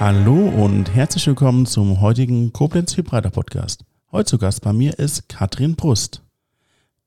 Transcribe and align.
Hallo 0.00 0.48
und 0.48 0.94
herzlich 0.94 1.26
willkommen 1.26 1.66
zum 1.66 2.00
heutigen 2.00 2.52
Koblenz 2.52 2.96
Hybrider 2.96 3.30
Podcast. 3.30 3.84
Heute 4.12 4.26
zu 4.26 4.38
Gast 4.38 4.62
bei 4.62 4.72
mir 4.72 4.96
ist 4.96 5.28
Katrin 5.28 5.74
Brust. 5.74 6.22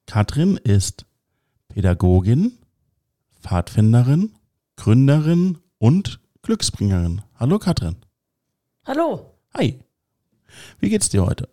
Katrin 0.07 0.57
ist 0.57 1.05
Pädagogin, 1.69 2.57
Pfadfinderin, 3.41 4.33
Gründerin 4.75 5.59
und 5.77 6.19
Glücksbringerin. 6.41 7.21
Hallo 7.39 7.59
Katrin. 7.59 7.95
Hallo. 8.85 9.37
Hi. 9.55 9.79
Wie 10.81 10.89
geht's 10.89 11.07
dir 11.07 11.25
heute? 11.25 11.47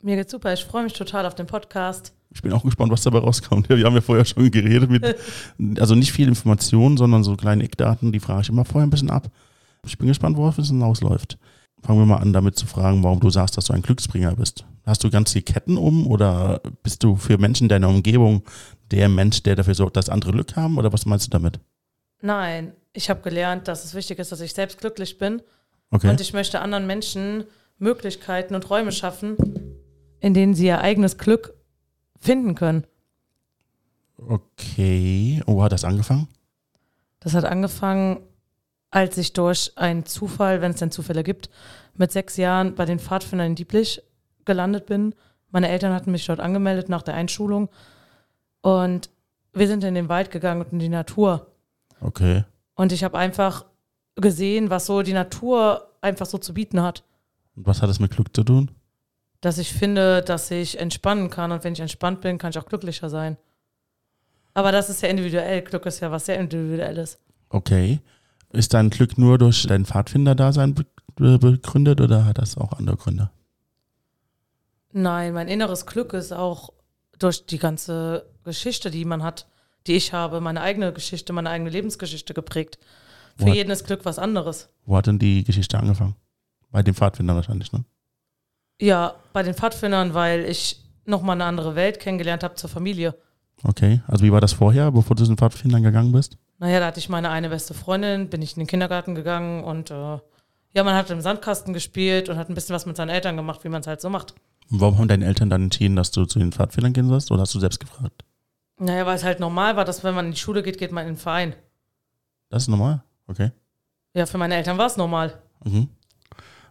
Mir 0.00 0.14
geht's 0.14 0.30
super. 0.30 0.52
Ich 0.52 0.64
freue 0.64 0.84
mich 0.84 0.92
total 0.92 1.26
auf 1.26 1.34
den 1.34 1.48
Podcast. 1.48 2.12
Ich 2.30 2.40
bin 2.40 2.52
auch 2.52 2.62
gespannt, 2.62 2.92
was 2.92 3.02
dabei 3.02 3.18
rauskommt. 3.18 3.68
Wir 3.68 3.84
haben 3.84 3.96
ja 3.96 4.00
vorher 4.00 4.24
schon 4.24 4.48
geredet 4.52 4.90
mit, 4.90 5.16
also 5.80 5.96
nicht 5.96 6.12
viel 6.12 6.28
Informationen, 6.28 6.96
sondern 6.96 7.24
so 7.24 7.34
kleine 7.34 7.64
Eckdaten, 7.64 8.12
die 8.12 8.20
frage 8.20 8.42
ich 8.42 8.48
immer 8.48 8.64
vorher 8.64 8.86
ein 8.86 8.90
bisschen 8.90 9.10
ab. 9.10 9.28
Ich 9.84 9.98
bin 9.98 10.08
gespannt, 10.08 10.36
worauf 10.36 10.58
es 10.58 10.68
hinausläuft. 10.68 11.38
Fangen 11.82 12.00
wir 12.00 12.06
mal 12.06 12.16
an, 12.16 12.32
damit 12.32 12.56
zu 12.56 12.66
fragen, 12.66 13.02
warum 13.04 13.20
du 13.20 13.30
sagst, 13.30 13.56
dass 13.56 13.66
du 13.66 13.72
ein 13.72 13.82
Glücksbringer 13.82 14.34
bist. 14.34 14.64
Hast 14.84 15.04
du 15.04 15.10
ganz 15.10 15.32
die 15.32 15.42
Ketten 15.42 15.76
um 15.76 16.06
oder 16.06 16.60
bist 16.82 17.04
du 17.04 17.16
für 17.16 17.38
Menschen 17.38 17.64
in 17.64 17.68
deiner 17.68 17.88
Umgebung 17.88 18.42
der 18.90 19.08
Mensch, 19.08 19.42
der 19.42 19.54
dafür 19.54 19.74
sorgt, 19.74 19.96
dass 19.96 20.08
andere 20.08 20.32
Glück 20.32 20.56
haben? 20.56 20.78
Oder 20.78 20.92
was 20.92 21.06
meinst 21.06 21.26
du 21.26 21.30
damit? 21.30 21.60
Nein, 22.20 22.72
ich 22.92 23.10
habe 23.10 23.20
gelernt, 23.20 23.68
dass 23.68 23.84
es 23.84 23.94
wichtig 23.94 24.18
ist, 24.18 24.32
dass 24.32 24.40
ich 24.40 24.54
selbst 24.54 24.80
glücklich 24.80 25.18
bin. 25.18 25.42
Okay. 25.90 26.08
Und 26.10 26.20
ich 26.20 26.32
möchte 26.32 26.60
anderen 26.60 26.86
Menschen 26.86 27.44
Möglichkeiten 27.78 28.54
und 28.54 28.68
Räume 28.68 28.92
schaffen, 28.92 29.36
in 30.20 30.34
denen 30.34 30.54
sie 30.54 30.66
ihr 30.66 30.80
eigenes 30.80 31.16
Glück 31.16 31.54
finden 32.18 32.54
können. 32.54 32.84
Okay. 34.16 35.42
Wo 35.46 35.62
hat 35.62 35.72
das 35.72 35.84
angefangen? 35.84 36.28
Das 37.20 37.34
hat 37.34 37.44
angefangen, 37.44 38.18
als 38.90 39.18
ich 39.18 39.32
durch 39.32 39.72
einen 39.76 40.06
Zufall, 40.06 40.60
wenn 40.60 40.72
es 40.72 40.78
denn 40.78 40.90
Zufälle 40.90 41.22
gibt, 41.22 41.50
mit 41.94 42.12
sechs 42.12 42.36
Jahren 42.36 42.74
bei 42.74 42.84
den 42.84 42.98
Pfadfindern 42.98 43.48
in 43.48 43.54
Dieblich 43.54 44.02
gelandet 44.44 44.86
bin. 44.86 45.14
Meine 45.50 45.68
Eltern 45.68 45.92
hatten 45.92 46.12
mich 46.12 46.26
dort 46.26 46.40
angemeldet 46.40 46.88
nach 46.88 47.02
der 47.02 47.14
Einschulung. 47.14 47.68
Und 48.60 49.10
wir 49.52 49.66
sind 49.66 49.84
in 49.84 49.94
den 49.94 50.08
Wald 50.08 50.30
gegangen 50.30 50.62
und 50.62 50.72
in 50.72 50.78
die 50.78 50.88
Natur. 50.88 51.46
Okay. 52.00 52.44
Und 52.74 52.92
ich 52.92 53.04
habe 53.04 53.18
einfach 53.18 53.64
gesehen, 54.16 54.70
was 54.70 54.86
so 54.86 55.02
die 55.02 55.12
Natur 55.12 55.90
einfach 56.00 56.26
so 56.26 56.38
zu 56.38 56.54
bieten 56.54 56.82
hat. 56.82 57.04
Und 57.56 57.66
was 57.66 57.82
hat 57.82 57.90
das 57.90 58.00
mit 58.00 58.10
Glück 58.12 58.34
zu 58.34 58.44
tun? 58.44 58.70
Dass 59.40 59.58
ich 59.58 59.72
finde, 59.72 60.22
dass 60.22 60.50
ich 60.50 60.78
entspannen 60.78 61.30
kann. 61.30 61.52
Und 61.52 61.64
wenn 61.64 61.72
ich 61.72 61.80
entspannt 61.80 62.20
bin, 62.20 62.38
kann 62.38 62.50
ich 62.50 62.58
auch 62.58 62.66
glücklicher 62.66 63.10
sein. 63.10 63.36
Aber 64.54 64.72
das 64.72 64.90
ist 64.90 65.02
ja 65.02 65.08
individuell. 65.08 65.62
Glück 65.62 65.86
ist 65.86 66.00
ja 66.00 66.10
was 66.10 66.26
sehr 66.26 66.38
Individuelles. 66.38 67.18
Okay. 67.48 68.00
Ist 68.52 68.74
dein 68.74 68.90
Glück 68.90 69.18
nur 69.18 69.38
durch 69.38 69.66
dein 69.66 69.84
Pfadfinderdasein 69.84 70.74
be- 70.74 70.86
begründet 71.38 72.00
oder 72.00 72.24
hat 72.24 72.38
das 72.38 72.56
auch 72.56 72.72
andere 72.72 72.96
Gründe? 72.96 73.30
Nein, 74.92 75.34
mein 75.34 75.48
inneres 75.48 75.84
Glück 75.86 76.12
ist 76.14 76.32
auch 76.32 76.70
durch 77.18 77.44
die 77.46 77.58
ganze 77.58 78.26
Geschichte, 78.44 78.90
die 78.90 79.04
man 79.04 79.22
hat, 79.22 79.46
die 79.86 79.94
ich 79.96 80.12
habe, 80.12 80.40
meine 80.40 80.60
eigene 80.60 80.92
Geschichte, 80.92 81.32
meine 81.32 81.50
eigene 81.50 81.70
Lebensgeschichte 81.70 82.32
geprägt. 82.34 82.78
Für 83.36 83.46
What? 83.46 83.54
jeden 83.54 83.70
ist 83.70 83.86
Glück 83.86 84.04
was 84.04 84.18
anderes. 84.18 84.68
Wo 84.86 84.96
hat 84.96 85.06
denn 85.06 85.18
die 85.18 85.44
Geschichte 85.44 85.78
angefangen? 85.78 86.16
Bei 86.70 86.82
den 86.82 86.94
Pfadfindern 86.94 87.36
wahrscheinlich, 87.36 87.72
ne? 87.72 87.84
Ja, 88.80 89.14
bei 89.32 89.42
den 89.42 89.54
Pfadfindern, 89.54 90.14
weil 90.14 90.44
ich 90.44 90.84
nochmal 91.04 91.34
eine 91.34 91.44
andere 91.44 91.74
Welt 91.74 92.00
kennengelernt 92.00 92.42
habe 92.44 92.54
zur 92.54 92.70
Familie. 92.70 93.14
Okay. 93.62 94.02
Also 94.06 94.24
wie 94.24 94.32
war 94.32 94.40
das 94.40 94.52
vorher, 94.52 94.90
bevor 94.92 95.16
du 95.16 95.24
zu 95.24 95.30
den 95.30 95.36
Pfadfindern 95.38 95.82
gegangen 95.82 96.12
bist? 96.12 96.38
Naja, 96.58 96.80
da 96.80 96.86
hatte 96.86 96.98
ich 96.98 97.08
meine 97.08 97.30
eine 97.30 97.48
beste 97.48 97.72
Freundin, 97.72 98.28
bin 98.28 98.42
ich 98.42 98.56
in 98.56 98.60
den 98.60 98.66
Kindergarten 98.66 99.14
gegangen 99.14 99.62
und 99.62 99.90
äh, 99.90 100.18
ja, 100.74 100.84
man 100.84 100.94
hat 100.94 101.10
im 101.10 101.20
Sandkasten 101.20 101.72
gespielt 101.72 102.28
und 102.28 102.36
hat 102.36 102.48
ein 102.48 102.54
bisschen 102.54 102.74
was 102.74 102.84
mit 102.84 102.96
seinen 102.96 103.10
Eltern 103.10 103.36
gemacht, 103.36 103.64
wie 103.64 103.68
man 103.68 103.80
es 103.80 103.86
halt 103.86 104.00
so 104.00 104.10
macht. 104.10 104.34
Und 104.70 104.80
warum 104.80 104.98
haben 104.98 105.08
deine 105.08 105.24
Eltern 105.24 105.50
dann 105.50 105.64
entschieden, 105.64 105.96
dass 105.96 106.10
du 106.10 106.26
zu 106.26 106.38
den 106.38 106.52
Pfadfindern 106.52 106.92
gehen 106.92 107.08
sollst 107.08 107.30
oder 107.30 107.42
hast 107.42 107.54
du 107.54 107.60
selbst 107.60 107.80
gefragt? 107.80 108.24
Naja, 108.78 109.06
weil 109.06 109.16
es 109.16 109.24
halt 109.24 109.40
normal 109.40 109.76
war, 109.76 109.84
dass 109.84 110.04
wenn 110.04 110.14
man 110.14 110.26
in 110.26 110.32
die 110.32 110.38
Schule 110.38 110.62
geht, 110.62 110.78
geht 110.78 110.92
man 110.92 111.06
in 111.06 111.14
den 111.14 111.18
Verein. 111.18 111.54
Das 112.50 112.64
ist 112.64 112.68
normal? 112.68 113.02
Okay. 113.26 113.50
Ja, 114.14 114.26
für 114.26 114.38
meine 114.38 114.56
Eltern 114.56 114.78
war 114.78 114.86
es 114.86 114.96
normal. 114.96 115.40
Mhm. 115.64 115.88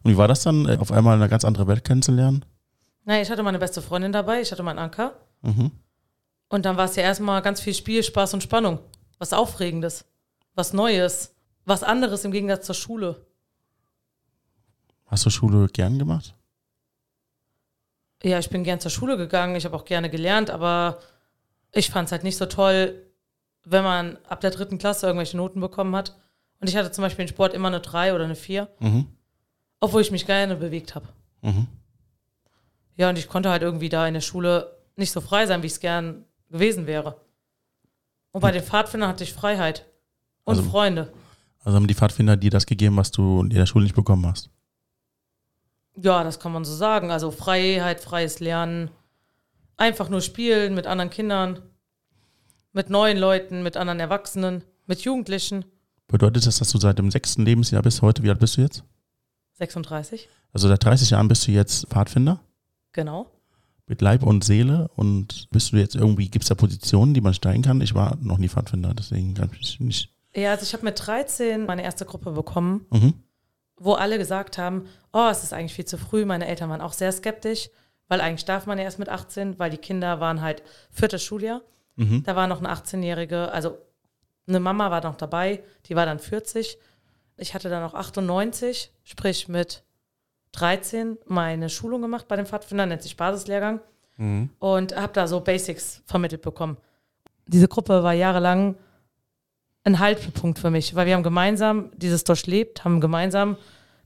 Und 0.03 0.12
wie 0.12 0.18
war 0.18 0.28
das 0.28 0.44
dann, 0.44 0.68
äh, 0.68 0.78
auf 0.78 0.92
einmal 0.92 1.16
eine 1.16 1.30
ganz 1.30 1.44
andere 1.44 1.68
Welt 1.68 1.84
kennenzulernen? 1.84 2.46
Naja, 3.06 3.22
ich 3.22 3.30
hatte 3.30 3.44
meine 3.44 3.59
beste 3.59 3.81
Freundin 3.81 4.12
dabei, 4.12 4.42
ich 4.42 4.52
hatte 4.52 4.64
meinen 4.64 4.80
Anker. 4.80 5.14
Mhm. 5.42 5.72
Und 6.50 6.66
dann 6.66 6.78
war 6.78 6.86
es 6.86 6.96
ja 6.96 7.03
erstmal 7.03 7.42
ganz 7.42 7.62
viel 7.62 7.74
Spiel, 7.74 8.03
Spaß 8.03 8.34
und 8.34 8.44
Spannung. 8.44 8.80
Was 9.19 9.33
Aufregendes, 9.33 10.05
was 10.55 10.73
Neues, 10.73 11.33
was 11.66 11.83
anderes 11.83 12.23
im 12.25 12.31
Gegensatz 12.31 12.66
zur 12.66 12.75
Schule. 12.75 13.25
Hast 15.05 15.25
du 15.25 15.29
Schule 15.29 15.67
gern 15.67 15.97
gemacht? 16.00 16.35
Ja, 18.23 18.39
ich 18.39 18.50
bin 18.50 18.63
gern 18.63 18.79
zur 18.79 18.91
Schule 18.91 19.17
gegangen, 19.17 19.55
ich 19.55 19.66
habe 19.66 19.75
auch 19.75 19.85
gerne 19.85 20.09
gelernt, 20.09 20.50
aber 20.50 21.00
ich 21.72 21.89
fand 21.89 22.07
es 22.07 22.11
halt 22.11 22.23
nicht 22.23 22.38
so 22.38 22.45
toll, 22.45 23.03
wenn 23.63 23.83
man 23.83 24.17
ab 24.28 24.41
der 24.41 24.51
dritten 24.51 24.78
Klasse 24.78 25.05
irgendwelche 25.07 25.38
Noten 25.38 25.59
bekommen 25.59 25.95
hat. 25.95 26.16
Und 26.59 26.67
ich 26.67 26.75
hatte 26.75 26.91
zum 26.91 27.03
Beispiel 27.03 27.23
in 27.23 27.29
Sport 27.29 27.53
immer 27.53 27.67
eine 27.67 27.79
3 27.81 28.13
oder 28.16 28.23
eine 28.23 28.35
4, 28.35 28.67
Mhm. 28.79 29.07
obwohl 29.79 30.01
ich 30.01 30.11
mich 30.11 30.25
gerne 30.25 30.55
bewegt 30.55 30.95
habe. 30.95 31.07
Mhm. 31.41 31.67
Ja, 32.95 33.09
und 33.09 33.17
ich 33.19 33.28
konnte 33.28 33.49
halt 33.49 33.61
irgendwie 33.61 33.89
da 33.89 34.07
in 34.07 34.16
der 34.16 34.22
Schule 34.22 34.75
nicht 34.95 35.11
so 35.11 35.22
frei 35.22 35.45
sein, 35.45 35.61
wie 35.61 35.67
ich 35.67 35.73
es 35.73 35.79
gern 35.79 36.25
gewesen 36.49 36.88
wäre. 36.88 37.22
Und 38.38 38.42
bei 38.42 38.52
den 38.52 38.62
Pfadfindern 38.62 39.09
hatte 39.09 39.24
ich 39.24 39.34
Freiheit 39.34 39.88
und 40.44 40.58
Also- 40.59 40.70
Freunde. 40.70 41.12
Also 41.64 41.75
haben 41.75 41.88
die 41.88 41.96
Pfadfinder 41.96 42.38
dir 42.38 42.52
das 42.52 42.68
gegeben, 42.68 42.96
was 42.96 43.09
du 43.09 43.42
in 43.42 43.50
der 43.50 43.66
Schule 43.66 43.81
nicht 43.86 43.96
bekommen 43.96 44.28
hast? 44.28 44.52
Ja, 45.96 46.24
das 46.24 46.40
kann 46.40 46.52
man 46.52 46.64
so 46.64 46.72
sagen. 46.76 47.09
Also 47.09 47.31
Freiheit, 47.31 48.00
freies 48.00 48.40
Lernen, 48.40 48.92
einfach 49.76 50.09
nur 50.09 50.22
spielen 50.22 50.76
mit 50.76 50.86
anderen 50.86 51.09
Kindern, 51.09 51.64
mit 52.74 52.92
neuen 52.92 53.18
Leuten, 53.18 53.64
mit 53.64 53.76
anderen 53.76 54.00
Erwachsenen, 54.00 54.64
mit 54.86 55.02
Jugendlichen. 55.02 55.66
Bedeutet 56.08 56.46
das, 56.46 56.59
dass 56.59 56.72
du 56.72 56.78
seit 56.78 57.00
dem 57.00 57.09
sechsten 57.09 57.44
Lebensjahr 57.44 57.81
bis 57.81 58.03
heute, 58.03 58.22
wie 58.22 58.30
alt 58.30 58.38
bist 58.38 58.58
du 58.58 58.62
jetzt? 58.62 58.84
36, 59.53 60.30
Also 60.53 60.68
seit 60.68 60.84
30 60.84 61.09
Jahren 61.09 61.28
bist 61.28 61.47
du 61.47 61.52
jetzt 61.53 61.88
Pfadfinder 61.88 62.40
genau. 62.92 63.31
Mit 63.88 64.02
Leib 64.02 64.24
und 64.24 64.44
Seele 64.44 64.90
und 64.96 65.50
bist 65.50 65.72
du 65.72 65.78
jetzt 65.78 65.96
irgendwie, 65.96 66.30
gibt 66.30 66.44
es 66.44 66.50
da 66.50 66.56
Positionen, 66.56 67.14
die 67.14 67.22
man 67.22 67.34
steigen 67.34 67.64
kann? 67.64 67.81
Ich 67.81 67.96
war 67.96 68.18
noch 68.22 68.38
nie 68.38 68.50
Pfadfinder, 68.50 68.94
deswegen 68.94 69.34
kann 69.34 69.50
ich 69.59 69.80
nicht. 69.80 70.09
Ja, 70.36 70.52
also 70.52 70.64
ich 70.64 70.74
habe 70.74 70.84
mit 70.84 71.06
13 71.06 71.66
meine 71.66 71.84
erste 71.84 72.06
Gruppe 72.06 72.31
bekommen, 72.31 72.86
Mhm. 72.92 73.14
wo 73.78 73.94
alle 73.94 74.18
gesagt 74.18 74.58
haben, 74.58 74.86
oh, 75.14 75.28
es 75.31 75.44
ist 75.44 75.53
eigentlich 75.53 75.74
viel 75.74 75.86
zu 75.86 75.97
früh. 75.97 76.26
Meine 76.26 76.47
Eltern 76.47 76.70
waren 76.70 76.81
auch 76.81 76.94
sehr 76.94 77.12
skeptisch, 77.12 77.70
weil 78.08 78.22
eigentlich 78.22 78.46
darf 78.46 78.66
man 78.66 78.78
ja 78.78 78.84
erst 78.84 79.00
mit 79.00 79.09
18, 79.09 79.58
weil 79.58 79.72
die 79.72 79.78
Kinder 79.78 80.20
waren 80.20 80.42
halt 80.42 80.64
viertes 80.92 81.24
Schuljahr. 81.24 81.62
Mhm. 81.96 82.24
Da 82.24 82.36
war 82.36 82.47
noch 82.47 82.59
eine 82.59 82.70
18-Jährige, 82.72 83.52
also 83.52 83.78
eine 84.47 84.59
Mama 84.59 84.92
war 84.92 85.02
noch 85.03 85.16
dabei, 85.16 85.64
die 85.88 85.96
war 85.96 86.06
dann 86.06 86.20
40. 86.20 86.78
Ich 87.38 87.53
hatte 87.53 87.70
dann 87.70 87.84
auch 87.84 87.94
98, 87.94 88.92
sprich 89.03 89.47
mit 89.47 89.84
13 90.59 91.18
meine 91.25 91.69
Schulung 91.69 92.01
gemacht 92.01 92.28
bei 92.28 92.35
den 92.35 92.45
Pfadfindern, 92.45 92.90
nennt 92.90 93.03
sich 93.03 93.18
Basislehrgang 93.18 93.79
Mhm. 94.18 94.50
und 94.59 94.95
habe 94.95 95.13
da 95.13 95.28
so 95.28 95.41
Basics 95.41 96.01
vermittelt 96.06 96.41
bekommen. 96.41 96.78
Diese 97.45 97.68
Gruppe 97.68 98.01
war 98.03 98.13
jahrelang 98.13 98.75
ein 99.84 100.00
Haltepunkt 100.00 100.59
für 100.59 100.72
mich, 100.72 100.96
weil 100.96 101.06
wir 101.06 101.13
haben 101.13 101.23
gemeinsam 101.23 101.91
dieses 101.96 102.23
durchlebt, 102.23 102.84
haben 102.84 103.00
gemeinsam 103.00 103.57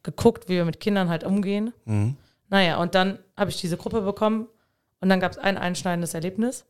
geguckt, 0.03 0.49
wie 0.49 0.55
wir 0.55 0.65
mit 0.65 0.79
Kindern 0.79 1.09
halt 1.09 1.23
umgehen. 1.23 1.73
Mhm. 1.85 2.17
Naja, 2.49 2.77
und 2.77 2.93
dann 2.93 3.19
habe 3.37 3.49
ich 3.49 3.61
diese 3.61 3.77
Gruppe 3.77 4.01
bekommen 4.01 4.47
und 4.99 5.09
dann 5.09 5.19
gab 5.21 5.31
es 5.31 5.37
ein 5.37 5.57
einschneidendes 5.57 6.13
Erlebnis. 6.13 6.65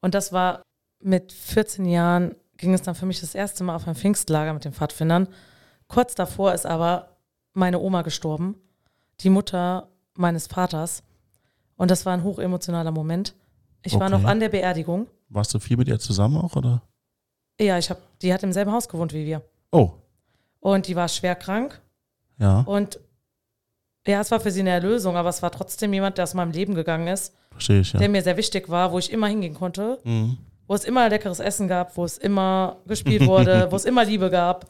Und 0.00 0.14
das 0.14 0.32
war 0.32 0.62
mit 1.00 1.32
14 1.32 1.84
Jahren, 1.86 2.34
ging 2.56 2.74
es 2.74 2.82
dann 2.82 2.94
für 2.96 3.06
mich 3.06 3.20
das 3.20 3.34
erste 3.34 3.62
Mal 3.62 3.76
auf 3.76 3.86
ein 3.86 3.94
Pfingstlager 3.94 4.52
mit 4.52 4.64
den 4.64 4.72
Pfadfindern. 4.72 5.28
Kurz 5.86 6.14
davor 6.14 6.52
ist 6.52 6.66
aber 6.66 7.16
meine 7.54 7.78
Oma 7.78 8.02
gestorben, 8.02 8.56
die 9.20 9.30
Mutter 9.30 9.88
meines 10.16 10.46
Vaters. 10.46 11.02
Und 11.76 11.90
das 11.90 12.04
war 12.06 12.12
ein 12.14 12.22
hochemotionaler 12.24 12.90
Moment. 12.90 13.34
Ich 13.82 13.94
war 13.94 14.02
Okay. 14.02 14.10
noch 14.12 14.24
an 14.24 14.40
der 14.40 14.48
Beerdigung. 14.48 15.06
Warst 15.28 15.52
du 15.54 15.58
viel 15.58 15.76
mit 15.76 15.88
ihr 15.88 15.98
zusammen 15.98 16.36
auch, 16.38 16.54
oder? 16.56 16.82
Ja, 17.60 17.78
ich 17.78 17.90
habe, 17.90 18.00
die 18.20 18.32
hat 18.32 18.42
im 18.42 18.52
selben 18.52 18.72
Haus 18.72 18.88
gewohnt 18.88 19.12
wie 19.12 19.24
wir. 19.26 19.42
Oh, 19.72 19.92
Und 20.60 20.86
die 20.86 20.96
war 20.96 21.08
schwer 21.08 21.34
krank. 21.34 21.80
ja, 22.38 22.60
Und 22.60 23.00
ja, 24.06 24.20
es 24.20 24.30
war 24.30 24.40
für 24.40 24.50
sie 24.50 24.60
eine 24.60 24.70
Erlösung, 24.70 25.16
aber 25.16 25.28
es 25.28 25.42
war 25.42 25.50
trotzdem 25.52 25.92
jemand, 25.92 26.18
der 26.18 26.24
aus 26.24 26.34
meinem 26.34 26.50
Leben 26.52 26.74
gegangen 26.74 27.06
ist. 27.08 27.34
verstehe 27.52 27.80
ich, 27.80 27.92
ja. 27.92 27.98
der 28.00 28.08
mir 28.08 28.22
sehr 28.22 28.36
wichtig 28.36 28.68
war, 28.68 28.92
wo 28.92 28.98
ich 28.98 29.12
immer 29.12 29.26
hingehen 29.28 29.54
konnte, 29.54 30.00
Mhm. 30.04 30.38
wo 30.66 30.74
es 30.74 30.84
immer 30.84 31.08
leckeres 31.08 31.38
Essen 31.40 31.68
gab, 31.68 31.96
wo 31.96 32.04
es 32.04 32.18
immer 32.18 32.78
gespielt 32.86 33.26
wurde, 33.26 33.68
wo 33.70 33.76
es 33.76 33.84
immer 33.84 34.04
Liebe 34.04 34.30
gab. 34.30 34.66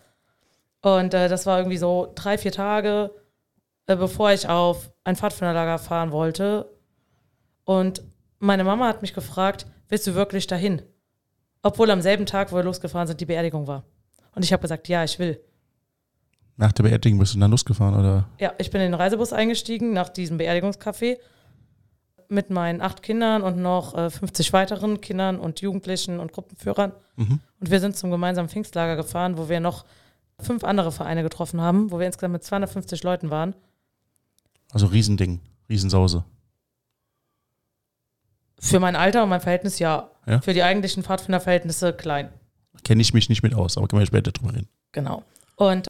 Und 0.82 1.14
äh, 1.14 1.28
das 1.28 1.46
war 1.46 1.58
irgendwie 1.58 1.78
so 1.78 2.10
drei, 2.14 2.36
vier 2.38 2.52
Tage, 2.52 3.10
äh, 3.86 3.96
bevor 3.96 4.32
ich 4.32 4.48
auf 4.48 4.90
ein 5.04 5.16
Pfadfinderlager 5.16 5.78
fahren 5.78 6.12
wollte. 6.12 6.70
Und 7.64 8.02
meine 8.38 8.64
Mama 8.64 8.86
hat 8.86 9.02
mich 9.02 9.14
gefragt, 9.14 9.66
willst 9.88 10.06
du 10.06 10.14
wirklich 10.14 10.46
dahin? 10.46 10.82
Obwohl 11.62 11.90
am 11.90 12.00
selben 12.00 12.26
Tag, 12.26 12.52
wo 12.52 12.56
wir 12.56 12.64
losgefahren 12.64 13.06
sind, 13.06 13.20
die 13.20 13.26
Beerdigung 13.26 13.66
war. 13.66 13.84
Und 14.34 14.44
ich 14.44 14.52
habe 14.52 14.62
gesagt, 14.62 14.88
ja, 14.88 15.04
ich 15.04 15.18
will. 15.18 15.40
Nach 16.56 16.72
der 16.72 16.82
Beerdigung 16.82 17.18
bist 17.18 17.34
du 17.34 17.38
dann 17.38 17.50
losgefahren, 17.50 17.98
oder? 17.98 18.28
Ja, 18.38 18.52
ich 18.58 18.70
bin 18.70 18.80
in 18.80 18.92
den 18.92 19.00
Reisebus 19.00 19.32
eingestiegen 19.32 19.92
nach 19.92 20.08
diesem 20.08 20.38
Beerdigungscafé 20.38 21.18
mit 22.28 22.50
meinen 22.50 22.80
acht 22.80 23.02
Kindern 23.02 23.42
und 23.42 23.58
noch 23.58 23.96
äh, 23.96 24.10
50 24.10 24.52
weiteren 24.52 25.00
Kindern 25.00 25.38
und 25.38 25.60
Jugendlichen 25.60 26.18
und 26.18 26.32
Gruppenführern. 26.32 26.92
Mhm. 27.16 27.40
Und 27.60 27.70
wir 27.70 27.78
sind 27.78 27.96
zum 27.96 28.10
gemeinsamen 28.10 28.48
Pfingstlager 28.48 28.96
gefahren, 28.96 29.36
wo 29.36 29.48
wir 29.48 29.60
noch 29.60 29.84
fünf 30.40 30.64
andere 30.64 30.92
Vereine 30.92 31.22
getroffen 31.22 31.60
haben, 31.60 31.90
wo 31.90 31.98
wir 31.98 32.06
insgesamt 32.06 32.32
mit 32.32 32.44
250 32.44 33.02
Leuten 33.02 33.30
waren. 33.30 33.54
Also 34.72 34.86
Riesending, 34.86 35.40
Riesensause. 35.68 36.24
Für 38.58 38.80
mein 38.80 38.96
Alter 38.96 39.22
und 39.22 39.28
mein 39.28 39.40
Verhältnis 39.40 39.78
ja. 39.78 40.10
Ja? 40.26 40.40
Für 40.40 40.54
die 40.54 40.62
eigentlichen 40.62 41.02
Pfadfinderverhältnisse 41.02 41.92
klein. 41.92 42.32
Kenne 42.84 43.02
ich 43.02 43.12
mich 43.12 43.28
nicht 43.28 43.42
mit 43.42 43.54
aus, 43.54 43.76
aber 43.76 43.86
können 43.86 44.00
wir 44.00 44.06
später 44.06 44.32
drüber 44.32 44.54
reden. 44.54 44.68
Genau. 44.92 45.24
Und 45.56 45.88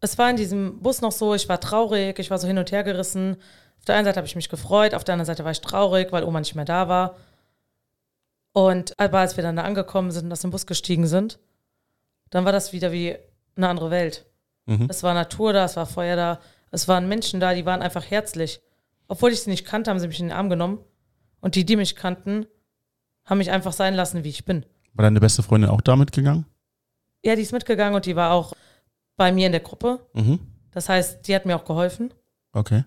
es 0.00 0.18
war 0.18 0.28
in 0.28 0.36
diesem 0.36 0.80
Bus 0.80 1.00
noch 1.00 1.12
so, 1.12 1.34
ich 1.34 1.48
war 1.48 1.60
traurig, 1.60 2.18
ich 2.18 2.30
war 2.30 2.38
so 2.38 2.46
hin 2.46 2.58
und 2.58 2.72
her 2.72 2.82
gerissen. 2.82 3.36
Auf 3.78 3.84
der 3.84 3.96
einen 3.96 4.04
Seite 4.04 4.16
habe 4.16 4.26
ich 4.26 4.36
mich 4.36 4.48
gefreut, 4.48 4.94
auf 4.94 5.04
der 5.04 5.14
anderen 5.14 5.26
Seite 5.26 5.44
war 5.44 5.52
ich 5.52 5.60
traurig, 5.60 6.10
weil 6.10 6.24
Oma 6.24 6.40
nicht 6.40 6.54
mehr 6.54 6.64
da 6.64 6.88
war. 6.88 7.16
Und 8.52 8.98
aber 8.98 9.18
als 9.18 9.36
wir 9.36 9.42
dann 9.42 9.56
da 9.56 9.62
angekommen 9.62 10.10
sind 10.10 10.26
und 10.26 10.32
aus 10.32 10.40
dem 10.40 10.50
Bus 10.50 10.66
gestiegen 10.66 11.06
sind, 11.06 11.38
dann 12.30 12.44
war 12.44 12.52
das 12.52 12.72
wieder 12.72 12.92
wie 12.92 13.16
eine 13.56 13.68
andere 13.68 13.90
Welt. 13.90 14.26
Mhm. 14.66 14.86
Es 14.88 15.02
war 15.02 15.14
Natur 15.14 15.52
da, 15.52 15.64
es 15.64 15.76
war 15.76 15.86
Feuer 15.86 16.16
da, 16.16 16.40
es 16.74 16.88
waren 16.88 17.08
Menschen 17.08 17.40
da, 17.40 17.54
die 17.54 17.64
waren 17.64 17.82
einfach 17.82 18.04
herzlich. 18.10 18.60
Obwohl 19.06 19.32
ich 19.32 19.42
sie 19.42 19.50
nicht 19.50 19.64
kannte, 19.64 19.90
haben 19.90 20.00
sie 20.00 20.08
mich 20.08 20.20
in 20.20 20.28
den 20.28 20.36
Arm 20.36 20.50
genommen. 20.50 20.80
Und 21.40 21.54
die, 21.54 21.64
die 21.64 21.76
mich 21.76 21.94
kannten, 21.94 22.46
haben 23.24 23.38
mich 23.38 23.50
einfach 23.50 23.72
sein 23.72 23.94
lassen, 23.94 24.24
wie 24.24 24.30
ich 24.30 24.44
bin. 24.44 24.66
War 24.94 25.04
deine 25.04 25.20
beste 25.20 25.42
Freundin 25.42 25.70
auch 25.70 25.80
da 25.80 25.96
mitgegangen? 25.96 26.46
Ja, 27.22 27.36
die 27.36 27.42
ist 27.42 27.52
mitgegangen 27.52 27.94
und 27.94 28.06
die 28.06 28.16
war 28.16 28.32
auch 28.32 28.54
bei 29.16 29.30
mir 29.32 29.46
in 29.46 29.52
der 29.52 29.60
Gruppe. 29.60 30.06
Mhm. 30.14 30.40
Das 30.72 30.88
heißt, 30.88 31.26
die 31.26 31.34
hat 31.34 31.46
mir 31.46 31.56
auch 31.56 31.64
geholfen. 31.64 32.12
Okay. 32.52 32.84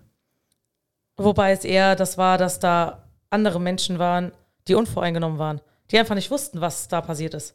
Wobei 1.16 1.52
es 1.52 1.64
eher 1.64 1.96
das 1.96 2.18
war, 2.18 2.38
dass 2.38 2.60
da 2.60 3.08
andere 3.30 3.60
Menschen 3.60 3.98
waren, 3.98 4.32
die 4.68 4.74
unvoreingenommen 4.74 5.38
waren, 5.38 5.60
die 5.90 5.98
einfach 5.98 6.14
nicht 6.14 6.30
wussten, 6.30 6.60
was 6.60 6.88
da 6.88 7.00
passiert 7.00 7.34
ist. 7.34 7.54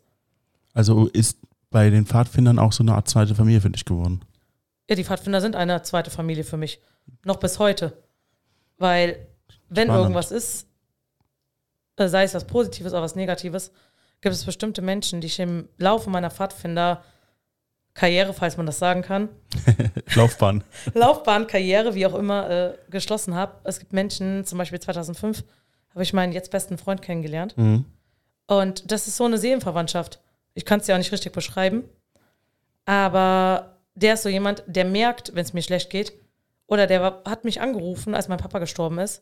Also 0.73 1.07
ist 1.07 1.37
bei 1.69 1.89
den 1.89 2.05
Pfadfindern 2.05 2.59
auch 2.59 2.71
so 2.71 2.83
eine 2.83 2.95
Art 2.95 3.07
zweite 3.07 3.35
Familie 3.35 3.61
für 3.61 3.69
dich 3.69 3.85
geworden. 3.85 4.21
Ja, 4.89 4.95
die 4.95 5.03
Pfadfinder 5.03 5.41
sind 5.41 5.55
eine 5.55 5.83
zweite 5.83 6.09
Familie 6.11 6.43
für 6.43 6.57
mich. 6.57 6.79
Noch 7.23 7.37
bis 7.37 7.57
heute. 7.59 8.03
Weil, 8.77 9.27
wenn 9.69 9.87
Spannend. 9.87 10.03
irgendwas 10.03 10.31
ist, 10.31 10.67
äh, 11.97 12.07
sei 12.07 12.23
es 12.23 12.33
was 12.33 12.45
Positives 12.45 12.93
oder 12.93 13.01
was 13.01 13.15
Negatives, 13.15 13.71
gibt 14.21 14.35
es 14.35 14.45
bestimmte 14.45 14.81
Menschen, 14.81 15.19
die 15.21 15.27
ich 15.27 15.39
im 15.39 15.69
Laufe 15.77 16.09
meiner 16.09 16.31
Pfadfinder-Karriere, 16.31 18.33
falls 18.33 18.57
man 18.57 18.65
das 18.65 18.79
sagen 18.79 19.03
kann, 19.03 19.29
Laufbahn. 20.15 20.63
Laufbahn, 20.93 21.47
Karriere, 21.47 21.95
wie 21.95 22.05
auch 22.05 22.15
immer, 22.15 22.49
äh, 22.49 22.77
geschlossen 22.89 23.35
habe. 23.35 23.59
Es 23.63 23.79
gibt 23.79 23.93
Menschen, 23.93 24.45
zum 24.45 24.57
Beispiel 24.57 24.79
2005, 24.79 25.43
habe 25.91 26.03
ich 26.03 26.13
meinen 26.13 26.33
jetzt 26.33 26.51
besten 26.51 26.77
Freund 26.77 27.01
kennengelernt. 27.01 27.57
Mhm. 27.57 27.85
Und 28.47 28.91
das 28.91 29.07
ist 29.07 29.15
so 29.17 29.25
eine 29.25 29.37
Seelenverwandtschaft. 29.37 30.19
Ich 30.53 30.65
kann 30.65 30.79
es 30.79 30.87
ja 30.87 30.95
auch 30.95 30.99
nicht 30.99 31.11
richtig 31.11 31.33
beschreiben. 31.33 31.83
Aber 32.85 33.72
der 33.95 34.15
ist 34.15 34.23
so 34.23 34.29
jemand, 34.29 34.63
der 34.67 34.85
merkt, 34.85 35.35
wenn 35.35 35.43
es 35.43 35.53
mir 35.53 35.61
schlecht 35.61 35.89
geht. 35.89 36.13
Oder 36.67 36.87
der 36.87 37.21
hat 37.25 37.43
mich 37.43 37.61
angerufen, 37.61 38.15
als 38.15 38.27
mein 38.27 38.39
Papa 38.39 38.59
gestorben 38.59 38.97
ist. 38.99 39.21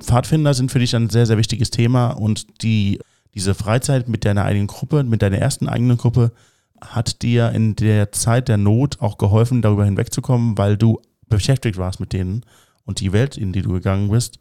Pfadfinder 0.00 0.54
sind 0.54 0.70
für 0.70 0.78
dich 0.78 0.94
ein 0.94 1.10
sehr, 1.10 1.26
sehr 1.26 1.38
wichtiges 1.38 1.70
Thema 1.70 2.10
und 2.10 2.62
die, 2.62 3.00
diese 3.34 3.54
Freizeit 3.54 4.08
mit 4.08 4.24
deiner 4.24 4.44
eigenen 4.44 4.66
Gruppe, 4.66 5.02
mit 5.04 5.22
deiner 5.22 5.38
ersten 5.38 5.68
eigenen 5.68 5.96
Gruppe, 5.96 6.32
hat 6.80 7.22
dir 7.22 7.50
in 7.52 7.74
der 7.76 8.12
Zeit 8.12 8.48
der 8.48 8.58
Not 8.58 9.00
auch 9.00 9.18
geholfen, 9.18 9.62
darüber 9.62 9.84
hinwegzukommen, 9.84 10.58
weil 10.58 10.76
du 10.76 11.00
beschäftigt 11.28 11.78
warst 11.78 12.00
mit 12.00 12.12
denen 12.12 12.44
und 12.84 13.00
die 13.00 13.12
Welt, 13.12 13.36
in 13.36 13.52
die 13.52 13.62
du 13.62 13.72
gegangen 13.72 14.10
bist, 14.10 14.38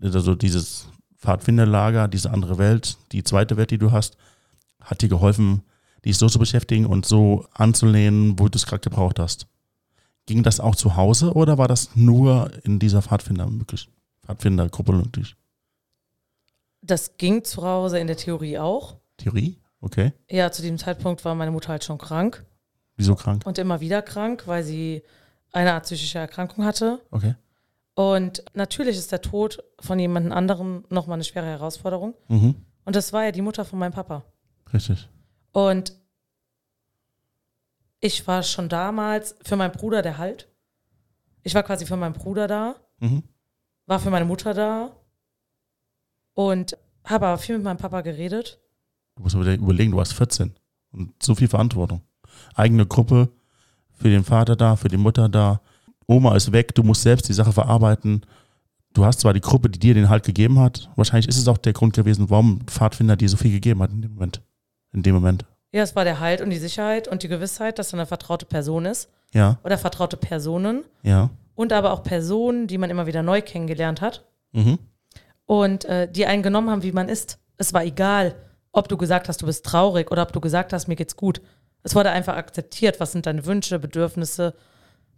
also 0.00 0.34
dieses 0.34 0.88
Pfadfinderlager, 1.18 2.08
diese 2.08 2.30
andere 2.30 2.58
Welt, 2.58 2.96
die 3.12 3.24
zweite 3.24 3.56
Welt, 3.56 3.70
die 3.70 3.78
du 3.78 3.92
hast, 3.92 4.16
hat 4.80 5.02
dir 5.02 5.08
geholfen, 5.08 5.62
dich 6.04 6.18
so 6.18 6.28
zu 6.28 6.38
beschäftigen 6.38 6.86
und 6.86 7.06
so 7.06 7.46
anzulehnen, 7.52 8.38
wo 8.38 8.48
du 8.48 8.56
es 8.56 8.66
gerade 8.66 8.80
gebraucht 8.80 9.18
hast. 9.18 9.46
Ging 10.26 10.42
das 10.42 10.60
auch 10.60 10.74
zu 10.74 10.96
Hause 10.96 11.32
oder 11.34 11.58
war 11.58 11.68
das 11.68 11.90
nur 11.94 12.50
in 12.64 12.78
dieser 12.78 13.02
Pfadfinder 13.02 13.46
möglich? 13.46 13.88
Pfadfindergruppe 14.24 14.92
möglich? 14.92 15.36
Das 16.80 17.16
ging 17.16 17.44
zu 17.44 17.62
Hause 17.62 17.98
in 17.98 18.06
der 18.06 18.16
Theorie 18.16 18.58
auch. 18.58 18.96
Theorie? 19.16 19.58
Okay. 19.80 20.12
Ja, 20.30 20.50
zu 20.50 20.62
diesem 20.62 20.78
Zeitpunkt 20.78 21.24
war 21.24 21.34
meine 21.34 21.50
Mutter 21.50 21.68
halt 21.68 21.84
schon 21.84 21.98
krank 21.98 22.44
Wieso 22.96 23.14
krank? 23.14 23.44
und 23.44 23.58
immer 23.58 23.80
wieder 23.80 24.02
krank, 24.02 24.44
weil 24.46 24.62
sie 24.62 25.02
eine 25.52 25.74
Art 25.74 25.84
psychische 25.84 26.18
Erkrankung 26.18 26.64
hatte. 26.64 27.00
Okay. 27.10 27.34
Und 27.94 28.44
natürlich 28.54 28.96
ist 28.96 29.12
der 29.12 29.20
Tod 29.20 29.62
von 29.78 29.98
jemand 29.98 30.32
anderem 30.32 30.84
nochmal 30.90 31.14
eine 31.14 31.24
schwere 31.24 31.46
Herausforderung. 31.46 32.14
Mhm. 32.28 32.56
Und 32.84 32.96
das 32.96 33.12
war 33.12 33.24
ja 33.24 33.32
die 33.32 33.42
Mutter 33.42 33.64
von 33.64 33.78
meinem 33.78 33.92
Papa. 33.92 34.24
Richtig. 34.72 35.08
Und 35.54 35.94
ich 38.00 38.26
war 38.26 38.42
schon 38.42 38.68
damals 38.68 39.36
für 39.44 39.54
meinen 39.56 39.70
Bruder 39.72 40.02
der 40.02 40.18
Halt. 40.18 40.48
Ich 41.44 41.54
war 41.54 41.62
quasi 41.62 41.86
für 41.86 41.96
meinen 41.96 42.12
Bruder 42.12 42.46
da, 42.48 42.74
Mhm. 42.98 43.22
war 43.86 44.00
für 44.00 44.10
meine 44.10 44.24
Mutter 44.24 44.52
da 44.52 44.90
und 46.34 46.76
habe 47.04 47.26
aber 47.28 47.38
viel 47.38 47.54
mit 47.56 47.64
meinem 47.64 47.76
Papa 47.76 48.00
geredet. 48.00 48.58
Du 49.16 49.22
musst 49.22 49.36
über- 49.36 49.54
überlegen, 49.54 49.92
du 49.92 49.96
warst 49.98 50.12
14 50.14 50.54
und 50.90 51.12
so 51.22 51.34
viel 51.36 51.48
Verantwortung. 51.48 52.02
Eigene 52.56 52.84
Gruppe, 52.84 53.28
für 53.92 54.08
den 54.10 54.24
Vater 54.24 54.56
da, 54.56 54.74
für 54.74 54.88
die 54.88 54.96
Mutter 54.96 55.28
da. 55.28 55.60
Oma 56.08 56.34
ist 56.34 56.50
weg, 56.50 56.74
du 56.74 56.82
musst 56.82 57.02
selbst 57.02 57.28
die 57.28 57.32
Sache 57.32 57.52
verarbeiten. 57.52 58.26
Du 58.92 59.04
hast 59.04 59.20
zwar 59.20 59.32
die 59.34 59.40
Gruppe, 59.40 59.70
die 59.70 59.78
dir 59.78 59.94
den 59.94 60.08
Halt 60.08 60.24
gegeben 60.24 60.58
hat. 60.58 60.90
Wahrscheinlich 60.96 61.28
ist 61.28 61.38
es 61.38 61.46
auch 61.46 61.58
der 61.58 61.72
Grund 61.74 61.94
gewesen, 61.94 62.28
warum 62.28 62.60
Pfadfinder 62.66 63.16
dir 63.16 63.28
so 63.28 63.36
viel 63.36 63.52
gegeben 63.52 63.80
hat 63.82 63.92
in 63.92 64.02
dem 64.02 64.14
Moment. 64.14 64.42
In 64.94 65.02
dem 65.02 65.14
Moment. 65.14 65.44
Ja, 65.72 65.82
es 65.82 65.94
war 65.96 66.04
der 66.04 66.20
Halt 66.20 66.40
und 66.40 66.50
die 66.50 66.58
Sicherheit 66.58 67.08
und 67.08 67.22
die 67.22 67.28
Gewissheit, 67.28 67.78
dass 67.78 67.90
da 67.90 67.96
eine 67.96 68.06
vertraute 68.06 68.46
Person 68.46 68.86
ist 68.86 69.10
Ja, 69.32 69.58
oder 69.64 69.76
vertraute 69.76 70.16
Personen 70.16 70.84
ja. 71.02 71.30
und 71.56 71.72
aber 71.72 71.92
auch 71.92 72.02
Personen, 72.04 72.66
die 72.68 72.78
man 72.78 72.90
immer 72.90 73.06
wieder 73.06 73.22
neu 73.22 73.42
kennengelernt 73.42 74.00
hat 74.00 74.24
Mhm. 74.52 74.78
und 75.46 75.84
äh, 75.86 76.08
die 76.10 76.26
einen 76.26 76.42
genommen 76.44 76.70
haben, 76.70 76.82
wie 76.84 76.92
man 76.92 77.08
ist. 77.08 77.38
Es 77.56 77.74
war 77.74 77.84
egal, 77.84 78.36
ob 78.70 78.88
du 78.88 78.96
gesagt 78.96 79.28
hast, 79.28 79.42
du 79.42 79.46
bist 79.46 79.64
traurig 79.66 80.10
oder 80.12 80.22
ob 80.22 80.32
du 80.32 80.40
gesagt 80.40 80.72
hast, 80.72 80.86
mir 80.88 80.96
geht's 80.96 81.16
gut. 81.16 81.40
Es 81.82 81.94
wurde 81.94 82.10
einfach 82.10 82.36
akzeptiert, 82.36 83.00
was 83.00 83.12
sind 83.12 83.26
deine 83.26 83.44
Wünsche, 83.46 83.78
Bedürfnisse, 83.80 84.54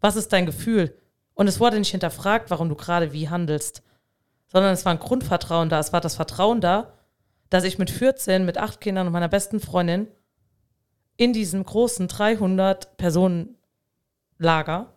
was 0.00 0.16
ist 0.16 0.32
dein 0.32 0.46
Gefühl. 0.46 0.94
Und 1.34 1.48
es 1.48 1.60
wurde 1.60 1.78
nicht 1.78 1.90
hinterfragt, 1.90 2.50
warum 2.50 2.68
du 2.70 2.74
gerade 2.74 3.12
wie 3.12 3.28
handelst, 3.28 3.82
sondern 4.50 4.72
es 4.72 4.84
war 4.86 4.92
ein 4.92 4.98
Grundvertrauen 4.98 5.68
da. 5.68 5.78
Es 5.78 5.92
war 5.92 6.00
das 6.00 6.16
Vertrauen 6.16 6.60
da, 6.62 6.92
dass 7.50 7.64
ich 7.64 7.78
mit 7.78 7.90
14, 7.90 8.44
mit 8.44 8.58
acht 8.58 8.80
Kindern 8.80 9.06
und 9.06 9.12
meiner 9.12 9.28
besten 9.28 9.60
Freundin 9.60 10.08
in 11.16 11.32
diesem 11.32 11.64
großen 11.64 12.08
300-Personen-Lager 12.08 14.92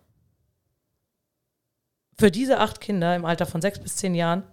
für 2.18 2.32
diese 2.32 2.60
acht 2.60 2.82
Kinder 2.82 3.16
im 3.16 3.26
Alter 3.26 3.46
von 3.46 3.62
sechs 3.62 3.80
bis 3.80 3.96
zehn 3.96 4.14
Jahren, 4.14 4.44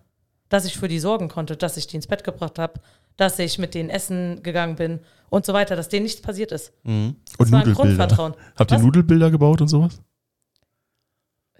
dass 0.48 0.64
ich 0.64 0.78
für 0.78 0.86
die 0.86 1.00
sorgen 1.00 1.28
konnte, 1.28 1.56
dass 1.56 1.76
ich 1.76 1.88
die 1.88 1.96
ins 1.96 2.06
Bett 2.06 2.22
gebracht 2.22 2.60
habe, 2.60 2.74
dass 3.16 3.38
ich 3.38 3.58
mit 3.58 3.74
denen 3.74 3.90
essen 3.90 4.42
gegangen 4.42 4.76
bin 4.76 5.00
und 5.30 5.44
so 5.44 5.52
weiter, 5.52 5.74
dass 5.74 5.88
denen 5.88 6.04
nichts 6.04 6.22
passiert 6.22 6.52
ist. 6.52 6.72
Mhm. 6.84 7.16
Das 7.38 7.48
Und 7.48 7.52
war 7.52 7.60
ein 7.60 7.68
Nudelbilder. 7.68 8.06
Grundvertrauen. 8.06 8.34
Habt 8.56 8.70
ihr 8.70 8.76
Was? 8.76 8.82
Nudelbilder 8.82 9.30
gebaut 9.30 9.60
und 9.60 9.68
sowas? 9.68 10.00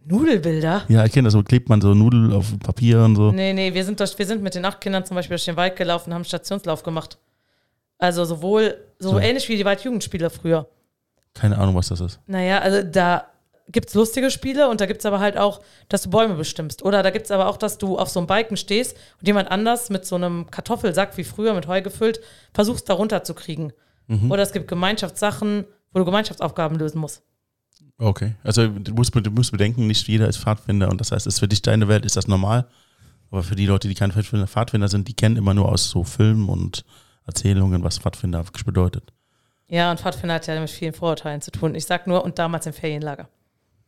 Nudelbilder? 0.07 0.85
Ja, 0.89 1.05
ich 1.05 1.13
kenne 1.13 1.27
das. 1.27 1.33
So 1.33 1.43
klebt 1.43 1.69
man 1.69 1.81
so 1.81 1.95
Nudel 1.95 2.33
auf 2.33 2.59
Papier 2.61 3.03
und 3.03 3.17
so. 3.17 3.33
Nee, 3.33 3.53
nee, 3.53 3.75
wir 3.75 3.85
sind, 3.85 3.99
durch, 4.01 4.17
wir 4.19 4.27
sind 4.27 4.43
mit 4.43 4.55
den 4.55 4.65
acht 4.65 4.81
Kindern 4.81 5.05
zum 5.05 5.15
Beispiel 5.17 5.37
durch 5.37 5.45
den 5.45 5.57
Wald 5.57 5.77
gelaufen, 5.77 6.15
haben 6.15 6.25
Stationslauf 6.25 6.83
gemacht. 6.83 7.19
Also 7.99 8.25
sowohl, 8.25 8.77
so, 8.99 9.11
So. 9.13 9.19
ähnlich 9.19 9.49
wie 9.49 9.57
die 9.57 9.65
Waldjugendspiele 9.65 10.31
früher. 10.31 10.69
Keine 11.35 11.59
Ahnung, 11.59 11.75
was 11.75 11.89
das 11.89 12.01
ist. 12.01 12.21
Naja, 12.27 12.59
also 12.61 12.83
da 12.83 13.27
gibt 13.69 13.89
es 13.89 13.95
lustige 13.95 14.31
Spiele 14.31 14.69
und 14.69 14.81
da 14.81 14.87
gibt 14.87 15.01
es 15.01 15.07
aber 15.07 15.19
halt 15.19 15.37
auch, 15.37 15.61
dass 15.89 16.03
du 16.03 16.11
Bäume 16.11 16.35
bestimmst. 16.35 16.83
Oder 16.85 17.03
da 17.03 17.11
gibt 17.11 17.25
es 17.27 17.31
aber 17.33 17.49
auch, 17.49 17.57
dass 17.57 17.79
du 17.79 17.99
auf 17.99 18.09
so 18.09 18.21
einem 18.21 18.27
Balken 18.29 18.57
stehst 18.57 18.97
und 19.21 19.27
jemand 19.27 19.51
anders 19.51 19.91
mit 19.91 20.07
so 20.07 20.15
einem 20.15 20.51
Kartoffelsack 20.51 21.17
wie 21.17 21.25
früher 21.25 21.53
mit 21.53 21.67
Heu 21.67 21.83
gefüllt 21.83 22.21
versuchst, 22.55 22.89
da 22.89 22.95
runterzukriegen. 22.95 23.73
Oder 24.31 24.45
es 24.45 24.53
gibt 24.53 24.69
Gemeinschaftssachen, 24.69 25.65
wo 25.93 25.99
du 25.99 26.05
Gemeinschaftsaufgaben 26.05 26.79
lösen 26.79 27.01
musst. 27.01 27.23
Okay. 27.99 28.35
Also 28.43 28.69
du 28.69 28.93
musst, 28.95 29.15
du 29.15 29.31
musst 29.31 29.53
bedenken, 29.53 29.87
nicht 29.87 30.07
jeder 30.09 30.29
ist 30.29 30.39
Pfadfinder 30.39 30.91
und 30.91 31.01
das 31.01 31.13
heißt, 31.13 31.27
ist 31.27 31.39
für 31.39 31.49
dich 31.49 31.63
deine 31.63 31.89
Welt, 31.89 32.05
ist 32.05 32.17
das 32.17 32.29
normal. 32.29 32.67
Aber 33.31 33.43
für 33.43 33.57
die 33.57 33.67
Leute, 33.67 33.89
die 33.89 33.95
keine 33.95 34.13
Pfadfinder, 34.13 34.89
sind, 34.89 35.09
die 35.09 35.15
kennen 35.15 35.37
immer 35.37 35.55
nur 35.55 35.71
aus 35.71 35.91
so 35.91 36.05
Filmen 36.05 36.49
und 36.49 36.85
Erzählungen, 37.27 37.83
was 37.83 37.99
Pfadfinder 37.99 38.47
wirklich 38.47 38.65
bedeutet. 38.65 39.13
Ja, 39.69 39.91
und 39.91 39.99
Pfadfinder 39.99 40.35
hat 40.35 40.47
ja 40.47 40.61
mit 40.61 40.71
vielen 40.71 40.93
Vorurteilen 40.93 41.41
zu 41.41 41.51
tun. 41.51 41.75
Ich 41.75 41.87
sag 41.87 42.07
nur, 42.07 42.25
und 42.25 42.39
damals 42.39 42.67
im 42.67 42.73
Ferienlager. 42.73 43.29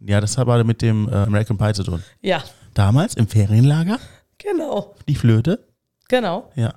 Ja, 0.00 0.20
das 0.20 0.36
hat 0.36 0.48
aber 0.48 0.64
mit 0.64 0.82
dem 0.82 1.08
äh, 1.08 1.14
American 1.14 1.56
Pie 1.56 1.72
zu 1.72 1.84
tun. 1.84 2.02
Ja, 2.20 2.42
Damals 2.78 3.14
im 3.14 3.26
Ferienlager, 3.26 3.98
genau. 4.38 4.94
die 5.08 5.16
Flöte. 5.16 5.66
Genau. 6.08 6.48
Ja. 6.54 6.74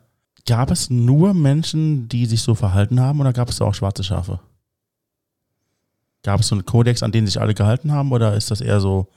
Gab 0.48 0.72
es 0.72 0.90
nur 0.90 1.36
Menschen, 1.36 2.10
die 2.10 2.26
sich 2.26 2.42
so 2.42 2.56
verhalten 2.56 3.00
haben 3.00 3.20
oder 3.20 3.34
gab 3.34 3.50
es 3.50 3.62
auch 3.62 3.76
schwarze 3.76 4.04
Schafe? 4.04 4.40
Gab 6.24 6.40
es 6.42 6.48
so 6.48 6.56
einen 6.56 6.66
Kodex, 6.66 7.02
an 7.04 7.12
den 7.12 7.26
sich 7.26 7.40
alle 7.42 7.54
gehalten 7.54 7.92
haben 7.92 8.12
oder 8.12 8.36
ist 8.36 8.52
das 8.52 8.62
eher 8.62 8.80
so, 8.80 9.08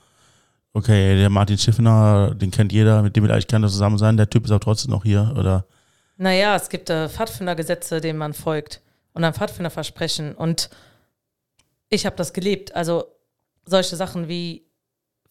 okay, 0.73 1.15
der 1.15 1.29
Martin 1.29 1.57
Schiffner, 1.57 2.33
den 2.33 2.51
kennt 2.51 2.71
jeder, 2.71 3.01
mit 3.03 3.15
dem 3.15 3.23
will 3.23 3.31
eigentlich 3.31 3.47
keiner 3.47 3.67
zusammen 3.67 3.97
sein, 3.97 4.17
der 4.17 4.29
Typ 4.29 4.45
ist 4.45 4.51
auch 4.51 4.59
trotzdem 4.59 4.91
noch 4.91 5.03
hier 5.03 5.33
oder? 5.37 5.65
Naja, 6.17 6.55
es 6.55 6.69
gibt 6.69 6.89
äh, 6.89 7.09
Pfadfindergesetze, 7.09 8.01
denen 8.01 8.17
man 8.17 8.33
folgt 8.33 8.81
und 9.13 9.23
ein 9.23 9.33
Pfadfinderversprechen 9.33 10.33
und 10.33 10.69
ich 11.89 12.05
habe 12.05 12.15
das 12.15 12.33
gelebt. 12.33 12.75
Also 12.75 13.05
solche 13.65 13.95
Sachen 13.95 14.27
wie 14.27 14.65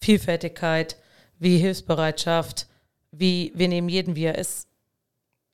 Vielfältigkeit, 0.01 0.97
wie 1.39 1.59
Hilfsbereitschaft, 1.59 2.67
wie 3.11 3.53
wir 3.55 3.69
nehmen 3.69 3.89
jeden, 3.89 4.15
wie 4.17 4.25
er 4.25 4.39
ist. 4.39 4.69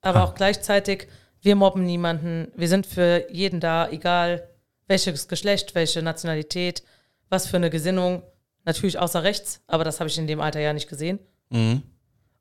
Aber 0.03 0.21
Ah. 0.21 0.25
auch 0.25 0.35
gleichzeitig, 0.35 1.09
wir 1.43 1.57
mobben 1.57 1.85
niemanden, 1.85 2.49
wir 2.55 2.69
sind 2.69 2.87
für 2.87 3.25
jeden 3.31 3.61
da, 3.61 3.89
egal 3.89 4.47
welches 4.91 5.29
Geschlecht, 5.29 5.75
welche 5.75 6.03
Nationalität, 6.03 6.83
was 7.31 7.47
für 7.47 7.57
eine 7.57 7.71
Gesinnung. 7.71 8.23
Natürlich 8.67 8.99
außer 8.99 9.23
rechts, 9.23 9.63
aber 9.69 9.85
das 9.85 10.01
habe 10.01 10.11
ich 10.11 10.19
in 10.19 10.27
dem 10.27 10.41
Alter 10.41 10.61
ja 10.61 10.75
nicht 10.75 10.89
gesehen. 10.89 11.19
Mhm. 11.49 11.83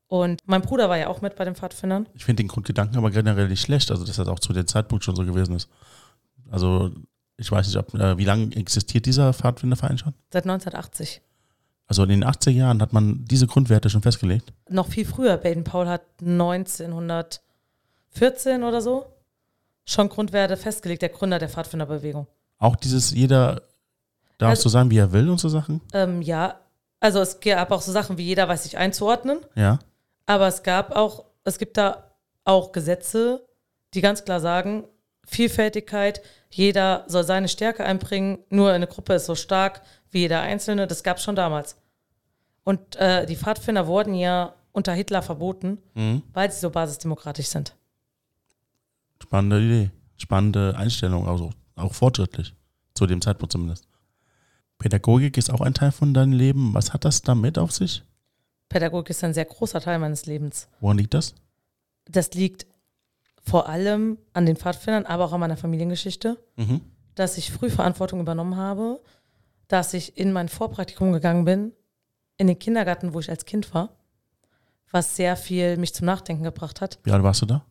Und 0.07 0.41
mein 0.45 0.61
Bruder 0.61 0.89
war 0.89 0.97
ja 0.97 1.07
auch 1.07 1.21
mit 1.21 1.37
bei 1.37 1.45
den 1.45 1.55
Pfadfindern. 1.55 2.09
Ich 2.15 2.25
finde 2.25 2.43
den 2.43 2.49
Grundgedanken 2.49 2.97
aber 2.97 3.11
generell 3.11 3.47
nicht 3.47 3.61
schlecht, 3.61 3.89
also 3.91 4.03
dass 4.03 4.17
das 4.17 4.27
auch 4.27 4.39
zu 4.39 4.51
dem 4.51 4.67
Zeitpunkt 4.67 5.05
schon 5.05 5.15
so 5.15 5.23
gewesen 5.23 5.55
ist. 5.55 5.69
Also 6.49 6.91
ich 7.37 7.49
weiß 7.51 7.67
nicht, 7.67 7.77
ob, 7.77 7.93
äh, 7.93 8.17
wie 8.17 8.25
lange 8.25 8.53
existiert 8.55 9.05
dieser 9.05 9.31
Pfadfinderverein 9.33 9.99
schon? 9.99 10.13
Seit 10.33 10.45
1980. 10.45 11.21
Also 11.85 12.03
in 12.03 12.09
den 12.09 12.25
80er 12.25 12.49
Jahren 12.49 12.81
hat 12.81 12.91
man 12.91 13.23
diese 13.25 13.47
Grundwerte 13.47 13.89
schon 13.89 14.01
festgelegt. 14.01 14.51
Noch 14.69 14.87
viel 14.87 15.05
früher. 15.05 15.37
Baden 15.37 15.63
Paul 15.63 15.87
hat 15.87 16.01
1914 16.19 18.63
oder 18.63 18.81
so 18.81 19.05
schon 19.85 20.09
Grundwerte 20.09 20.57
festgelegt, 20.57 21.01
der 21.01 21.09
Gründer 21.09 21.39
der 21.39 21.49
Pfadfinderbewegung. 21.49 22.27
Auch 22.59 22.75
dieses, 22.75 23.11
jeder 23.11 23.63
darf 24.37 24.51
Also- 24.51 24.63
so 24.63 24.69
sein, 24.69 24.91
wie 24.91 24.97
er 24.97 25.11
will 25.11 25.29
und 25.29 25.39
so 25.39 25.49
Sachen. 25.49 25.81
Ähm, 25.93 26.21
ja, 26.21 26.59
also 26.99 27.19
es 27.19 27.39
gab 27.39 27.71
auch 27.71 27.81
so 27.81 27.91
Sachen 27.91 28.17
wie 28.17 28.23
jeder 28.23 28.47
weiß 28.47 28.63
sich 28.63 28.77
einzuordnen, 28.77 29.39
Ja. 29.55 29.79
aber 30.25 30.47
es 30.47 30.63
gab 30.63 30.95
auch, 30.95 31.25
es 31.45 31.57
gibt 31.57 31.77
da 31.77 32.11
auch 32.45 32.71
Gesetze, 32.71 33.45
die 33.93 34.01
ganz 34.01 34.23
klar 34.25 34.39
sagen, 34.39 34.83
Vielfältigkeit, 35.25 36.21
jeder 36.49 37.03
soll 37.07 37.23
seine 37.23 37.47
Stärke 37.47 37.83
einbringen, 37.85 38.39
nur 38.49 38.71
eine 38.71 38.87
Gruppe 38.87 39.13
ist 39.13 39.25
so 39.25 39.35
stark 39.35 39.81
wie 40.11 40.19
jeder 40.21 40.41
Einzelne, 40.41 40.87
das 40.87 41.03
gab 41.03 41.17
es 41.17 41.23
schon 41.23 41.35
damals. 41.35 41.75
Und 42.63 42.95
äh, 42.97 43.25
die 43.25 43.35
Pfadfinder 43.35 43.87
wurden 43.87 44.13
ja 44.15 44.53
unter 44.71 44.93
Hitler 44.93 45.21
verboten, 45.21 45.77
Mhm. 45.93 46.23
weil 46.33 46.51
sie 46.51 46.59
so 46.59 46.69
basisdemokratisch 46.71 47.47
sind. 47.47 47.75
Spannende 49.21 49.59
Idee. 49.59 49.91
Spannende 50.17 50.75
Einstellung, 50.77 51.27
also 51.27 51.51
auch 51.79 51.93
fortschrittlich. 51.93 52.53
Zu 52.95 53.05
dem 53.05 53.21
Zeitpunkt 53.21 53.51
zumindest. 53.51 53.87
Pädagogik 54.77 55.37
ist 55.37 55.49
auch 55.51 55.61
ein 55.61 55.73
Teil 55.73 55.91
von 55.91 56.13
deinem 56.13 56.33
Leben. 56.33 56.73
Was 56.73 56.93
hat 56.93 57.05
das 57.05 57.21
damit 57.21 57.57
auf 57.57 57.71
sich? 57.71 58.03
Pädagogik 58.69 59.09
ist 59.09 59.23
ein 59.23 59.33
sehr 59.33 59.45
großer 59.45 59.81
Teil 59.81 59.99
meines 59.99 60.25
Lebens. 60.25 60.67
Woran 60.79 60.97
liegt 60.97 61.13
das? 61.13 61.35
Das 62.05 62.33
liegt 62.33 62.65
vor 63.41 63.67
allem 63.67 64.17
an 64.33 64.45
den 64.45 64.55
Pfadfindern, 64.57 65.05
aber 65.05 65.25
auch 65.25 65.33
an 65.33 65.39
meiner 65.39 65.57
Familiengeschichte. 65.57 66.37
Mhm. 66.57 66.81
dass 67.15 67.37
ich 67.37 67.51
früh 67.51 67.69
Verantwortung 67.69 68.21
übernommen 68.21 68.55
habe, 68.55 69.01
dass 69.67 69.93
ich 69.93 70.17
in 70.17 70.31
mein 70.31 70.47
Vorpraktikum 70.47 71.11
gegangen 71.11 71.43
bin, 71.43 71.73
in 72.37 72.47
den 72.47 72.57
Kindergarten, 72.57 73.13
wo 73.13 73.19
ich 73.19 73.29
als 73.29 73.43
Kind 73.43 73.73
war, 73.73 73.89
was 74.91 75.17
sehr 75.17 75.35
viel 75.35 75.75
mich 75.75 75.93
zum 75.93 76.05
Nachdenken 76.05 76.43
gebracht 76.43 76.79
hat. 76.79 76.97
Wie 77.03 77.11
alt 77.11 77.23
warst 77.23 77.41
du 77.41 77.45
da? 77.45 77.65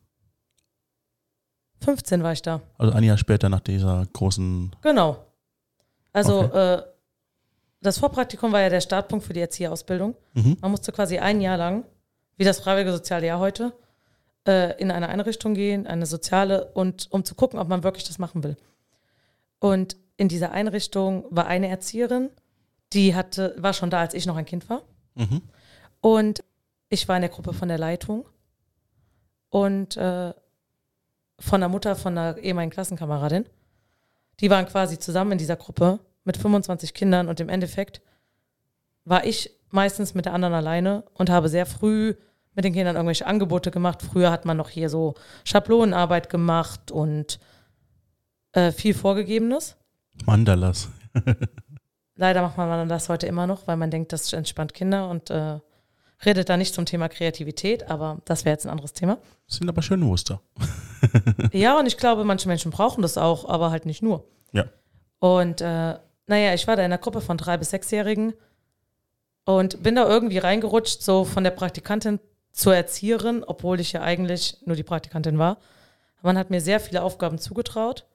15 1.81 2.23
war 2.23 2.33
ich 2.33 2.41
da. 2.41 2.61
Also 2.77 2.93
ein 2.93 3.03
Jahr 3.03 3.17
später 3.17 3.49
nach 3.49 3.61
dieser 3.61 4.05
großen. 4.13 4.75
Genau. 4.81 5.25
Also 6.13 6.39
Okay. 6.43 6.73
äh, 6.75 6.83
das 7.81 7.97
Vorpraktikum 7.97 8.51
war 8.51 8.61
ja 8.61 8.69
der 8.69 8.81
Startpunkt 8.81 9.25
für 9.25 9.33
die 9.33 9.39
Erzieherausbildung. 9.39 10.15
Mhm. 10.33 10.57
Man 10.61 10.71
musste 10.71 10.91
quasi 10.91 11.17
ein 11.19 11.39
Jahr 11.39 11.57
lang, 11.57 11.85
wie 12.35 12.43
das 12.43 12.59
freiwillige 12.59 12.91
soziale 12.91 13.25
Jahr 13.27 13.39
heute, 13.39 13.73
äh, 14.47 14.77
in 14.81 14.91
eine 14.91 15.07
Einrichtung 15.07 15.53
gehen, 15.53 15.87
eine 15.87 16.05
soziale, 16.05 16.65
und 16.73 17.07
um 17.11 17.23
zu 17.23 17.35
gucken, 17.35 17.57
ob 17.59 17.69
man 17.69 17.83
wirklich 17.83 18.03
das 18.03 18.19
machen 18.19 18.43
will. 18.43 18.57
Und 19.59 19.95
in 20.17 20.27
dieser 20.27 20.51
Einrichtung 20.51 21.23
war 21.29 21.47
eine 21.47 21.69
Erzieherin, 21.69 22.29
die 22.91 23.15
hatte, 23.15 23.55
war 23.57 23.71
schon 23.73 23.89
da, 23.89 23.99
als 23.99 24.13
ich 24.13 24.25
noch 24.25 24.35
ein 24.35 24.45
Kind 24.45 24.69
war. 24.69 24.81
Mhm. 25.15 25.41
Und 26.01 26.43
ich 26.89 27.07
war 27.07 27.15
in 27.15 27.21
der 27.21 27.29
Gruppe 27.29 27.53
von 27.53 27.69
der 27.69 27.77
Leitung 27.77 28.25
und 29.49 29.95
äh, 29.95 30.33
von 31.39 31.61
der 31.61 31.69
Mutter 31.69 31.95
von 31.95 32.17
einer 32.17 32.37
ehemaligen 32.37 32.71
Klassenkameradin. 32.71 33.45
Die 34.39 34.49
waren 34.49 34.65
quasi 34.65 34.99
zusammen 34.99 35.33
in 35.33 35.37
dieser 35.37 35.55
Gruppe 35.55 35.99
mit 36.23 36.37
25 36.37 36.93
Kindern 36.93 37.27
und 37.27 37.39
im 37.39 37.49
Endeffekt 37.49 38.01
war 39.05 39.25
ich 39.25 39.51
meistens 39.69 40.13
mit 40.13 40.25
der 40.25 40.33
anderen 40.33 40.53
alleine 40.53 41.03
und 41.13 41.29
habe 41.29 41.49
sehr 41.49 41.65
früh 41.65 42.15
mit 42.55 42.65
den 42.65 42.73
Kindern 42.73 42.95
irgendwelche 42.95 43.25
Angebote 43.25 43.71
gemacht. 43.71 44.01
Früher 44.01 44.31
hat 44.31 44.45
man 44.45 44.57
noch 44.57 44.69
hier 44.69 44.89
so 44.89 45.15
Schablonenarbeit 45.43 46.29
gemacht 46.29 46.91
und 46.91 47.39
äh, 48.53 48.71
viel 48.71 48.93
Vorgegebenes. 48.93 49.77
Mandalas. 50.25 50.89
Leider 52.15 52.41
macht 52.41 52.57
man 52.57 52.89
das 52.89 53.07
heute 53.07 53.27
immer 53.27 53.47
noch, 53.47 53.67
weil 53.67 53.77
man 53.77 53.91
denkt, 53.91 54.11
das 54.11 54.33
entspannt 54.33 54.73
Kinder 54.73 55.09
und 55.09 55.29
äh, 55.29 55.59
redet 56.25 56.49
da 56.49 56.57
nicht 56.57 56.73
zum 56.73 56.85
Thema 56.85 57.09
Kreativität, 57.09 57.89
aber 57.89 58.19
das 58.25 58.45
wäre 58.45 58.53
jetzt 58.53 58.65
ein 58.65 58.69
anderes 58.69 58.93
Thema. 58.93 59.17
Das 59.47 59.57
sind 59.57 59.69
aber 59.69 59.81
schöne 59.81 60.05
Muster. 60.05 60.41
Ja, 61.53 61.79
und 61.79 61.85
ich 61.85 61.95
glaube, 61.95 62.25
manche 62.25 62.49
Menschen 62.49 62.71
brauchen 62.71 63.01
das 63.01 63.17
auch, 63.17 63.47
aber 63.47 63.71
halt 63.71 63.85
nicht 63.85 64.03
nur. 64.03 64.27
Ja. 64.51 64.65
Und 65.19 65.61
äh, 65.61 65.95
naja, 66.27 66.53
ich 66.53 66.67
war 66.67 66.75
da 66.75 66.81
in 66.81 66.91
einer 66.91 66.97
Gruppe 66.97 67.21
von 67.21 67.37
drei 67.37 67.55
bis 67.55 67.69
sechsjährigen 67.69 68.33
und 69.45 69.81
bin 69.81 69.95
da 69.95 70.07
irgendwie 70.07 70.37
reingerutscht, 70.37 71.01
so 71.01 71.23
von 71.23 71.45
der 71.45 71.51
Praktikantin 71.51 72.19
zur 72.51 72.75
Erzieherin, 72.75 73.45
obwohl 73.45 73.79
ich 73.79 73.93
ja 73.93 74.01
eigentlich 74.01 74.57
nur 74.65 74.75
die 74.75 74.83
Praktikantin 74.83 75.39
war. 75.39 75.57
Man 76.21 76.37
hat 76.37 76.49
mir 76.49 76.59
sehr 76.59 76.81
viele 76.81 77.01
Aufgaben 77.01 77.39
zugetraut 77.39 78.05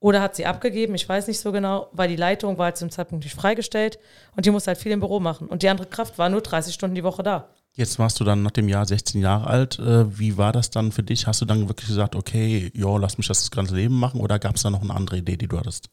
oder 0.00 0.22
hat 0.22 0.36
sie 0.36 0.46
abgegeben, 0.46 0.94
ich 0.94 1.08
weiß 1.08 1.26
nicht 1.26 1.40
so 1.40 1.52
genau, 1.52 1.88
weil 1.92 2.08
die 2.08 2.16
Leitung 2.16 2.58
war 2.58 2.66
halt 2.66 2.76
zum 2.76 2.90
Zeitpunkt 2.90 3.24
nicht 3.24 3.34
freigestellt 3.34 3.98
und 4.36 4.46
die 4.46 4.50
musste 4.50 4.68
halt 4.68 4.78
viel 4.78 4.92
im 4.92 5.00
Büro 5.00 5.20
machen. 5.20 5.48
Und 5.48 5.62
die 5.62 5.68
andere 5.68 5.88
Kraft 5.88 6.18
war 6.18 6.28
nur 6.28 6.40
30 6.40 6.72
Stunden 6.72 6.94
die 6.94 7.04
Woche 7.04 7.22
da. 7.22 7.48
Jetzt 7.72 7.98
warst 7.98 8.18
du 8.18 8.24
dann 8.24 8.42
nach 8.42 8.50
dem 8.50 8.68
Jahr 8.68 8.86
16 8.86 9.20
Jahre 9.20 9.46
alt. 9.46 9.78
Äh, 9.78 10.18
Wie 10.18 10.36
war 10.36 10.52
das 10.52 10.70
dann 10.70 10.92
für 10.92 11.02
dich? 11.02 11.26
Hast 11.26 11.40
du 11.40 11.44
dann 11.44 11.68
wirklich 11.68 11.88
gesagt, 11.88 12.16
okay, 12.16 12.70
jo, 12.74 12.98
lass 12.98 13.18
mich 13.18 13.28
das 13.28 13.50
ganze 13.50 13.74
Leben 13.74 13.98
machen 13.98 14.20
oder 14.20 14.38
gab 14.38 14.56
es 14.56 14.62
da 14.62 14.70
noch 14.70 14.82
eine 14.82 14.94
andere 14.94 15.18
Idee, 15.18 15.36
die 15.36 15.48
du 15.48 15.58
hattest? 15.58 15.88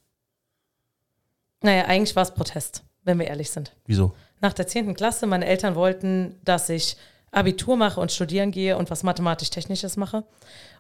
Naja, 1.61 1.85
eigentlich 1.85 2.15
war 2.15 2.23
es 2.23 2.31
Protest, 2.31 2.83
wenn 3.03 3.19
wir 3.19 3.27
ehrlich 3.27 3.49
sind. 3.51 3.75
Wieso? 3.85 4.13
nach 4.41 4.53
der 4.53 4.67
10. 4.67 4.93
Klasse, 4.93 5.27
meine 5.27 5.45
Eltern 5.45 5.75
wollten, 5.75 6.35
dass 6.43 6.69
ich 6.69 6.97
Abitur 7.31 7.75
mache 7.75 7.99
und 7.99 8.11
studieren 8.11 8.51
gehe 8.51 8.77
und 8.77 8.89
was 8.89 9.03
mathematisch-technisches 9.03 9.97
mache. 9.97 10.23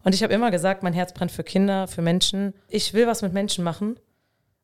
Und 0.05 0.13
ich 0.13 0.21
habe 0.21 0.33
immer 0.33 0.51
gesagt, 0.51 0.83
mein 0.83 0.93
Herz 0.93 1.13
brennt 1.13 1.31
für 1.31 1.43
Kinder, 1.43 1.87
für 1.87 2.03
Menschen. 2.03 2.53
Ich 2.69 2.93
will 2.93 3.07
was 3.07 3.23
mit 3.23 3.33
Menschen 3.33 3.63
machen. 3.63 3.99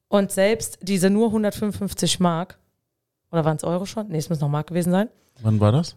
Und 0.08 0.32
selbst 0.32 0.78
diese 0.84 1.10
nur 1.10 1.28
155 1.28 2.20
Mark, 2.20 2.60
oder 3.32 3.44
waren 3.44 3.58
es 3.58 3.64
Euro 3.64 3.88
schon? 3.88 4.08
Nee, 4.10 4.20
es 4.20 4.30
müssen 4.30 4.42
noch 4.42 4.50
Mark 4.50 4.68
gewesen 4.68 4.92
sein. 4.92 5.10
Wann 5.42 5.60
war 5.60 5.72
das? 5.72 5.96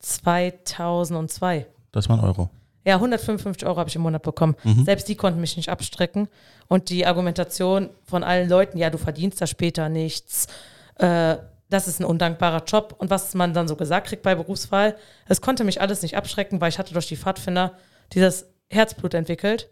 2002. 0.00 1.66
Das 1.92 2.08
war 2.08 2.18
ein 2.18 2.24
Euro. 2.24 2.50
Ja, 2.84 2.96
155 2.96 3.64
Euro 3.68 3.76
habe 3.76 3.88
ich 3.88 3.94
im 3.94 4.02
Monat 4.02 4.22
bekommen. 4.22 4.56
Mhm. 4.64 4.84
Selbst 4.84 5.08
die 5.08 5.14
konnten 5.14 5.40
mich 5.40 5.56
nicht 5.56 5.68
abstrecken. 5.68 6.26
Und 6.66 6.90
die 6.90 7.06
Argumentation 7.06 7.90
von 8.04 8.24
allen 8.24 8.48
Leuten, 8.48 8.78
ja, 8.78 8.90
du 8.90 8.98
verdienst 8.98 9.40
da 9.40 9.46
später 9.46 9.88
nichts, 9.88 10.48
äh, 10.96 11.36
das 11.70 11.86
ist 11.86 12.00
ein 12.00 12.04
undankbarer 12.04 12.64
Job. 12.64 12.96
Und 12.98 13.10
was 13.10 13.34
man 13.34 13.54
dann 13.54 13.68
so 13.68 13.76
gesagt 13.76 14.08
kriegt 14.08 14.24
bei 14.24 14.34
Berufswahl, 14.34 14.96
es 15.28 15.40
konnte 15.40 15.62
mich 15.62 15.80
alles 15.80 16.02
nicht 16.02 16.16
abschrecken, 16.16 16.60
weil 16.60 16.70
ich 16.70 16.80
hatte 16.80 16.94
durch 16.94 17.06
die 17.06 17.16
Pfadfinder 17.16 17.74
dieses 18.12 18.46
Herzblut 18.68 19.14
entwickelt. 19.14 19.68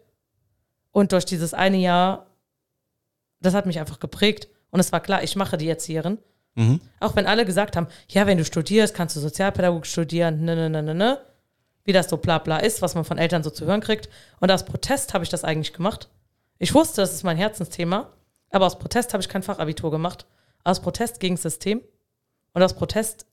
Und 0.91 1.11
durch 1.11 1.25
dieses 1.25 1.53
eine 1.53 1.77
Jahr, 1.77 2.27
das 3.39 3.53
hat 3.53 3.65
mich 3.65 3.79
einfach 3.79 3.99
geprägt. 3.99 4.47
Und 4.71 4.79
es 4.79 4.91
war 4.91 4.99
klar, 4.99 5.23
ich 5.23 5.35
mache 5.35 5.57
die 5.57 5.69
Erzieherin. 5.69 6.17
Mhm. 6.55 6.81
Auch 6.99 7.15
wenn 7.15 7.27
alle 7.27 7.45
gesagt 7.45 7.75
haben, 7.75 7.87
ja, 8.09 8.25
wenn 8.25 8.37
du 8.37 8.45
studierst, 8.45 8.95
kannst 8.95 9.15
du 9.15 9.19
Sozialpädagogik 9.19 9.85
studieren, 9.85 10.43
ne, 10.43 10.55
ne, 10.55 10.69
ne, 10.69 10.81
ne, 10.81 10.95
ne. 10.95 11.21
Wie 11.83 11.93
das 11.93 12.09
so 12.09 12.17
bla 12.17 12.39
bla 12.39 12.57
ist, 12.57 12.81
was 12.81 12.95
man 12.95 13.05
von 13.05 13.17
Eltern 13.17 13.43
so 13.43 13.49
zu 13.49 13.65
hören 13.65 13.79
kriegt. 13.79 14.09
Und 14.39 14.51
aus 14.51 14.65
Protest 14.65 15.13
habe 15.13 15.23
ich 15.23 15.29
das 15.29 15.43
eigentlich 15.43 15.73
gemacht. 15.73 16.09
Ich 16.57 16.73
wusste, 16.73 17.01
das 17.01 17.13
ist 17.13 17.23
mein 17.23 17.37
Herzensthema, 17.37 18.11
aber 18.49 18.65
aus 18.65 18.79
Protest 18.79 19.13
habe 19.13 19.21
ich 19.21 19.29
kein 19.29 19.43
Fachabitur 19.43 19.91
gemacht. 19.91 20.25
Aus 20.63 20.81
Protest 20.81 21.19
gegen 21.19 21.35
das 21.35 21.43
System 21.43 21.81
und 22.53 22.63
aus 22.63 22.73
Protest 22.73 23.27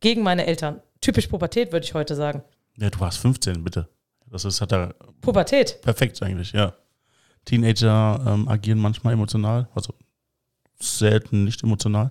gegen 0.00 0.22
meine 0.22 0.46
Eltern. 0.46 0.80
Typisch 1.00 1.26
Pubertät, 1.26 1.72
würde 1.72 1.84
ich 1.84 1.94
heute 1.94 2.16
sagen. 2.16 2.42
Ja, 2.78 2.90
du 2.90 3.00
warst 3.00 3.18
15, 3.18 3.62
bitte. 3.64 3.88
Das 4.26 4.44
ist, 4.44 4.60
hat 4.60 4.72
er 4.72 4.94
Pubertät. 5.20 5.80
perfekt 5.82 6.22
eigentlich, 6.22 6.52
ja. 6.52 6.74
Teenager 7.44 8.20
ähm, 8.26 8.48
agieren 8.48 8.78
manchmal 8.78 9.12
emotional, 9.12 9.68
also 9.74 9.94
selten 10.80 11.44
nicht 11.44 11.62
emotional. 11.62 12.10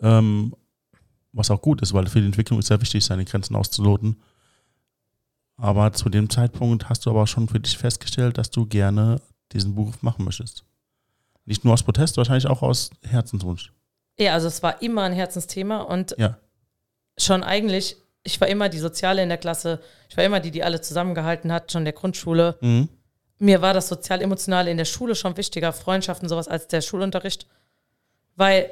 Ähm, 0.00 0.54
was 1.32 1.50
auch 1.50 1.60
gut 1.62 1.82
ist, 1.82 1.92
weil 1.92 2.06
für 2.06 2.20
die 2.20 2.26
Entwicklung 2.26 2.58
ist 2.58 2.66
sehr 2.68 2.80
wichtig, 2.80 3.04
seine 3.04 3.24
Grenzen 3.24 3.56
auszuloten. 3.56 4.20
Aber 5.56 5.92
zu 5.92 6.08
dem 6.08 6.28
Zeitpunkt 6.30 6.88
hast 6.88 7.06
du 7.06 7.10
aber 7.10 7.26
schon 7.26 7.48
für 7.48 7.60
dich 7.60 7.76
festgestellt, 7.78 8.38
dass 8.38 8.50
du 8.50 8.66
gerne 8.66 9.20
diesen 9.52 9.74
Beruf 9.74 10.02
machen 10.02 10.24
möchtest. 10.24 10.64
Nicht 11.44 11.64
nur 11.64 11.74
aus 11.74 11.82
Protest, 11.82 12.16
wahrscheinlich 12.16 12.46
auch 12.46 12.62
aus 12.62 12.90
Herzenswunsch. 13.02 13.72
Ja, 14.18 14.34
also 14.34 14.46
es 14.48 14.62
war 14.62 14.80
immer 14.82 15.02
ein 15.02 15.12
Herzensthema 15.12 15.80
und 15.82 16.14
Ja. 16.18 16.38
schon 17.18 17.42
eigentlich, 17.42 17.96
ich 18.24 18.40
war 18.40 18.48
immer 18.48 18.68
die 18.68 18.78
Soziale 18.78 19.22
in 19.22 19.28
der 19.28 19.38
Klasse, 19.38 19.80
ich 20.08 20.16
war 20.16 20.24
immer 20.24 20.40
die, 20.40 20.50
die 20.50 20.64
alle 20.64 20.80
zusammengehalten 20.80 21.52
hat, 21.52 21.70
schon 21.70 21.82
in 21.82 21.86
der 21.86 21.92
Grundschule. 21.92 22.56
Mhm. 22.60 22.88
Mir 23.38 23.60
war 23.60 23.74
das 23.74 23.88
Sozial-Emotionale 23.88 24.70
in 24.70 24.78
der 24.78 24.86
Schule 24.86 25.14
schon 25.14 25.36
wichtiger, 25.36 25.72
Freundschaften, 25.72 26.28
sowas, 26.28 26.48
als 26.48 26.66
der 26.66 26.80
Schulunterricht. 26.80 27.46
Weil 28.36 28.70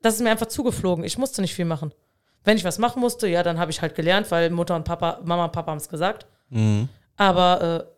das 0.00 0.14
ist 0.14 0.22
mir 0.22 0.30
einfach 0.30 0.46
zugeflogen. 0.46 1.04
Ich 1.04 1.18
musste 1.18 1.42
nicht 1.42 1.54
viel 1.54 1.66
machen. 1.66 1.92
Wenn 2.44 2.56
ich 2.56 2.64
was 2.64 2.78
machen 2.78 3.00
musste, 3.00 3.28
ja, 3.28 3.42
dann 3.42 3.58
habe 3.58 3.70
ich 3.70 3.82
halt 3.82 3.94
gelernt, 3.94 4.30
weil 4.30 4.50
Mutter 4.50 4.76
und 4.76 4.84
Papa, 4.84 5.20
Mama 5.24 5.44
und 5.46 5.52
Papa 5.52 5.70
haben 5.70 5.78
es 5.78 5.88
gesagt. 5.88 6.26
Mhm. 6.48 6.88
Aber 7.16 7.86
äh, 7.88 7.94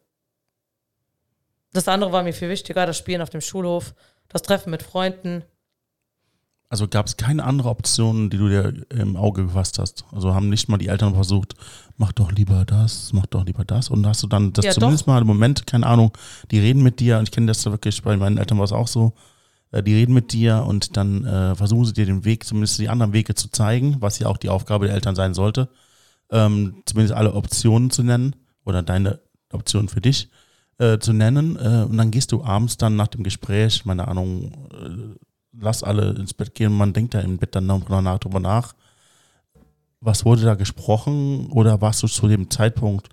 das 1.72 1.88
andere 1.88 2.12
war 2.12 2.22
mir 2.22 2.32
viel 2.32 2.48
wichtiger, 2.48 2.86
das 2.86 2.98
Spielen 2.98 3.22
auf 3.22 3.30
dem 3.30 3.40
Schulhof, 3.40 3.94
das 4.28 4.42
Treffen 4.42 4.70
mit 4.70 4.82
Freunden. 4.82 5.44
Also 6.68 6.88
gab 6.88 7.06
es 7.06 7.16
keine 7.16 7.44
andere 7.44 7.68
Option, 7.68 8.28
die 8.28 8.38
du 8.38 8.48
dir 8.48 8.72
im 8.90 9.16
Auge 9.16 9.44
gefasst 9.44 9.78
hast. 9.78 10.04
Also 10.10 10.34
haben 10.34 10.48
nicht 10.48 10.68
mal 10.68 10.78
die 10.78 10.88
Eltern 10.88 11.14
versucht, 11.14 11.54
mach 11.96 12.12
doch 12.12 12.32
lieber 12.32 12.64
das, 12.64 13.12
mach 13.12 13.26
doch 13.26 13.44
lieber 13.44 13.64
das. 13.64 13.88
Und 13.88 14.04
hast 14.06 14.22
du 14.22 14.26
dann 14.26 14.52
das 14.52 14.64
Ja, 14.64 14.72
zumindest 14.72 15.06
mal 15.06 15.20
im 15.20 15.28
Moment, 15.28 15.66
keine 15.66 15.86
Ahnung, 15.86 16.12
die 16.50 16.58
reden 16.58 16.82
mit 16.82 16.98
dir, 16.98 17.18
und 17.18 17.28
ich 17.28 17.30
kenne 17.30 17.46
das 17.46 17.64
wirklich, 17.64 18.02
bei 18.02 18.16
meinen 18.16 18.38
Eltern 18.38 18.58
war 18.58 18.64
es 18.64 18.72
auch 18.72 18.88
so, 18.88 19.12
äh, 19.70 19.82
die 19.82 19.94
reden 19.94 20.12
mit 20.12 20.32
dir 20.32 20.64
und 20.66 20.96
dann 20.96 21.24
äh, 21.24 21.54
versuchen 21.54 21.84
sie 21.84 21.92
dir 21.92 22.06
den 22.06 22.24
Weg, 22.24 22.44
zumindest 22.44 22.78
die 22.80 22.88
anderen 22.88 23.12
Wege 23.12 23.34
zu 23.34 23.48
zeigen, 23.48 23.96
was 24.00 24.18
ja 24.18 24.26
auch 24.26 24.36
die 24.36 24.48
Aufgabe 24.48 24.86
der 24.86 24.94
Eltern 24.96 25.14
sein 25.14 25.34
sollte, 25.34 25.68
ähm, 26.30 26.82
zumindest 26.86 27.14
alle 27.14 27.34
Optionen 27.34 27.90
zu 27.90 28.02
nennen 28.02 28.34
oder 28.64 28.82
deine 28.82 29.20
Optionen 29.52 29.88
für 29.88 30.00
dich 30.00 30.30
äh, 30.78 30.98
zu 30.98 31.12
nennen. 31.12 31.56
Äh, 31.56 31.86
und 31.88 31.96
dann 31.96 32.10
gehst 32.10 32.32
du 32.32 32.42
abends 32.42 32.76
dann 32.76 32.96
nach 32.96 33.08
dem 33.08 33.22
Gespräch, 33.22 33.84
meine 33.84 34.08
Ahnung, 34.08 34.68
äh, 34.72 35.25
lass 35.58 35.82
alle 35.82 36.10
ins 36.14 36.34
Bett 36.34 36.54
gehen. 36.54 36.72
Man 36.72 36.92
denkt 36.92 37.14
ja 37.14 37.20
im 37.20 37.38
Bett 37.38 37.54
dann 37.54 37.66
noch 37.66 37.84
drüber 37.84 38.40
nach. 38.40 38.74
Was 40.00 40.24
wurde 40.24 40.42
da 40.42 40.54
gesprochen 40.54 41.50
oder 41.50 41.80
warst 41.80 42.02
du 42.02 42.06
zu 42.06 42.28
dem 42.28 42.50
Zeitpunkt, 42.50 43.08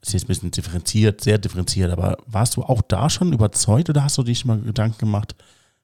das 0.00 0.08
ist 0.08 0.12
jetzt 0.14 0.24
ein 0.24 0.28
bisschen 0.28 0.50
differenziert, 0.50 1.20
sehr 1.20 1.38
differenziert, 1.38 1.90
aber 1.90 2.16
warst 2.26 2.56
du 2.56 2.62
auch 2.62 2.82
da 2.82 3.10
schon 3.10 3.32
überzeugt 3.32 3.88
oder 3.90 4.02
hast 4.02 4.18
du 4.18 4.22
dich 4.22 4.44
mal 4.44 4.60
Gedanken 4.60 4.98
gemacht, 4.98 5.34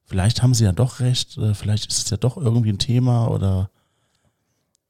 vielleicht 0.04 0.42
haben 0.42 0.54
sie 0.54 0.64
ja 0.64 0.72
doch 0.72 1.00
recht, 1.00 1.36
äh, 1.38 1.54
vielleicht 1.54 1.86
ist 1.90 2.04
es 2.04 2.10
ja 2.10 2.16
doch 2.16 2.36
irgendwie 2.36 2.70
ein 2.70 2.78
Thema 2.78 3.28
oder 3.28 3.70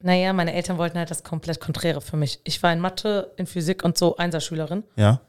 Naja, 0.01 0.33
meine 0.33 0.53
Eltern 0.53 0.77
wollten 0.77 0.97
halt 0.97 1.11
das 1.11 1.23
komplett 1.23 1.59
Konträre 1.59 2.01
für 2.01 2.17
mich. 2.17 2.39
Ich 2.43 2.63
war 2.63 2.71
in 2.71 2.79
Mathe, 2.79 3.33
in 3.37 3.47
Physik 3.47 3.83
und 3.83 3.97
so 3.97 4.17
Einserschülerin. 4.17 4.83
ja? 4.95 5.21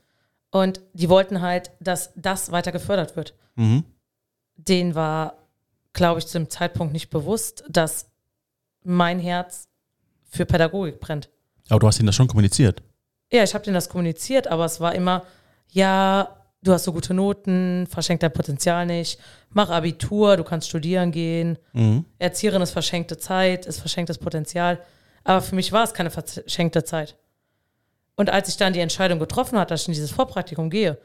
Und 0.50 0.80
die 0.94 1.10
wollten 1.10 1.42
halt, 1.42 1.70
dass 1.78 2.12
das 2.16 2.52
weiter 2.52 2.72
gefördert 2.72 3.16
wird. 3.16 3.34
Mhm. 3.56 3.84
Denen 4.56 4.94
war, 4.94 5.37
glaube 5.98 6.20
ich, 6.20 6.26
zu 6.26 6.38
dem 6.38 6.48
Zeitpunkt 6.48 6.92
nicht 6.92 7.10
bewusst, 7.10 7.64
dass 7.68 8.06
mein 8.84 9.18
Herz 9.18 9.68
für 10.30 10.46
Pädagogik 10.46 11.00
brennt. 11.00 11.28
Aber 11.68 11.80
du 11.80 11.86
hast 11.86 11.98
ihnen 11.98 12.06
das 12.06 12.14
schon 12.14 12.28
kommuniziert. 12.28 12.82
Ja, 13.30 13.42
ich 13.42 13.52
habe 13.52 13.64
denen 13.64 13.74
das 13.74 13.88
kommuniziert, 13.88 14.46
aber 14.46 14.64
es 14.64 14.80
war 14.80 14.94
immer, 14.94 15.24
ja, 15.70 16.36
du 16.62 16.72
hast 16.72 16.84
so 16.84 16.92
gute 16.92 17.12
Noten, 17.14 17.86
verschenk 17.88 18.20
dein 18.20 18.32
Potenzial 18.32 18.86
nicht, 18.86 19.18
mach 19.50 19.70
Abitur, 19.70 20.36
du 20.36 20.44
kannst 20.44 20.68
studieren 20.68 21.10
gehen. 21.10 21.58
Mhm. 21.72 22.04
Erzieherin 22.18 22.62
ist 22.62 22.70
verschenkte 22.70 23.18
Zeit, 23.18 23.66
ist 23.66 23.80
verschenktes 23.80 24.18
Potenzial. 24.18 24.80
Aber 25.24 25.42
für 25.42 25.56
mich 25.56 25.72
war 25.72 25.84
es 25.84 25.92
keine 25.92 26.10
verschenkte 26.10 26.84
Zeit. 26.84 27.16
Und 28.16 28.30
als 28.30 28.48
ich 28.48 28.56
dann 28.56 28.72
die 28.72 28.80
Entscheidung 28.80 29.18
getroffen 29.18 29.58
hatte, 29.58 29.74
dass 29.74 29.82
ich 29.82 29.88
in 29.88 29.94
dieses 29.94 30.12
Vorpraktikum 30.12 30.70
gehe, 30.70 30.96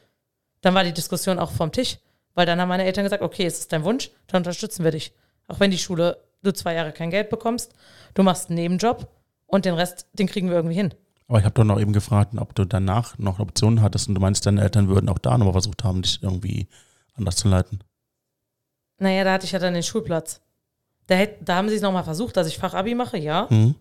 dann 0.61 0.75
war 0.75 0.83
die 0.83 0.93
Diskussion 0.93 1.39
auch 1.39 1.51
vom 1.51 1.71
Tisch. 1.71 1.97
Weil 2.35 2.45
dann 2.45 2.59
haben 2.59 2.69
meine 2.69 2.85
Eltern 2.85 3.03
gesagt, 3.03 3.23
okay, 3.23 3.45
es 3.45 3.59
ist 3.59 3.71
dein 3.71 3.83
Wunsch, 3.83 4.11
dann 4.27 4.39
unterstützen 4.39 4.83
wir 4.83 4.91
dich. 4.91 5.13
Auch 5.47 5.59
wenn 5.59 5.71
die 5.71 5.77
Schule, 5.77 6.17
du 6.41 6.51
zwei 6.51 6.73
Jahre 6.73 6.91
kein 6.91 7.09
Geld 7.09 7.29
bekommst, 7.29 7.73
du 8.13 8.23
machst 8.23 8.49
einen 8.49 8.55
Nebenjob 8.55 9.07
und 9.45 9.65
den 9.65 9.75
Rest, 9.75 10.07
den 10.13 10.27
kriegen 10.27 10.49
wir 10.49 10.55
irgendwie 10.55 10.75
hin. 10.75 10.93
Aber 11.27 11.39
ich 11.39 11.45
habe 11.45 11.53
doch 11.53 11.63
noch 11.63 11.79
eben 11.79 11.93
gefragt, 11.93 12.33
ob 12.37 12.53
du 12.55 12.65
danach 12.65 13.17
noch 13.17 13.39
Optionen 13.39 13.81
hattest 13.81 14.07
und 14.07 14.15
du 14.15 14.21
meinst, 14.21 14.45
deine 14.45 14.61
Eltern 14.61 14.87
würden 14.87 15.09
auch 15.09 15.19
da 15.19 15.37
nochmal 15.37 15.53
versucht 15.53 15.83
haben, 15.83 16.01
dich 16.01 16.21
irgendwie 16.21 16.67
anders 17.15 17.35
zu 17.37 17.47
leiten. 17.47 17.83
Naja, 18.99 19.23
da 19.23 19.33
hatte 19.33 19.45
ich 19.45 19.51
ja 19.51 19.59
dann 19.59 19.73
den 19.73 19.83
Schulplatz. 19.83 20.41
Da, 21.07 21.15
hätt, 21.15 21.37
da 21.41 21.55
haben 21.55 21.69
sie 21.69 21.75
es 21.75 21.81
nochmal 21.81 22.03
versucht, 22.03 22.37
dass 22.37 22.47
ich 22.47 22.57
Fachabi 22.57 22.95
mache, 22.95 23.17
ja. 23.17 23.47
Mhm. 23.49 23.75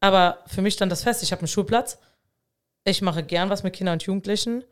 Aber 0.00 0.38
für 0.46 0.62
mich 0.62 0.74
stand 0.74 0.90
das 0.90 1.02
fest, 1.02 1.22
ich 1.22 1.32
habe 1.32 1.40
einen 1.40 1.48
Schulplatz. 1.48 1.98
Ich 2.84 3.02
mache 3.02 3.22
gern 3.22 3.50
was 3.50 3.62
mit 3.62 3.74
Kindern 3.74 3.94
und 3.94 4.02
Jugendlichen. 4.02 4.64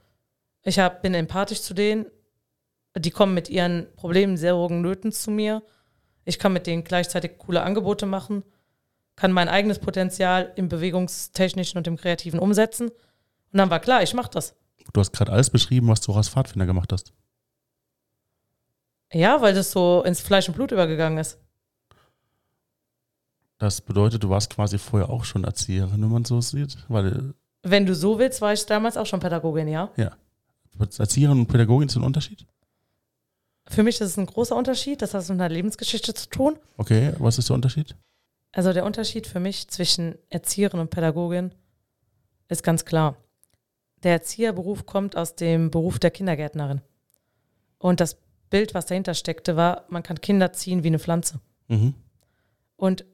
Ich 0.63 0.79
hab, 0.79 1.03
bin 1.03 1.15
empathisch 1.15 1.63
zu 1.63 1.75
denen. 1.75 2.07
Die 2.97 3.11
kommen 3.11 3.35
mit 3.35 3.49
ihren 3.49 3.87
Problemen, 3.97 4.37
Sorgen, 4.37 4.81
Nöten 4.81 5.13
zu 5.13 5.31
mir. 5.31 5.63
Ich 6.25 6.39
kann 6.39 6.53
mit 6.53 6.67
denen 6.67 6.85
gleichzeitig 6.85 7.39
coole 7.39 7.63
Angebote 7.63 8.07
machen, 8.07 8.43
kann 9.17 9.33
mein 9.33 9.49
eigenes 9.49 9.79
Potenzial 9.79 10.53
im 10.57 10.69
bewegungstechnischen 10.69 11.79
und 11.79 11.87
im 11.87 11.97
kreativen 11.97 12.39
umsetzen. 12.39 12.89
Und 12.89 13.59
dann 13.59 13.71
war 13.71 13.81
klar, 13.81 14.03
ich 14.03 14.15
mache 14.15 14.31
das. 14.31 14.55
Du 14.93 15.01
hast 15.01 15.13
gerade 15.13 15.33
alles 15.33 15.51
beschrieben, 15.51 15.89
was 15.89 16.01
du 16.01 16.13
auch 16.13 16.17
als 16.17 16.29
Pfadfinder 16.29 16.67
gemacht 16.67 16.93
hast. 16.93 17.13
Ja, 19.13 19.41
weil 19.41 19.55
das 19.55 19.71
so 19.71 20.03
ins 20.05 20.21
Fleisch 20.21 20.49
und 20.49 20.55
Blut 20.55 20.71
übergegangen 20.71 21.19
ist. 21.19 21.39
Das 23.59 23.81
bedeutet, 23.81 24.23
du 24.23 24.31
warst 24.31 24.51
quasi 24.51 24.79
vorher 24.79 25.11
auch 25.11 25.25
schon 25.25 25.45
Erzieherin, 25.45 26.01
wenn 26.01 26.11
man 26.11 26.25
so 26.25 26.41
sieht. 26.41 26.77
Weil 26.89 27.35
Wenn 27.63 27.87
du 27.87 27.95
so 27.95 28.19
willst, 28.19 28.41
war 28.41 28.53
ich 28.53 28.65
damals 28.67 28.97
auch 28.97 29.07
schon 29.07 29.19
Pädagogin, 29.19 29.67
ja. 29.67 29.91
äh, 29.97 30.11
Erzieherin 30.99 31.41
und 31.41 31.47
Pädagogin 31.49 31.89
sind 31.89 32.03
ein 32.03 32.07
Unterschied? 32.07 32.47
Für 33.71 33.83
mich 33.83 34.01
ist 34.01 34.09
es 34.09 34.17
ein 34.17 34.27
großer 34.27 34.57
Unterschied. 34.57 35.03
Das 35.03 35.15
hat 35.15 35.23
mit 35.29 35.33
einer 35.33 35.49
Lebensgeschichte 35.49 36.15
zu 36.15 36.29
tun. 36.29 36.59
Okay, 36.77 37.13
was 37.19 37.39
ist 37.39 37.49
der 37.49 37.55
Unterschied? 37.55 37.95
Also 38.53 38.73
der 38.73 38.85
Unterschied 38.85 39.27
für 39.27 39.41
mich 39.41 39.69
zwischen 39.69 40.17
Erzieherin 40.31 40.81
und 40.81 40.91
Pädagogin 40.91 41.55
ist 42.49 42.63
ganz 42.63 42.85
klar. 42.85 43.17
Der 44.03 44.13
Erzieherberuf 44.13 44.87
kommt 44.87 45.17
aus 45.17 45.37
dem 45.37 45.71
Beruf 45.71 45.99
der 45.99 46.11
Kindergärtnerin. 46.11 46.81
Und 47.79 48.01
das 48.01 48.17
Bild, 48.49 48.75
was 48.75 48.87
dahinter 48.87 49.15
steckte, 49.15 49.57
war, 49.57 49.85
man 49.89 50.03
kann 50.03 50.21
Kinder 50.21 50.53
ziehen 50.53 50.83
wie 50.83 50.89
eine 50.89 50.99
Pflanze. 50.99 51.41
Mhm. 51.69 51.95
Und 52.77 53.05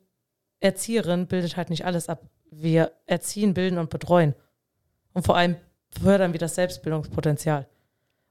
Erzieherin 0.61 1.27
bildet 1.27 1.57
halt 1.57 1.71
nicht 1.71 1.85
alles 1.85 2.09
ab. 2.09 2.29
Wir 2.51 2.93
erziehen, 3.07 3.55
bilden 3.55 3.79
und 3.79 3.90
betreuen. 3.90 4.35
Und 5.12 5.27
vor 5.27 5.37
allem 5.37 5.57
fördern 5.90 6.33
wir 6.33 6.40
das 6.40 6.55
Selbstbildungspotenzial. 6.55 7.69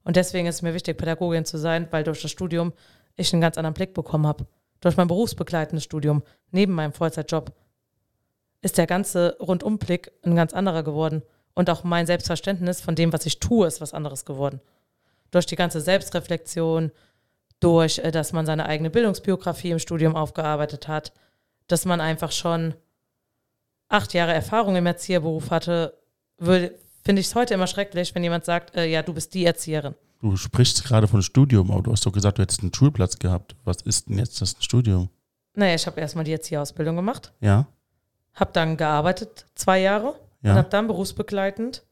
Und 0.03 0.15
deswegen 0.15 0.47
ist 0.47 0.55
es 0.55 0.61
mir 0.61 0.73
wichtig, 0.73 0.97
Pädagogin 0.97 1.45
zu 1.45 1.57
sein, 1.57 1.87
weil 1.91 2.03
durch 2.03 2.21
das 2.21 2.31
Studium 2.31 2.73
ich 3.15 3.31
einen 3.33 3.41
ganz 3.41 3.57
anderen 3.57 3.73
Blick 3.73 3.93
bekommen 3.93 4.27
habe. 4.27 4.45
Durch 4.81 4.97
mein 4.97 5.07
berufsbegleitendes 5.07 5.83
Studium, 5.83 6.23
neben 6.51 6.73
meinem 6.73 6.93
Vollzeitjob, 6.93 7.53
ist 8.61 8.77
der 8.77 8.87
ganze 8.87 9.37
Rundumblick 9.39 10.11
ein 10.23 10.35
ganz 10.35 10.53
anderer 10.53 10.83
geworden. 10.83 11.21
Und 11.53 11.69
auch 11.69 11.83
mein 11.83 12.07
Selbstverständnis 12.07 12.81
von 12.81 12.95
dem, 12.95 13.13
was 13.13 13.25
ich 13.25 13.39
tue, 13.39 13.67
ist 13.67 13.81
was 13.81 13.93
anderes 13.93 14.25
geworden. 14.25 14.59
Durch 15.31 15.45
die 15.45 15.55
ganze 15.55 15.81
Selbstreflexion, 15.81 16.91
durch, 17.59 17.99
äh, 17.99 18.11
dass 18.11 18.33
man 18.33 18.45
seine 18.45 18.65
eigene 18.65 18.89
Bildungsbiografie 18.89 19.71
im 19.71 19.79
Studium 19.79 20.15
aufgearbeitet 20.15 20.87
hat, 20.87 21.13
dass 21.67 21.85
man 21.85 22.01
einfach 22.01 22.31
schon 22.31 22.73
acht 23.87 24.13
Jahre 24.13 24.33
Erfahrung 24.33 24.75
im 24.75 24.85
Erzieherberuf 24.85 25.51
hatte, 25.51 25.97
würde, 26.37 26.75
finde 27.03 27.19
ich 27.21 27.27
es 27.27 27.35
heute 27.35 27.53
immer 27.53 27.67
schrecklich, 27.67 28.13
wenn 28.15 28.23
jemand 28.23 28.45
sagt, 28.45 28.75
äh, 28.75 28.85
ja, 28.85 29.01
du 29.01 29.13
bist 29.13 29.33
die 29.33 29.45
Erzieherin. 29.45 29.95
Du 30.21 30.35
sprichst 30.37 30.83
gerade 30.85 31.07
von 31.07 31.21
Studium, 31.21 31.69
aber 31.71 31.81
du 31.83 31.91
hast 31.91 32.05
doch 32.05 32.11
gesagt, 32.13 32.37
du 32.37 32.41
hättest 32.41 32.61
einen 32.61 32.73
Schulplatz 32.73 33.19
gehabt. 33.19 33.55
Was 33.65 33.81
ist 33.81 34.07
denn 34.09 34.17
jetzt 34.19 34.39
das 34.41 34.55
Studium? 34.59 35.09
Naja, 35.55 35.75
ich 35.75 35.85
habe 35.85 35.99
erstmal 35.99 36.23
die 36.23 36.31
Erzieherausbildung 36.31 36.95
gemacht, 36.95 37.33
Ja? 37.41 37.67
habe 38.33 38.51
dann 38.53 38.77
gearbeitet, 38.77 39.45
zwei 39.55 39.79
Jahre, 39.81 40.11
und 40.41 40.49
Ja? 40.49 40.55
habe 40.55 40.69
dann 40.69 40.87
berufsbegleitend 40.87 41.83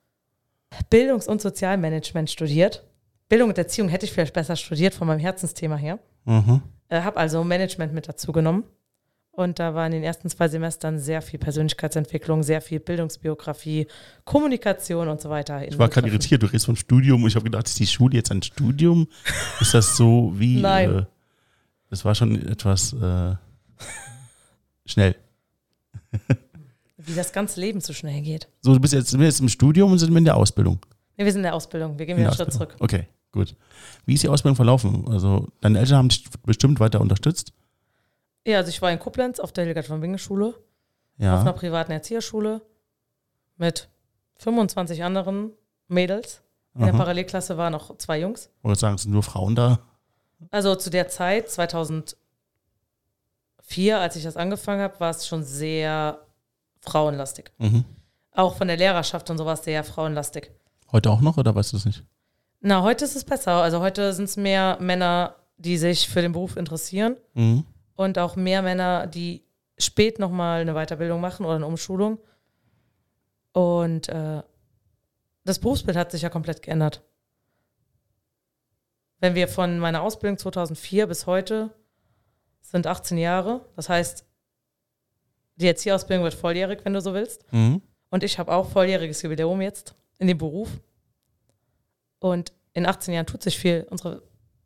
Bildungs- 0.90 1.28
und 1.28 1.42
Sozialmanagement 1.42 2.30
studiert. 2.30 2.84
Bildung 3.30 3.50
und 3.50 3.58
Erziehung 3.58 3.90
hätte 3.90 4.06
ich 4.06 4.12
vielleicht 4.14 4.34
besser 4.34 4.56
studiert 4.56 4.94
von 4.94 5.08
meinem 5.08 5.20
Herzensthema 5.20 5.76
her. 5.76 6.00
Mhm. 6.26 6.62
Äh, 6.88 7.02
habe 7.02 7.18
also 7.18 7.44
Management 7.44 7.94
mit 7.94 8.08
dazu 8.08 8.32
genommen. 8.32 8.64
Und 9.34 9.60
da 9.60 9.74
war 9.74 9.86
in 9.86 9.94
den 9.94 10.04
ersten 10.04 10.30
zwei 10.30 10.50
Semestern 10.50 11.00
sehr 11.00 11.22
viel 11.22 11.40
Persönlichkeitsentwicklung, 11.40 12.44
sehr 12.44 12.62
viel 12.62 12.82
Bildungsbiografie, 12.82 13.88
Kommunikation 14.26 15.08
und 15.08 15.22
so 15.22 15.30
weiter. 15.30 15.66
Ich 15.66 15.78
war 15.80 15.88
gerade 15.88 16.10
irritiert, 16.10 16.44
du 16.44 16.48
redest 16.48 16.66
vom 16.66 16.76
Studium 16.76 17.24
und 17.24 17.30
ich 17.30 17.36
habe 17.36 17.46
gedacht, 17.46 17.66
ist 17.68 17.80
die 17.80 17.88
Schule 17.88 18.16
jetzt 18.16 18.30
ein 18.32 18.44
Studium? 18.44 19.08
Ist 19.62 19.74
das 19.74 19.96
so 19.96 20.34
wie. 20.36 20.58
Nein. 20.62 21.00
Äh, 21.00 21.06
das 21.90 22.04
war 22.04 22.14
schon 22.14 22.46
etwas 22.46 22.94
äh, 22.94 23.36
schnell. 24.86 25.16
Wie 26.98 27.16
das 27.16 27.34
ganze 27.34 27.60
Leben 27.60 27.82
so 27.82 27.94
schnell 27.94 28.22
geht. 28.22 28.48
So, 28.62 28.74
du 28.74 28.80
bist 28.80 28.94
jetzt, 28.94 29.10
sind 29.10 29.20
wir 29.20 29.28
jetzt 29.28 29.40
im 29.40 29.50
Studium 29.50 29.92
und 29.92 29.98
sind 29.98 30.12
wir 30.12 30.18
in 30.18 30.26
der 30.26 30.38
Ausbildung. 30.38 30.80
Nee, 31.18 31.26
wir 31.26 31.32
sind 31.32 31.40
in 31.40 31.44
der 31.44 31.56
Ausbildung. 31.56 31.98
Wir 31.98 32.06
gehen 32.06 32.18
wieder 32.18 32.30
der 32.30 32.40
einen 32.40 32.52
Schritt 32.52 32.54
zurück. 32.54 32.76
Okay, 32.80 33.08
gut. 33.32 33.56
Wie 34.06 34.14
ist 34.14 34.24
die 34.24 34.30
Ausbildung 34.30 34.56
verlaufen? 34.56 35.08
Also, 35.08 35.48
deine 35.62 35.80
Eltern 35.80 35.98
haben 35.98 36.10
dich 36.10 36.24
bestimmt 36.44 36.80
weiter 36.80 37.02
unterstützt. 37.02 37.54
Ja, 38.46 38.58
also 38.58 38.70
ich 38.70 38.82
war 38.82 38.92
in 38.92 39.00
Koblenz 39.00 39.40
auf 39.40 39.52
der 39.52 39.64
Hildegard 39.66 39.86
von 39.88 40.02
Bingen 40.02 40.18
Schule, 40.18 40.48
auf 40.48 40.56
einer 41.20 41.46
Ja. 41.46 41.52
privaten 41.52 41.92
Erzieherschule 41.92 42.62
mit 43.58 43.90
25 44.38 45.04
anderen 45.04 45.52
Mädels. 45.88 46.42
In 46.74 46.82
der 46.82 46.90
Aha. 46.94 46.98
Parallelklasse 47.00 47.58
waren 47.58 47.74
noch 47.74 47.98
zwei 47.98 48.20
Jungs. 48.20 48.50
Oder 48.64 48.76
sagen, 48.76 48.96
es 48.96 49.02
sind 49.04 49.12
nur 49.12 49.24
Frauen 49.24 49.56
da? 49.56 49.80
Also 50.52 50.74
zu 50.76 50.90
der 50.90 51.08
Zeit, 51.10 51.50
2004, 51.52 52.16
als 54.00 54.16
ich 54.16 54.24
das 54.24 54.38
angefangen 54.38 54.82
habe, 54.82 55.00
war 55.00 55.10
es 55.12 55.28
schon 55.28 55.44
sehr 55.44 56.22
frauenlastig. 56.80 57.52
Mhm. 57.58 57.86
Auch 58.32 58.56
von 58.56 58.68
der 58.68 58.78
Lehrerschaft 58.78 59.30
und 59.30 59.38
sowas 59.38 59.64
sehr 59.64 59.84
frauenlastig. 59.84 60.50
Heute 60.92 61.10
auch 61.12 61.22
noch 61.22 61.38
oder 61.38 61.54
weißt 61.54 61.74
du 61.74 61.78
es 61.78 61.86
nicht? 61.86 62.04
Na, 62.62 62.82
heute 62.82 63.06
ist 63.06 63.16
es 63.16 63.24
besser. 63.26 63.52
Also 63.62 63.82
heute 63.82 64.14
sind 64.14 64.26
es 64.26 64.38
mehr 64.38 64.78
Männer, 64.80 65.36
die 65.58 65.78
sich 65.78 66.08
für 66.08 66.22
den 66.22 66.32
Beruf 66.32 66.56
interessieren 66.58 67.18
Mhm. 67.34 67.66
Und 68.04 68.18
auch 68.18 68.36
mehr 68.36 68.62
Männer, 68.62 69.08
die 69.08 69.44
spät 69.78 70.20
nochmal 70.20 70.62
eine 70.62 70.74
Weiterbildung 70.74 71.22
machen 71.22 71.46
oder 71.46 71.56
eine 71.56 71.66
Umschulung. 71.66 72.20
Und 73.54 74.10
äh, 74.10 74.44
das 75.44 75.60
Berufsbild 75.60 75.98
hat 75.98 76.12
sich 76.12 76.22
ja 76.22 76.30
komplett 76.30 76.62
geändert. 76.62 77.04
Wenn 79.20 79.36
wir 79.36 79.48
von 79.48 79.80
meiner 79.80 80.02
Ausbildung 80.02 80.38
2004 80.38 81.08
bis 81.08 81.26
heute 81.28 81.74
sind 82.62 82.88
18 82.88 83.18
Jahre, 83.18 83.66
das 83.76 83.90
heißt, 83.90 84.26
die 85.56 85.68
Erzieherausbildung 85.68 86.24
wird 86.24 86.34
volljährig, 86.34 86.80
wenn 86.84 86.94
du 86.94 87.02
so 87.02 87.14
willst. 87.14 87.52
Mhm. 87.52 87.82
Und 88.10 88.24
ich 88.24 88.40
habe 88.40 88.52
auch 88.52 88.70
volljähriges 88.70 89.22
Jubiläum 89.22 89.62
jetzt 89.62 89.96
in 90.18 90.28
dem 90.28 90.38
Beruf. 90.38 90.70
Und 92.20 92.54
in 92.74 92.86
18 92.86 93.14
Jahren 93.14 93.26
tut 93.26 93.44
sich 93.44 93.58
viel. 93.58 93.86
Unsere 93.90 94.24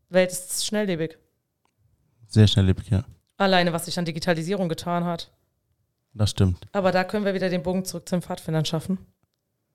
Welt 0.09 0.31
ist 0.31 0.65
schnelllebig. 0.65 1.17
Sehr 2.27 2.47
schnelllebig, 2.47 2.89
ja. 2.89 3.05
Alleine, 3.37 3.73
was 3.73 3.85
sich 3.85 3.97
an 3.99 4.05
Digitalisierung 4.05 4.69
getan 4.69 5.03
hat. 5.03 5.31
Das 6.13 6.31
stimmt. 6.31 6.65
Aber 6.71 6.91
da 6.91 7.03
können 7.03 7.25
wir 7.25 7.33
wieder 7.33 7.49
den 7.49 7.63
Bogen 7.63 7.83
zurück 7.83 8.07
zu 8.07 8.15
den 8.15 8.21
Pfadfindern 8.21 8.65
schaffen. 8.65 8.97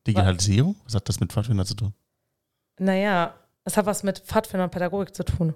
Digitalisierung? 0.06 0.76
Was 0.84 0.94
hat 0.94 1.08
das 1.08 1.20
mit 1.20 1.30
Pfadfinder 1.32 1.64
zu 1.66 1.74
tun? 1.74 1.92
Naja, 2.78 3.34
es 3.64 3.76
hat 3.76 3.84
was 3.84 4.02
mit 4.02 4.20
Pfadfinder 4.20 4.64
und 4.64 4.70
Pädagogik 4.70 5.14
zu 5.14 5.24
tun. 5.24 5.52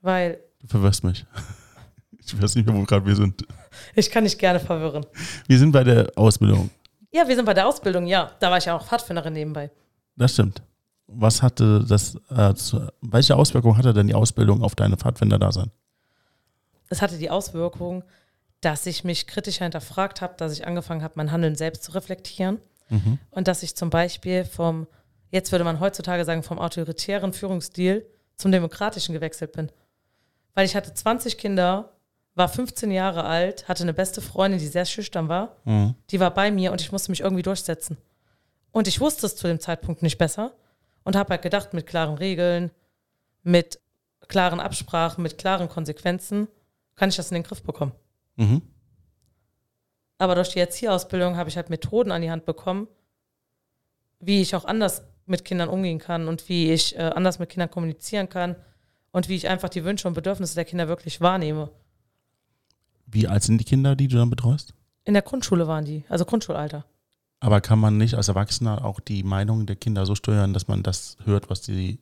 Weil 0.00 0.38
Du 0.60 0.66
verwirrst 0.68 1.04
mich. 1.04 1.24
Ich 2.28 2.42
weiß 2.42 2.56
nicht 2.56 2.66
mehr, 2.66 2.74
wo 2.74 2.82
gerade 2.82 3.06
wir 3.06 3.14
sind. 3.14 3.46
ich 3.94 4.10
kann 4.10 4.24
dich 4.24 4.36
gerne 4.36 4.58
verwirren. 4.58 5.06
Wir 5.46 5.60
sind 5.60 5.70
bei 5.70 5.84
der 5.84 6.10
Ausbildung. 6.16 6.70
Ja, 7.12 7.28
wir 7.28 7.36
sind 7.36 7.44
bei 7.44 7.54
der 7.54 7.68
Ausbildung, 7.68 8.04
ja. 8.08 8.32
Da 8.40 8.50
war 8.50 8.58
ich 8.58 8.64
ja 8.64 8.74
auch 8.76 8.84
Pfadfinderin 8.84 9.32
nebenbei. 9.32 9.70
Das 10.16 10.32
stimmt. 10.32 10.60
Was 11.06 11.40
hatte 11.40 11.84
das, 11.88 12.18
äh, 12.30 12.52
zu, 12.54 12.88
welche 13.00 13.36
Auswirkungen 13.36 13.78
hatte 13.78 13.94
denn 13.94 14.08
die 14.08 14.14
Ausbildung 14.14 14.60
auf 14.64 14.74
deine 14.74 14.96
Pfadfinder-Dasein? 14.96 15.70
Es 16.88 17.02
hatte 17.02 17.18
die 17.18 17.30
Auswirkung, 17.30 18.04
dass 18.60 18.86
ich 18.86 19.04
mich 19.04 19.26
kritischer 19.26 19.64
hinterfragt 19.64 20.20
habe, 20.20 20.34
dass 20.36 20.52
ich 20.52 20.66
angefangen 20.66 21.02
habe, 21.02 21.14
mein 21.16 21.32
Handeln 21.32 21.56
selbst 21.56 21.84
zu 21.84 21.92
reflektieren. 21.92 22.58
Mhm. 22.88 23.18
Und 23.30 23.48
dass 23.48 23.62
ich 23.62 23.76
zum 23.76 23.90
Beispiel 23.90 24.44
vom, 24.44 24.86
jetzt 25.30 25.52
würde 25.52 25.64
man 25.64 25.80
heutzutage 25.80 26.24
sagen, 26.24 26.42
vom 26.42 26.58
autoritären 26.58 27.32
Führungsstil 27.32 28.06
zum 28.36 28.52
demokratischen 28.52 29.12
gewechselt 29.12 29.52
bin. 29.52 29.70
Weil 30.54 30.66
ich 30.66 30.76
hatte 30.76 30.92
20 30.92 31.38
Kinder, 31.38 31.92
war 32.34 32.48
15 32.48 32.90
Jahre 32.90 33.24
alt, 33.24 33.68
hatte 33.68 33.82
eine 33.82 33.94
beste 33.94 34.20
Freundin, 34.20 34.60
die 34.60 34.66
sehr 34.66 34.84
schüchtern 34.84 35.28
war. 35.28 35.56
Mhm. 35.64 35.94
Die 36.10 36.20
war 36.20 36.32
bei 36.32 36.50
mir 36.50 36.72
und 36.72 36.80
ich 36.80 36.92
musste 36.92 37.10
mich 37.10 37.20
irgendwie 37.20 37.42
durchsetzen. 37.42 37.96
Und 38.72 38.88
ich 38.88 39.00
wusste 39.00 39.26
es 39.26 39.36
zu 39.36 39.46
dem 39.46 39.60
Zeitpunkt 39.60 40.02
nicht 40.02 40.18
besser 40.18 40.52
und 41.02 41.16
habe 41.16 41.30
halt 41.30 41.42
gedacht, 41.42 41.72
mit 41.72 41.86
klaren 41.86 42.16
Regeln, 42.16 42.70
mit 43.42 43.80
klaren 44.28 44.60
Absprachen, 44.60 45.22
mit 45.22 45.38
klaren 45.38 45.68
Konsequenzen 45.68 46.48
kann 46.96 47.08
ich 47.08 47.16
das 47.16 47.30
in 47.30 47.36
den 47.36 47.42
Griff 47.44 47.62
bekommen. 47.62 47.92
Mhm. 48.36 48.62
Aber 50.18 50.34
durch 50.34 50.50
die 50.50 50.58
Erzieherausbildung 50.58 51.36
habe 51.36 51.48
ich 51.48 51.56
halt 51.56 51.70
Methoden 51.70 52.10
an 52.10 52.22
die 52.22 52.30
Hand 52.30 52.46
bekommen, 52.46 52.88
wie 54.18 54.40
ich 54.40 54.56
auch 54.56 54.64
anders 54.64 55.02
mit 55.26 55.44
Kindern 55.44 55.68
umgehen 55.68 55.98
kann 55.98 56.28
und 56.28 56.48
wie 56.48 56.72
ich 56.72 56.96
äh, 56.96 57.02
anders 57.02 57.38
mit 57.38 57.50
Kindern 57.50 57.70
kommunizieren 57.70 58.28
kann 58.28 58.56
und 59.10 59.28
wie 59.28 59.34
ich 59.34 59.48
einfach 59.48 59.68
die 59.68 59.84
Wünsche 59.84 60.08
und 60.08 60.14
Bedürfnisse 60.14 60.54
der 60.54 60.64
Kinder 60.64 60.88
wirklich 60.88 61.20
wahrnehme. 61.20 61.70
Wie 63.06 63.28
alt 63.28 63.42
sind 63.42 63.58
die 63.58 63.64
Kinder, 63.64 63.94
die 63.94 64.08
du 64.08 64.16
dann 64.16 64.30
betreust? 64.30 64.74
In 65.04 65.14
der 65.14 65.22
Grundschule 65.22 65.68
waren 65.68 65.84
die, 65.84 66.04
also 66.08 66.24
Grundschulalter. 66.24 66.84
Aber 67.40 67.60
kann 67.60 67.78
man 67.78 67.98
nicht 67.98 68.14
als 68.14 68.28
Erwachsener 68.28 68.84
auch 68.84 68.98
die 68.98 69.22
Meinung 69.22 69.66
der 69.66 69.76
Kinder 69.76 70.06
so 70.06 70.14
steuern, 70.14 70.54
dass 70.54 70.68
man 70.68 70.82
das 70.82 71.16
hört, 71.24 71.50
was 71.50 71.64
sie 71.64 72.00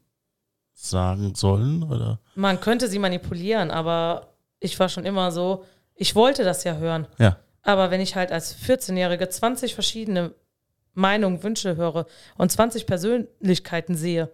sagen 0.74 1.34
sollen? 1.34 1.82
Oder? 1.82 2.20
Man 2.34 2.60
könnte 2.60 2.88
sie 2.88 2.98
manipulieren, 2.98 3.70
aber 3.70 4.33
ich 4.64 4.80
war 4.80 4.88
schon 4.88 5.04
immer 5.04 5.30
so, 5.30 5.64
ich 5.94 6.14
wollte 6.14 6.42
das 6.42 6.64
ja 6.64 6.76
hören. 6.76 7.06
Ja. 7.18 7.38
Aber 7.62 7.90
wenn 7.90 8.00
ich 8.00 8.16
halt 8.16 8.32
als 8.32 8.56
14-Jährige 8.56 9.28
20 9.28 9.74
verschiedene 9.74 10.34
Meinungen, 10.94 11.42
Wünsche 11.42 11.76
höre 11.76 12.06
und 12.36 12.50
20 12.50 12.86
Persönlichkeiten 12.86 13.94
sehe, 13.94 14.30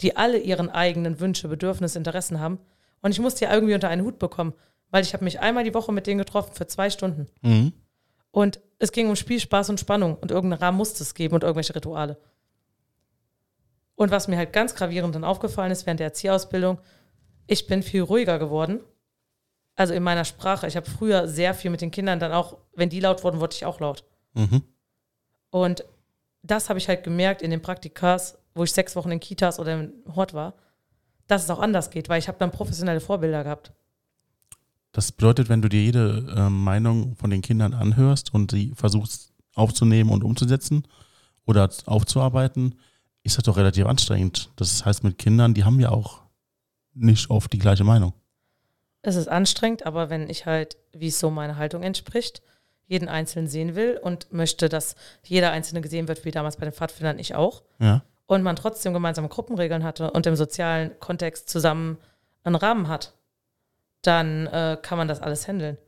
die 0.00 0.16
alle 0.16 0.38
ihren 0.38 0.70
eigenen 0.70 1.20
Wünsche, 1.20 1.48
Bedürfnisse, 1.48 1.98
Interessen 1.98 2.40
haben 2.40 2.58
und 3.00 3.12
ich 3.12 3.20
muss 3.20 3.34
die 3.34 3.44
irgendwie 3.44 3.74
unter 3.74 3.88
einen 3.88 4.04
Hut 4.04 4.18
bekommen, 4.18 4.54
weil 4.90 5.02
ich 5.02 5.14
habe 5.14 5.24
mich 5.24 5.40
einmal 5.40 5.64
die 5.64 5.74
Woche 5.74 5.92
mit 5.92 6.06
denen 6.06 6.18
getroffen 6.18 6.54
für 6.54 6.66
zwei 6.66 6.90
Stunden. 6.90 7.26
Mhm. 7.42 7.72
Und 8.30 8.60
es 8.78 8.92
ging 8.92 9.08
um 9.08 9.16
Spiel, 9.16 9.40
Spaß 9.40 9.70
und 9.70 9.80
Spannung 9.80 10.16
und 10.16 10.30
irgendeinen 10.30 10.62
Rahmen 10.62 10.78
musste 10.78 11.02
es 11.02 11.14
geben 11.14 11.34
und 11.34 11.42
irgendwelche 11.42 11.74
Rituale. 11.74 12.18
Und 13.94 14.10
was 14.10 14.28
mir 14.28 14.36
halt 14.36 14.52
ganz 14.52 14.74
gravierend 14.74 15.14
dann 15.14 15.24
aufgefallen 15.24 15.72
ist 15.72 15.86
während 15.86 16.00
der 16.00 16.06
Erzieherausbildung, 16.08 16.78
ich 17.46 17.66
bin 17.66 17.82
viel 17.82 18.02
ruhiger 18.02 18.38
geworden. 18.38 18.80
Also 19.80 19.94
in 19.94 20.02
meiner 20.02 20.26
Sprache. 20.26 20.66
Ich 20.66 20.76
habe 20.76 20.90
früher 20.90 21.26
sehr 21.26 21.54
viel 21.54 21.70
mit 21.70 21.80
den 21.80 21.90
Kindern 21.90 22.20
dann 22.20 22.32
auch, 22.32 22.58
wenn 22.74 22.90
die 22.90 23.00
laut 23.00 23.24
wurden, 23.24 23.40
wurde 23.40 23.54
ich 23.56 23.64
auch 23.64 23.80
laut. 23.80 24.04
Mhm. 24.34 24.60
Und 25.48 25.84
das 26.42 26.68
habe 26.68 26.78
ich 26.78 26.86
halt 26.86 27.02
gemerkt 27.02 27.40
in 27.40 27.50
den 27.50 27.62
Praktikas, 27.62 28.36
wo 28.54 28.62
ich 28.62 28.72
sechs 28.72 28.94
Wochen 28.94 29.10
in 29.10 29.20
Kitas 29.20 29.58
oder 29.58 29.80
im 29.80 29.94
Hort 30.14 30.34
war, 30.34 30.52
dass 31.28 31.44
es 31.44 31.48
auch 31.48 31.60
anders 31.60 31.88
geht, 31.88 32.10
weil 32.10 32.18
ich 32.18 32.28
habe 32.28 32.36
dann 32.36 32.50
professionelle 32.50 33.00
Vorbilder 33.00 33.42
gehabt. 33.42 33.72
Das 34.92 35.12
bedeutet, 35.12 35.48
wenn 35.48 35.62
du 35.62 35.70
dir 35.70 35.82
jede 35.82 36.26
äh, 36.36 36.50
Meinung 36.50 37.16
von 37.16 37.30
den 37.30 37.40
Kindern 37.40 37.72
anhörst 37.72 38.34
und 38.34 38.50
sie 38.50 38.74
versuchst 38.74 39.32
aufzunehmen 39.54 40.10
und 40.10 40.24
umzusetzen 40.24 40.86
oder 41.46 41.70
aufzuarbeiten, 41.86 42.74
ist 43.22 43.38
das 43.38 43.44
doch 43.44 43.56
relativ 43.56 43.86
anstrengend. 43.86 44.50
Das 44.56 44.84
heißt, 44.84 45.04
mit 45.04 45.16
Kindern, 45.16 45.54
die 45.54 45.64
haben 45.64 45.80
ja 45.80 45.88
auch 45.88 46.20
nicht 46.92 47.30
oft 47.30 47.50
die 47.54 47.58
gleiche 47.58 47.84
Meinung. 47.84 48.12
Es 49.02 49.16
ist 49.16 49.28
anstrengend, 49.28 49.86
aber 49.86 50.10
wenn 50.10 50.28
ich 50.28 50.46
halt, 50.46 50.76
wie 50.92 51.08
es 51.08 51.18
so 51.18 51.30
meiner 51.30 51.56
Haltung 51.56 51.82
entspricht, 51.82 52.42
jeden 52.86 53.08
Einzelnen 53.08 53.46
sehen 53.48 53.74
will 53.76 53.98
und 54.02 54.32
möchte, 54.32 54.68
dass 54.68 54.94
jeder 55.22 55.52
Einzelne 55.52 55.80
gesehen 55.80 56.08
wird, 56.08 56.24
wie 56.24 56.32
damals 56.32 56.56
bei 56.56 56.64
den 56.66 56.72
Pfadfindern, 56.74 57.18
ich 57.18 57.34
auch, 57.34 57.62
Ja. 57.78 58.02
und 58.26 58.42
man 58.42 58.56
trotzdem 58.56 58.92
gemeinsame 58.92 59.28
Gruppenregeln 59.28 59.84
hatte 59.84 60.10
und 60.10 60.26
im 60.26 60.36
sozialen 60.36 60.98
Kontext 60.98 61.48
zusammen 61.48 61.98
einen 62.42 62.56
Rahmen 62.56 62.88
hat, 62.88 63.14
dann 64.02 64.46
äh, 64.48 64.76
kann 64.80 64.98
man 64.98 65.08
das 65.08 65.20
alles 65.22 65.46
handeln. 65.46 65.78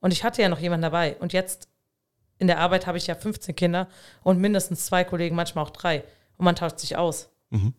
Und 0.00 0.12
ich 0.12 0.22
hatte 0.24 0.42
ja 0.42 0.48
noch 0.48 0.58
jemanden 0.58 0.82
dabei. 0.82 1.16
Und 1.18 1.32
jetzt 1.32 1.68
in 2.38 2.46
der 2.46 2.58
Arbeit 2.58 2.86
habe 2.86 2.98
ich 2.98 3.06
ja 3.06 3.14
15 3.14 3.54
Kinder 3.54 3.86
und 4.22 4.38
mindestens 4.38 4.86
zwei 4.86 5.04
Kollegen, 5.04 5.36
manchmal 5.36 5.64
auch 5.64 5.70
drei. 5.70 6.04
Und 6.36 6.44
man 6.44 6.56
tauscht 6.56 6.78
sich 6.78 6.96
aus. 6.96 7.30
Mhm. 7.50 7.74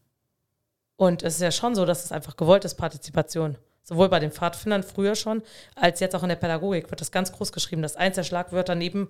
Und 0.97 1.23
es 1.23 1.35
ist 1.35 1.41
ja 1.41 1.51
schon 1.51 1.75
so, 1.75 1.85
dass 1.85 2.05
es 2.05 2.11
einfach 2.11 2.35
gewollt 2.37 2.63
ist, 2.63 2.75
Partizipation. 2.75 3.57
Sowohl 3.83 4.09
bei 4.09 4.19
den 4.19 4.31
Pfadfindern 4.31 4.83
früher 4.83 5.15
schon, 5.15 5.41
als 5.75 5.99
jetzt 5.99 6.15
auch 6.15 6.23
in 6.23 6.29
der 6.29 6.35
Pädagogik 6.35 6.89
wird 6.91 7.01
das 7.01 7.11
ganz 7.11 7.31
groß 7.31 7.51
geschrieben. 7.51 7.81
Das 7.81 7.95
eins 7.95 8.15
der 8.15 8.23
Schlagwörter 8.23 8.75
neben 8.75 9.09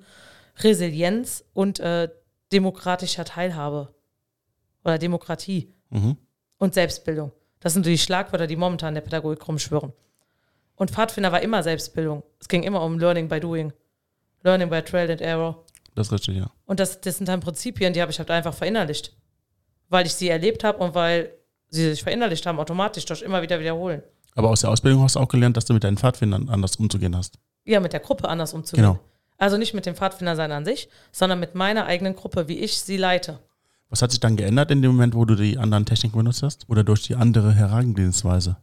Resilienz 0.60 1.44
und 1.54 1.80
äh, 1.80 2.10
demokratischer 2.52 3.26
Teilhabe 3.26 3.94
oder 4.84 4.98
Demokratie 4.98 5.74
Mhm. 5.90 6.18
und 6.58 6.74
Selbstbildung. 6.74 7.32
Das 7.60 7.74
sind 7.74 7.86
die 7.86 7.98
Schlagwörter, 7.98 8.48
die 8.48 8.56
momentan 8.56 8.90
in 8.90 8.96
der 8.96 9.02
Pädagogik 9.02 9.46
rumschwirren. 9.48 9.92
Und 10.76 10.90
Pfadfinder 10.90 11.32
war 11.32 11.42
immer 11.42 11.62
Selbstbildung. 11.64 12.24
Es 12.40 12.48
ging 12.48 12.64
immer 12.64 12.82
um 12.82 12.98
Learning 12.98 13.28
by 13.28 13.40
Doing. 13.42 13.74
Learning 14.44 14.70
by 14.70 14.82
Trial 14.82 15.12
and 15.12 15.22
Error. 15.22 15.66
Das 15.94 16.08
ist 16.08 16.14
richtig, 16.14 16.38
ja. 16.38 16.50
Und 16.66 16.80
das, 16.80 17.02
das 17.02 17.18
sind 17.18 17.28
dann 17.28 17.42
Prinzipien, 17.42 17.94
die 17.94 18.02
habe 18.02 18.12
ich 18.12 18.18
halt 18.20 18.32
einfach 18.32 18.54
verinnerlicht. 18.54 19.16
Weil 19.90 20.06
ich 20.06 20.14
sie 20.14 20.30
erlebt 20.30 20.64
habe 20.64 20.78
und 20.80 20.96
weil 20.96 21.34
sie 21.68 21.90
sich 21.92 22.02
verinnerlicht 22.02 22.46
haben, 22.46 22.58
automatisch 22.60 23.06
durch 23.06 23.22
immer 23.22 23.42
wieder 23.42 23.60
wiederholen. 23.60 24.02
Aber 24.36 24.50
aus 24.50 24.62
der 24.62 24.70
Ausbildung 24.70 25.04
hast 25.04 25.16
du 25.16 25.20
auch 25.20 25.28
gelernt, 25.28 25.58
dass 25.58 25.66
du 25.66 25.74
mit 25.74 25.84
deinen 25.84 25.98
Pfadfindern 25.98 26.50
anders 26.50 26.76
umzugehen 26.78 27.16
hast. 27.16 27.38
Ja, 27.66 27.80
mit 27.80 27.94
der 27.94 28.00
Gruppe 28.00 28.30
anders 28.30 28.54
umzugehen. 28.54 28.86
Genau. 28.86 29.00
Also 29.38 29.58
nicht 29.58 29.74
mit 29.74 29.86
dem 29.86 29.96
Pfadfinder 29.96 30.36
sein 30.36 30.52
an 30.52 30.66
sich, 30.66 30.88
sondern 31.12 31.40
mit 31.40 31.56
meiner 31.56 31.86
eigenen 31.86 32.16
Gruppe, 32.16 32.48
wie 32.48 32.60
ich 32.60 32.80
sie 32.80 32.98
leite. 32.98 33.40
Was 33.90 34.02
hat 34.02 34.12
sich 34.12 34.20
dann 34.20 34.38
geändert 34.38 34.72
in 34.72 34.82
dem 34.82 34.92
Moment, 34.92 35.16
wo 35.16 35.26
du 35.26 35.36
die 35.36 35.58
anderen 35.58 35.86
Techniken 35.86 36.18
benutzt 36.18 36.44
hast? 36.44 36.70
Oder 36.70 36.84
durch 36.84 37.04
die 37.04 37.16
andere 37.16 37.54
Herangehensweise? 37.54 38.58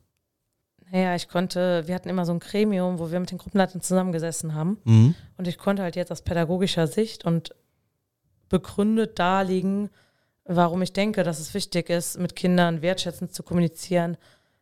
Naja, 0.91 1.15
ich 1.15 1.29
konnte, 1.29 1.87
wir 1.87 1.95
hatten 1.95 2.09
immer 2.09 2.25
so 2.25 2.33
ein 2.33 2.39
Gremium, 2.39 2.99
wo 2.99 3.11
wir 3.11 3.21
mit 3.21 3.31
den 3.31 3.39
Gruppenleitern 3.39 3.83
zusammengesessen 3.83 4.55
haben. 4.55 4.79
Mhm. 4.85 5.15
Und 5.37 5.47
ich 5.47 5.59
konnte 5.59 5.83
halt 5.83 5.97
jetzt 5.97 6.11
aus 6.11 6.23
pädagogischer 6.23 6.87
Sicht 6.87 7.25
und 7.27 7.55
begründet 8.49 9.19
darlegen, 9.19 9.91
warum 10.45 10.81
ich 10.81 10.95
denke, 10.95 11.25
dass 11.25 11.41
es 11.41 11.53
wichtig 11.53 11.91
ist, 11.91 12.19
mit 12.19 12.35
Kindern 12.35 12.81
wertschätzend 12.81 13.35
zu 13.35 13.43
kommunizieren, 13.43 14.17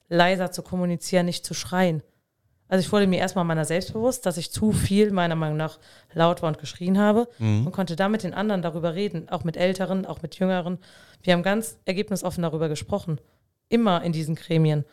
leiser 0.08 0.50
zu 0.50 0.62
kommunizieren, 0.62 1.26
nicht 1.26 1.44
zu 1.44 1.54
schreien. 1.54 2.02
Also 2.68 2.84
ich 2.84 2.90
wurde 2.92 3.06
mir 3.06 3.18
erstmal 3.20 3.44
meiner 3.44 3.64
selbst 3.64 3.92
bewusst, 3.92 4.26
dass 4.26 4.36
ich 4.36 4.50
zu 4.50 4.72
viel 4.72 5.12
meiner 5.12 5.36
Meinung 5.36 5.56
nach 5.56 5.78
laut 6.12 6.42
war 6.42 6.48
und 6.48 6.58
geschrien 6.58 6.98
habe 6.98 7.28
Mhm. 7.38 7.66
und 7.66 7.72
konnte 7.72 7.94
dann 7.94 8.10
mit 8.10 8.24
den 8.24 8.34
anderen 8.34 8.60
darüber 8.62 8.94
reden, 8.94 9.28
auch 9.28 9.44
mit 9.44 9.56
Älteren, 9.56 10.04
auch 10.04 10.22
mit 10.22 10.36
Jüngeren. 10.36 10.78
Wir 11.22 11.32
haben 11.32 11.44
ganz 11.44 11.78
ergebnisoffen 11.84 12.42
darüber 12.42 12.68
gesprochen, 12.68 13.20
immer 13.68 14.02
in 14.02 14.12
diesen 14.12 14.34
Gremien. 14.34 14.84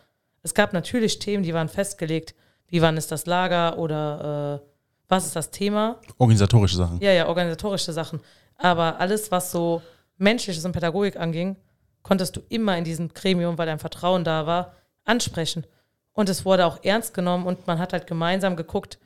Es 0.43 0.53
gab 0.53 0.73
natürlich 0.73 1.17
Themen, 1.19 1.41
die 1.43 1.53
waren 1.53 1.69
festgelegt. 1.69 2.35
Wie 2.67 2.81
wann 2.81 2.97
ist 2.97 3.11
das 3.11 3.25
Lager 3.25 3.77
oder 3.79 4.61
äh, 4.63 4.67
was 5.07 5.25
ist 5.25 5.35
das 5.35 5.49
Thema? 5.51 5.99
Organisatorische 6.17 6.77
Sachen. 6.77 6.99
Ja, 7.01 7.11
ja, 7.11 7.27
organisatorische 7.27 7.93
Sachen. 7.93 8.19
Aber 8.57 8.99
alles, 8.99 9.31
was 9.31 9.51
so 9.51 9.81
Menschliches 10.17 10.63
und 10.65 10.71
Pädagogik 10.73 11.17
anging, 11.17 11.55
konntest 12.03 12.35
du 12.35 12.41
immer 12.49 12.77
in 12.77 12.83
diesem 12.83 13.09
Gremium, 13.13 13.57
weil 13.57 13.65
dein 13.65 13.79
Vertrauen 13.79 14.23
da 14.23 14.45
war, 14.45 14.73
ansprechen. 15.05 15.65
Und 16.13 16.29
es 16.29 16.45
wurde 16.45 16.65
auch 16.65 16.83
ernst 16.83 17.13
genommen 17.13 17.45
und 17.45 17.65
man 17.67 17.79
hat 17.79 17.93
halt 17.93 18.07
gemeinsam 18.07 18.55
geguckt, 18.55 18.99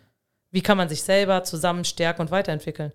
wie 0.51 0.61
kann 0.61 0.77
man 0.77 0.89
sich 0.89 1.03
selber 1.03 1.43
zusammen 1.43 1.85
stärken 1.85 2.21
und 2.21 2.31
weiterentwickeln. 2.31 2.91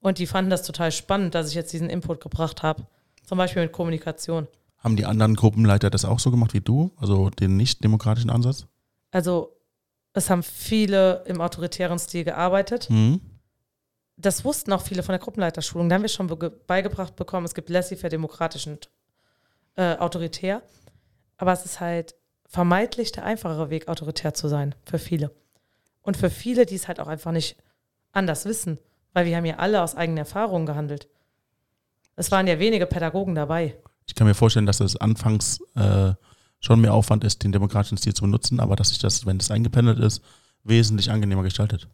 Und 0.00 0.18
die 0.18 0.26
fanden 0.26 0.50
das 0.50 0.62
total 0.62 0.92
spannend, 0.92 1.34
dass 1.34 1.48
ich 1.48 1.54
jetzt 1.54 1.72
diesen 1.72 1.90
Input 1.90 2.20
gebracht 2.20 2.62
habe. 2.62 2.86
Zum 3.24 3.38
Beispiel 3.38 3.62
mit 3.62 3.72
Kommunikation. 3.72 4.46
Haben 4.78 4.96
die 4.96 5.06
anderen 5.06 5.34
Gruppenleiter 5.34 5.90
das 5.90 6.04
auch 6.04 6.20
so 6.20 6.30
gemacht 6.30 6.54
wie 6.54 6.60
du? 6.60 6.92
Also 6.96 7.30
den 7.30 7.56
nicht-demokratischen 7.56 8.30
Ansatz? 8.30 8.66
Also 9.10 9.56
es 10.12 10.30
haben 10.30 10.44
viele 10.44 11.24
im 11.26 11.40
autoritären 11.40 11.98
Stil 11.98 12.24
gearbeitet. 12.24 12.88
Mhm. 12.90 13.20
Das 14.16 14.44
wussten 14.44 14.72
auch 14.72 14.82
viele 14.82 15.02
von 15.02 15.12
der 15.12 15.18
Gruppenleiterschulung. 15.18 15.88
Da 15.88 15.96
haben 15.96 16.02
wir 16.02 16.08
schon 16.08 16.28
be- 16.28 16.50
beigebracht 16.50 17.16
bekommen, 17.16 17.44
es 17.44 17.54
gibt 17.54 17.68
laissez-faire 17.68 18.08
demokratisch 18.08 18.66
und 18.66 18.88
äh, 19.74 19.96
autoritär. 19.96 20.62
Aber 21.36 21.52
es 21.52 21.64
ist 21.64 21.80
halt 21.80 22.14
vermeintlich 22.46 23.12
der 23.12 23.24
einfachere 23.24 23.70
Weg, 23.70 23.88
autoritär 23.88 24.34
zu 24.34 24.48
sein, 24.48 24.74
für 24.84 24.98
viele. 24.98 25.30
Und 26.02 26.16
für 26.16 26.30
viele, 26.30 26.66
die 26.66 26.76
es 26.76 26.88
halt 26.88 27.00
auch 27.00 27.08
einfach 27.08 27.32
nicht 27.32 27.56
anders 28.12 28.44
wissen, 28.44 28.78
weil 29.12 29.26
wir 29.26 29.36
haben 29.36 29.44
ja 29.44 29.56
alle 29.56 29.82
aus 29.82 29.94
eigenen 29.96 30.18
Erfahrungen 30.18 30.66
gehandelt. 30.66 31.08
Es 32.14 32.30
waren 32.30 32.46
ja 32.46 32.58
wenige 32.58 32.86
Pädagogen 32.86 33.34
dabei. 33.34 33.76
Ich 34.06 34.14
kann 34.14 34.26
mir 34.26 34.34
vorstellen, 34.34 34.66
dass 34.66 34.78
das 34.78 34.96
anfangs 34.96 35.60
äh, 35.74 36.12
schon 36.60 36.80
mehr 36.80 36.94
Aufwand 36.94 37.24
ist, 37.24 37.42
den 37.42 37.52
demokratischen 37.52 37.98
Stil 37.98 38.14
zu 38.14 38.22
benutzen, 38.22 38.60
aber 38.60 38.76
dass 38.76 38.88
sich 38.90 38.98
das, 38.98 39.26
wenn 39.26 39.36
es 39.38 39.50
eingependelt 39.50 39.98
ist, 39.98 40.22
wesentlich 40.64 41.10
angenehmer 41.10 41.42
gestaltet. 41.42 41.88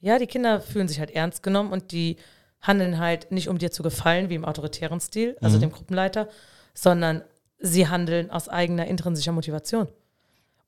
Ja, 0.00 0.18
die 0.18 0.26
Kinder 0.26 0.60
fühlen 0.60 0.86
sich 0.88 1.00
halt 1.00 1.10
ernst 1.10 1.42
genommen 1.42 1.72
und 1.72 1.90
die 1.92 2.16
handeln 2.60 2.98
halt 2.98 3.32
nicht, 3.32 3.48
um 3.48 3.58
dir 3.58 3.70
zu 3.70 3.82
gefallen, 3.82 4.28
wie 4.28 4.34
im 4.34 4.44
autoritären 4.44 5.00
Stil, 5.00 5.36
also 5.40 5.56
Mhm. 5.56 5.62
dem 5.62 5.72
Gruppenleiter, 5.72 6.28
sondern 6.74 7.22
sie 7.58 7.88
handeln 7.88 8.30
aus 8.30 8.48
eigener 8.48 8.86
intrinsischer 8.86 9.32
Motivation. 9.32 9.88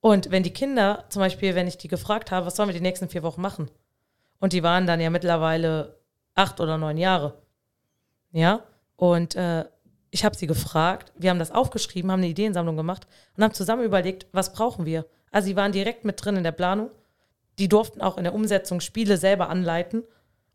Und 0.00 0.30
wenn 0.30 0.42
die 0.42 0.52
Kinder, 0.52 1.04
zum 1.08 1.20
Beispiel, 1.20 1.54
wenn 1.54 1.66
ich 1.66 1.78
die 1.78 1.88
gefragt 1.88 2.30
habe, 2.30 2.46
was 2.46 2.56
sollen 2.56 2.68
wir 2.68 2.74
die 2.74 2.80
nächsten 2.80 3.08
vier 3.08 3.22
Wochen 3.22 3.40
machen? 3.40 3.70
Und 4.40 4.52
die 4.52 4.62
waren 4.62 4.86
dann 4.86 5.00
ja 5.00 5.10
mittlerweile 5.10 5.98
acht 6.34 6.60
oder 6.60 6.78
neun 6.78 6.96
Jahre. 6.96 7.42
Ja, 8.30 8.62
und 8.96 9.34
äh, 9.34 9.64
ich 10.10 10.24
habe 10.24 10.36
sie 10.36 10.46
gefragt, 10.46 11.12
wir 11.16 11.30
haben 11.30 11.38
das 11.38 11.50
aufgeschrieben, 11.50 12.10
haben 12.10 12.20
eine 12.20 12.28
Ideensammlung 12.28 12.76
gemacht 12.76 13.06
und 13.36 13.42
haben 13.42 13.54
zusammen 13.54 13.84
überlegt, 13.84 14.26
was 14.32 14.52
brauchen 14.52 14.86
wir? 14.86 15.06
Also 15.30 15.46
sie 15.46 15.56
waren 15.56 15.72
direkt 15.72 16.04
mit 16.04 16.24
drin 16.24 16.36
in 16.36 16.44
der 16.44 16.52
Planung. 16.52 16.90
Die 17.58 17.68
durften 17.68 18.00
auch 18.00 18.16
in 18.16 18.24
der 18.24 18.34
Umsetzung 18.34 18.80
Spiele 18.80 19.16
selber 19.16 19.48
anleiten 19.48 20.04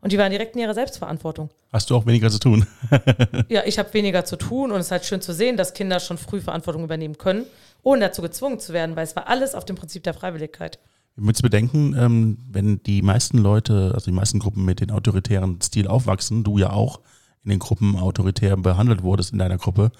und 0.04 0.12
die 0.12 0.18
waren 0.18 0.30
direkt 0.30 0.54
in 0.54 0.60
ihrer 0.60 0.74
Selbstverantwortung. 0.74 1.48
Hast 1.72 1.88
du 1.88 1.96
auch 1.96 2.04
weniger 2.04 2.30
zu 2.30 2.38
tun? 2.38 2.66
Ja, 3.48 3.62
ich 3.64 3.78
habe 3.78 3.92
weniger 3.94 4.24
zu 4.24 4.36
tun 4.36 4.70
und 4.70 4.78
es 4.78 4.86
ist 4.86 4.92
halt 4.92 5.04
schön 5.04 5.20
zu 5.20 5.32
sehen, 5.32 5.56
dass 5.56 5.72
Kinder 5.72 5.98
schon 5.98 6.18
früh 6.18 6.40
Verantwortung 6.40 6.84
übernehmen 6.84 7.16
können, 7.16 7.46
ohne 7.82 8.02
dazu 8.02 8.20
gezwungen 8.20 8.60
zu 8.60 8.72
werden, 8.74 8.96
weil 8.96 9.04
es 9.04 9.16
war 9.16 9.28
alles 9.28 9.54
auf 9.54 9.64
dem 9.64 9.76
Prinzip 9.76 10.02
der 10.02 10.12
Freiwilligkeit. 10.12 10.78
Ihr 11.16 11.22
müsst 11.22 11.40
bedenken, 11.40 11.96
ähm, 11.98 12.38
wenn 12.50 12.82
die 12.82 13.00
meisten 13.00 13.38
Leute, 13.38 13.92
also 13.94 14.06
die 14.06 14.14
meisten 14.14 14.40
Gruppen 14.40 14.64
mit 14.64 14.80
den 14.80 14.90
autoritären 14.90 15.60
Stil 15.62 15.88
aufwachsen, 15.88 16.44
du 16.44 16.58
ja 16.58 16.70
auch 16.70 17.00
in 17.42 17.50
den 17.50 17.58
Gruppen 17.58 17.96
autoritär 17.96 18.56
behandelt 18.58 19.02
wurdest 19.02 19.32
in 19.32 19.38
deiner 19.38 19.56
Gruppe, 19.56 19.90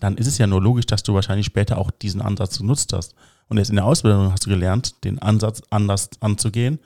dann 0.00 0.16
ist 0.16 0.26
es 0.26 0.38
ja 0.38 0.46
nur 0.46 0.62
logisch, 0.62 0.86
dass 0.86 1.02
du 1.02 1.12
wahrscheinlich 1.12 1.46
später 1.46 1.76
auch 1.76 1.90
diesen 1.90 2.22
Ansatz 2.22 2.58
genutzt 2.58 2.94
hast. 2.94 3.14
Und 3.48 3.58
jetzt 3.58 3.68
in 3.68 3.76
der 3.76 3.84
Ausbildung 3.84 4.32
hast 4.32 4.46
du 4.46 4.50
gelernt, 4.50 5.04
den 5.04 5.18
Ansatz 5.18 5.60
anders 5.68 6.08
anzugehen 6.20 6.78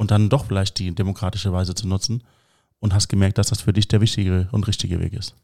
und 0.00 0.10
dann 0.10 0.30
doch 0.30 0.46
vielleicht 0.46 0.78
die 0.78 0.94
demokratische 0.94 1.52
Weise 1.52 1.74
zu 1.74 1.86
nutzen 1.86 2.24
und 2.78 2.94
hast 2.94 3.08
gemerkt, 3.08 3.36
dass 3.36 3.48
das 3.48 3.60
für 3.60 3.74
dich 3.74 3.86
der 3.86 4.00
wichtige 4.00 4.48
und 4.50 4.66
richtige 4.66 4.98
Weg 4.98 5.12
ist. 5.12 5.34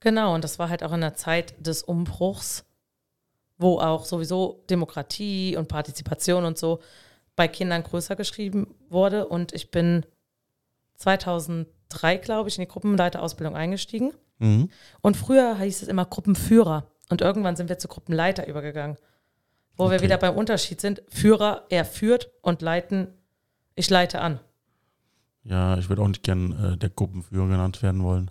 Genau, 0.00 0.34
und 0.34 0.44
das 0.44 0.58
war 0.58 0.68
halt 0.68 0.82
auch 0.84 0.92
in 0.92 1.00
der 1.00 1.14
Zeit 1.14 1.54
des 1.66 1.82
Umbruchs, 1.82 2.66
wo 3.56 3.80
auch 3.80 4.04
sowieso 4.04 4.64
Demokratie 4.68 5.56
und 5.56 5.68
Partizipation 5.68 6.44
und 6.44 6.58
so 6.58 6.80
bei 7.36 7.48
Kindern 7.48 7.84
größer 7.84 8.14
geschrieben 8.14 8.74
wurde. 8.90 9.26
Und 9.26 9.54
ich 9.54 9.70
bin 9.70 10.04
2003, 10.96 12.18
glaube 12.18 12.50
ich, 12.50 12.58
in 12.58 12.64
die 12.64 12.68
Gruppenleiterausbildung 12.68 13.56
eingestiegen. 13.56 14.12
Mhm. 14.40 14.68
Und 15.00 15.16
früher 15.16 15.58
hieß 15.58 15.80
es 15.80 15.88
immer 15.88 16.04
Gruppenführer. 16.04 16.86
Und 17.08 17.22
irgendwann 17.22 17.56
sind 17.56 17.70
wir 17.70 17.78
zu 17.78 17.88
Gruppenleiter 17.88 18.46
übergegangen. 18.46 18.98
Wo 19.78 19.84
wir 19.84 19.96
Okay. 19.96 20.04
wieder 20.04 20.18
beim 20.18 20.36
Unterschied 20.36 20.82
sind. 20.82 21.02
Führer, 21.08 21.64
er 21.70 21.86
führt 21.86 22.30
und 22.42 22.60
leiten, 22.60 23.08
ich 23.74 23.88
leite 23.90 24.20
an. 24.20 24.40
Ja, 25.44 25.76
ich 25.78 25.88
würde 25.88 26.02
auch 26.02 26.08
nicht 26.08 26.22
gern 26.22 26.52
äh, 26.52 26.76
der 26.76 26.90
Gruppenführer 26.90 27.48
genannt 27.48 27.82
werden 27.82 28.02
wollen. 28.04 28.30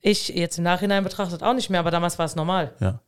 Ich 0.00 0.28
jetzt 0.28 0.58
im 0.58 0.64
Nachhinein 0.64 1.04
betrachtet 1.04 1.42
auch 1.42 1.54
nicht 1.54 1.70
mehr, 1.70 1.80
aber 1.80 1.90
damals 1.90 2.18
war 2.18 2.26
es 2.26 2.36
normal. 2.36 2.72
Ja. 2.80 3.00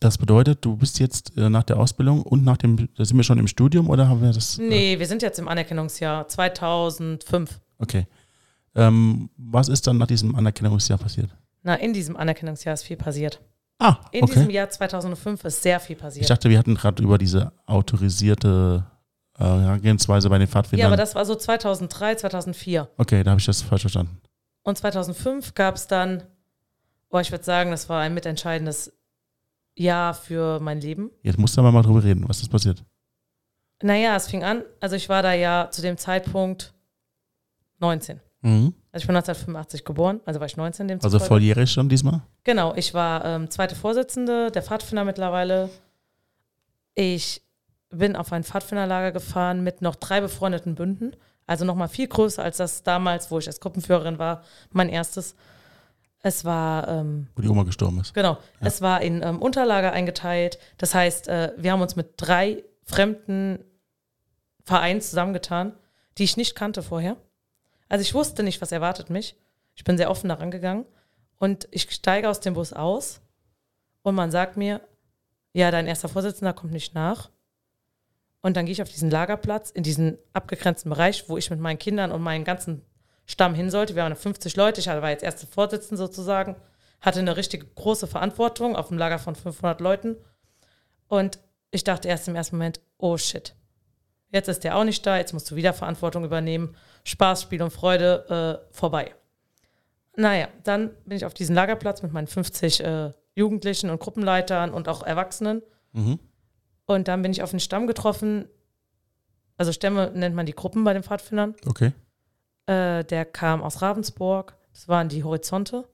Das 0.00 0.18
bedeutet, 0.18 0.64
du 0.64 0.76
bist 0.76 0.98
jetzt 0.98 1.36
äh, 1.36 1.48
nach 1.48 1.62
der 1.62 1.78
Ausbildung 1.78 2.22
und 2.22 2.42
nach 2.44 2.56
dem, 2.56 2.88
da 2.96 3.04
sind 3.04 3.16
wir 3.16 3.22
schon 3.24 3.38
im 3.38 3.46
Studium 3.46 3.88
oder 3.88 4.08
haben 4.08 4.20
wir 4.20 4.32
das? 4.32 4.58
Äh, 4.58 4.62
Nee, 4.68 4.98
wir 4.98 5.06
sind 5.06 5.22
jetzt 5.22 5.38
im 5.38 5.46
Anerkennungsjahr 5.48 6.26
2005. 6.28 7.60
okay. 7.78 8.06
Ähm, 8.74 9.28
was 9.36 9.68
ist 9.68 9.86
dann 9.86 9.98
nach 9.98 10.06
diesem 10.06 10.34
Anerkennungsjahr 10.34 10.98
passiert? 10.98 11.28
Na, 11.62 11.74
in 11.74 11.92
diesem 11.92 12.16
Anerkennungsjahr 12.16 12.72
ist 12.72 12.84
viel 12.84 12.96
passiert. 12.96 13.38
Ah, 13.78 13.96
In 14.12 14.24
diesem 14.24 14.44
okay. 14.44 14.52
Jahr 14.54 14.70
2005 14.70 15.44
ist 15.44 15.62
sehr 15.62 15.78
viel 15.78 15.96
Ich 15.96 16.02
passiert. 16.02 16.30
dachte, 16.30 16.48
wir 16.48 16.58
hatten 16.58 16.74
gerade 16.74 17.02
über 17.02 17.18
diese 17.18 17.52
autorisierte 17.66 18.86
Herangehensweise 19.44 20.28
bei 20.30 20.38
den 20.38 20.46
Ja, 20.48 20.52
Pfadfindern. 20.52 20.86
aber 20.88 20.96
das 20.96 21.14
war 21.14 21.24
so 21.24 21.34
2003, 21.34 22.16
2004. 22.16 22.88
okay, 22.98 23.22
da 23.22 23.30
habe 23.32 23.40
ich 23.40 23.46
das 23.46 23.62
falsch 23.62 23.82
verstanden. 23.82 24.20
Und 24.62 24.78
2005 24.78 25.54
gab 25.54 25.74
es 25.76 25.86
dann, 25.86 26.22
oh, 27.10 27.18
ich 27.18 27.30
würde 27.32 27.44
sagen, 27.44 27.70
das 27.70 27.88
war 27.88 28.00
ein 28.00 28.14
mitentscheidendes 28.14 28.92
Jahr 29.74 30.14
für 30.14 30.60
mein 30.60 30.80
Leben. 30.80 31.10
Jetzt 31.22 31.38
musst 31.38 31.56
du 31.56 31.60
aber 31.60 31.72
mal 31.72 31.82
drüber 31.82 32.04
reden, 32.04 32.28
was 32.28 32.40
ist 32.42 32.48
passiert. 32.50 32.84
Naja, 33.82 34.14
es 34.14 34.28
fing 34.28 34.44
an, 34.44 34.62
also 34.80 34.94
ich 34.94 35.08
war 35.08 35.22
da 35.22 35.32
ja 35.32 35.68
zu 35.70 35.82
dem 35.82 35.96
Zeitpunkt 35.96 36.72
19. 37.80 38.20
Mhm. 38.42 38.74
Also 38.92 39.02
ich 39.04 39.06
bin 39.08 39.16
1985 39.16 39.84
geboren, 39.84 40.20
also 40.24 40.38
war 40.38 40.46
ich 40.46 40.56
19 40.56 40.86
dem 40.86 40.98
Also 40.98 41.08
zufolge. 41.18 41.28
volljährig 41.28 41.70
schon 41.72 41.88
diesmal? 41.88 42.20
Genau, 42.44 42.74
ich 42.76 42.94
war 42.94 43.24
ähm, 43.24 43.50
zweite 43.50 43.74
Vorsitzende 43.74 44.50
der 44.52 44.62
Pfadfinder 44.62 45.04
mittlerweile. 45.04 45.70
Ich 46.94 47.41
bin 47.92 48.16
auf 48.16 48.32
ein 48.32 48.44
Pfadfinderlager 48.44 49.12
gefahren 49.12 49.62
mit 49.62 49.82
noch 49.82 49.94
drei 49.96 50.20
befreundeten 50.20 50.74
Bünden. 50.74 51.14
Also 51.46 51.64
nochmal 51.64 51.88
viel 51.88 52.08
größer 52.08 52.42
als 52.42 52.56
das 52.56 52.82
damals, 52.82 53.30
wo 53.30 53.38
ich 53.38 53.46
als 53.46 53.60
Gruppenführerin 53.60 54.18
war, 54.18 54.42
mein 54.70 54.88
erstes. 54.88 55.34
Es 56.24 56.44
war, 56.44 56.86
ähm, 56.86 57.26
Wo 57.34 57.42
die 57.42 57.48
Oma 57.48 57.64
gestorben 57.64 58.00
ist. 58.00 58.14
genau, 58.14 58.38
es 58.60 58.80
war 58.80 59.00
in 59.02 59.22
ähm, 59.22 59.42
Unterlager 59.42 59.92
eingeteilt. 59.92 60.58
Das 60.78 60.94
heißt, 60.94 61.26
äh, 61.26 61.52
wir 61.56 61.72
haben 61.72 61.82
uns 61.82 61.96
mit 61.96 62.14
drei 62.16 62.62
fremden 62.84 63.58
Vereinen 64.62 65.00
zusammengetan, 65.00 65.72
die 66.18 66.24
ich 66.24 66.36
nicht 66.36 66.54
kannte 66.54 66.82
vorher. 66.82 67.16
Also 67.88 68.02
ich 68.02 68.14
wusste 68.14 68.44
nicht, 68.44 68.62
was 68.62 68.70
erwartet 68.70 69.10
mich. 69.10 69.36
Ich 69.74 69.82
bin 69.82 69.96
sehr 69.96 70.10
offen 70.10 70.28
daran 70.28 70.52
gegangen. 70.52 70.86
Und 71.38 71.66
ich 71.72 71.90
steige 71.90 72.28
aus 72.30 72.38
dem 72.38 72.54
Bus 72.54 72.72
aus 72.72 73.20
und 74.02 74.14
man 74.14 74.30
sagt 74.30 74.56
mir, 74.56 74.80
ja, 75.52 75.72
dein 75.72 75.88
erster 75.88 76.08
Vorsitzender 76.08 76.52
kommt 76.52 76.72
nicht 76.72 76.94
nach. 76.94 77.30
Und 78.42 78.56
dann 78.56 78.66
gehe 78.66 78.72
ich 78.72 78.82
auf 78.82 78.88
diesen 78.88 79.10
Lagerplatz 79.10 79.70
in 79.70 79.84
diesen 79.84 80.18
abgegrenzten 80.32 80.90
Bereich, 80.90 81.28
wo 81.28 81.38
ich 81.38 81.48
mit 81.50 81.60
meinen 81.60 81.78
Kindern 81.78 82.10
und 82.10 82.22
meinen 82.22 82.44
ganzen 82.44 82.82
Stamm 83.24 83.54
hin 83.54 83.70
sollte. 83.70 83.94
Wir 83.94 84.02
waren 84.02 84.16
50 84.16 84.56
Leute, 84.56 84.80
ich 84.80 84.88
war 84.88 85.10
jetzt 85.10 85.22
erste 85.22 85.46
Vorsitzende 85.46 85.96
sozusagen, 85.96 86.56
hatte 87.00 87.20
eine 87.20 87.36
richtig 87.36 87.74
große 87.76 88.08
Verantwortung 88.08 88.74
auf 88.76 88.88
dem 88.88 88.98
Lager 88.98 89.20
von 89.20 89.36
500 89.36 89.80
Leuten. 89.80 90.16
Und 91.06 91.38
ich 91.70 91.84
dachte 91.84 92.08
erst 92.08 92.26
im 92.26 92.34
ersten 92.34 92.56
Moment, 92.56 92.80
oh 92.98 93.16
shit, 93.16 93.54
jetzt 94.30 94.48
ist 94.48 94.64
der 94.64 94.76
auch 94.76 94.84
nicht 94.84 95.06
da, 95.06 95.16
jetzt 95.16 95.32
musst 95.32 95.50
du 95.50 95.56
wieder 95.56 95.72
Verantwortung 95.72 96.24
übernehmen. 96.24 96.74
Spaß, 97.04 97.42
Spiel 97.42 97.62
und 97.62 97.72
Freude 97.72 98.62
äh, 98.70 98.74
vorbei. 98.74 99.14
Naja, 100.16 100.48
dann 100.64 100.90
bin 101.04 101.16
ich 101.16 101.24
auf 101.24 101.34
diesen 101.34 101.54
Lagerplatz 101.54 102.02
mit 102.02 102.12
meinen 102.12 102.26
50 102.26 102.80
äh, 102.80 103.12
Jugendlichen 103.34 103.88
und 103.88 104.00
Gruppenleitern 104.00 104.70
und 104.70 104.88
auch 104.88 105.02
Erwachsenen. 105.02 105.62
Mhm. 105.92 106.18
Und 106.86 107.08
dann 107.08 107.22
bin 107.22 107.32
ich 107.32 107.42
auf 107.42 107.50
den 107.50 107.60
Stamm 107.60 107.86
getroffen. 107.86 108.48
Also 109.56 109.72
Stämme 109.72 110.10
nennt 110.14 110.34
man 110.34 110.46
die 110.46 110.54
Gruppen 110.54 110.84
bei 110.84 110.92
den 110.92 111.02
Pfadfindern. 111.02 111.54
Okay. 111.66 111.92
Äh, 112.66 113.04
der 113.04 113.24
kam 113.24 113.62
aus 113.62 113.82
Ravensburg. 113.82 114.56
Das 114.72 114.88
waren 114.88 115.08
die 115.08 115.24
Horizonte. 115.24 115.88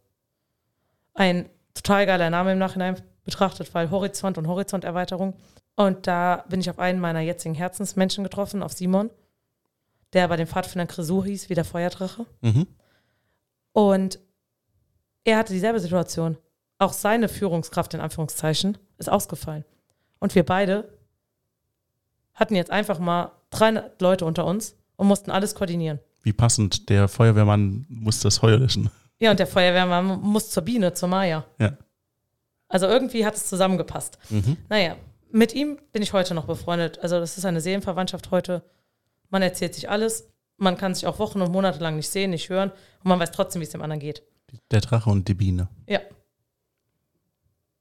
Ein 1.15 1.49
total 1.75 2.07
geiler 2.07 2.31
Name 2.31 2.53
im 2.53 2.59
Nachhinein 2.59 3.01
betrachtet, 3.25 3.75
weil 3.75 3.91
Horizont 3.91 4.39
und 4.39 4.47
Horizonterweiterung. 4.47 5.35
Und 5.77 6.07
da 6.07 6.45
bin 6.49 6.61
ich 6.61 6.71
auf 6.71 6.79
einen 6.79 7.01
meiner 7.01 7.21
jetzigen 7.21 7.55
Herzensmenschen 7.55 8.25
getroffen, 8.25 8.63
auf 8.63 8.73
Simon, 8.73 9.11
der 10.13 10.29
bei 10.29 10.37
den 10.37 10.47
Pfadfindern 10.47 10.89
Grisou 10.89 11.25
hieß, 11.25 11.51
wie 11.51 11.55
der 11.55 11.65
Feuerdrache. 11.65 12.27
Mhm. 12.41 12.67
Und 13.73 14.19
er 15.25 15.39
hatte 15.39 15.53
dieselbe 15.53 15.79
Situation. 15.79 16.39
Auch 16.79 16.93
seine 16.93 17.29
Führungskraft 17.29 17.95
in 17.95 18.01
Anführungszeichen 18.01 18.79
ist 18.97 19.11
ausgefallen. 19.11 19.65
Und 20.19 20.35
wir 20.35 20.45
beide 20.45 20.89
hatten 22.35 22.55
jetzt 22.55 22.71
einfach 22.71 22.99
mal 22.99 23.33
300 23.51 24.01
Leute 24.01 24.25
unter 24.25 24.45
uns 24.45 24.77
und 24.97 25.09
mussten 25.09 25.31
alles 25.31 25.55
koordinieren. 25.55 25.99
Wie 26.23 26.33
passend, 26.33 26.89
der 26.89 27.09
Feuerwehrmann 27.09 27.87
muss 27.89 28.21
das 28.21 28.39
Feuer 28.39 28.59
löschen. 28.59 28.91
Ja, 29.19 29.31
und 29.31 29.41
der 29.41 29.47
Feuerwehrmann 29.47 30.21
muss 30.21 30.51
zur 30.51 30.63
Biene, 30.63 30.93
zur 30.93 31.09
Maya. 31.09 31.45
Ja. 31.59 31.77
Also 32.69 32.87
irgendwie 32.87 33.25
hat 33.25 33.35
es 33.35 33.49
zusammengepasst. 33.49 34.19
Mhm. 34.31 34.57
Naja, 34.69 34.97
mit 35.31 35.55
ihm 35.55 35.79
bin 35.93 36.03
ich 36.03 36.13
heute 36.13 36.35
noch 36.35 36.47
befreundet. 36.47 36.99
Also 37.01 37.19
das 37.19 37.39
ist 37.39 37.45
eine 37.45 37.61
Seelenverwandtschaft 37.61 38.31
heute. 38.31 38.63
Man 39.31 39.43
erzählt 39.43 39.75
sich 39.75 39.89
alles. 39.89 40.29
Man 40.57 40.77
kann 40.77 40.95
sich 40.95 41.07
auch 41.07 41.19
Wochen 41.19 41.41
und 41.41 41.53
Monate 41.53 41.79
lang 41.79 41.97
nicht 41.97 42.09
sehen, 42.09 42.31
nicht 42.31 42.49
hören. 42.51 42.71
Und 43.03 43.09
man 43.09 43.19
weiß 43.21 43.31
trotzdem, 43.31 43.61
wie 43.61 43.65
es 43.65 43.71
dem 43.71 43.83
anderen 43.83 44.01
geht. 44.01 44.23
Der 44.71 44.81
Drache 44.81 45.11
und 45.11 45.29
die 45.29 45.35
Biene. 45.35 45.69
Ja. 45.87 46.01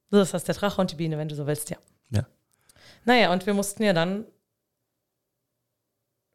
So 0.09 0.21
ist 0.21 0.33
das 0.33 0.43
der 0.43 0.55
Drache 0.55 0.79
und 0.79 0.91
die 0.91 0.95
Biene, 0.95 1.17
wenn 1.17 1.27
du 1.27 1.35
so 1.35 1.47
willst, 1.47 1.69
ja. 1.69 1.77
Ja. 2.09 2.25
Naja, 3.05 3.31
und 3.31 3.45
wir 3.45 3.53
mussten 3.53 3.83
ja 3.83 3.93
dann 3.93 4.25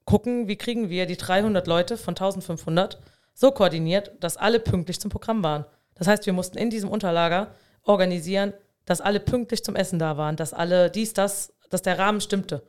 gucken, 0.04 0.48
wie 0.48 0.56
kriegen 0.56 0.90
wir 0.90 1.06
die 1.06 1.16
300 1.16 1.66
Leute 1.66 1.96
von 1.96 2.12
1500 2.12 3.00
so 3.34 3.50
koordiniert, 3.50 4.12
dass 4.20 4.36
alle 4.36 4.60
pünktlich 4.60 5.00
zum 5.00 5.10
Programm 5.10 5.42
waren. 5.42 5.64
Das 5.94 6.06
heißt, 6.06 6.26
wir 6.26 6.32
mussten 6.32 6.58
in 6.58 6.70
diesem 6.70 6.90
Unterlager 6.90 7.54
organisieren, 7.82 8.52
dass 8.84 9.00
alle 9.00 9.20
pünktlich 9.20 9.64
zum 9.64 9.76
Essen 9.76 9.98
da 9.98 10.16
waren, 10.16 10.36
dass 10.36 10.52
alle 10.52 10.90
dies, 10.90 11.14
das, 11.14 11.52
dass 11.70 11.82
der 11.82 11.98
Rahmen 11.98 12.20
stimmte. 12.20 12.62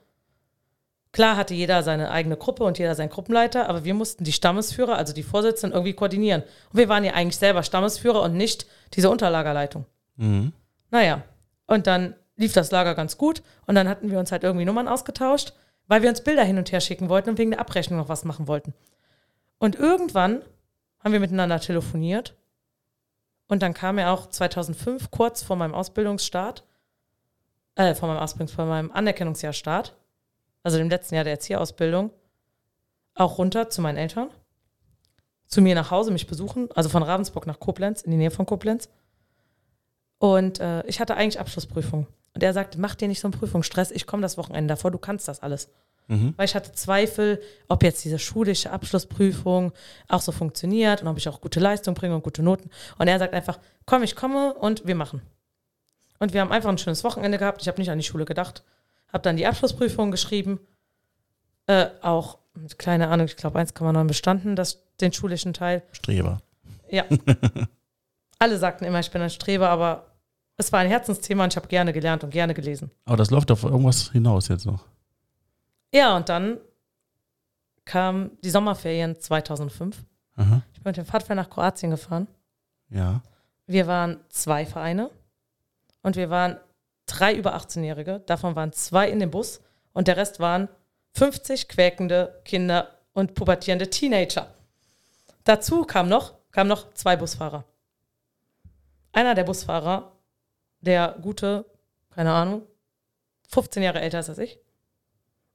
Klar 1.12 1.38
hatte 1.38 1.54
jeder 1.54 1.84
seine 1.84 2.10
eigene 2.10 2.38
Gruppe 2.38 2.64
und 2.64 2.80
jeder 2.80 2.96
seinen 2.96 3.10
Gruppenleiter, 3.10 3.70
aber 3.70 3.84
wir 3.84 3.94
mussten 3.94 4.24
die 4.24 4.32
Stammesführer, 4.32 4.98
also 4.98 5.14
die 5.14 5.22
Vorsitzenden, 5.22 5.76
irgendwie 5.76 5.94
koordinieren. 5.94 6.42
Und 6.72 6.80
wir 6.80 6.90
waren 6.90 7.04
ja 7.04 7.14
eigentlich 7.14 7.38
selber 7.38 7.62
Stammesführer 7.62 8.22
und 8.24 8.34
nicht 8.36 8.66
diese 8.94 9.12
Unterlagerleitung. 9.12 9.86
Mhm. 10.16 10.54
Naja, 10.90 11.24
und 11.68 11.86
dann 11.86 12.16
lief 12.36 12.54
das 12.54 12.72
Lager 12.72 12.96
ganz 12.96 13.18
gut 13.18 13.44
und 13.66 13.76
dann 13.76 13.88
hatten 13.88 14.10
wir 14.10 14.20
uns 14.20 14.32
halt 14.32 14.44
irgendwie 14.44 14.66
Nummern 14.66 14.88
ausgetauscht, 14.88 15.54
weil 15.88 16.02
wir 16.02 16.10
uns 16.10 16.24
Bilder 16.24 16.44
hin 16.44 16.58
und 16.58 16.72
her 16.72 16.82
schicken 16.82 17.10
wollten 17.10 17.30
und 17.30 17.38
wegen 17.38 17.52
der 17.52 17.60
Abrechnung 17.60 18.00
noch 18.00 18.10
was 18.10 18.26
machen 18.26 18.48
wollten. 18.48 18.74
Und 19.60 19.76
irgendwann 19.76 20.42
haben 21.00 21.14
wir 21.14 21.20
miteinander 21.20 21.60
telefoniert 21.60 22.36
und 23.48 23.62
dann 23.62 23.74
kam 23.74 23.98
er 23.98 24.12
auch 24.12 24.30
2005, 24.30 25.12
kurz 25.12 25.44
vor 25.44 25.56
meinem 25.56 25.74
Ausbildungsstart, 25.74 26.64
äh, 27.76 27.94
vor 27.94 28.08
meinem 28.08 28.20
Ausbildungs-, 28.20 28.54
vor 28.54 28.66
meinem 28.66 28.92
Anerkennungsjahrstart, 28.92 29.96
also 30.64 30.78
dem 30.78 30.90
letzten 30.90 31.16
Jahr 31.16 31.24
der 31.24 31.34
Erzieherausbildung, 31.34 32.12
auch 33.16 33.38
runter 33.38 33.70
zu 33.70 33.82
meinen 33.82 33.98
Eltern, 33.98 34.30
zu 35.48 35.62
mir 35.62 35.76
nach 35.76 35.92
Hause, 35.92 36.12
mich 36.12 36.26
besuchen, 36.26 36.70
also 36.74 36.90
von 36.90 37.04
Ravensburg 37.04 37.46
nach 37.46 37.60
Koblenz, 37.60 38.02
in 38.02 38.12
die 38.12 38.18
Nähe 38.18 38.32
von 38.32 38.46
Koblenz. 38.46 38.90
Und 40.18 40.60
äh, 40.60 40.86
ich 40.88 41.00
hatte 41.00 41.16
eigentlich 41.16 41.40
Abschlussprüfung. 41.40 42.08
Und 42.34 42.44
er 42.44 42.54
sagte, 42.54 42.80
mach 42.80 42.96
dir 42.96 43.08
nicht 43.08 43.20
so 43.20 43.28
einen 43.28 43.38
Prüfungsstress, 43.38 43.92
ich 43.92 44.08
komme 44.08 44.22
das 44.22 44.38
Wochenende 44.38 44.74
davor, 44.74 44.92
du 44.92 44.98
kannst 44.98 45.28
das 45.28 45.42
alles. 45.42 45.70
Mhm. 46.08 46.34
Weil 46.36 46.46
ich 46.46 46.56
hatte 46.56 46.74
Zweifel, 46.74 47.42
ob 47.68 47.84
jetzt 47.84 48.04
diese 48.04 48.20
schulische 48.20 48.72
Abschlussprüfung 48.72 49.72
auch 50.10 50.22
so 50.22 50.32
funktioniert 50.32 51.02
und 51.02 51.08
ob 51.08 51.18
ich 51.18 51.30
auch 51.30 51.42
gute 51.42 51.60
Leistung 51.60 51.94
bringe 51.94 52.16
und 52.16 52.24
gute 52.24 52.44
Noten. 52.44 52.70
Und 52.98 53.08
er 53.08 53.20
sagt 53.20 53.34
einfach, 53.34 53.60
komm, 53.86 54.04
ich 54.04 54.16
komme 54.16 54.54
und 54.54 54.86
wir 54.86 54.96
machen. 54.96 55.22
Und 56.20 56.34
wir 56.34 56.42
haben 56.42 56.52
einfach 56.52 56.70
ein 56.70 56.78
schönes 56.78 57.04
Wochenende 57.04 57.38
gehabt. 57.38 57.62
Ich 57.62 57.68
habe 57.68 57.80
nicht 57.80 57.90
an 57.90 57.98
die 57.98 58.04
Schule 58.04 58.26
gedacht. 58.26 58.64
Habe 59.12 59.24
dann 59.24 59.38
die 59.38 59.46
Abschlussprüfung 59.46 60.12
geschrieben. 60.12 60.60
Äh, 61.68 61.88
auch 62.02 62.40
mit 62.56 62.78
kleiner 62.78 63.10
Ahnung, 63.10 63.26
ich 63.26 63.36
glaube 63.38 63.60
1,9 63.60 64.06
bestanden, 64.06 64.56
das, 64.56 64.84
den 65.00 65.14
schulischen 65.14 65.54
Teil. 65.54 65.84
Streber. 65.92 66.42
Ja. 66.90 67.06
Alle 68.40 68.58
sagten 68.58 68.86
immer, 68.86 69.00
ich 69.00 69.12
bin 69.12 69.22
ein 69.22 69.30
Streber, 69.30 69.70
aber 69.70 70.13
es 70.58 70.72
war 70.72 70.80
ein 70.80 70.88
Herzensthema 70.88 71.44
und 71.44 71.54
ich 71.54 71.58
habe 71.58 71.68
gerne 71.68 71.94
gelernt 71.94 72.24
und 72.24 72.30
gerne 72.30 72.54
gelesen. 72.54 72.92
Aber 73.06 73.18
das 73.18 73.32
läuft 73.32 73.52
auf 73.52 73.64
irgendwas 73.64 74.12
hinaus 74.12 74.48
jetzt 74.48 74.66
noch. 74.66 74.86
Ja, 75.94 76.16
und 76.16 76.30
dann 76.30 76.60
kam 77.86 78.32
die 78.44 78.50
Sommerferien 78.50 79.20
2005. 79.20 80.04
Aha. 80.36 80.62
Ich 80.74 80.82
bin 80.82 80.90
mit 80.90 80.98
dem 80.98 81.06
Pfadfinder 81.06 81.44
nach 81.44 81.50
Kroatien 81.50 81.92
gefahren. 81.92 82.28
Ja. 82.90 83.22
Wir 83.68 83.88
waren 83.88 84.20
zwei 84.30 84.66
Vereine 84.66 85.10
und 86.02 86.16
wir 86.16 86.30
waren 86.30 86.58
drei 87.06 87.36
über 87.36 87.56
18-Jährige. 87.56 88.20
Davon 88.26 88.56
waren 88.56 88.74
zwei 88.74 89.10
in 89.10 89.20
dem 89.20 89.32
Bus 89.32 89.62
und 89.94 90.08
der 90.08 90.18
Rest 90.18 90.40
waren 90.40 90.70
50 91.14 91.68
quäkende 91.68 92.42
Kinder 92.46 92.90
und 93.14 93.36
pubertierende 93.36 93.90
Teenager. 93.90 94.48
Dazu 95.44 95.84
kam 95.84 96.10
noch, 96.10 96.34
kamen 96.52 96.70
noch 96.70 96.94
zwei 96.94 97.16
Busfahrer. 97.16 97.66
Einer 99.12 99.36
der 99.36 99.44
Busfahrer, 99.44 100.13
der 100.86 101.18
gute, 101.22 101.66
keine 102.12 102.32
Ahnung, 102.34 102.64
15 103.50 103.84
Jahre 103.84 104.02
älter 104.02 104.20
ist 104.20 104.30
als 104.30 104.38
ich, 104.40 104.60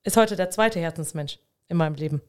ist 0.04 0.16
heute 0.16 0.36
der 0.36 0.50
zweite 0.50 0.80
Herzensmensch 0.80 1.38
in 1.68 1.76
meinem 1.76 1.94
Leben. 1.94 2.22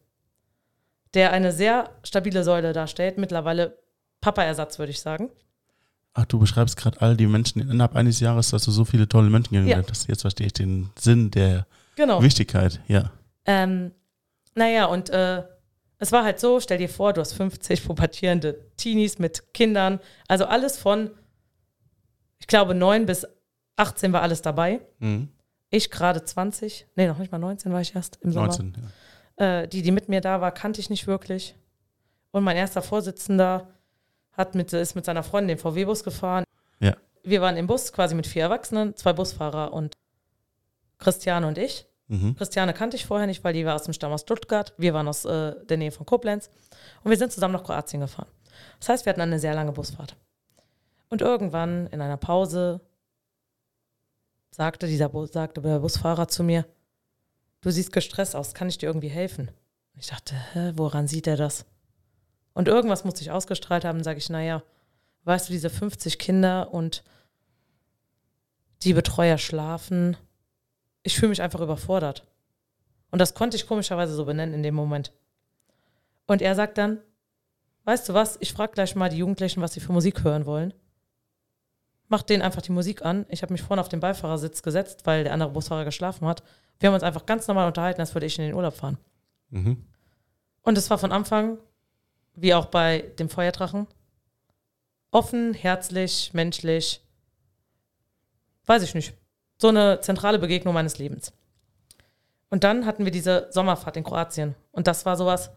Der 1.13 1.31
eine 1.31 1.51
sehr 1.51 1.89
stabile 2.03 2.43
Säule 2.43 2.73
darstellt, 2.73 3.17
mittlerweile 3.17 3.77
Papa-Ersatz, 4.21 4.77
würde 4.79 4.91
ich 4.91 4.99
sagen. 5.01 5.29
Ach, 6.13 6.25
du 6.25 6.39
beschreibst 6.39 6.75
gerade 6.77 7.01
all 7.01 7.15
die 7.15 7.27
Menschen 7.27 7.61
innerhalb 7.61 7.95
eines 7.95 8.19
Jahres, 8.19 8.49
dass 8.49 8.65
du 8.65 8.71
so 8.71 8.83
viele 8.85 9.07
tolle 9.07 9.29
Menschen 9.29 9.51
kennengelernt 9.51 9.87
Ja. 9.87 9.91
hast. 9.91 10.07
Jetzt 10.07 10.21
verstehe 10.21 10.47
ich 10.47 10.53
den 10.53 10.89
Sinn 10.99 11.31
der 11.31 11.65
Genau. 11.95 12.21
Wichtigkeit. 12.21 12.81
Ja. 12.87 13.11
Ähm, 13.45 13.91
naja, 14.55 14.85
und 14.85 15.09
äh, 15.09 15.43
es 15.99 16.11
war 16.11 16.23
halt 16.23 16.39
so, 16.39 16.59
stell 16.59 16.77
dir 16.79 16.89
vor, 16.89 17.13
du 17.13 17.21
hast 17.21 17.33
50 17.33 17.85
pubertierende 17.85 18.59
Teenies 18.77 19.19
mit 19.19 19.53
Kindern, 19.53 19.99
also 20.27 20.45
alles 20.45 20.77
von, 20.77 21.11
glaube, 22.49 22.75
9 22.75 23.05
bis 23.05 23.25
18 23.77 24.11
war 24.11 24.21
alles 24.21 24.41
dabei. 24.41 24.81
Mhm. 24.99 25.29
Ich 25.69 25.89
gerade 25.89 26.23
20, 26.23 26.87
nee, 26.95 27.07
noch 27.07 27.17
nicht 27.17 27.31
mal 27.31 27.37
19 27.37 27.71
war 27.71 27.81
ich 27.81 27.95
erst 27.95 28.17
im 28.21 28.31
Sommer. 28.31 28.47
19. 28.47 28.77
Ja. 29.39 29.61
Äh, 29.61 29.67
die, 29.67 29.81
die 29.81 29.91
mit 29.91 30.09
mir 30.09 30.19
da 30.21 30.41
war, 30.41 30.51
kannte 30.51 30.81
ich 30.81 30.89
nicht 30.89 31.07
wirklich. 31.07 31.55
Und 32.31 32.43
mein 32.43 32.57
erster 32.57 32.81
Vorsitzender 32.81 33.69
hat 34.33 34.55
mit, 34.55 34.73
ist 34.73 34.95
mit 34.95 35.05
seiner 35.05 35.23
Freundin 35.23 35.55
den 35.55 35.61
VW-Bus 35.61 36.03
gefahren. 36.03 36.43
Ja. 36.79 36.95
Wir 37.23 37.41
waren 37.41 37.57
im 37.57 37.67
Bus 37.67 37.93
quasi 37.93 38.15
mit 38.15 38.27
vier 38.27 38.43
Erwachsenen, 38.43 38.95
zwei 38.95 39.13
Busfahrer 39.13 39.73
und 39.73 39.95
Christiane 40.97 41.47
und 41.47 41.57
ich. 41.57 41.87
Mhm. 42.07 42.35
Christiane 42.35 42.73
kannte 42.73 42.97
ich 42.97 43.05
vorher 43.05 43.27
nicht, 43.27 43.43
weil 43.43 43.53
die 43.53 43.65
war 43.65 43.75
aus 43.75 43.83
dem 43.83 43.93
Stamm 43.93 44.11
aus 44.11 44.21
Stuttgart. 44.21 44.73
Wir 44.77 44.93
waren 44.93 45.07
aus 45.07 45.25
äh, 45.25 45.53
der 45.65 45.77
Nähe 45.77 45.91
von 45.91 46.05
Koblenz. 46.05 46.49
Und 47.03 47.11
wir 47.11 47.17
sind 47.17 47.31
zusammen 47.31 47.53
nach 47.53 47.63
Kroatien 47.63 48.01
gefahren. 48.01 48.27
Das 48.79 48.89
heißt, 48.89 49.05
wir 49.05 49.11
hatten 49.11 49.21
eine 49.21 49.39
sehr 49.39 49.53
lange 49.53 49.71
Busfahrt. 49.71 50.15
Und 51.09 51.21
irgendwann 51.21 51.87
in 51.87 52.01
einer 52.01 52.17
Pause 52.17 52.81
sagte 54.51 54.87
dieser 54.87 55.09
Bu 55.09 55.25
sagte 55.25 55.61
der 55.61 55.79
Busfahrer 55.79 56.27
zu 56.27 56.43
mir, 56.43 56.65
du 57.61 57.71
siehst 57.71 57.91
gestresst 57.91 58.35
aus, 58.35 58.53
kann 58.53 58.69
ich 58.69 58.77
dir 58.77 58.87
irgendwie 58.87 59.09
helfen? 59.09 59.51
Ich 59.95 60.07
dachte, 60.07 60.35
hä, 60.53 60.73
woran 60.75 61.07
sieht 61.07 61.27
er 61.27 61.37
das? 61.37 61.65
Und 62.53 62.67
irgendwas 62.67 63.03
musste 63.03 63.21
ich 63.21 63.31
ausgestrahlt 63.31 63.85
haben, 63.85 64.03
sage 64.03 64.19
ich, 64.19 64.29
naja, 64.29 64.63
weißt 65.23 65.49
du, 65.49 65.53
diese 65.53 65.69
50 65.69 66.19
Kinder 66.19 66.73
und 66.73 67.03
die 68.83 68.93
Betreuer 68.93 69.37
schlafen, 69.37 70.15
ich 71.03 71.15
fühle 71.15 71.29
mich 71.29 71.41
einfach 71.41 71.61
überfordert. 71.61 72.25
Und 73.11 73.19
das 73.19 73.33
konnte 73.33 73.57
ich 73.57 73.67
komischerweise 73.67 74.13
so 74.13 74.25
benennen 74.25 74.53
in 74.53 74.63
dem 74.63 74.75
Moment. 74.75 75.11
Und 76.27 76.41
er 76.41 76.55
sagt 76.55 76.77
dann, 76.77 77.01
weißt 77.85 78.07
du 78.09 78.13
was, 78.13 78.37
ich 78.39 78.53
frage 78.53 78.73
gleich 78.73 78.95
mal 78.95 79.09
die 79.09 79.17
Jugendlichen, 79.17 79.61
was 79.61 79.73
sie 79.73 79.79
für 79.79 79.93
Musik 79.93 80.23
hören 80.23 80.45
wollen. 80.45 80.73
Mach 82.09 82.23
denen 82.23 82.41
einfach 82.41 82.61
die 82.61 82.71
Musik 82.71 83.05
an. 83.05 83.25
Ich 83.29 83.43
habe 83.43 83.53
mich 83.53 83.61
vorne 83.61 83.81
auf 83.81 83.87
den 83.89 83.99
Beifahrersitz 83.99 84.63
gesetzt, 84.63 85.01
weil 85.05 85.23
der 85.23 85.33
andere 85.33 85.51
Busfahrer 85.51 85.85
geschlafen 85.85 86.27
hat. 86.27 86.43
Wir 86.79 86.87
haben 86.87 86.95
uns 86.95 87.03
einfach 87.03 87.25
ganz 87.25 87.47
normal 87.47 87.67
unterhalten, 87.67 88.01
als 88.01 88.13
würde 88.15 88.25
ich 88.25 88.37
in 88.37 88.45
den 88.45 88.55
Urlaub 88.55 88.73
fahren. 88.73 88.97
Mhm. 89.51 89.85
Und 90.63 90.77
es 90.77 90.89
war 90.89 90.97
von 90.97 91.11
Anfang, 91.11 91.59
wie 92.33 92.53
auch 92.53 92.65
bei 92.65 93.11
dem 93.19 93.29
Feuerdrachen, 93.29 93.87
offen, 95.11 95.53
herzlich, 95.53 96.31
menschlich. 96.33 97.01
Weiß 98.65 98.81
ich 98.83 98.95
nicht. 98.95 99.13
So 99.57 99.67
eine 99.67 99.99
zentrale 100.01 100.39
Begegnung 100.39 100.73
meines 100.73 100.97
Lebens. 100.97 101.33
Und 102.49 102.63
dann 102.63 102.85
hatten 102.85 103.05
wir 103.05 103.11
diese 103.11 103.47
Sommerfahrt 103.51 103.97
in 103.97 104.03
Kroatien. 104.03 104.55
Und 104.71 104.87
das 104.87 105.05
war 105.05 105.15
sowas, 105.15 105.51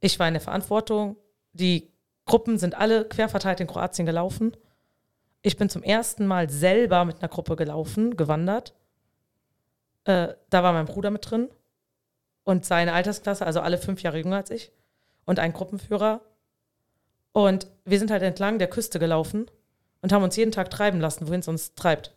ich 0.00 0.18
war 0.18 0.26
in 0.26 0.34
der 0.34 0.40
Verantwortung. 0.40 1.16
Die 1.52 1.92
Gruppen 2.24 2.58
sind 2.58 2.74
alle 2.74 3.04
querverteilt 3.04 3.60
in 3.60 3.66
Kroatien 3.66 4.06
gelaufen. 4.06 4.56
Ich 5.46 5.58
bin 5.58 5.68
zum 5.68 5.82
ersten 5.82 6.26
Mal 6.26 6.48
selber 6.48 7.04
mit 7.04 7.18
einer 7.18 7.28
Gruppe 7.28 7.54
gelaufen, 7.54 8.16
gewandert. 8.16 8.72
Äh, 10.04 10.28
da 10.48 10.62
war 10.62 10.72
mein 10.72 10.86
Bruder 10.86 11.10
mit 11.10 11.30
drin 11.30 11.50
und 12.44 12.64
seine 12.64 12.94
Altersklasse, 12.94 13.44
also 13.44 13.60
alle 13.60 13.76
fünf 13.76 14.02
Jahre 14.02 14.16
jünger 14.16 14.36
als 14.36 14.48
ich, 14.48 14.72
und 15.26 15.38
ein 15.38 15.52
Gruppenführer. 15.52 16.22
Und 17.32 17.66
wir 17.84 17.98
sind 17.98 18.10
halt 18.10 18.22
entlang 18.22 18.58
der 18.58 18.70
Küste 18.70 18.98
gelaufen 18.98 19.50
und 20.00 20.12
haben 20.14 20.22
uns 20.22 20.34
jeden 20.34 20.50
Tag 20.50 20.70
treiben 20.70 20.98
lassen, 20.98 21.28
wohin 21.28 21.40
es 21.40 21.48
uns 21.48 21.74
treibt. 21.74 22.16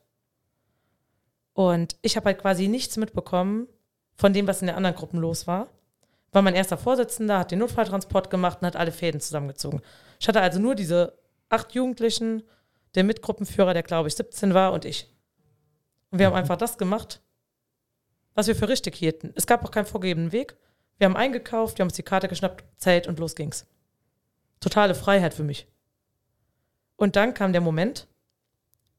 Und 1.52 1.98
ich 2.04 2.16
habe 2.16 2.28
halt 2.28 2.40
quasi 2.40 2.70
nichts 2.70 2.96
mitbekommen 2.96 3.68
von 4.16 4.32
dem, 4.32 4.48
was 4.48 4.62
in 4.62 4.68
den 4.68 4.76
anderen 4.78 4.96
Gruppen 4.96 5.20
los 5.20 5.48
war. 5.48 5.68
Weil 6.32 6.44
mein 6.44 6.56
erster 6.56 6.78
Vorsitzender 6.78 7.40
hat 7.40 7.52
den 7.52 7.60
Notfalltransport 7.60 8.30
gemacht 8.30 8.60
und 8.62 8.68
hat 8.68 8.78
alle 8.78 8.94
Fäden 8.94 9.20
zusammengezogen. 9.20 9.82
Ich 10.18 10.30
hatte 10.30 10.40
also 10.40 10.60
nur 10.60 10.76
diese 10.76 11.20
acht 11.50 11.74
Jugendlichen, 11.74 12.44
der 12.96 13.04
Mitgruppenführer, 13.04 13.74
der 13.74 13.84
glaube 13.84 14.08
ich 14.08 14.16
17 14.16 14.54
war, 14.54 14.74
und 14.74 14.86
ich. 14.86 15.14
Und 16.12 16.20
wir 16.20 16.28
haben 16.28 16.34
Mhm. 16.34 16.40
einfach 16.40 16.58
das 16.58 16.78
gemacht, 16.78 17.22
was 18.34 18.48
wir 18.48 18.56
für 18.56 18.70
richtig 18.70 18.96
hielten. 18.96 19.34
Es 19.36 19.48
gab 19.48 19.64
auch 19.66 19.72
keinen 19.72 19.86
vorgegebenen 19.86 20.32
Weg. 20.32 20.58
Wir 20.98 21.06
haben 21.06 21.16
eingekauft, 21.18 21.78
wir 21.78 21.84
haben 21.84 21.90
uns 21.90 21.96
die 21.96 22.04
Karte 22.04 22.28
geschnappt, 22.28 22.64
Zelt 22.78 23.08
und 23.08 23.20
los 23.20 23.36
ging's. 23.36 23.66
Totale 24.60 24.96
Freiheit 24.96 25.34
für 25.34 25.44
mich. 25.44 25.68
Und 26.96 27.16
dann 27.16 27.34
kam 27.34 27.52
der 27.52 27.62
Moment, 27.62 28.08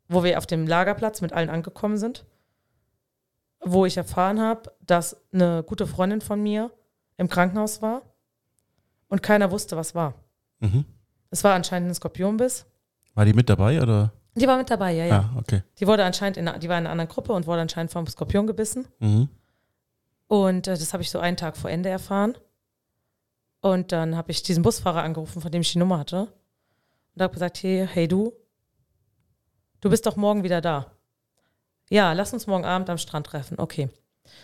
wo 0.08 0.22
wir 0.22 0.38
auf 0.38 0.46
dem 0.46 0.66
Lagerplatz 0.66 1.20
mit 1.20 1.32
allen 1.32 1.50
angekommen 1.50 1.98
sind, 1.98 2.24
wo 3.60 3.84
ich 3.86 3.96
erfahren 3.96 4.40
habe, 4.40 4.72
dass 4.80 5.16
eine 5.32 5.64
gute 5.64 5.86
Freundin 5.86 6.20
von 6.20 6.40
mir 6.40 6.70
im 7.16 7.28
Krankenhaus 7.28 7.82
war 7.82 8.02
und 9.08 9.22
keiner 9.22 9.50
wusste, 9.50 9.76
was 9.76 9.94
war. 9.96 10.14
Mhm. 10.60 10.84
Es 11.30 11.42
war 11.42 11.54
anscheinend 11.54 11.90
ein 11.90 11.94
Skorpionbiss. 11.94 12.66
War 13.18 13.24
die 13.24 13.32
mit 13.32 13.50
dabei 13.50 13.82
oder? 13.82 14.12
Die 14.36 14.46
war 14.46 14.56
mit 14.56 14.70
dabei, 14.70 14.92
ja, 14.92 15.04
ja. 15.04 15.18
Ah, 15.18 15.38
okay. 15.40 15.64
Die 15.80 15.88
wurde 15.88 16.04
anscheinend 16.04 16.36
in, 16.36 16.48
die 16.60 16.68
war 16.68 16.78
in 16.78 16.84
einer 16.84 16.90
anderen 16.90 17.08
Gruppe 17.08 17.32
und 17.32 17.48
wurde 17.48 17.62
anscheinend 17.62 17.90
vom 17.90 18.06
Skorpion 18.06 18.46
gebissen. 18.46 18.86
Mhm. 19.00 19.28
Und 20.28 20.68
äh, 20.68 20.78
das 20.78 20.92
habe 20.92 21.02
ich 21.02 21.10
so 21.10 21.18
einen 21.18 21.36
Tag 21.36 21.56
vor 21.56 21.68
Ende 21.68 21.88
erfahren. 21.88 22.38
Und 23.60 23.90
dann 23.90 24.16
habe 24.16 24.30
ich 24.30 24.44
diesen 24.44 24.62
Busfahrer 24.62 25.02
angerufen, 25.02 25.42
von 25.42 25.50
dem 25.50 25.62
ich 25.62 25.72
die 25.72 25.80
Nummer 25.80 25.98
hatte. 25.98 26.28
Und 27.16 27.22
habe 27.22 27.34
gesagt, 27.34 27.60
hey, 27.60 27.88
hey 27.92 28.06
du, 28.06 28.32
du 29.80 29.90
bist 29.90 30.06
doch 30.06 30.14
morgen 30.14 30.44
wieder 30.44 30.60
da. 30.60 30.86
Ja, 31.90 32.12
lass 32.12 32.32
uns 32.32 32.46
morgen 32.46 32.64
Abend 32.64 32.88
am 32.88 32.98
Strand 32.98 33.26
treffen. 33.26 33.58
Okay. 33.58 33.88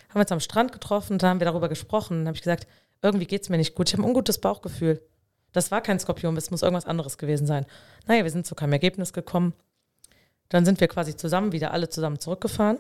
Haben 0.09 0.14
wir 0.14 0.22
uns 0.22 0.33
am 0.33 0.41
Strand 0.41 0.72
getroffen, 0.72 1.18
dann 1.18 1.31
haben 1.31 1.41
wir 1.41 1.45
darüber 1.45 1.68
gesprochen. 1.68 2.18
Dann 2.18 2.27
habe 2.27 2.37
ich 2.37 2.43
gesagt, 2.43 2.66
irgendwie 3.03 3.27
geht 3.27 3.43
es 3.43 3.51
mir 3.51 3.57
nicht 3.57 3.77
gut. 3.77 3.89
Ich 3.89 3.93
habe 3.93 4.03
ein 4.03 4.09
ungutes 4.09 4.41
Bauchgefühl. 4.41 5.01
Das 5.55 5.71
war 5.71 5.81
kein 5.81 6.01
Skorpion, 6.01 6.37
es 6.37 6.51
muss 6.51 6.63
irgendwas 6.63 6.85
anderes 6.85 7.17
gewesen 7.17 7.47
sein. 7.47 7.65
Naja, 8.07 8.25
wir 8.25 8.31
sind 8.31 8.45
zu 8.45 8.57
keinem 8.57 8.73
Ergebnis 8.73 9.13
gekommen. 9.13 9.55
Dann 10.49 10.65
sind 10.65 10.81
wir 10.81 10.89
quasi 10.89 11.17
zusammen, 11.17 11.53
wieder 11.53 11.71
alle 11.71 11.89
zusammen 11.89 12.19
zurückgefahren. 12.19 12.79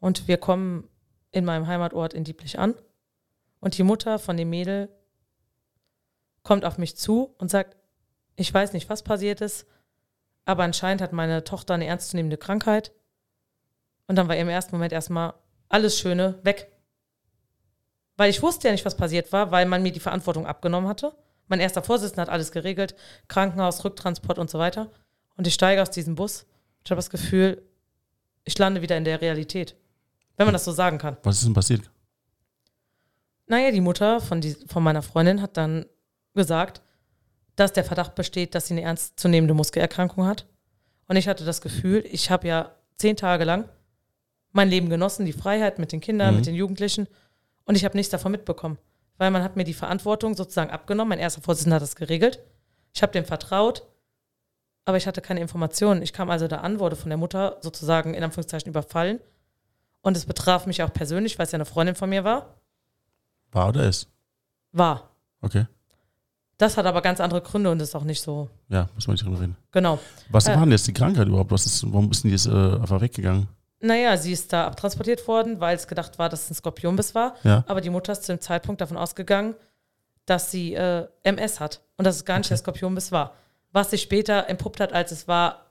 Und 0.00 0.28
wir 0.28 0.36
kommen 0.36 0.86
in 1.30 1.46
meinem 1.46 1.66
Heimatort 1.66 2.12
in 2.12 2.22
Dieblich 2.22 2.58
an. 2.58 2.74
Und 3.58 3.78
die 3.78 3.82
Mutter 3.82 4.18
von 4.18 4.36
dem 4.36 4.50
Mädel 4.50 4.90
kommt 6.42 6.66
auf 6.66 6.76
mich 6.76 6.94
zu 6.98 7.34
und 7.38 7.50
sagt, 7.50 7.74
ich 8.36 8.52
weiß 8.52 8.74
nicht, 8.74 8.90
was 8.90 9.02
passiert 9.02 9.40
ist, 9.40 9.66
aber 10.44 10.62
anscheinend 10.62 11.00
hat 11.00 11.14
meine 11.14 11.42
Tochter 11.42 11.72
eine 11.72 11.86
ernstzunehmende 11.86 12.36
Krankheit. 12.36 12.92
Und 14.08 14.16
dann 14.16 14.28
war 14.28 14.36
im 14.36 14.50
ersten 14.50 14.76
Moment 14.76 14.92
erstmal 14.92 15.32
alles 15.70 15.98
Schöne 15.98 16.38
weg. 16.42 16.70
Weil 18.18 18.28
ich 18.28 18.42
wusste 18.42 18.68
ja 18.68 18.72
nicht, 18.72 18.84
was 18.84 18.98
passiert 18.98 19.32
war, 19.32 19.50
weil 19.52 19.64
man 19.64 19.82
mir 19.82 19.92
die 19.92 20.00
Verantwortung 20.00 20.46
abgenommen 20.46 20.86
hatte. 20.86 21.16
Mein 21.48 21.60
erster 21.60 21.82
Vorsitzender 21.82 22.22
hat 22.22 22.28
alles 22.28 22.52
geregelt, 22.52 22.94
Krankenhaus, 23.28 23.84
Rücktransport 23.84 24.38
und 24.38 24.50
so 24.50 24.58
weiter. 24.58 24.90
Und 25.36 25.46
ich 25.46 25.54
steige 25.54 25.82
aus 25.82 25.90
diesem 25.90 26.14
Bus. 26.14 26.46
Ich 26.84 26.90
habe 26.90 26.98
das 26.98 27.10
Gefühl, 27.10 27.62
ich 28.44 28.58
lande 28.58 28.82
wieder 28.82 28.96
in 28.96 29.04
der 29.04 29.20
Realität. 29.20 29.74
Wenn 30.36 30.46
man 30.46 30.52
das 30.52 30.64
so 30.64 30.72
sagen 30.72 30.98
kann. 30.98 31.16
Was 31.22 31.36
ist 31.38 31.44
denn 31.46 31.54
passiert? 31.54 31.90
Naja, 33.46 33.70
die 33.70 33.80
Mutter 33.80 34.20
von, 34.20 34.40
die, 34.40 34.56
von 34.66 34.82
meiner 34.82 35.02
Freundin 35.02 35.42
hat 35.42 35.56
dann 35.56 35.86
gesagt, 36.34 36.80
dass 37.56 37.72
der 37.72 37.84
Verdacht 37.84 38.14
besteht, 38.14 38.54
dass 38.54 38.66
sie 38.66 38.74
eine 38.74 38.82
ernstzunehmende 38.82 39.54
Muskelerkrankung 39.54 40.26
hat. 40.26 40.46
Und 41.06 41.16
ich 41.16 41.28
hatte 41.28 41.44
das 41.44 41.60
Gefühl, 41.60 42.04
ich 42.10 42.30
habe 42.30 42.48
ja 42.48 42.74
zehn 42.96 43.16
Tage 43.16 43.44
lang 43.44 43.68
mein 44.52 44.68
Leben 44.70 44.88
genossen, 44.88 45.26
die 45.26 45.32
Freiheit 45.32 45.78
mit 45.78 45.92
den 45.92 46.00
Kindern, 46.00 46.30
Mhm. 46.30 46.36
mit 46.36 46.46
den 46.46 46.54
Jugendlichen. 46.54 47.06
Und 47.64 47.74
ich 47.76 47.84
habe 47.84 47.96
nichts 47.96 48.10
davon 48.10 48.32
mitbekommen. 48.32 48.78
Weil 49.18 49.30
man 49.30 49.42
hat 49.42 49.56
mir 49.56 49.64
die 49.64 49.74
Verantwortung 49.74 50.34
sozusagen 50.34 50.70
abgenommen. 50.70 51.10
Mein 51.10 51.18
erster 51.18 51.40
Vorsitzender 51.42 51.76
hat 51.76 51.82
das 51.82 51.96
geregelt. 51.96 52.40
Ich 52.92 53.02
habe 53.02 53.12
dem 53.12 53.24
vertraut, 53.24 53.84
aber 54.84 54.96
ich 54.96 55.06
hatte 55.06 55.20
keine 55.20 55.40
Informationen. 55.40 56.02
Ich 56.02 56.12
kam 56.12 56.30
also 56.30 56.48
da 56.48 56.58
an, 56.58 56.78
wurde 56.80 56.96
von 56.96 57.10
der 57.10 57.18
Mutter 57.18 57.58
sozusagen 57.60 58.14
in 58.14 58.22
Anführungszeichen 58.22 58.68
überfallen. 58.70 59.20
Und 60.02 60.16
es 60.16 60.26
betraf 60.26 60.66
mich 60.66 60.82
auch 60.82 60.92
persönlich, 60.92 61.38
weil 61.38 61.46
es 61.46 61.52
ja 61.52 61.56
eine 61.56 61.64
Freundin 61.64 61.94
von 61.94 62.10
mir 62.10 62.24
war. 62.24 62.54
War 63.52 63.68
oder 63.68 63.84
ist? 63.88 64.08
War. 64.72 65.10
Okay. 65.40 65.66
Das 66.58 66.76
hat 66.76 66.86
aber 66.86 67.02
ganz 67.02 67.20
andere 67.20 67.40
Gründe 67.40 67.70
und 67.70 67.80
ist 67.80 67.94
auch 67.96 68.04
nicht 68.04 68.20
so. 68.20 68.48
Ja, 68.68 68.88
muss 68.94 69.06
man 69.06 69.14
nicht 69.14 69.24
drüber 69.24 69.40
reden. 69.40 69.56
Genau. 69.72 69.98
Was 70.28 70.46
Äh. 70.46 70.54
war 70.54 70.60
denn 70.60 70.72
jetzt 70.72 70.86
die 70.86 70.92
Krankheit 70.92 71.26
überhaupt? 71.26 71.50
Was 71.50 71.66
ist, 71.66 71.84
warum 71.90 72.10
ist 72.10 72.22
denn 72.22 72.28
die 72.30 72.34
jetzt 72.36 72.46
äh, 72.46 72.50
einfach 72.80 73.00
weggegangen? 73.00 73.48
Naja, 73.84 74.16
sie 74.16 74.32
ist 74.32 74.52
da 74.52 74.66
abtransportiert 74.66 75.26
worden, 75.28 75.60
weil 75.60 75.76
es 75.76 75.86
gedacht 75.86 76.18
war, 76.18 76.28
dass 76.28 76.44
es 76.44 76.50
ein 76.50 76.54
Skorpionbiss 76.54 77.14
war. 77.14 77.36
Ja. 77.44 77.64
Aber 77.66 77.80
die 77.80 77.90
Mutter 77.90 78.12
ist 78.12 78.24
zu 78.24 78.32
dem 78.32 78.40
Zeitpunkt 78.40 78.80
davon 78.80 78.96
ausgegangen, 78.96 79.54
dass 80.26 80.50
sie 80.50 80.74
äh, 80.74 81.06
MS 81.22 81.60
hat 81.60 81.80
und 81.98 82.04
dass 82.06 82.16
es 82.16 82.24
gar 82.24 82.38
nicht 82.38 82.48
der 82.50 82.56
Skorpionbiss 82.56 83.12
war. 83.12 83.34
Was 83.72 83.90
sich 83.90 84.00
später 84.02 84.48
entpuppt 84.48 84.80
hat, 84.80 84.92
als 84.92 85.12
es 85.12 85.28
war 85.28 85.66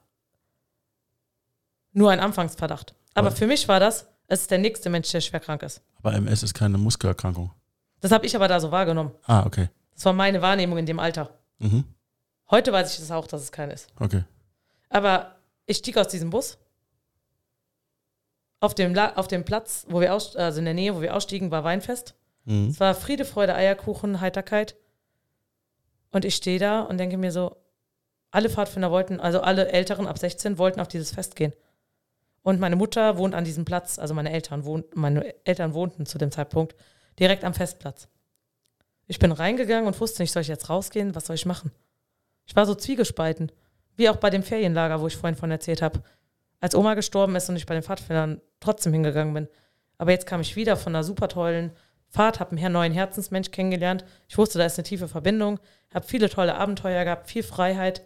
nur 1.91 2.11
ein 2.11 2.19
Anfangsverdacht. 2.19 2.93
Aber 3.13 3.27
Aber- 3.27 3.35
für 3.35 3.47
mich 3.47 3.67
war 3.67 3.79
das, 3.79 4.07
es 4.27 4.41
ist 4.41 4.51
der 4.51 4.57
nächste 4.59 4.89
Mensch, 4.89 5.11
der 5.11 5.21
schwer 5.21 5.39
krank 5.39 5.63
ist. 5.63 5.81
Aber 5.97 6.13
MS 6.13 6.43
ist 6.43 6.53
keine 6.53 6.77
Muskelerkrankung. 6.77 7.51
Das 7.99 8.11
habe 8.11 8.25
ich 8.25 8.35
aber 8.35 8.47
da 8.47 8.59
so 8.59 8.71
wahrgenommen. 8.71 9.11
Ah, 9.25 9.45
okay. 9.45 9.69
Das 9.95 10.05
war 10.05 10.13
meine 10.13 10.41
Wahrnehmung 10.41 10.77
in 10.77 10.85
dem 10.85 10.99
Alter. 10.99 11.29
Mhm. 11.59 11.83
Heute 12.51 12.71
weiß 12.73 12.93
ich 12.93 12.99
das 12.99 13.11
auch, 13.11 13.27
dass 13.27 13.41
es 13.41 13.51
keine 13.51 13.73
ist. 13.73 13.87
Okay. 13.99 14.23
Aber 14.89 15.35
ich 15.65 15.77
stieg 15.77 15.97
aus 15.97 16.07
diesem 16.09 16.29
Bus. 16.29 16.57
Auf 18.63 18.73
dem, 18.73 18.93
La 18.93 19.15
auf 19.15 19.27
dem 19.27 19.43
Platz, 19.43 19.85
wo 19.89 19.99
wir 19.99 20.13
aus 20.13 20.37
also 20.37 20.59
in 20.59 20.63
der 20.63 20.73
Nähe, 20.73 20.95
wo 20.95 21.01
wir 21.01 21.13
ausstiegen, 21.17 21.51
war 21.51 21.65
Weinfest. 21.65 22.15
Mhm. 22.45 22.69
Es 22.69 22.79
war 22.79 22.95
Friede, 22.95 23.25
Freude, 23.25 23.55
Eierkuchen, 23.55 24.21
Heiterkeit. 24.21 24.77
Und 26.11 26.23
ich 26.23 26.35
stehe 26.35 26.59
da 26.59 26.79
und 26.79 26.97
denke 26.97 27.17
mir 27.17 27.33
so, 27.33 27.57
alle 28.31 28.49
Pfadfinder 28.49 28.89
wollten, 28.89 29.19
also 29.19 29.41
alle 29.41 29.67
Älteren 29.67 30.07
ab 30.07 30.17
16 30.17 30.57
wollten 30.57 30.79
auf 30.79 30.87
dieses 30.87 31.11
Fest 31.11 31.35
gehen. 31.35 31.51
Und 32.41 32.61
meine 32.61 32.77
Mutter 32.77 33.17
wohnt 33.17 33.35
an 33.35 33.43
diesem 33.43 33.65
Platz, 33.65 33.99
also 33.99 34.13
meine 34.13 34.31
Eltern 34.31 34.63
wohnt, 34.63 34.95
meine 34.95 35.35
Eltern 35.45 35.73
wohnten 35.73 36.05
zu 36.05 36.17
dem 36.17 36.31
Zeitpunkt 36.31 36.73
direkt 37.19 37.43
am 37.43 37.53
Festplatz. 37.53 38.07
Ich 39.07 39.19
bin 39.19 39.33
reingegangen 39.33 39.87
und 39.87 39.99
wusste 39.99 40.21
nicht, 40.21 40.31
soll 40.31 40.41
ich 40.41 40.47
jetzt 40.47 40.69
rausgehen? 40.69 41.15
Was 41.15 41.25
soll 41.25 41.35
ich 41.35 41.45
machen? 41.45 41.73
Ich 42.45 42.55
war 42.55 42.65
so 42.65 42.75
zwiegespalten. 42.75 43.51
Wie 43.97 44.07
auch 44.07 44.15
bei 44.15 44.29
dem 44.29 44.41
Ferienlager, 44.41 45.01
wo 45.01 45.07
ich 45.07 45.17
vorhin 45.17 45.35
von 45.35 45.51
erzählt 45.51 45.81
habe. 45.81 46.01
Als 46.63 46.75
Oma 46.75 46.93
gestorben 46.93 47.35
ist 47.35 47.49
und 47.49 47.57
ich 47.57 47.65
bei 47.65 47.73
den 47.73 47.83
Pfadfindern 47.83 48.39
trotzdem 48.61 48.93
hingegangen 48.93 49.33
bin. 49.33 49.49
Aber 49.97 50.11
jetzt 50.11 50.25
kam 50.25 50.39
ich 50.39 50.55
wieder 50.55 50.77
von 50.77 50.95
einer 50.95 51.03
super 51.03 51.27
tollen 51.27 51.73
Fahrt, 52.07 52.39
habe 52.39 52.55
einen 52.55 52.71
neuen 52.71 52.93
Herzensmensch 52.93 53.51
kennengelernt. 53.51 54.05
Ich 54.29 54.37
wusste, 54.37 54.59
da 54.59 54.65
ist 54.65 54.79
eine 54.79 54.85
tiefe 54.85 55.09
Verbindung, 55.09 55.59
habe 55.93 56.07
viele 56.07 56.29
tolle 56.29 56.55
Abenteuer 56.55 57.03
gehabt, 57.03 57.27
viel 57.27 57.43
Freiheit 57.43 58.03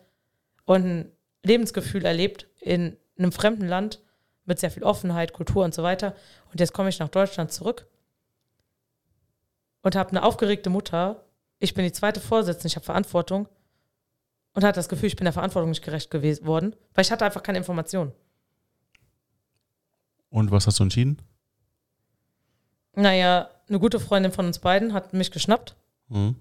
und 0.66 0.86
ein 0.86 1.12
Lebensgefühl 1.44 2.04
erlebt 2.04 2.48
in 2.60 2.98
einem 3.20 3.32
fremden 3.32 3.68
Land 3.68 4.02
mit 4.46 4.58
sehr 4.58 4.72
viel 4.72 4.84
Offenheit, 4.84 5.34
Kultur 5.34 5.64
und 5.64 5.76
so 5.76 5.84
weiter. 5.84 6.16
Und 6.52 6.60
jetzt 6.60 6.74
komme 6.74 6.90
ich 6.90 6.98
nach 6.98 7.10
Deutschland 7.10 7.52
zurück 7.52 7.86
und 9.84 9.96
habe 9.96 10.10
eine 10.10 10.24
aufgeregte 10.24 10.72
Mutter. 10.72 11.26
Ich 11.60 11.76
bin 11.76 11.86
die 11.86 11.92
zweite 11.92 12.22
Vorsitzende, 12.22 12.70
ich 12.70 12.76
habe 12.76 12.86
Verantwortung 12.86 13.48
und 14.54 14.64
hatte 14.64 14.80
das 14.80 14.90
Gefühl, 14.90 15.10
ich 15.10 15.16
bin 15.16 15.26
der 15.26 15.34
Verantwortung 15.34 15.70
nicht 15.70 15.84
gerecht 15.84 16.10
gewesen 16.10 16.48
worden, 16.48 16.76
weil 16.96 17.04
ich 17.04 17.12
hatte 17.12 17.24
einfach 17.24 17.44
keine 17.44 17.60
Informationen. 17.60 18.14
Und 20.30 20.52
was 20.52 20.68
hast 20.68 20.80
du 20.80 20.84
entschieden? 20.84 21.22
Naja, 22.96 23.50
eine 23.70 23.80
gute 23.80 24.00
Freundin 24.00 24.32
von 24.32 24.46
uns 24.46 24.60
beiden 24.60 24.94
hat 24.94 25.14
mich 25.14 25.32
geschnappt. 25.32 25.76
Mhm. 26.10 26.36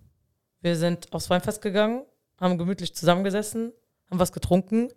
Wir 0.61 0.77
sind 0.77 1.13
aufs 1.13 1.29
Weinfest 1.31 1.61
gegangen, 1.63 2.05
haben 2.41 2.59
gemütlich 2.59 2.95
zusammengesessen, 2.95 3.73
haben 4.11 4.19
was 4.19 4.33
getrunken 4.33 4.89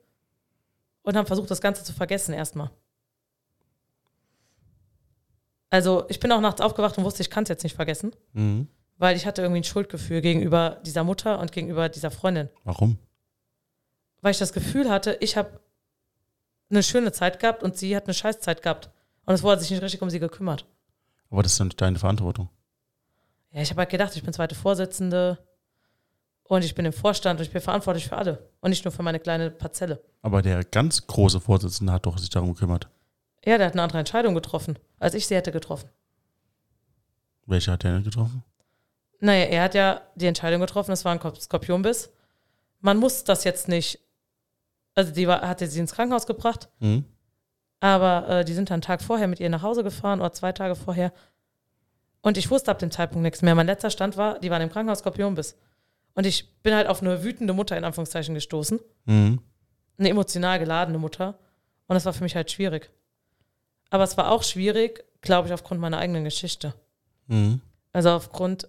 und 1.03 1.15
haben 1.17 1.27
versucht, 1.27 1.51
das 1.51 1.61
Ganze 1.61 1.83
zu 1.83 1.93
vergessen 1.93 2.33
erstmal. 2.33 2.71
Also 5.69 6.05
ich 6.09 6.19
bin 6.19 6.31
auch 6.31 6.41
nachts 6.41 6.61
aufgewacht 6.61 6.97
und 6.97 7.03
wusste, 7.03 7.21
ich 7.21 7.29
kann 7.29 7.43
es 7.43 7.49
jetzt 7.49 7.63
nicht 7.63 7.75
vergessen, 7.75 8.15
Mhm. 8.33 8.67
weil 8.97 9.15
ich 9.15 9.25
hatte 9.25 9.41
irgendwie 9.41 9.61
ein 9.61 9.65
Schuldgefühl 9.65 10.21
gegenüber 10.21 10.81
dieser 10.85 11.03
Mutter 11.03 11.39
und 11.39 11.51
gegenüber 11.51 11.89
dieser 11.89 12.09
Freundin. 12.11 12.49
Warum? 12.63 12.97
Weil 14.21 14.31
ich 14.31 14.39
das 14.39 14.53
Gefühl 14.53 14.89
hatte, 14.89 15.17
ich 15.21 15.37
habe 15.37 15.59
eine 16.69 16.83
schöne 16.83 17.11
Zeit 17.11 17.39
gehabt 17.39 17.63
und 17.63 17.77
sie 17.77 17.95
hat 17.95 18.05
eine 18.05 18.13
Scheißzeit 18.13 18.61
gehabt. 18.61 18.89
Und 19.25 19.33
es 19.35 19.43
wurde 19.43 19.61
sich 19.61 19.71
nicht 19.71 19.81
richtig 19.81 20.01
um 20.01 20.09
sie 20.09 20.19
gekümmert. 20.19 20.65
Aber 21.29 21.43
das 21.43 21.53
ist 21.53 21.59
dann 21.59 21.69
deine 21.77 21.99
Verantwortung. 21.99 22.49
Ja, 23.51 23.61
ich 23.61 23.69
habe 23.69 23.79
halt 23.79 23.89
gedacht, 23.89 24.15
ich 24.15 24.23
bin 24.23 24.33
zweite 24.33 24.55
Vorsitzende 24.55 25.39
und 26.43 26.63
ich 26.63 26.75
bin 26.75 26.85
im 26.85 26.93
Vorstand 26.93 27.39
und 27.39 27.45
ich 27.45 27.51
bin 27.51 27.61
verantwortlich 27.61 28.07
für 28.07 28.17
alle 28.17 28.49
und 28.61 28.69
nicht 28.69 28.85
nur 28.85 28.91
für 28.91 29.03
meine 29.03 29.19
kleine 29.19 29.51
Parzelle. 29.51 30.01
Aber 30.21 30.41
der 30.41 30.63
ganz 30.63 31.05
große 31.05 31.39
Vorsitzende 31.39 31.93
hat 31.93 32.05
doch 32.05 32.17
sich 32.17 32.29
darum 32.29 32.53
gekümmert. 32.53 32.89
Ja, 33.45 33.57
der 33.57 33.67
hat 33.67 33.73
eine 33.73 33.83
andere 33.83 33.99
Entscheidung 33.99 34.35
getroffen, 34.35 34.77
als 34.99 35.13
ich 35.13 35.27
sie 35.27 35.35
hätte 35.35 35.51
getroffen. 35.51 35.89
Welche 37.45 37.71
hat 37.71 37.83
der 37.83 37.93
denn 37.93 38.03
getroffen? 38.03 38.43
Naja, 39.19 39.45
er 39.45 39.63
hat 39.63 39.75
ja 39.75 40.01
die 40.15 40.27
Entscheidung 40.27 40.61
getroffen, 40.61 40.91
es 40.91 41.03
war 41.05 41.11
ein 41.11 41.35
Skorpionbiss. 41.35 42.11
Man 42.79 42.97
muss 42.97 43.23
das 43.23 43.43
jetzt 43.43 43.67
nicht, 43.67 43.99
also 44.95 45.11
die 45.13 45.27
war, 45.27 45.41
hatte 45.47 45.67
sie 45.67 45.79
ins 45.79 45.93
Krankenhaus 45.93 46.25
gebracht, 46.27 46.69
Mhm. 46.79 47.05
aber 47.79 48.27
äh, 48.29 48.45
die 48.45 48.53
sind 48.53 48.69
dann 48.69 48.75
einen 48.75 48.81
Tag 48.81 49.01
vorher 49.01 49.27
mit 49.27 49.39
ihr 49.39 49.49
nach 49.49 49.61
Hause 49.61 49.83
gefahren 49.83 50.19
oder 50.19 50.33
zwei 50.33 50.51
Tage 50.51 50.75
vorher. 50.75 51.13
Und 52.21 52.37
ich 52.37 52.49
wusste 52.51 52.69
ab 52.71 52.79
dem 52.79 52.91
Zeitpunkt 52.91 53.23
nichts 53.23 53.41
mehr. 53.41 53.55
Mein 53.55 53.67
letzter 53.67 53.89
Stand 53.89 54.17
war, 54.17 54.39
die 54.39 54.49
waren 54.51 54.61
im 54.61 54.69
Krankenhaus 54.69 54.99
Skorpionbiss. 54.99 55.55
Und 56.15 56.25
ich 56.25 56.53
bin 56.63 56.73
halt 56.75 56.87
auf 56.87 57.01
eine 57.01 57.23
wütende 57.23 57.53
Mutter 57.53 57.77
in 57.77 57.83
Anführungszeichen 57.85 58.35
gestoßen. 58.35 58.79
Mhm. 59.05 59.39
eine 59.97 60.09
emotional 60.09 60.59
geladene 60.59 60.97
Mutter. 60.97 61.37
Und 61.87 61.93
das 61.95 62.05
war 62.05 62.13
für 62.13 62.23
mich 62.23 62.35
halt 62.35 62.49
schwierig. 62.51 62.89
Aber 63.89 64.03
es 64.03 64.15
war 64.17 64.31
auch 64.31 64.43
schwierig, 64.43 65.03
glaube 65.21 65.47
ich, 65.47 65.53
aufgrund 65.53 65.79
meiner 65.81 65.97
eigenen 65.97 66.23
Geschichte. 66.23 66.73
Mhm. 67.27 67.61
Also 67.93 68.09
aufgrund 68.11 68.67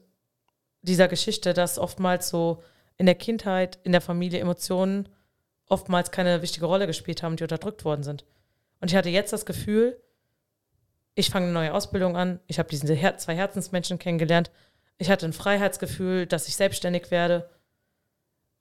dieser 0.83 1.09
Geschichte, 1.09 1.53
dass 1.55 1.79
oftmals 1.79 2.29
so 2.31 2.62
in 2.97 3.07
der 3.07 3.14
Kindheit, 3.16 3.79
in 3.85 3.93
der 3.93 4.01
Familie 4.01 4.41
Emotionen 4.41 5.09
oftmals 5.71 6.11
keine 6.11 6.43
wichtige 6.43 6.66
Rolle 6.66 6.87
gespielt 6.87 7.23
haben, 7.23 7.37
die 7.37 7.45
unterdrückt 7.45 7.85
worden 7.85 8.03
sind. 8.03 8.25
Und 8.81 8.91
ich 8.91 8.97
hatte 8.97 9.09
jetzt 9.09 9.33
das 9.33 9.47
Gefühl, 9.47 10.01
ich 11.14 11.31
fange 11.31 11.47
eine 11.47 11.55
neue 11.55 11.73
Ausbildung 11.73 12.16
an, 12.16 12.41
ich 12.47 12.59
habe 12.59 12.68
diese 12.68 12.87
zwei 13.16 13.35
Herzensmenschen 13.35 13.99
kennengelernt, 13.99 14.51
ich 14.99 15.11
hatte 15.11 15.27
ein 15.27 15.33
Freiheitsgefühl, 15.33 16.27
dass 16.27 16.49
ich 16.49 16.57
selbstständig 16.57 17.11
werde. 17.11 17.49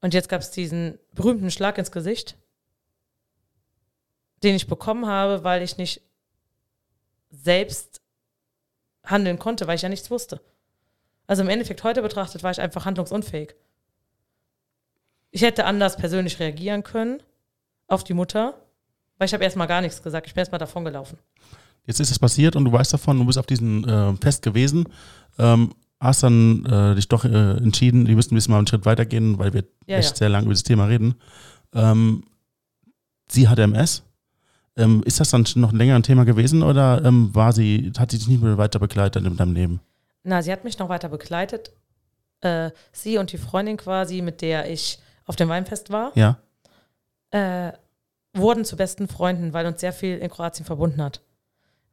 Und 0.01 0.14
jetzt 0.14 0.30
gab 0.30 0.41
es 0.41 0.51
diesen 0.51 0.97
berühmten 1.14 1.51
Schlag 1.51 1.78
ins 1.78 1.91
Gesicht, 1.91 2.38
den 4.43 4.55
ich 4.55 4.68
bekommen 4.68 5.05
habe, 5.05 5.43
weil 5.43 5.62
ich 5.62 5.78
nicht 5.78 6.01
selbst 7.30 8.01
handeln 9.03 9.38
konnte, 9.38 9.68
weil 9.68 9.76
ich 9.76 9.82
ja 9.82 9.89
nichts 9.89 10.10
wusste. 10.10 10.41
Also 11.28 11.43
im 11.43 11.49
Endeffekt 11.49 11.84
heute 11.84 12.01
betrachtet 12.01 12.43
war 12.43 12.51
ich 12.51 12.62
einfach 12.62 12.86
handlungsunfähig. 12.86 13.55
Ich 15.32 15.41
hätte 15.41 15.65
anders 15.65 15.97
persönlich 15.97 16.39
reagieren 16.39 16.84
können 16.84 17.21
auf 17.88 18.03
die 18.03 18.13
Mutter, 18.13 18.55
weil 19.17 19.27
ich 19.27 19.34
habe 19.34 19.43
erstmal 19.43 19.67
gar 19.67 19.82
nichts 19.82 20.01
gesagt. 20.01 20.27
Ich 20.27 20.34
bin 20.34 20.39
erstmal 20.39 20.59
davon 20.59 20.86
gelaufen. 20.86 21.17
Jetzt 21.86 21.99
ist 21.99 22.11
es 22.11 22.19
passiert 22.19 22.55
und 22.55 22.65
du 22.65 22.71
weißt 22.71 22.93
davon, 22.93 23.17
du 23.17 23.25
bist 23.25 23.38
auf 23.38 23.45
diesem 23.47 23.84
äh, 23.88 24.15
Fest 24.17 24.43
gewesen, 24.43 24.86
ähm, 25.38 25.73
hast 25.99 26.23
dann 26.23 26.65
äh, 26.65 26.95
dich 26.95 27.07
doch 27.07 27.25
äh, 27.25 27.57
entschieden, 27.57 28.07
wir 28.07 28.15
müssen 28.15 28.36
diesmal 28.36 28.59
einen 28.59 28.67
Schritt 28.67 28.86
weitergehen, 28.86 29.38
weil 29.39 29.53
wir 29.53 29.63
Ja, 29.88 29.97
echt 29.97 30.11
ja. 30.11 30.15
sehr 30.15 30.30
lange 30.30 30.45
über 30.45 30.53
das 30.53 30.63
Thema 30.63 30.86
reden. 30.86 31.15
Ähm, 31.73 32.23
sie 33.30 33.47
hatte 33.47 33.63
MS. 33.63 34.03
Ähm, 34.77 35.03
ist 35.05 35.19
das 35.19 35.30
dann 35.32 35.45
noch 35.55 35.73
länger 35.73 35.95
ein 35.95 36.03
Thema 36.03 36.25
gewesen 36.25 36.63
oder 36.63 37.03
ähm, 37.03 37.34
war 37.34 37.51
sie, 37.53 37.91
hat 37.97 38.11
sie 38.11 38.17
dich 38.17 38.27
nicht 38.27 38.41
mehr 38.41 38.57
weiter 38.57 38.80
begleitet 38.80 39.25
in 39.25 39.36
deinem 39.36 39.53
Leben? 39.53 39.82
Na, 40.23 40.41
sie 40.41 40.51
hat 40.51 40.63
mich 40.63 40.80
noch 40.80 40.89
weiter 40.89 41.09
begleitet. 41.09 41.71
Äh, 42.41 42.71
sie 42.93 43.17
und 43.17 43.32
die 43.32 43.38
Freundin 43.38 43.77
quasi, 43.77 44.21
mit 44.21 44.41
der 44.41 44.71
ich 44.71 44.99
auf 45.30 45.36
dem 45.36 45.47
Weinfest 45.47 45.91
war, 45.91 46.11
Ja. 46.15 46.39
äh, 47.32 47.71
wurden 48.34 48.65
zu 48.65 48.75
besten 48.75 49.07
Freunden, 49.07 49.53
weil 49.53 49.67
uns 49.67 49.80
sehr 49.80 49.93
viel 49.93 50.17
in 50.17 50.30
Kroatien 50.30 50.65
verbunden 50.65 51.01
hat. 51.03 51.21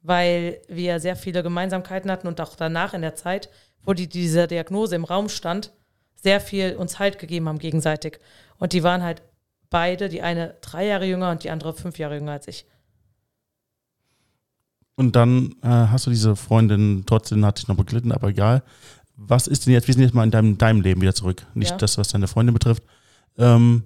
Weil 0.02 0.60
wir 0.68 1.00
sehr 1.00 1.16
viele 1.16 1.42
Gemeinsamkeiten 1.42 2.10
hatten 2.10 2.28
und 2.28 2.40
auch 2.40 2.56
danach 2.56 2.94
in 2.94 3.02
der 3.02 3.14
Zeit, 3.14 3.50
wo 3.84 3.92
die, 3.92 4.08
diese 4.08 4.46
Diagnose 4.46 4.94
im 4.96 5.04
Raum 5.04 5.28
stand, 5.28 5.72
sehr 6.14 6.40
viel 6.40 6.76
uns 6.76 6.98
Halt 6.98 7.18
gegeben 7.18 7.46
haben 7.48 7.58
gegenseitig. 7.58 8.18
Und 8.58 8.72
die 8.72 8.82
waren 8.82 9.02
halt 9.02 9.22
beide, 9.68 10.08
die 10.08 10.22
eine 10.22 10.54
drei 10.62 10.86
Jahre 10.86 11.04
jünger 11.04 11.30
und 11.30 11.44
die 11.44 11.50
andere 11.50 11.74
fünf 11.74 11.98
Jahre 11.98 12.14
jünger 12.16 12.32
als 12.32 12.48
ich. 12.48 12.64
Und 14.94 15.14
dann 15.14 15.56
äh, 15.62 15.66
hast 15.68 16.06
du 16.06 16.10
diese 16.10 16.36
Freundin 16.36 17.04
trotzdem 17.06 17.44
hat 17.44 17.58
dich 17.58 17.68
noch 17.68 17.76
beglitten, 17.76 18.12
aber 18.12 18.28
egal. 18.28 18.62
Was 19.16 19.46
ist 19.46 19.66
denn 19.66 19.72
jetzt, 19.74 19.86
wir 19.88 19.94
sind 19.94 20.02
jetzt 20.04 20.14
mal 20.14 20.24
in 20.24 20.30
deinem, 20.30 20.56
deinem 20.58 20.80
Leben 20.80 21.00
wieder 21.02 21.14
zurück. 21.14 21.46
Nicht 21.54 21.72
Ja. 21.72 21.76
das, 21.76 21.98
was 21.98 22.08
deine 22.08 22.28
Freundin 22.28 22.54
betrifft. 22.54 22.82
Ähm, 23.38 23.84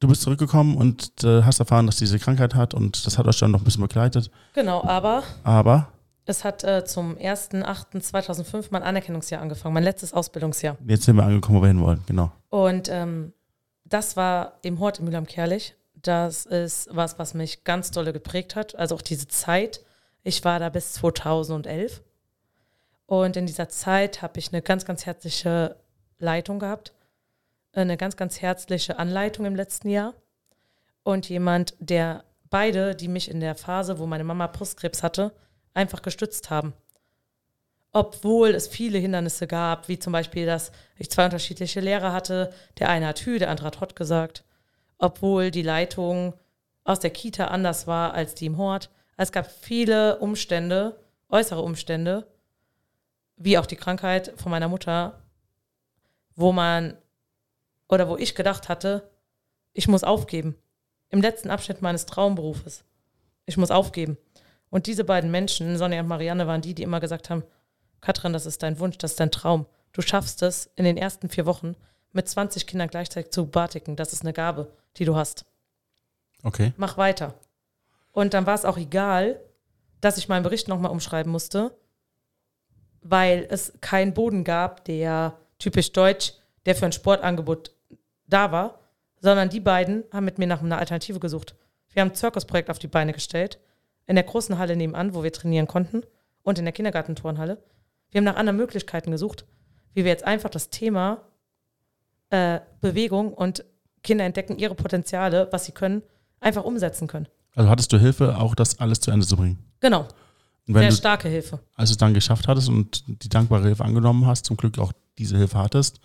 du 0.00 0.08
bist 0.08 0.22
zurückgekommen 0.22 0.76
und 0.76 1.24
äh, 1.24 1.42
hast 1.42 1.60
erfahren, 1.60 1.86
dass 1.86 1.98
sie 1.98 2.04
diese 2.04 2.18
Krankheit 2.18 2.54
hat 2.54 2.74
und 2.74 3.06
das 3.06 3.18
hat 3.18 3.26
euch 3.26 3.38
dann 3.38 3.50
noch 3.50 3.60
ein 3.60 3.64
bisschen 3.64 3.82
begleitet. 3.82 4.30
Genau, 4.54 4.82
aber 4.84 5.22
Aber 5.44 5.88
es 6.26 6.44
hat 6.44 6.64
äh, 6.64 6.84
zum 6.84 7.16
1.8.2005 7.16 8.68
mein 8.70 8.82
Anerkennungsjahr 8.82 9.42
angefangen, 9.42 9.74
mein 9.74 9.84
letztes 9.84 10.12
Ausbildungsjahr. 10.12 10.76
jetzt 10.86 11.04
sind 11.04 11.16
wir 11.16 11.24
angekommen, 11.24 11.58
wo 11.58 11.62
wir 11.62 11.68
hinwollen. 11.68 12.02
Genau. 12.06 12.32
Und 12.48 12.88
ähm, 12.88 13.32
das 13.84 14.16
war 14.16 14.58
im 14.62 14.78
Hort 14.78 15.00
in 15.00 15.04
Mühlheim-Kerlich. 15.06 15.74
Das 15.94 16.46
ist 16.46 16.88
was, 16.92 17.18
was 17.18 17.34
mich 17.34 17.64
ganz 17.64 17.90
dolle 17.90 18.12
geprägt 18.12 18.56
hat. 18.56 18.74
Also 18.76 18.94
auch 18.94 19.02
diese 19.02 19.28
Zeit. 19.28 19.80
Ich 20.22 20.44
war 20.44 20.58
da 20.60 20.68
bis 20.68 20.92
2011. 20.94 22.00
Und 23.06 23.36
in 23.36 23.46
dieser 23.46 23.68
Zeit 23.68 24.22
habe 24.22 24.38
ich 24.38 24.52
eine 24.52 24.62
ganz, 24.62 24.84
ganz 24.84 25.04
herzliche 25.04 25.76
Leitung 26.18 26.60
gehabt. 26.60 26.92
Eine 27.72 27.96
ganz, 27.96 28.16
ganz 28.16 28.40
herzliche 28.40 28.98
Anleitung 28.98 29.46
im 29.46 29.54
letzten 29.54 29.90
Jahr. 29.90 30.14
Und 31.02 31.28
jemand, 31.28 31.74
der 31.78 32.24
beide, 32.50 32.94
die 32.94 33.08
mich 33.08 33.30
in 33.30 33.40
der 33.40 33.54
Phase, 33.54 33.98
wo 33.98 34.06
meine 34.06 34.24
Mama 34.24 34.48
Brustkrebs 34.48 35.02
hatte, 35.02 35.32
einfach 35.72 36.02
gestützt 36.02 36.50
haben. 36.50 36.72
Obwohl 37.92 38.50
es 38.50 38.68
viele 38.68 38.98
Hindernisse 38.98 39.46
gab, 39.46 39.88
wie 39.88 39.98
zum 39.98 40.12
Beispiel, 40.12 40.46
dass 40.46 40.72
ich 40.96 41.10
zwei 41.10 41.24
unterschiedliche 41.24 41.80
Lehrer 41.80 42.12
hatte. 42.12 42.52
Der 42.78 42.88
eine 42.88 43.06
hat 43.06 43.20
Hü, 43.20 43.38
der 43.38 43.50
andere 43.50 43.68
hat 43.68 43.80
Hot 43.80 43.96
gesagt. 43.96 44.44
Obwohl 44.98 45.50
die 45.50 45.62
Leitung 45.62 46.34
aus 46.84 47.00
der 47.00 47.10
Kita 47.10 47.46
anders 47.46 47.86
war 47.86 48.14
als 48.14 48.34
die 48.34 48.46
im 48.46 48.58
Hort. 48.58 48.90
Es 49.16 49.32
gab 49.32 49.50
viele 49.50 50.18
Umstände, 50.18 51.00
äußere 51.28 51.62
Umstände, 51.62 52.26
wie 53.36 53.58
auch 53.58 53.66
die 53.66 53.76
Krankheit 53.76 54.32
von 54.36 54.50
meiner 54.50 54.68
Mutter, 54.68 55.22
wo 56.36 56.52
man 56.52 56.96
oder 57.90 58.08
wo 58.08 58.16
ich 58.16 58.34
gedacht 58.34 58.68
hatte, 58.68 59.10
ich 59.72 59.88
muss 59.88 60.04
aufgeben. 60.04 60.56
Im 61.10 61.20
letzten 61.20 61.50
Abschnitt 61.50 61.82
meines 61.82 62.06
Traumberufes. 62.06 62.84
Ich 63.46 63.56
muss 63.56 63.70
aufgeben. 63.70 64.16
Und 64.70 64.86
diese 64.86 65.04
beiden 65.04 65.30
Menschen, 65.30 65.76
Sonja 65.76 66.00
und 66.00 66.06
Marianne, 66.06 66.46
waren 66.46 66.60
die, 66.60 66.74
die 66.74 66.84
immer 66.84 67.00
gesagt 67.00 67.30
haben, 67.30 67.42
Katrin, 68.00 68.32
das 68.32 68.46
ist 68.46 68.62
dein 68.62 68.78
Wunsch, 68.78 68.96
das 68.98 69.12
ist 69.12 69.20
dein 69.20 69.32
Traum. 69.32 69.66
Du 69.92 70.02
schaffst 70.02 70.42
es 70.42 70.70
in 70.76 70.84
den 70.84 70.96
ersten 70.96 71.28
vier 71.28 71.46
Wochen 71.46 71.74
mit 72.12 72.28
20 72.28 72.66
Kindern 72.66 72.88
gleichzeitig 72.88 73.32
zu 73.32 73.46
batiken. 73.46 73.96
Das 73.96 74.12
ist 74.12 74.22
eine 74.22 74.32
Gabe, 74.32 74.72
die 74.96 75.04
du 75.04 75.16
hast. 75.16 75.44
Okay. 76.44 76.72
Mach 76.76 76.96
weiter. 76.96 77.34
Und 78.12 78.34
dann 78.34 78.46
war 78.46 78.54
es 78.54 78.64
auch 78.64 78.78
egal, 78.78 79.40
dass 80.00 80.16
ich 80.16 80.28
meinen 80.28 80.42
Bericht 80.42 80.68
nochmal 80.68 80.92
umschreiben 80.92 81.30
musste, 81.30 81.76
weil 83.02 83.46
es 83.50 83.72
keinen 83.80 84.14
Boden 84.14 84.44
gab, 84.44 84.84
der 84.84 85.38
typisch 85.58 85.92
deutsch, 85.92 86.34
der 86.66 86.74
für 86.74 86.86
ein 86.86 86.92
Sportangebot 86.92 87.72
da 88.30 88.52
war, 88.52 88.78
sondern 89.20 89.50
die 89.50 89.60
beiden 89.60 90.04
haben 90.12 90.24
mit 90.24 90.38
mir 90.38 90.46
nach 90.46 90.62
einer 90.62 90.78
Alternative 90.78 91.20
gesucht. 91.20 91.54
Wir 91.92 92.02
haben 92.02 92.10
ein 92.10 92.14
Zirkusprojekt 92.14 92.70
auf 92.70 92.78
die 92.78 92.88
Beine 92.88 93.12
gestellt, 93.12 93.58
in 94.06 94.14
der 94.14 94.24
großen 94.24 94.58
Halle 94.58 94.76
nebenan, 94.76 95.14
wo 95.14 95.22
wir 95.22 95.32
trainieren 95.32 95.66
konnten, 95.66 96.02
und 96.42 96.58
in 96.58 96.64
der 96.64 96.72
Kindergartenturnhalle. 96.72 97.62
Wir 98.10 98.18
haben 98.18 98.24
nach 98.24 98.36
anderen 98.36 98.56
Möglichkeiten 98.56 99.10
gesucht, 99.10 99.44
wie 99.94 100.04
wir 100.04 100.10
jetzt 100.10 100.24
einfach 100.24 100.50
das 100.50 100.70
Thema 100.70 101.22
äh, 102.30 102.60
Bewegung 102.80 103.32
und 103.32 103.64
Kinder 104.02 104.24
entdecken 104.24 104.58
ihre 104.58 104.74
Potenziale, 104.74 105.48
was 105.50 105.66
sie 105.66 105.72
können, 105.72 106.02
einfach 106.40 106.64
umsetzen 106.64 107.06
können. 107.06 107.28
Also 107.54 107.68
hattest 107.68 107.92
du 107.92 107.98
Hilfe, 107.98 108.38
auch 108.38 108.54
das 108.54 108.78
alles 108.78 109.00
zu 109.00 109.10
Ende 109.10 109.26
zu 109.26 109.36
bringen. 109.36 109.58
Genau, 109.80 110.06
sehr 110.66 110.88
du, 110.88 110.94
starke 110.94 111.28
Hilfe. 111.28 111.60
als 111.74 111.90
du 111.90 111.94
es 111.94 111.98
dann 111.98 112.14
geschafft 112.14 112.48
hattest 112.48 112.68
und 112.68 113.04
die 113.22 113.28
dankbare 113.28 113.64
Hilfe 113.64 113.84
angenommen 113.84 114.26
hast, 114.26 114.46
zum 114.46 114.56
Glück 114.56 114.78
auch 114.78 114.92
diese 115.18 115.36
Hilfe 115.36 115.58
hattest, 115.58 116.00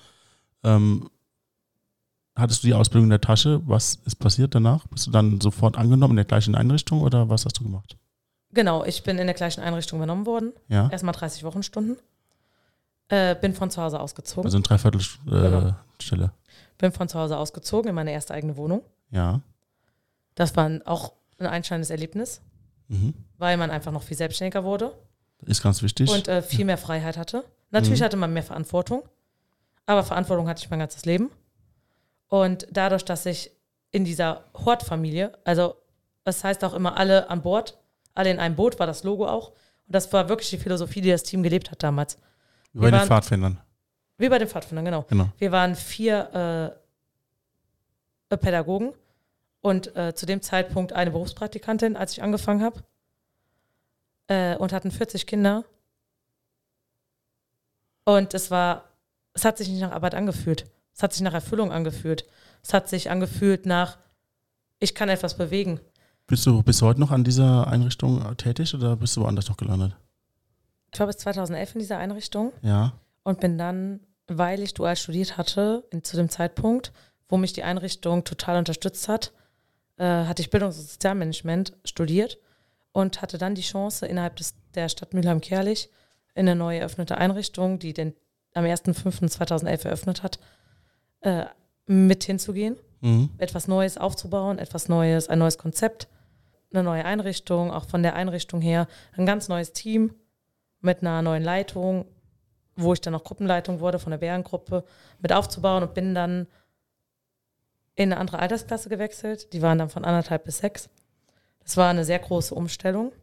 ähm, 0.64 1.10
hattest 2.36 2.64
du 2.64 2.68
die 2.68 2.74
Ausbildung 2.74 3.06
in 3.06 3.10
der 3.12 3.22
Tasche? 3.22 3.62
Was 3.66 3.96
ist 4.06 4.16
passiert 4.16 4.56
danach? 4.56 4.88
Bist 4.88 5.08
du 5.08 5.12
dann 5.12 5.40
sofort 5.42 5.78
angenommen 5.78 6.12
in 6.14 6.18
der 6.18 6.26
gleichen 6.26 6.56
Einrichtung 6.56 7.02
oder 7.02 7.30
was 7.30 7.46
hast 7.46 7.60
du 7.60 7.64
gemacht? 7.64 7.98
Genau, 8.54 8.84
ich 8.86 9.04
bin 9.04 9.18
in 9.18 9.28
der 9.28 9.34
gleichen 9.36 9.62
Einrichtung 9.62 10.00
übernommen 10.00 10.26
worden. 10.26 10.54
Ja. 10.70 10.90
Erstmal 10.90 11.14
30 11.14 11.44
Wochenstunden. 11.44 11.98
Äh, 13.10 13.36
bin 13.36 13.54
von 13.54 13.70
zu 13.70 13.82
Hause 13.82 14.00
ausgezogen. 14.00 14.46
Also 14.46 14.58
ein 14.58 14.64
Dreiviertel 14.64 15.00
äh, 15.02 15.30
Genau. 15.30 15.76
Stelle. 16.02 16.32
bin 16.78 16.92
von 16.92 17.08
zu 17.08 17.20
Hause 17.20 17.38
ausgezogen 17.38 17.90
in 17.90 17.96
meine 17.96 18.12
erste 18.12 18.34
eigene 18.34 18.58
Wohnung. 18.58 18.82
Ja. 19.12 19.42
Das 20.36 20.56
war 20.56 20.66
ein- 20.66 20.86
auch 20.88 21.14
ein 21.38 21.46
einschneidendes 21.48 21.90
Erlebnis, 21.92 22.42
Mhm. 22.88 23.14
weil 23.38 23.58
man 23.58 23.70
einfach 23.72 23.92
noch 23.92 24.04
viel 24.04 24.18
selbstständiger 24.18 24.64
wurde 24.64 24.92
Ist 25.46 25.62
ganz 25.62 25.84
wichtig. 25.84 26.10
und 26.10 26.28
äh, 26.28 26.42
viel 26.42 26.66
mehr 26.66 26.78
Freiheit 26.78 27.18
hatte. 27.18 27.44
Natürlich 27.72 28.00
Mhm. 28.00 28.06
hatte 28.06 28.18
man 28.18 28.34
mehr 28.34 28.44
Verantwortung, 28.44 29.04
aber 29.86 30.04
Verantwortung 30.04 30.48
hatte 30.48 30.64
ich 30.64 30.70
mein 30.70 30.80
ganzes 30.80 31.06
Leben. 31.06 31.30
Und 32.28 32.68
dadurch, 32.72 33.06
dass 33.06 33.26
ich 33.26 33.52
in 33.92 34.04
dieser 34.04 34.46
Hortfamilie, 34.54 35.38
also 35.44 35.76
das 36.24 36.44
heißt 36.44 36.64
auch 36.64 36.74
immer 36.74 36.98
alle 36.98 37.30
an 37.30 37.42
Bord, 37.42 37.78
alle 38.14 38.32
in 38.32 38.40
einem 38.40 38.56
Boot, 38.56 38.80
war 38.80 38.88
das 38.88 39.04
Logo 39.04 39.28
auch. 39.28 39.50
Und 39.50 39.96
das 39.96 40.12
war 40.12 40.28
wirklich 40.30 40.50
die 40.50 40.58
Philosophie, 40.58 41.02
die 41.02 41.12
das 41.12 41.24
Team 41.24 41.44
gelebt 41.44 41.72
hat 41.72 41.84
damals. 41.84 42.18
Wie 42.74 42.80
bei 42.80 42.92
den 42.92 43.02
Pfadfindern. 43.02 43.62
Wie 44.18 44.30
bei 44.30 44.40
den 44.40 44.48
Pfadfindern, 44.48 44.86
genau. 44.86 45.06
Genau. 45.10 45.30
Wir 45.38 45.52
waren 45.52 45.76
vier 45.76 46.78
äh, 48.32 48.38
Pädagogen 48.38 48.94
und 49.62 49.96
äh, 49.96 50.14
zu 50.14 50.26
dem 50.26 50.42
Zeitpunkt 50.42 50.94
eine 50.94 51.12
Berufspraktikantin, 51.12 51.96
als 51.96 52.14
ich 52.14 52.24
angefangen 52.24 52.64
habe. 52.64 52.84
Äh, 54.28 54.58
und 54.58 54.74
hatten 54.74 54.92
40 54.92 55.28
Kinder. 55.28 55.64
Und 58.04 58.34
es 58.34 58.52
war, 58.52 58.90
es 59.34 59.46
hat 59.46 59.58
sich 59.58 59.68
nicht 59.70 59.82
nach 59.82 59.92
Arbeit 59.92 60.16
angefühlt. 60.16 60.66
Es 60.96 61.04
hat 61.04 61.14
sich 61.14 61.22
nach 61.22 61.34
Erfüllung 61.34 61.72
angefühlt. 61.72 62.26
Es 62.64 62.74
hat 62.74 62.88
sich 62.90 63.12
angefühlt 63.12 63.66
nach, 63.66 63.98
ich 64.80 64.96
kann 64.96 65.10
etwas 65.10 65.36
bewegen. 65.36 65.80
Bist 66.28 66.46
du 66.46 66.64
bis 66.64 66.82
heute 66.82 67.00
noch 67.00 67.12
an 67.12 67.24
dieser 67.24 67.68
Einrichtung 67.68 68.36
tätig 68.38 68.74
oder 68.74 68.96
bist 68.96 69.16
du 69.16 69.22
woanders 69.22 69.48
noch 69.50 69.58
gelandet? 69.58 69.96
Ich 70.94 71.00
war 71.00 71.08
bis 71.08 71.18
2011 71.18 71.76
in 71.76 71.80
dieser 71.80 71.98
Einrichtung 71.98 72.54
Ja. 72.62 72.94
und 73.24 73.40
bin 73.42 73.58
dann, 73.58 74.00
weil 74.28 74.62
ich 74.64 74.74
dual 74.74 74.96
studiert 74.96 75.38
hatte, 75.38 75.84
in, 75.92 76.04
zu 76.04 76.16
dem 76.16 76.30
Zeitpunkt, 76.30 76.94
wo 77.28 77.38
mich 77.38 77.54
die 77.54 77.64
Einrichtung 77.64 78.24
total 78.24 78.58
unterstützt 78.58 79.08
hat, 79.10 79.34
äh, 79.98 80.06
hatte 80.06 80.42
ich 80.42 80.50
Bildungs- 80.50 80.80
und 80.80 80.88
Sozialmanagement 80.90 81.74
studiert 81.84 82.38
und 82.94 83.22
hatte 83.22 83.38
dann 83.38 83.54
die 83.56 83.62
Chance, 83.62 84.06
innerhalb 84.08 84.38
des, 84.38 84.56
der 84.74 84.90
Stadt 84.90 85.14
Mülheim-Kerlich 85.14 85.90
in 86.34 86.48
eine 86.48 86.56
neu 86.56 86.78
eröffnete 86.78 87.18
Einrichtung, 87.18 87.78
die 87.80 87.94
den 87.94 88.14
am 88.54 88.64
1.5.2011 88.64 89.86
eröffnet 89.86 90.24
hat, 90.24 90.40
äh, 91.26 91.46
mit 91.88 92.24
hinzugehen, 92.24 92.78
Mhm. 93.02 93.30
etwas 93.38 93.68
Neues 93.68 93.98
aufzubauen, 93.98 94.58
etwas 94.58 94.90
Neues, 94.90 95.28
ein 95.30 95.40
neues 95.40 95.58
Konzept, 95.58 96.08
eine 96.74 96.82
neue 96.84 97.06
Einrichtung, 97.06 97.72
auch 97.72 97.86
von 97.88 98.02
der 98.04 98.16
Einrichtung 98.16 98.62
her 98.62 98.88
ein 99.16 99.26
ganz 99.26 99.48
neues 99.48 99.74
Team 99.74 100.14
mit 100.82 101.02
einer 101.02 101.22
neuen 101.22 101.44
Leitung, 101.44 102.06
wo 102.76 102.94
ich 102.94 103.02
dann 103.02 103.14
auch 103.16 103.24
Gruppenleitung 103.24 103.80
wurde 103.80 104.00
von 104.00 104.12
der 104.12 104.18
Bärengruppe, 104.18 104.84
mit 105.20 105.32
aufzubauen 105.32 105.84
und 105.84 105.94
bin 105.94 106.16
dann 106.16 106.48
in 107.96 108.12
eine 108.12 108.20
andere 108.20 108.40
Altersklasse 108.40 108.90
gewechselt. 108.90 109.54
Die 109.54 109.62
waren 109.62 109.78
dann 109.78 109.90
von 109.90 110.04
anderthalb 110.04 110.44
bis 110.44 110.58
sechs. 110.58 110.90
Das 111.64 111.78
war 111.78 111.90
eine 111.90 112.04
sehr 112.06 112.20
große 112.20 112.54
Umstellung. 112.54 113.14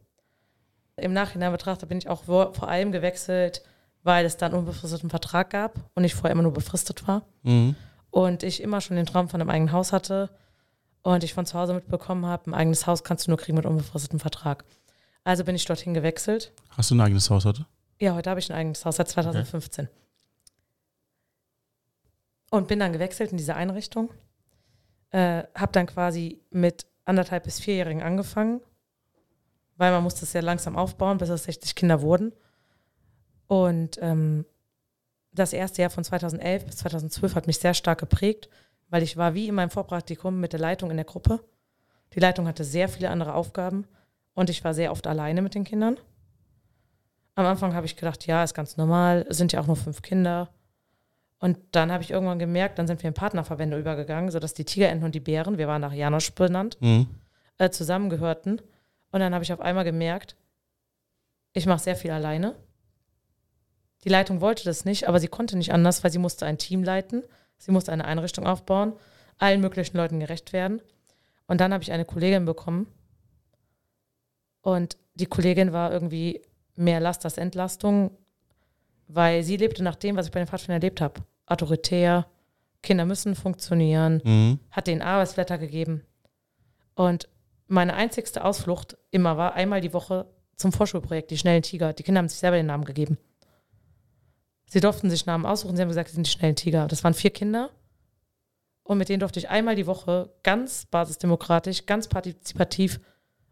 Im 0.95 1.13
Nachhinein 1.13 1.51
betrachtet 1.51 1.89
bin 1.89 1.97
ich 1.97 2.09
auch 2.09 2.23
vor 2.23 2.67
allem 2.67 2.91
gewechselt, 2.91 3.63
weil 4.03 4.25
es 4.25 4.37
dann 4.37 4.53
unbefristeten 4.53 5.09
Vertrag 5.09 5.49
gab 5.49 5.89
und 5.95 6.03
ich 6.03 6.15
vorher 6.15 6.31
immer 6.31 6.43
nur 6.43 6.53
befristet 6.53 7.07
war. 7.07 7.23
Mhm. 7.43 7.75
Und 8.13 8.43
ich 8.43 8.61
immer 8.61 8.79
schon 8.79 8.95
den 8.95 9.07
Traum 9.07 9.27
von 9.27 9.41
einem 9.41 9.49
eigenen 9.49 9.71
Haus 9.71 9.91
hatte 9.91 10.29
und 11.01 11.23
ich 11.23 11.33
von 11.33 11.47
zu 11.47 11.57
Hause 11.57 11.73
mitbekommen 11.73 12.27
habe, 12.27 12.51
ein 12.51 12.53
eigenes 12.53 12.85
Haus 12.85 13.03
kannst 13.03 13.25
du 13.25 13.31
nur 13.31 13.39
kriegen 13.39 13.57
mit 13.57 13.65
unbefristetem 13.65 14.19
Vertrag. 14.19 14.65
Also 15.23 15.43
bin 15.43 15.55
ich 15.55 15.65
dorthin 15.65 15.95
gewechselt. 15.95 16.53
Hast 16.77 16.91
du 16.91 16.95
ein 16.95 17.01
eigenes 17.01 17.31
Haus 17.31 17.43
heute? 17.43 17.65
Ja, 17.99 18.13
heute 18.13 18.29
habe 18.29 18.39
ich 18.39 18.51
ein 18.51 18.55
eigenes 18.55 18.85
Haus 18.85 18.97
seit 18.97 19.07
2015. 19.09 19.89
Und 22.51 22.67
bin 22.67 22.77
dann 22.77 22.93
gewechselt 22.93 23.31
in 23.31 23.37
diese 23.37 23.55
Einrichtung. 23.55 24.13
Äh, 25.09 25.45
habe 25.55 25.71
dann 25.71 25.87
quasi 25.87 26.39
mit 26.51 26.85
anderthalb 27.05 27.45
bis 27.45 27.59
vierjährigen 27.59 28.03
angefangen, 28.03 28.61
weil 29.77 29.91
man 29.91 30.03
musste 30.03 30.23
es 30.25 30.33
ja 30.33 30.41
langsam 30.41 30.75
aufbauen, 30.75 31.17
bis 31.17 31.29
es 31.29 31.45
60 31.45 31.73
Kinder 31.73 32.03
wurden. 32.03 32.31
Und 33.47 33.97
ähm, 34.03 34.45
das 35.33 35.53
erste 35.53 35.81
Jahr 35.81 35.89
von 35.91 36.03
2011 36.03 36.65
bis 36.65 36.77
2012 36.77 37.35
hat 37.35 37.47
mich 37.47 37.57
sehr 37.59 37.73
stark 37.73 37.99
geprägt, 37.99 38.49
weil 38.89 39.03
ich 39.03 39.17
war 39.17 39.33
wie 39.33 39.47
in 39.47 39.55
meinem 39.55 39.69
Vorpraktikum 39.71 40.39
mit 40.39 40.53
der 40.53 40.59
Leitung 40.59 40.91
in 40.91 40.97
der 40.97 41.05
Gruppe. 41.05 41.43
Die 42.13 42.19
Leitung 42.19 42.47
hatte 42.47 42.63
sehr 42.63 42.87
viele 42.89 43.09
andere 43.09 43.33
Aufgaben 43.33 43.87
und 44.35 44.49
ich 44.49 44.63
war 44.63 44.73
sehr 44.73 44.91
oft 44.91 45.07
alleine 45.07 45.41
mit 45.41 45.55
den 45.55 45.63
Kindern. 45.63 45.97
Am 47.35 47.45
Anfang 47.47 47.73
habe 47.73 47.87
ich 47.87 47.95
gedacht, 47.95 48.27
ja, 48.27 48.43
ist 48.43 48.53
ganz 48.53 48.77
normal, 48.77 49.25
es 49.27 49.37
sind 49.37 49.51
ja 49.53 49.59
auch 49.61 49.67
nur 49.67 49.75
fünf 49.75 50.03
Kinder. 50.03 50.49
Und 51.39 51.57
dann 51.71 51.91
habe 51.91 52.03
ich 52.03 52.11
irgendwann 52.11 52.37
gemerkt, 52.39 52.77
dann 52.77 52.85
sind 52.87 53.01
wir 53.01 53.07
in 53.07 53.13
Partnerverbände 53.15 53.77
übergegangen, 53.77 54.29
sodass 54.29 54.53
die 54.53 54.65
Tigerenten 54.65 55.03
und 55.03 55.15
die 55.15 55.19
Bären, 55.19 55.57
wir 55.57 55.67
waren 55.67 55.81
nach 55.81 55.91
Janosch 55.93 56.31
benannt, 56.33 56.77
Mhm. 56.79 57.07
äh, 57.57 57.69
zusammengehörten. 57.71 58.61
Und 59.11 59.19
dann 59.19 59.33
habe 59.33 59.43
ich 59.43 59.51
auf 59.51 59.59
einmal 59.59 59.83
gemerkt, 59.83 60.35
ich 61.53 61.65
mache 61.65 61.79
sehr 61.81 61.95
viel 61.95 62.11
alleine. 62.11 62.55
Die 64.03 64.09
Leitung 64.09 64.41
wollte 64.41 64.63
das 64.65 64.85
nicht, 64.85 65.07
aber 65.07 65.19
sie 65.19 65.27
konnte 65.27 65.57
nicht 65.57 65.73
anders, 65.73 66.03
weil 66.03 66.11
sie 66.11 66.17
musste 66.19 66.45
ein 66.45 66.57
Team 66.57 66.83
leiten, 66.83 67.23
sie 67.57 67.71
musste 67.71 67.91
eine 67.91 68.05
Einrichtung 68.05 68.45
aufbauen, 68.45 68.93
allen 69.37 69.61
möglichen 69.61 69.97
Leuten 69.97 70.19
gerecht 70.19 70.53
werden. 70.53 70.81
Und 71.47 71.61
dann 71.61 71.73
habe 71.73 71.83
ich 71.83 71.91
eine 71.91 72.05
Kollegin 72.05 72.45
bekommen. 72.45 72.87
Und 74.61 74.97
die 75.15 75.25
Kollegin 75.25 75.73
war 75.73 75.91
irgendwie 75.91 76.41
mehr 76.75 76.99
Last 76.99 77.25
als 77.25 77.37
Entlastung, 77.37 78.11
weil 79.07 79.43
sie 79.43 79.57
lebte 79.57 79.83
nach 79.83 79.95
dem, 79.95 80.15
was 80.15 80.25
ich 80.27 80.31
bei 80.31 80.39
den 80.39 80.47
Pfadfindern 80.47 80.81
erlebt 80.81 81.01
habe. 81.01 81.21
Autoritär, 81.45 82.25
Kinder 82.81 83.05
müssen 83.05 83.35
funktionieren, 83.35 84.21
Mhm. 84.23 84.59
hat 84.71 84.87
den 84.87 85.01
Arbeitsblätter 85.01 85.57
gegeben. 85.57 86.03
Und 86.95 87.27
meine 87.67 87.93
einzigste 87.93 88.43
Ausflucht 88.43 88.97
immer 89.11 89.37
war 89.37 89.53
einmal 89.53 89.81
die 89.81 89.93
Woche 89.93 90.25
zum 90.55 90.71
Vorschulprojekt, 90.71 91.31
die 91.31 91.37
schnellen 91.37 91.63
Tiger. 91.63 91.93
Die 91.93 92.03
Kinder 92.03 92.19
haben 92.19 92.29
sich 92.29 92.39
selber 92.39 92.57
den 92.57 92.67
Namen 92.67 92.85
gegeben. 92.85 93.17
Sie 94.73 94.79
durften 94.79 95.11
sich 95.11 95.27
Namen 95.27 95.45
aussuchen, 95.45 95.75
sie 95.75 95.83
haben 95.83 95.89
gesagt, 95.89 96.09
sie 96.09 96.15
sind 96.15 96.25
die 96.25 96.31
schnellen 96.31 96.55
Tiger. 96.55 96.87
Das 96.87 97.03
waren 97.03 97.13
vier 97.13 97.29
Kinder. 97.29 97.69
Und 98.81 98.97
mit 98.97 99.07
denen 99.07 99.19
durfte 99.19 99.37
ich 99.37 99.47
einmal 99.47 99.75
die 99.75 99.85
Woche 99.85 100.33
ganz 100.41 100.87
basisdemokratisch, 100.87 101.85
ganz 101.85 102.07
partizipativ 102.07 102.99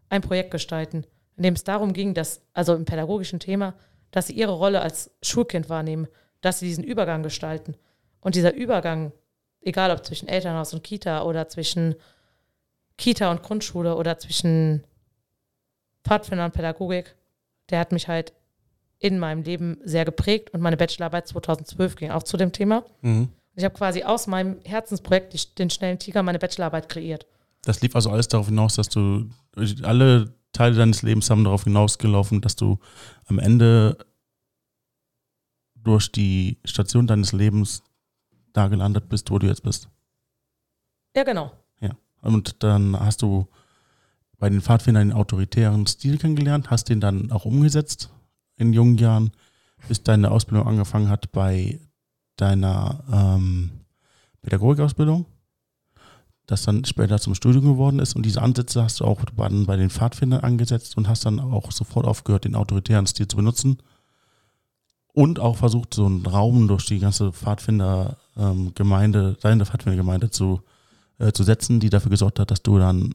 ein 0.08 0.20
Projekt 0.20 0.50
gestalten, 0.50 1.06
in 1.36 1.44
dem 1.44 1.54
es 1.54 1.62
darum 1.62 1.92
ging, 1.92 2.12
dass, 2.12 2.42
also 2.54 2.74
im 2.74 2.86
pädagogischen 2.86 3.38
Thema, 3.38 3.74
dass 4.10 4.26
sie 4.26 4.32
ihre 4.32 4.50
Rolle 4.50 4.80
als 4.80 5.12
Schulkind 5.22 5.68
wahrnehmen, 5.68 6.08
dass 6.40 6.58
sie 6.58 6.66
diesen 6.66 6.82
Übergang 6.82 7.22
gestalten. 7.22 7.76
Und 8.20 8.34
dieser 8.34 8.54
Übergang, 8.54 9.12
egal 9.60 9.92
ob 9.92 10.04
zwischen 10.04 10.26
Elternhaus 10.26 10.74
und 10.74 10.82
Kita 10.82 11.22
oder 11.22 11.48
zwischen 11.48 11.94
Kita 12.98 13.30
und 13.30 13.44
Grundschule 13.44 13.94
oder 13.94 14.18
zwischen 14.18 14.82
Pfadfinder 16.02 16.46
und 16.46 16.54
Pädagogik, 16.54 17.14
der 17.70 17.78
hat 17.78 17.92
mich 17.92 18.08
halt 18.08 18.32
in 19.02 19.18
meinem 19.18 19.42
Leben 19.42 19.78
sehr 19.84 20.04
geprägt 20.04 20.50
und 20.54 20.60
meine 20.60 20.76
Bachelorarbeit 20.76 21.26
2012 21.28 21.96
ging 21.96 22.10
auch 22.10 22.22
zu 22.22 22.36
dem 22.36 22.52
Thema. 22.52 22.84
Mhm. 23.02 23.28
Ich 23.54 23.64
habe 23.64 23.74
quasi 23.74 24.02
aus 24.04 24.26
meinem 24.26 24.60
Herzensprojekt, 24.64 25.32
die- 25.34 25.54
den 25.58 25.70
schnellen 25.70 25.98
Tiger, 25.98 26.22
meine 26.22 26.38
Bachelorarbeit 26.38 26.88
kreiert. 26.88 27.26
Das 27.62 27.80
lief 27.82 27.94
also 27.94 28.10
alles 28.10 28.28
darauf 28.28 28.46
hinaus, 28.46 28.76
dass 28.76 28.88
du 28.88 29.28
alle 29.82 30.32
Teile 30.52 30.76
deines 30.76 31.02
Lebens 31.02 31.28
haben 31.30 31.44
darauf 31.44 31.64
hinausgelaufen, 31.64 32.40
dass 32.40 32.56
du 32.56 32.78
am 33.26 33.38
Ende 33.38 33.98
durch 35.74 36.12
die 36.12 36.58
Station 36.64 37.06
deines 37.06 37.32
Lebens 37.32 37.82
da 38.52 38.68
gelandet 38.68 39.08
bist, 39.08 39.30
wo 39.30 39.38
du 39.38 39.46
jetzt 39.46 39.62
bist. 39.62 39.88
Ja, 41.16 41.24
genau. 41.24 41.52
Und 42.24 42.62
dann 42.62 42.96
hast 43.00 43.20
du 43.22 43.48
bei 44.38 44.48
den 44.48 44.60
Pfadfindern 44.60 45.08
den 45.08 45.16
autoritären 45.16 45.88
Stil 45.88 46.18
kennengelernt, 46.18 46.70
hast 46.70 46.88
den 46.88 47.00
dann 47.00 47.32
auch 47.32 47.44
umgesetzt 47.46 48.10
in 48.56 48.72
jungen 48.72 48.98
Jahren, 48.98 49.32
bis 49.88 50.02
deine 50.02 50.30
Ausbildung 50.30 50.66
angefangen 50.66 51.08
hat 51.08 51.32
bei 51.32 51.80
deiner 52.36 53.04
ähm, 53.12 53.70
Pädagogikausbildung, 54.42 55.26
das 56.46 56.62
dann 56.62 56.84
später 56.84 57.18
zum 57.18 57.34
Studium 57.34 57.64
geworden 57.64 57.98
ist. 57.98 58.16
Und 58.16 58.24
diese 58.24 58.42
Ansätze 58.42 58.82
hast 58.82 59.00
du 59.00 59.04
auch 59.04 59.22
bei 59.36 59.76
den 59.76 59.90
Pfadfindern 59.90 60.40
angesetzt 60.40 60.96
und 60.96 61.08
hast 61.08 61.26
dann 61.26 61.40
auch 61.40 61.72
sofort 61.72 62.06
aufgehört, 62.06 62.44
den 62.44 62.54
autoritären 62.54 63.06
Stil 63.06 63.28
zu 63.28 63.36
benutzen. 63.36 63.78
Und 65.14 65.40
auch 65.40 65.58
versucht, 65.58 65.94
so 65.94 66.06
einen 66.06 66.24
Raum 66.24 66.68
durch 66.68 66.86
die 66.86 66.98
ganze 66.98 67.32
Pfadfinder-Gemeinde, 67.32 69.36
deine 69.40 69.66
Pfadfindergemeinde 69.66 70.30
zu 70.30 70.62
äh, 71.22 71.32
zu 71.32 71.44
setzen, 71.44 71.78
die 71.78 71.90
dafür 71.90 72.10
gesorgt 72.10 72.38
hat, 72.38 72.50
dass 72.50 72.62
du 72.62 72.78
dann 72.78 73.14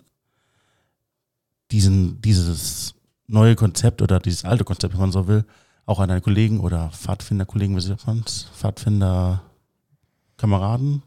diesen, 1.71 2.21
dieses 2.21 2.95
neue 3.27 3.55
Konzept 3.55 4.01
oder 4.01 4.19
dieses 4.19 4.45
alte 4.45 4.63
Konzept, 4.63 4.93
wenn 4.93 5.01
man 5.01 5.11
so 5.11 5.27
will, 5.27 5.45
auch 5.85 5.99
an 5.99 6.09
deine 6.09 6.21
Kollegen 6.21 6.59
oder 6.59 6.89
Pfadfinderkollegen, 6.91 7.75
wie 7.75 7.81
sagt 7.81 8.07
man 8.07 8.23
es? 8.25 8.49
Pfadfinderkameraden 8.55 11.03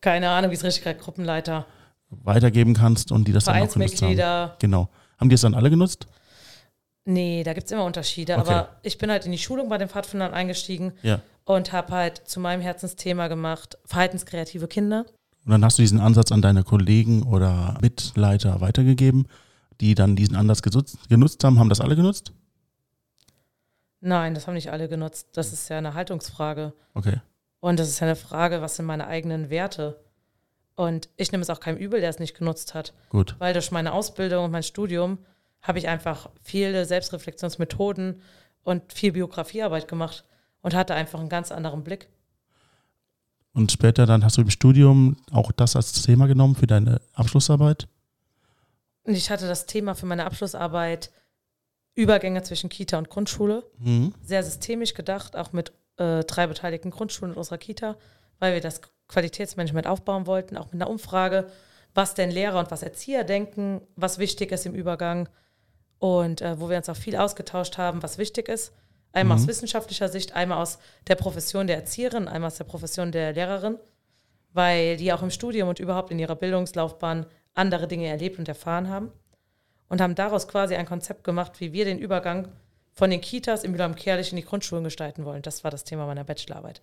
Keine 0.00 0.30
Ahnung, 0.30 0.50
wie 0.50 0.54
es 0.54 0.64
richtig 0.64 0.86
heißt, 0.86 1.00
Gruppenleiter, 1.00 1.66
weitergeben 2.10 2.74
kannst 2.74 3.12
und 3.12 3.28
die 3.28 3.32
das 3.32 3.44
dann 3.44 3.62
auch 3.62 3.72
genutzt 3.72 4.02
haben. 4.02 4.50
Genau. 4.58 4.88
Haben 5.18 5.28
die 5.28 5.34
es 5.34 5.40
dann 5.40 5.54
alle 5.54 5.70
genutzt? 5.70 6.06
Nee, 7.04 7.42
da 7.44 7.54
gibt 7.54 7.66
es 7.66 7.72
immer 7.72 7.84
Unterschiede. 7.84 8.36
Okay. 8.36 8.48
Aber 8.48 8.68
ich 8.82 8.98
bin 8.98 9.10
halt 9.10 9.26
in 9.26 9.32
die 9.32 9.38
Schulung 9.38 9.68
bei 9.68 9.78
den 9.78 9.88
Pfadfindern 9.88 10.34
eingestiegen 10.34 10.92
Ja. 11.02 11.20
und 11.44 11.72
habe 11.72 11.92
halt 11.92 12.22
zu 12.26 12.40
meinem 12.40 12.60
Herzensthema 12.60 13.28
gemacht, 13.28 13.78
verhaltenskreative 13.84 14.68
Kinder. 14.68 15.06
Und 15.44 15.52
dann 15.52 15.64
hast 15.64 15.78
du 15.78 15.82
diesen 15.82 16.00
Ansatz 16.00 16.32
an 16.32 16.42
deine 16.42 16.62
Kollegen 16.62 17.22
oder 17.22 17.78
Mitleiter 17.80 18.60
weitergegeben, 18.60 19.26
die 19.80 19.94
dann 19.94 20.16
diesen 20.16 20.36
Ansatz 20.36 20.62
genutzt, 20.62 20.98
genutzt 21.08 21.42
haben. 21.44 21.58
Haben 21.58 21.68
das 21.68 21.80
alle 21.80 21.96
genutzt? 21.96 22.32
Nein, 24.00 24.34
das 24.34 24.46
haben 24.46 24.54
nicht 24.54 24.70
alle 24.70 24.88
genutzt. 24.88 25.28
Das 25.32 25.52
ist 25.52 25.68
ja 25.68 25.78
eine 25.78 25.94
Haltungsfrage. 25.94 26.72
Okay. 26.94 27.20
Und 27.60 27.78
das 27.78 27.88
ist 27.88 28.00
ja 28.00 28.06
eine 28.06 28.16
Frage, 28.16 28.62
was 28.62 28.76
sind 28.76 28.86
meine 28.86 29.06
eigenen 29.06 29.50
Werte? 29.50 30.00
Und 30.74 31.10
ich 31.16 31.30
nehme 31.30 31.42
es 31.42 31.50
auch 31.50 31.60
keinem 31.60 31.76
übel, 31.76 32.00
der 32.00 32.08
es 32.08 32.18
nicht 32.18 32.36
genutzt 32.36 32.74
hat. 32.74 32.94
Gut. 33.10 33.36
Weil 33.38 33.52
durch 33.52 33.70
meine 33.70 33.92
Ausbildung 33.92 34.46
und 34.46 34.50
mein 34.50 34.62
Studium 34.62 35.18
habe 35.60 35.78
ich 35.78 35.88
einfach 35.88 36.30
viele 36.42 36.86
Selbstreflexionsmethoden 36.86 38.22
und 38.62 38.92
viel 38.92 39.12
Biografiearbeit 39.12 39.88
gemacht 39.88 40.24
und 40.62 40.74
hatte 40.74 40.94
einfach 40.94 41.20
einen 41.20 41.28
ganz 41.28 41.52
anderen 41.52 41.84
Blick. 41.84 42.08
Und 43.52 43.72
später 43.72 44.06
dann 44.06 44.24
hast 44.24 44.38
du 44.38 44.42
im 44.42 44.50
Studium 44.50 45.16
auch 45.32 45.52
das 45.52 45.76
als 45.76 45.92
Thema 46.02 46.26
genommen 46.26 46.54
für 46.54 46.66
deine 46.66 47.00
Abschlussarbeit? 47.12 47.88
Und 49.04 49.14
ich 49.14 49.30
hatte 49.30 49.48
das 49.48 49.66
Thema 49.66 49.94
für 49.94 50.06
meine 50.06 50.26
Abschlussarbeit 50.26 51.10
Übergänge 51.94 52.42
zwischen 52.42 52.70
Kita 52.70 52.98
und 52.98 53.10
Grundschule. 53.10 53.64
Mhm. 53.78 54.14
Sehr 54.22 54.42
systemisch 54.42 54.94
gedacht, 54.94 55.36
auch 55.36 55.52
mit 55.52 55.72
äh, 55.96 56.24
drei 56.24 56.46
beteiligten 56.46 56.90
Grundschulen 56.90 57.32
in 57.32 57.38
unserer 57.38 57.58
Kita, 57.58 57.96
weil 58.38 58.54
wir 58.54 58.60
das 58.60 58.80
Qualitätsmanagement 59.08 59.86
aufbauen 59.86 60.26
wollten, 60.26 60.56
auch 60.56 60.66
mit 60.66 60.74
einer 60.74 60.88
Umfrage, 60.88 61.50
was 61.94 62.14
denn 62.14 62.30
Lehrer 62.30 62.60
und 62.60 62.70
was 62.70 62.82
Erzieher 62.82 63.24
denken, 63.24 63.80
was 63.96 64.18
wichtig 64.18 64.52
ist 64.52 64.66
im 64.66 64.74
Übergang 64.74 65.28
und 65.98 66.40
äh, 66.40 66.60
wo 66.60 66.70
wir 66.70 66.76
uns 66.76 66.88
auch 66.88 66.96
viel 66.96 67.16
ausgetauscht 67.16 67.76
haben, 67.76 68.02
was 68.02 68.18
wichtig 68.18 68.48
ist. 68.48 68.72
Einmal 69.12 69.36
Mhm. 69.36 69.42
aus 69.42 69.48
wissenschaftlicher 69.48 70.08
Sicht, 70.08 70.34
einmal 70.36 70.58
aus 70.58 70.78
der 71.08 71.16
Profession 71.16 71.66
der 71.66 71.76
Erzieherin, 71.76 72.28
einmal 72.28 72.46
aus 72.48 72.58
der 72.58 72.64
Profession 72.64 73.10
der 73.10 73.32
Lehrerin, 73.32 73.76
weil 74.52 74.96
die 74.96 75.12
auch 75.12 75.22
im 75.22 75.30
Studium 75.30 75.68
und 75.68 75.80
überhaupt 75.80 76.12
in 76.12 76.18
ihrer 76.20 76.36
Bildungslaufbahn 76.36 77.26
andere 77.54 77.88
Dinge 77.88 78.06
erlebt 78.06 78.38
und 78.38 78.48
erfahren 78.48 78.88
haben. 78.88 79.10
und 79.88 80.00
haben 80.00 80.14
daraus 80.14 80.46
quasi 80.46 80.76
ein 80.76 80.86
Konzept 80.86 81.24
gemacht, 81.24 81.58
wie 81.58 81.72
wir 81.72 81.84
den 81.84 81.98
Übergang 81.98 82.46
von 82.92 83.10
den 83.10 83.20
Kitas 83.20 83.64
im 83.64 83.72
Wilhelm 83.72 83.96
Kerlich 83.96 84.30
in 84.30 84.36
die 84.36 84.44
Grundschulen 84.44 84.84
gestalten 84.84 85.24
wollen. 85.24 85.42
Das 85.42 85.64
war 85.64 85.72
das 85.72 85.82
Thema 85.82 86.06
meiner 86.06 86.22
Bachelorarbeit. 86.22 86.80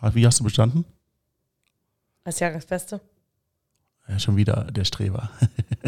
Wie 0.00 0.26
hast 0.26 0.40
du 0.40 0.44
bestanden? 0.44 0.86
Als 2.24 2.40
Jahrgangsbeste. 2.40 3.00
Ja, 4.08 4.18
schon 4.18 4.36
wieder 4.36 4.64
der 4.70 4.84
Streber. 4.84 5.30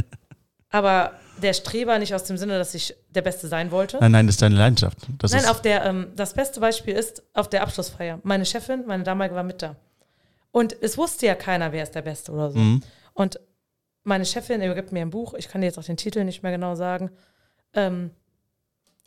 Aber 0.70 1.12
der 1.42 1.52
Streber 1.52 1.98
nicht 1.98 2.14
aus 2.14 2.24
dem 2.24 2.36
Sinne, 2.36 2.58
dass 2.58 2.74
ich 2.74 2.94
der 3.08 3.22
Beste 3.22 3.48
sein 3.48 3.70
wollte. 3.70 3.98
Nein, 4.00 4.12
nein, 4.12 4.26
das 4.26 4.34
ist 4.34 4.42
deine 4.42 4.56
Leidenschaft. 4.56 4.98
Das 5.18 5.32
nein, 5.32 5.46
auf 5.46 5.62
der, 5.62 5.84
ähm, 5.84 6.08
das 6.14 6.34
beste 6.34 6.60
Beispiel 6.60 6.94
ist 6.94 7.22
auf 7.34 7.48
der 7.48 7.62
Abschlussfeier. 7.62 8.20
Meine 8.22 8.44
Chefin, 8.44 8.84
meine 8.86 9.02
damalige, 9.02 9.34
war 9.34 9.42
mit 9.42 9.62
da. 9.62 9.76
Und 10.52 10.76
es 10.80 10.96
wusste 10.98 11.26
ja 11.26 11.34
keiner, 11.34 11.72
wer 11.72 11.82
ist 11.82 11.94
der 11.94 12.02
Beste 12.02 12.32
oder 12.32 12.50
so. 12.50 12.58
Mhm. 12.58 12.82
Und 13.14 13.40
meine 14.10 14.26
Chefin 14.26 14.60
übergibt 14.60 14.92
mir 14.92 15.02
ein 15.02 15.10
Buch, 15.10 15.34
ich 15.34 15.48
kann 15.48 15.60
dir 15.60 15.68
jetzt 15.68 15.78
auch 15.78 15.84
den 15.84 15.96
Titel 15.96 16.24
nicht 16.24 16.42
mehr 16.42 16.52
genau 16.52 16.74
sagen, 16.74 17.10
ähm, 17.74 18.10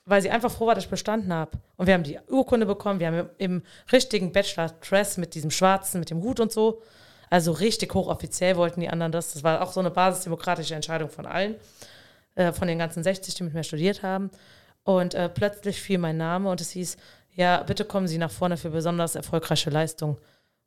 weil 0.05 0.21
sie 0.21 0.31
einfach 0.31 0.49
froh 0.49 0.65
war, 0.65 0.75
dass 0.75 0.85
ich 0.85 0.89
bestanden 0.89 1.31
habe. 1.33 1.51
Und 1.75 1.87
wir 1.87 1.93
haben 1.93 2.03
die 2.03 2.19
Urkunde 2.29 2.65
bekommen, 2.65 2.99
wir 3.01 3.07
haben 3.07 3.29
im 3.37 3.63
richtigen 3.91 4.31
Bachelor-Dress 4.31 5.17
mit 5.17 5.35
diesem 5.35 5.51
schwarzen, 5.51 5.99
mit 5.99 6.09
dem 6.09 6.23
Hut 6.23 6.39
und 6.39 6.51
so. 6.51 6.81
Also 7.29 7.51
richtig 7.51 7.93
hochoffiziell 7.93 8.55
wollten 8.55 8.79
die 8.79 8.89
anderen 8.89 9.11
das. 9.11 9.33
Das 9.33 9.43
war 9.43 9.61
auch 9.61 9.73
so 9.73 9.81
eine 9.81 9.91
basisdemokratische 9.91 10.75
Entscheidung 10.75 11.09
von 11.09 11.25
allen, 11.25 11.55
äh, 12.35 12.53
von 12.53 12.67
den 12.67 12.79
ganzen 12.79 13.03
60, 13.03 13.35
die 13.35 13.43
mit 13.43 13.53
mir 13.53 13.63
studiert 13.63 14.03
haben. 14.03 14.31
Und 14.83 15.15
äh, 15.15 15.27
plötzlich 15.27 15.81
fiel 15.81 15.97
mein 15.97 16.17
Name 16.17 16.49
und 16.49 16.61
es 16.61 16.71
hieß, 16.71 16.95
ja, 17.35 17.63
bitte 17.63 17.83
kommen 17.83 18.07
Sie 18.07 18.17
nach 18.17 18.31
vorne 18.31 18.55
für 18.55 18.69
besonders 18.69 19.15
erfolgreiche 19.15 19.69
Leistung. 19.69 20.17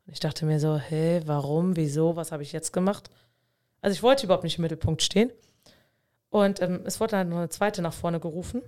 Und 0.05 0.13
ich 0.13 0.19
dachte 0.19 0.45
mir 0.45 0.59
so, 0.59 0.77
hä, 0.77 1.21
warum, 1.25 1.75
wieso, 1.75 2.15
was 2.15 2.31
habe 2.31 2.43
ich 2.43 2.51
jetzt 2.51 2.71
gemacht? 2.71 3.09
Also 3.87 3.95
ich 3.95 4.03
wollte 4.03 4.25
überhaupt 4.25 4.43
nicht 4.43 4.57
im 4.57 4.63
Mittelpunkt 4.63 5.01
stehen. 5.01 5.31
Und 6.29 6.61
ähm, 6.61 6.81
es 6.83 6.99
wurde 6.99 7.11
dann 7.11 7.29
noch 7.29 7.37
eine 7.37 7.47
zweite 7.47 7.81
nach 7.81 7.93
vorne 7.93 8.19
gerufen. 8.19 8.61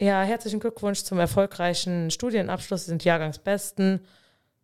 Ja, 0.00 0.22
herzlichen 0.22 0.60
Glückwunsch 0.60 1.02
zum 1.02 1.18
erfolgreichen 1.18 2.10
Studienabschluss, 2.10 2.86
Sie 2.86 2.88
sind 2.88 3.04
Jahrgangsbesten, 3.04 4.00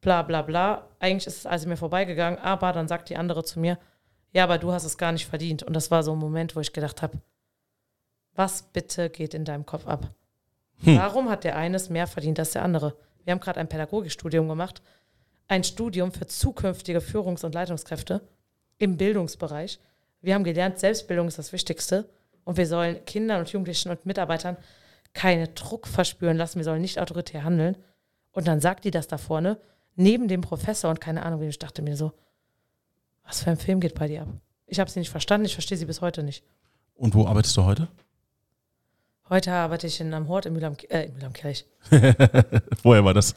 bla 0.01 0.23
bla 0.23 0.41
bla. 0.41 0.89
Eigentlich 0.99 1.27
ist 1.27 1.41
es 1.41 1.47
also 1.47 1.69
mir 1.69 1.77
vorbeigegangen, 1.77 2.39
aber 2.39 2.73
dann 2.73 2.89
sagt 2.89 3.11
die 3.11 3.19
andere 3.19 3.45
zu 3.45 3.61
mir, 3.61 3.79
ja, 4.33 4.45
aber 4.45 4.57
du 4.57 4.73
hast 4.73 4.85
es 4.85 4.97
gar 4.97 5.13
nicht 5.13 5.27
verdient. 5.27 5.63
Und 5.63 5.75
das 5.75 5.91
war 5.91 6.03
so 6.03 6.13
ein 6.13 6.19
Moment, 6.19 6.57
wo 6.57 6.61
ich 6.61 6.73
gedacht 6.73 7.03
habe, 7.03 7.19
was 8.35 8.63
bitte 8.63 9.11
geht 9.11 9.35
in 9.35 9.45
deinem 9.45 9.67
Kopf 9.67 9.87
ab? 9.87 10.09
Hm. 10.85 10.97
Warum 10.97 11.29
hat 11.29 11.45
der 11.45 11.59
eine 11.59 11.77
es 11.77 11.91
mehr 11.91 12.07
verdient 12.07 12.39
als 12.39 12.53
der 12.53 12.63
andere? 12.63 12.97
Wir 13.25 13.33
haben 13.33 13.41
gerade 13.41 13.61
ein 13.61 13.69
Pädagogikstudium 13.69 14.49
gemacht, 14.49 14.81
ein 15.49 15.65
Studium 15.65 16.13
für 16.13 16.27
zukünftige 16.27 17.01
Führungs- 17.01 17.45
und 17.45 17.55
Leitungskräfte 17.55 18.23
im 18.81 18.97
Bildungsbereich. 18.97 19.79
Wir 20.23 20.35
haben 20.35 20.43
gelernt, 20.43 20.81
Selbstbildung 20.81 21.29
ist 21.29 21.39
das 21.39 21.53
Wichtigste 21.53 22.09
und 22.45 22.57
wir 22.57 22.67
sollen 22.67 23.05
Kindern 23.05 23.41
und 23.41 23.53
Jugendlichen 23.53 23.91
und 23.91 24.05
Mitarbeitern 24.05 24.57
keine 25.13 25.49
Druck 25.49 25.87
verspüren 25.87 26.37
lassen, 26.37 26.59
wir 26.59 26.65
sollen 26.65 26.81
nicht 26.81 26.99
autoritär 26.99 27.45
handeln. 27.45 27.77
Und 28.33 28.49
dann 28.49 28.61
sagt 28.61 28.85
die 28.85 28.91
das 28.91 29.07
da 29.07 29.19
vorne, 29.19 29.59
neben 29.97 30.29
dem 30.29 30.41
Professor 30.41 30.91
und 30.91 31.01
keine 31.01 31.25
Ahnung, 31.25 31.41
wie 31.41 31.47
ich 31.47 31.59
dachte 31.59 31.83
mir 31.83 31.97
so, 31.97 32.13
was 33.25 33.43
für 33.43 33.51
ein 33.51 33.57
Film 33.57 33.81
geht 33.81 33.95
bei 33.95 34.09
dir 34.09 34.23
ab? 34.23 34.29
Ich 34.67 34.81
habe 34.81 34.91
sie 34.91 35.01
nicht 35.01 35.11
verstanden, 35.11 35.47
ich 35.47 35.55
verstehe 35.55 35.77
sie 35.77 35.85
bis 35.85 36.01
heute 36.01 36.23
nicht. 36.23 36.45
Und 36.95 37.15
wo 37.15 37.27
arbeitest 37.27 37.57
du 37.57 37.65
heute? 37.65 37.89
Heute 39.29 39.53
arbeite 39.53 39.87
ich 39.87 40.01
in 40.01 40.13
einem 40.15 40.29
Hort 40.29 40.47
in 40.47 40.55
Mühlheim, 40.55 40.77
äh, 40.89 41.07
in 41.07 41.15
Mühlheim 41.15 41.33
Kirch. 41.33 41.67
Woher 42.83 43.05
war 43.05 43.15
das? 43.15 43.35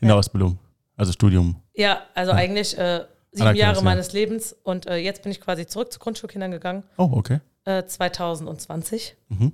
In 0.00 0.08
der 0.08 0.16
Ausbildung, 0.16 0.58
also 0.96 1.12
Studium. 1.12 1.62
Ja, 1.74 2.02
also 2.14 2.32
eigentlich 2.32 2.76
äh, 2.76 3.04
sieben 3.32 3.54
Jahre 3.56 3.76
ja. 3.76 3.82
meines 3.82 4.12
Lebens 4.12 4.52
und 4.62 4.86
äh, 4.86 4.96
jetzt 4.96 5.22
bin 5.22 5.32
ich 5.32 5.40
quasi 5.40 5.66
zurück 5.66 5.92
zu 5.92 5.98
Grundschulkindern 5.98 6.50
gegangen, 6.50 6.84
Oh, 6.96 7.10
okay. 7.12 7.40
äh, 7.64 7.84
2020. 7.84 9.16
Mhm. 9.28 9.52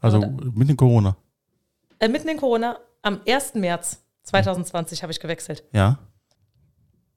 Also 0.00 0.18
Oder- 0.18 0.30
mit 0.54 0.68
dem 0.68 0.76
Corona. 0.76 1.16
Äh, 1.98 2.08
mitten 2.08 2.28
in 2.28 2.36
Corona, 2.36 2.78
am 3.02 3.20
1. 3.26 3.54
März 3.54 4.02
2020 4.24 5.02
habe 5.02 5.10
ich 5.12 5.20
gewechselt. 5.20 5.64
Ja. 5.72 5.98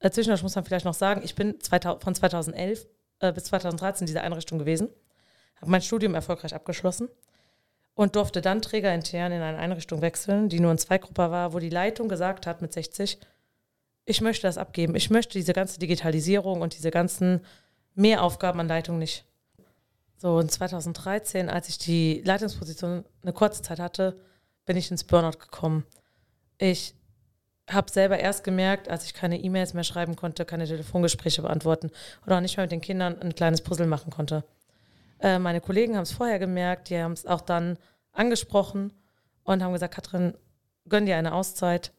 Äh, 0.00 0.10
zwischendurch 0.10 0.42
muss 0.42 0.54
man 0.54 0.64
vielleicht 0.64 0.84
noch 0.84 0.94
sagen, 0.94 1.22
ich 1.24 1.34
bin 1.34 1.60
2000, 1.60 2.02
von 2.02 2.14
2011 2.14 2.86
äh, 3.20 3.32
bis 3.32 3.44
2013 3.44 4.04
in 4.04 4.06
dieser 4.06 4.22
Einrichtung 4.22 4.58
gewesen, 4.58 4.88
habe 5.60 5.70
mein 5.70 5.82
Studium 5.82 6.14
erfolgreich 6.14 6.54
abgeschlossen 6.54 7.08
und 7.94 8.16
durfte 8.16 8.40
dann 8.40 8.62
trägerintern 8.62 9.30
in 9.30 9.42
eine 9.42 9.58
Einrichtung 9.58 10.00
wechseln, 10.02 10.48
die 10.48 10.58
nur 10.58 10.72
in 10.72 10.78
Zweigruppe 10.78 11.30
war, 11.30 11.52
wo 11.52 11.60
die 11.60 11.68
Leitung 11.70 12.08
gesagt 12.08 12.46
hat 12.46 12.62
mit 12.62 12.72
60, 12.72 13.18
ich 14.04 14.20
möchte 14.20 14.46
das 14.46 14.58
abgeben. 14.58 14.94
Ich 14.94 15.10
möchte 15.10 15.38
diese 15.38 15.52
ganze 15.52 15.78
Digitalisierung 15.78 16.60
und 16.60 16.76
diese 16.76 16.90
ganzen 16.90 17.40
Mehraufgaben 17.94 18.60
an 18.60 18.68
Leitung 18.68 18.98
nicht. 18.98 19.24
So, 20.16 20.38
in 20.38 20.48
2013, 20.48 21.48
als 21.48 21.68
ich 21.68 21.78
die 21.78 22.22
Leitungsposition 22.24 23.04
eine 23.22 23.32
kurze 23.32 23.62
Zeit 23.62 23.80
hatte, 23.80 24.20
bin 24.64 24.76
ich 24.76 24.90
ins 24.90 25.04
Burnout 25.04 25.38
gekommen. 25.38 25.84
Ich 26.58 26.94
habe 27.68 27.90
selber 27.90 28.18
erst 28.18 28.44
gemerkt, 28.44 28.88
als 28.88 29.04
ich 29.04 29.14
keine 29.14 29.40
E-Mails 29.40 29.74
mehr 29.74 29.84
schreiben 29.84 30.16
konnte, 30.16 30.44
keine 30.44 30.66
Telefongespräche 30.66 31.42
beantworten 31.42 31.90
oder 32.26 32.36
auch 32.36 32.40
nicht 32.40 32.56
mehr 32.56 32.64
mit 32.64 32.72
den 32.72 32.80
Kindern 32.80 33.20
ein 33.20 33.34
kleines 33.34 33.62
Puzzle 33.62 33.86
machen 33.86 34.10
konnte. 34.12 34.44
Äh, 35.20 35.38
meine 35.38 35.60
Kollegen 35.60 35.96
haben 35.96 36.02
es 36.02 36.12
vorher 36.12 36.38
gemerkt, 36.38 36.90
die 36.90 36.98
haben 36.98 37.12
es 37.12 37.26
auch 37.26 37.40
dann 37.40 37.78
angesprochen 38.12 38.92
und 39.44 39.62
haben 39.62 39.72
gesagt, 39.72 39.94
Katrin, 39.94 40.34
gönn 40.88 41.06
dir 41.06 41.16
eine 41.16 41.32
Auszeit. 41.32 41.92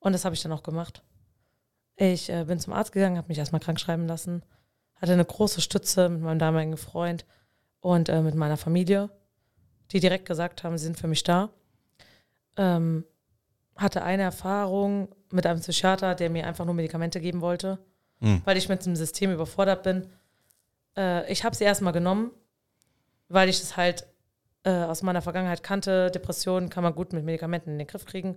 Und 0.00 0.12
das 0.12 0.24
habe 0.24 0.34
ich 0.34 0.42
dann 0.42 0.52
auch 0.52 0.62
gemacht. 0.62 1.02
Ich 2.00 2.30
äh, 2.30 2.44
bin 2.44 2.60
zum 2.60 2.72
Arzt 2.72 2.92
gegangen, 2.92 3.16
habe 3.18 3.28
mich 3.28 3.38
erstmal 3.38 3.60
krank 3.60 3.80
schreiben 3.80 4.06
lassen, 4.06 4.42
hatte 4.94 5.12
eine 5.12 5.24
große 5.24 5.60
Stütze 5.60 6.08
mit 6.08 6.22
meinem 6.22 6.38
damaligen 6.38 6.76
Freund 6.76 7.26
und 7.80 8.08
äh, 8.08 8.22
mit 8.22 8.36
meiner 8.36 8.56
Familie, 8.56 9.10
die 9.90 9.98
direkt 9.98 10.24
gesagt 10.26 10.62
haben, 10.62 10.78
sie 10.78 10.84
sind 10.84 10.96
für 10.98 11.08
mich 11.08 11.24
da. 11.24 11.50
Ähm, 12.56 13.04
hatte 13.76 14.02
eine 14.02 14.22
Erfahrung 14.22 15.08
mit 15.32 15.44
einem 15.44 15.60
Psychiater, 15.60 16.14
der 16.14 16.30
mir 16.30 16.46
einfach 16.46 16.64
nur 16.64 16.74
Medikamente 16.74 17.20
geben 17.20 17.40
wollte, 17.40 17.78
Hm. 18.20 18.42
weil 18.44 18.56
ich 18.56 18.68
mit 18.68 18.84
dem 18.84 18.96
System 18.96 19.32
überfordert 19.32 19.82
bin. 19.82 20.08
Äh, 20.96 21.30
ich 21.32 21.44
habe 21.44 21.54
sie 21.54 21.64
erstmal 21.64 21.92
genommen, 21.92 22.30
weil 23.28 23.48
ich 23.48 23.60
es 23.60 23.76
halt 23.76 24.06
äh, 24.64 24.70
aus 24.70 25.02
meiner 25.02 25.22
Vergangenheit 25.22 25.62
kannte. 25.62 26.10
Depressionen 26.10 26.68
kann 26.68 26.82
man 26.82 26.94
gut 26.94 27.12
mit 27.12 27.24
Medikamenten 27.24 27.70
in 27.70 27.78
den 27.78 27.86
Griff 27.86 28.04
kriegen. 28.04 28.36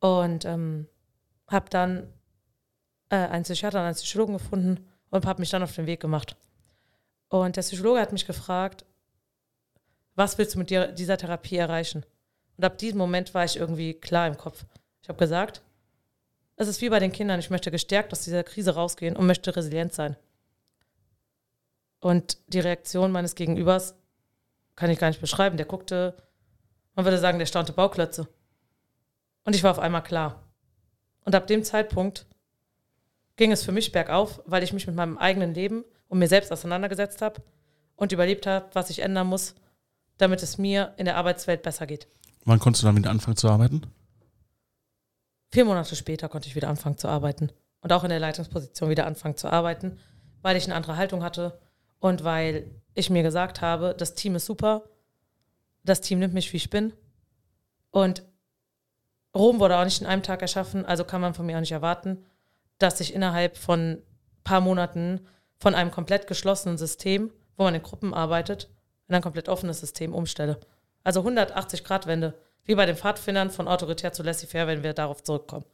Und 0.00 0.44
ähm, 0.44 0.88
habe 1.48 1.70
dann 1.70 2.12
äh, 3.10 3.16
einen 3.16 3.44
Psychiater 3.44 3.78
und 3.78 3.86
einen 3.86 3.94
Psychologen 3.94 4.34
gefunden 4.34 4.88
und 5.10 5.26
habe 5.26 5.40
mich 5.40 5.50
dann 5.50 5.62
auf 5.62 5.74
den 5.74 5.86
Weg 5.86 6.00
gemacht. 6.00 6.36
Und 7.28 7.56
der 7.56 7.62
Psychologe 7.62 8.00
hat 8.00 8.12
mich 8.12 8.26
gefragt, 8.26 8.84
was 10.14 10.38
willst 10.38 10.54
du 10.54 10.58
mit 10.58 10.70
dir, 10.70 10.88
dieser 10.88 11.16
Therapie 11.16 11.56
erreichen? 11.56 12.04
Und 12.56 12.64
ab 12.64 12.78
diesem 12.78 12.98
Moment 12.98 13.34
war 13.34 13.44
ich 13.44 13.56
irgendwie 13.56 13.94
klar 13.94 14.28
im 14.28 14.36
Kopf. 14.36 14.64
Ich 15.02 15.08
habe 15.08 15.18
gesagt, 15.18 15.62
es 16.56 16.68
ist 16.68 16.80
wie 16.80 16.88
bei 16.88 17.00
den 17.00 17.12
Kindern, 17.12 17.40
ich 17.40 17.50
möchte 17.50 17.70
gestärkt 17.70 18.12
aus 18.12 18.22
dieser 18.22 18.44
Krise 18.44 18.74
rausgehen 18.74 19.16
und 19.16 19.26
möchte 19.26 19.54
resilient 19.54 19.92
sein. 19.92 20.16
Und 21.98 22.38
die 22.48 22.60
Reaktion 22.60 23.10
meines 23.10 23.34
Gegenübers 23.34 23.94
kann 24.76 24.90
ich 24.90 24.98
gar 24.98 25.08
nicht 25.08 25.20
beschreiben. 25.20 25.56
Der 25.56 25.66
guckte, 25.66 26.14
man 26.94 27.04
würde 27.04 27.18
sagen, 27.18 27.38
der 27.38 27.46
staunte 27.46 27.72
Bauklötze. 27.72 28.28
Und 29.44 29.56
ich 29.56 29.62
war 29.62 29.72
auf 29.72 29.78
einmal 29.78 30.02
klar. 30.02 30.43
Und 31.24 31.34
ab 31.34 31.46
dem 31.46 31.64
Zeitpunkt 31.64 32.26
ging 33.36 33.52
es 33.52 33.64
für 33.64 33.72
mich 33.72 33.92
bergauf, 33.92 34.40
weil 34.46 34.62
ich 34.62 34.72
mich 34.72 34.86
mit 34.86 34.96
meinem 34.96 35.18
eigenen 35.18 35.54
Leben 35.54 35.84
und 36.08 36.18
mir 36.18 36.28
selbst 36.28 36.52
auseinandergesetzt 36.52 37.22
habe 37.22 37.42
und 37.96 38.12
überlebt 38.12 38.46
habe, 38.46 38.66
was 38.72 38.90
ich 38.90 39.00
ändern 39.00 39.26
muss, 39.26 39.54
damit 40.18 40.42
es 40.42 40.58
mir 40.58 40.94
in 40.96 41.06
der 41.06 41.16
Arbeitswelt 41.16 41.62
besser 41.62 41.86
geht. 41.86 42.06
Wann 42.44 42.58
konntest 42.58 42.82
du 42.82 42.86
damit 42.86 43.06
anfangen 43.06 43.36
zu 43.36 43.48
arbeiten? 43.48 43.86
Vier 45.50 45.64
Monate 45.64 45.96
später 45.96 46.28
konnte 46.28 46.48
ich 46.48 46.56
wieder 46.56 46.68
anfangen 46.68 46.98
zu 46.98 47.08
arbeiten 47.08 47.50
und 47.80 47.92
auch 47.92 48.04
in 48.04 48.10
der 48.10 48.20
Leitungsposition 48.20 48.90
wieder 48.90 49.06
anfangen 49.06 49.36
zu 49.36 49.50
arbeiten, 49.50 49.98
weil 50.42 50.56
ich 50.56 50.64
eine 50.64 50.74
andere 50.74 50.96
Haltung 50.96 51.22
hatte 51.22 51.58
und 52.00 52.24
weil 52.24 52.70
ich 52.94 53.10
mir 53.10 53.22
gesagt 53.22 53.60
habe, 53.60 53.94
das 53.96 54.14
Team 54.14 54.34
ist 54.34 54.46
super, 54.46 54.84
das 55.84 56.00
Team 56.00 56.18
nimmt 56.18 56.34
mich, 56.34 56.52
wie 56.52 56.56
ich 56.58 56.70
bin 56.70 56.92
und 57.90 58.24
Rom 59.36 59.58
wurde 59.60 59.76
auch 59.78 59.84
nicht 59.84 60.00
in 60.00 60.06
einem 60.06 60.22
Tag 60.22 60.42
erschaffen, 60.42 60.84
also 60.86 61.04
kann 61.04 61.20
man 61.20 61.34
von 61.34 61.46
mir 61.46 61.56
auch 61.56 61.60
nicht 61.60 61.72
erwarten, 61.72 62.24
dass 62.78 63.00
ich 63.00 63.14
innerhalb 63.14 63.56
von 63.56 63.92
ein 63.92 64.02
paar 64.44 64.60
Monaten 64.60 65.26
von 65.56 65.74
einem 65.74 65.90
komplett 65.90 66.26
geschlossenen 66.26 66.78
System, 66.78 67.30
wo 67.56 67.64
man 67.64 67.74
in 67.74 67.82
Gruppen 67.82 68.14
arbeitet, 68.14 68.70
in 69.08 69.14
ein 69.14 69.22
komplett 69.22 69.48
offenes 69.48 69.80
System 69.80 70.14
umstelle. 70.14 70.60
Also 71.02 71.20
180 71.20 71.84
Grad 71.84 72.06
Wende, 72.06 72.34
wie 72.64 72.74
bei 72.74 72.86
den 72.86 72.96
Pfadfindern 72.96 73.50
von 73.50 73.68
autoritär 73.68 74.12
zu 74.12 74.22
laissez-faire, 74.22 74.66
wenn 74.66 74.82
wir 74.82 74.94
darauf 74.94 75.22
zurückkommen. 75.22 75.64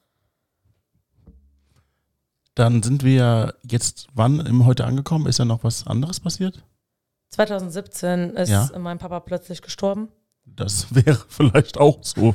Dann 2.54 2.82
sind 2.82 3.04
wir 3.04 3.54
jetzt 3.62 4.08
wann 4.12 4.40
im 4.44 4.66
heute 4.66 4.84
angekommen? 4.84 5.26
Ist 5.26 5.38
ja 5.38 5.44
noch 5.44 5.64
was 5.64 5.86
anderes 5.86 6.20
passiert? 6.20 6.64
2017 7.28 8.30
ist 8.30 8.50
Ja. 8.50 8.68
mein 8.78 8.98
Papa 8.98 9.20
plötzlich 9.20 9.62
gestorben. 9.62 10.08
Das 10.44 10.94
wäre 10.94 11.18
vielleicht 11.28 11.78
auch 11.78 11.98
so. 12.02 12.34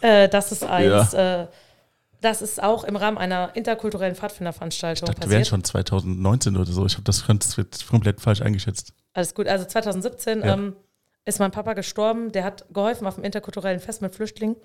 Äh, 0.00 0.28
das 0.28 0.52
ist 0.52 0.64
eins. 0.64 1.14
Äh, 1.14 1.46
Das 2.20 2.40
ist 2.40 2.62
auch 2.62 2.84
im 2.84 2.94
Rahmen 2.96 3.18
einer 3.18 3.54
interkulturellen 3.56 4.14
Pfadfinderveranstaltung 4.14 5.06
dachte, 5.08 5.22
wir 5.22 5.30
wären 5.30 5.44
schon 5.44 5.64
2019 5.64 6.56
oder 6.56 6.70
so. 6.70 6.86
Ich 6.86 6.94
habe 6.94 7.02
das 7.02 7.24
komplett 7.88 8.20
falsch 8.20 8.42
eingeschätzt. 8.42 8.92
Alles 9.12 9.34
gut. 9.34 9.48
Also 9.48 9.64
2017 9.64 10.40
Ja. 10.40 10.54
ähm, 10.54 10.76
ist 11.24 11.40
mein 11.40 11.50
Papa 11.50 11.72
gestorben. 11.74 12.30
Der 12.32 12.44
hat 12.44 12.64
geholfen 12.72 13.06
auf 13.08 13.16
dem 13.16 13.24
interkulturellen 13.24 13.80
Fest 13.80 14.02
mit 14.02 14.14
Flüchtlingen. 14.14 14.56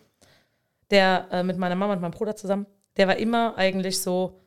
Der 0.91 1.27
äh, 1.31 1.43
mit 1.43 1.57
meiner 1.57 1.75
Mama 1.75 1.93
und 1.93 2.01
meinem 2.01 2.11
Bruder 2.11 2.35
zusammen. 2.35 2.65
Der 2.95 3.07
war 3.07 3.17
immer 3.17 3.57
eigentlich 3.57 4.01
so, 4.01 4.39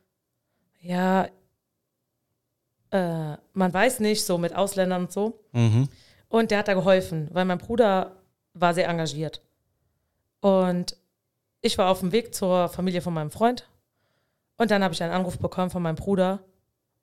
ja, 0.79 1.27
äh, 2.91 3.37
man 3.53 3.73
weiß 3.73 3.99
nicht, 3.99 4.25
so 4.25 4.37
mit 4.37 4.55
Ausländern 4.55 5.03
und 5.03 5.11
so. 5.11 5.39
Mhm. 5.51 5.87
Und 6.29 6.51
der 6.51 6.59
hat 6.59 6.67
da 6.67 6.73
geholfen, 6.73 7.29
weil 7.31 7.45
mein 7.45 7.57
Bruder 7.57 8.17
war 8.53 8.73
sehr 8.73 8.87
engagiert. 8.89 9.41
Und 10.39 10.97
ich 11.61 11.77
war 11.77 11.89
auf 11.89 11.99
dem 11.99 12.11
Weg 12.11 12.33
zur 12.33 12.69
Familie 12.69 13.01
von 13.01 13.13
meinem 13.13 13.31
Freund. 13.31 13.67
Und 14.57 14.71
dann 14.71 14.83
habe 14.83 14.93
ich 14.93 15.01
einen 15.03 15.13
Anruf 15.13 15.37
bekommen 15.39 15.69
von 15.69 15.81
meinem 15.83 15.95
Bruder. 15.95 16.39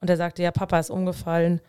Und 0.00 0.08
der 0.08 0.16
sagte, 0.16 0.42
ja, 0.42 0.50
Papa 0.50 0.78
ist 0.78 0.90
umgefallen. 0.90 1.60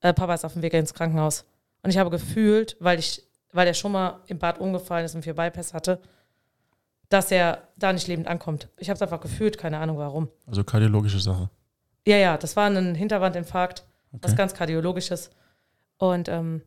Äh, 0.00 0.12
Papa 0.12 0.34
ist 0.34 0.44
auf 0.44 0.52
dem 0.54 0.62
Weg 0.62 0.74
ins 0.74 0.94
Krankenhaus. 0.94 1.44
Und 1.82 1.90
ich 1.90 1.98
habe 1.98 2.10
gefühlt, 2.10 2.76
weil 2.80 2.98
ich, 2.98 3.22
weil 3.52 3.66
er 3.66 3.74
schon 3.74 3.92
mal 3.92 4.20
im 4.26 4.38
Bad 4.38 4.58
umgefallen 4.58 5.04
ist 5.04 5.14
und 5.14 5.22
vier 5.22 5.34
Bypass 5.34 5.72
hatte, 5.74 6.00
dass 7.08 7.30
er 7.30 7.68
da 7.76 7.92
nicht 7.92 8.08
lebend 8.08 8.26
ankommt. 8.26 8.68
Ich 8.78 8.88
habe 8.88 8.96
es 8.96 9.02
einfach 9.02 9.20
gefühlt, 9.20 9.58
keine 9.58 9.78
Ahnung 9.78 9.98
warum. 9.98 10.28
Also 10.46 10.64
kardiologische 10.64 11.20
Sache. 11.20 11.48
Ja, 12.06 12.16
ja, 12.16 12.36
das 12.38 12.56
war 12.56 12.68
ein 12.68 12.94
Hinterwandinfarkt, 12.94 13.84
was 14.12 14.32
Okay. 14.32 14.38
ganz 14.38 14.54
kardiologisches. 14.54 15.30
Und 15.98 16.28
ähm, 16.28 16.62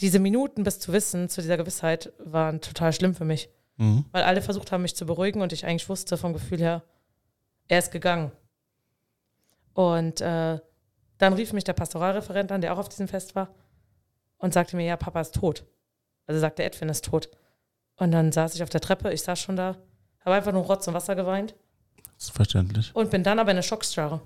diese 0.00 0.18
Minuten 0.18 0.64
bis 0.64 0.78
zu 0.80 0.92
Wissen, 0.92 1.28
zu 1.28 1.40
dieser 1.40 1.56
Gewissheit, 1.56 2.12
waren 2.18 2.60
total 2.60 2.92
schlimm 2.92 3.14
für 3.14 3.24
mich, 3.24 3.48
Mhm. 3.76 4.04
weil 4.12 4.22
alle 4.22 4.40
versucht 4.42 4.70
haben, 4.72 4.82
mich 4.82 4.94
zu 4.96 5.04
beruhigen 5.06 5.40
und 5.42 5.52
ich 5.52 5.66
eigentlich 5.66 5.88
wusste 5.88 6.16
vom 6.16 6.32
Gefühl 6.32 6.58
her, 6.60 6.82
er 7.68 7.78
ist 7.80 7.90
gegangen. 7.90 8.30
Und 9.72 10.20
äh, 10.20 10.58
dann 11.18 11.32
rief 11.32 11.52
mich 11.52 11.64
der 11.64 11.72
Pastoralreferent 11.72 12.52
an, 12.52 12.60
der 12.60 12.72
auch 12.74 12.78
auf 12.78 12.88
diesem 12.88 13.08
Fest 13.08 13.34
war, 13.34 13.48
und 14.38 14.52
sagte 14.52 14.76
mir, 14.76 14.84
ja, 14.84 14.96
Papa 14.96 15.20
ist 15.20 15.34
tot. 15.34 15.64
Also 16.26 16.40
sagte 16.40 16.62
Edwin 16.62 16.88
ist 16.88 17.04
tot. 17.04 17.28
Und 17.96 18.10
dann 18.12 18.32
saß 18.32 18.54
ich 18.54 18.62
auf 18.62 18.68
der 18.70 18.80
Treppe, 18.80 19.12
ich 19.12 19.22
saß 19.22 19.38
schon 19.38 19.56
da, 19.56 19.76
habe 20.20 20.34
einfach 20.36 20.52
nur 20.52 20.62
Rotz 20.64 20.86
und 20.88 20.94
Wasser 20.94 21.14
geweint. 21.14 21.54
Das 22.16 22.24
ist 22.24 22.30
verständlich. 22.36 22.94
Und 22.94 23.10
bin 23.10 23.22
dann 23.22 23.38
aber 23.38 23.50
in 23.50 23.56
eine 23.56 23.62
Schockstarre. 23.62 24.20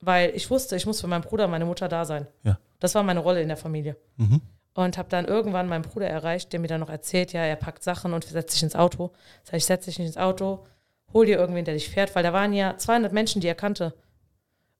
Weil 0.00 0.30
ich 0.34 0.50
wusste, 0.50 0.74
ich 0.76 0.86
muss 0.86 1.00
für 1.00 1.06
meinen 1.06 1.22
Bruder 1.22 1.44
und 1.44 1.50
meine 1.52 1.64
Mutter 1.64 1.88
da 1.88 2.04
sein. 2.04 2.26
Ja. 2.42 2.58
Das 2.80 2.94
war 2.94 3.02
meine 3.04 3.20
Rolle 3.20 3.40
in 3.42 3.48
der 3.48 3.56
Familie. 3.56 3.96
Mhm. 4.16 4.40
Und 4.74 4.96
habe 4.96 5.10
dann 5.10 5.26
irgendwann 5.26 5.68
meinen 5.68 5.82
Bruder 5.82 6.08
erreicht, 6.08 6.52
der 6.52 6.60
mir 6.60 6.66
dann 6.66 6.80
noch 6.80 6.88
erzählt, 6.88 7.32
ja, 7.32 7.42
er 7.42 7.56
packt 7.56 7.82
Sachen 7.82 8.14
und 8.14 8.24
setzt 8.24 8.54
sich 8.54 8.62
ins 8.62 8.74
Auto. 8.74 9.12
Sag 9.44 9.56
ich, 9.56 9.66
setz 9.66 9.84
dich 9.84 9.98
nicht 9.98 10.08
ins 10.08 10.16
Auto, 10.16 10.64
hol 11.12 11.26
dir 11.26 11.38
irgendwen, 11.38 11.64
der 11.64 11.74
dich 11.74 11.90
fährt, 11.90 12.14
weil 12.14 12.22
da 12.22 12.32
waren 12.32 12.54
ja 12.54 12.76
200 12.78 13.12
Menschen, 13.12 13.40
die 13.40 13.48
er 13.48 13.54
kannte. 13.54 13.94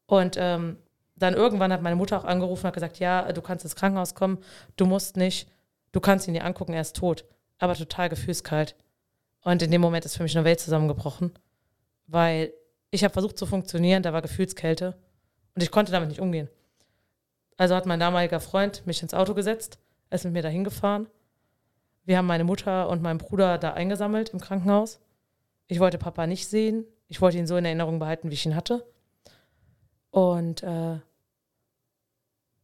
Und 0.06 0.36
ähm, 0.38 0.78
dann 1.16 1.34
irgendwann 1.34 1.72
hat 1.72 1.82
meine 1.82 1.96
Mutter 1.96 2.18
auch 2.18 2.24
angerufen 2.24 2.62
und 2.62 2.68
hat 2.68 2.74
gesagt, 2.74 2.98
ja, 2.98 3.30
du 3.32 3.42
kannst 3.42 3.64
ins 3.64 3.76
Krankenhaus 3.76 4.14
kommen, 4.14 4.38
du 4.76 4.86
musst 4.86 5.16
nicht, 5.16 5.48
du 5.92 6.00
kannst 6.00 6.26
ihn 6.26 6.34
dir 6.34 6.44
angucken, 6.44 6.72
er 6.72 6.80
ist 6.80 6.96
tot. 6.96 7.24
Aber 7.58 7.74
total 7.74 8.08
gefühlskalt. 8.08 8.74
Und 9.42 9.62
in 9.62 9.70
dem 9.70 9.80
Moment 9.80 10.04
ist 10.04 10.16
für 10.16 10.22
mich 10.22 10.36
eine 10.36 10.44
Welt 10.44 10.60
zusammengebrochen, 10.60 11.32
weil 12.06 12.52
ich 12.90 13.04
habe 13.04 13.12
versucht 13.12 13.38
zu 13.38 13.46
funktionieren, 13.46 14.02
da 14.02 14.12
war 14.12 14.22
Gefühlskälte 14.22 14.96
und 15.54 15.62
ich 15.62 15.70
konnte 15.70 15.92
damit 15.92 16.08
nicht 16.08 16.20
umgehen. 16.20 16.48
Also 17.56 17.74
hat 17.74 17.86
mein 17.86 18.00
damaliger 18.00 18.40
Freund 18.40 18.86
mich 18.86 19.02
ins 19.02 19.14
Auto 19.14 19.34
gesetzt, 19.34 19.78
er 20.10 20.16
ist 20.16 20.24
mit 20.24 20.34
mir 20.34 20.42
dahin 20.42 20.64
gefahren. 20.64 21.06
Wir 22.04 22.18
haben 22.18 22.26
meine 22.26 22.44
Mutter 22.44 22.88
und 22.88 23.02
meinen 23.02 23.18
Bruder 23.18 23.58
da 23.58 23.72
eingesammelt 23.72 24.30
im 24.30 24.40
Krankenhaus. 24.40 25.00
Ich 25.68 25.80
wollte 25.80 25.98
Papa 25.98 26.26
nicht 26.26 26.48
sehen. 26.48 26.84
Ich 27.08 27.20
wollte 27.20 27.38
ihn 27.38 27.46
so 27.46 27.56
in 27.56 27.64
Erinnerung 27.64 27.98
behalten, 27.98 28.30
wie 28.30 28.34
ich 28.34 28.44
ihn 28.44 28.56
hatte. 28.56 28.84
Und 30.10 30.62
äh, 30.62 30.98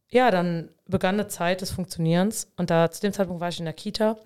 ja, 0.09 0.31
dann 0.31 0.69
begann 0.85 1.15
eine 1.15 1.27
Zeit 1.27 1.61
des 1.61 1.71
Funktionierens. 1.71 2.51
Und 2.57 2.69
da 2.69 2.91
zu 2.91 3.01
dem 3.01 3.13
Zeitpunkt 3.13 3.41
war 3.41 3.49
ich 3.49 3.59
in 3.59 3.65
der 3.65 3.73
Kita. 3.73 4.17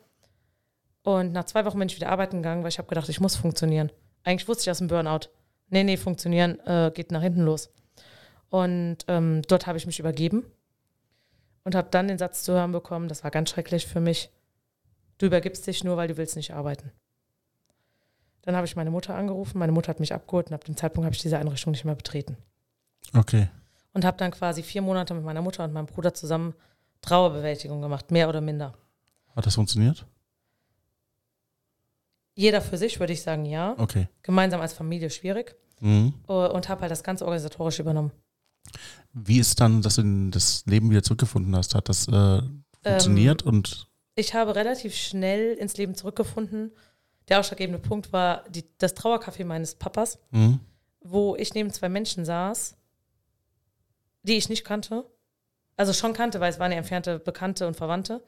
Und 1.04 1.34
nach 1.34 1.46
zwei 1.46 1.66
Wochen 1.66 1.80
bin 1.80 1.88
ich 1.90 1.96
wieder 1.96 2.10
arbeiten 2.10 2.38
gegangen, 2.38 2.64
weil 2.64 2.70
ich 2.70 2.78
habe 2.78 2.88
gedacht, 2.88 3.10
ich 3.10 3.22
muss 3.22 3.36
funktionieren. 3.36 3.92
Eigentlich 4.24 4.48
wusste 4.48 4.64
ich 4.64 4.72
aus 4.72 4.78
dem 4.80 4.88
Burnout. 4.88 5.30
Nee, 5.70 5.84
nee, 5.84 5.98
funktionieren 5.98 6.60
äh, 6.66 6.92
geht 6.94 7.12
nach 7.12 7.22
hinten 7.22 7.44
los. 7.44 7.70
Und 8.54 8.98
ähm, 9.08 9.42
dort 9.48 9.66
habe 9.66 9.80
ich 9.80 9.88
mich 9.88 9.98
übergeben 9.98 10.46
und 11.64 11.74
habe 11.74 11.88
dann 11.90 12.08
den 12.08 12.20
Satz 12.20 12.44
zu 12.44 12.54
hören 12.54 12.72
bekommen, 12.72 13.08
das 13.08 13.24
war 13.24 13.32
ganz 13.32 13.50
schrecklich 13.50 13.88
für 13.88 14.00
mich, 14.00 14.30
du 15.18 15.26
übergibst 15.26 15.66
dich 15.66 15.84
nur, 15.84 15.98
weil 15.98 16.08
du 16.08 16.18
willst 16.18 16.36
nicht 16.36 16.54
arbeiten. 16.54 16.92
Dann 18.44 18.56
habe 18.56 18.68
ich 18.68 18.76
meine 18.76 18.92
Mutter 18.92 19.16
angerufen, 19.16 19.58
meine 19.58 19.72
Mutter 19.72 19.88
hat 19.88 20.00
mich 20.00 20.14
abgeholt 20.14 20.50
und 20.50 20.54
ab 20.54 20.66
dem 20.66 20.78
Zeitpunkt 20.78 21.06
habe 21.06 21.16
ich 21.16 21.22
diese 21.24 21.40
Einrichtung 21.40 21.72
nicht 21.72 21.84
mehr 21.84 21.96
betreten. 21.96 22.38
Okay. 23.16 23.48
Und 23.92 24.06
habe 24.06 24.18
dann 24.18 24.30
quasi 24.30 24.62
vier 24.62 24.84
Monate 24.84 25.16
mit 25.16 25.24
meiner 25.24 25.42
Mutter 25.42 25.64
und 25.64 25.74
meinem 25.74 25.88
Bruder 25.88 26.14
zusammen 26.14 26.54
Trauerbewältigung 27.02 27.82
gemacht, 27.82 28.12
mehr 28.12 28.30
oder 28.30 28.42
minder. 28.42 28.76
Hat 29.36 29.48
das 29.48 29.56
funktioniert? 29.56 30.06
Jeder 32.36 32.62
für 32.62 32.78
sich 32.78 33.00
würde 33.00 33.14
ich 33.14 33.24
sagen, 33.24 33.46
ja. 33.46 33.74
Okay. 33.80 34.10
Gemeinsam 34.22 34.62
als 34.62 34.74
Familie 34.74 35.10
schwierig. 35.10 35.56
Mhm. 35.80 36.14
Äh, 36.28 36.34
Und 36.34 36.70
habe 36.70 36.82
halt 36.82 36.92
das 36.92 37.04
Ganze 37.04 37.26
organisatorisch 37.26 37.80
übernommen. 37.80 38.12
Wie 39.14 39.40
ist 39.40 39.60
dann, 39.60 39.82
dass 39.82 39.96
du 39.96 40.02
in 40.02 40.32
das 40.32 40.64
Leben 40.66 40.90
wieder 40.90 41.04
zurückgefunden 41.04 41.56
hast? 41.56 41.76
Hat 41.76 41.90
das 41.90 42.08
äh, 42.08 42.42
funktioniert 42.84 43.44
und 43.44 43.88
Ich 44.16 44.34
habe 44.34 44.56
relativ 44.56 44.96
schnell 44.96 45.54
ins 45.54 45.78
Leben 45.78 45.96
zurückgefunden. 45.96 46.72
Der 47.30 47.40
ausschlaggebende 47.40 47.80
Punkt 47.80 48.12
war 48.12 48.44
die, 48.50 48.66
das 48.78 48.96
Trauercafé 48.96 49.46
meines 49.46 49.76
Papas, 49.76 50.20
mhm. 50.32 50.60
wo 51.02 51.36
ich 51.36 51.54
neben 51.54 51.72
zwei 51.72 51.90
Menschen 51.90 52.26
saß, 52.26 52.76
die 54.24 54.34
ich 54.34 54.50
nicht 54.50 54.66
kannte. 54.66 55.06
Also 55.78 55.94
schon 55.94 56.14
kannte, 56.14 56.40
weil 56.40 56.52
es 56.52 56.60
waren 56.60 56.72
ja 56.72 56.78
entfernte 56.78 57.20
Bekannte 57.20 57.68
und 57.68 57.76
Verwandte. 57.76 58.24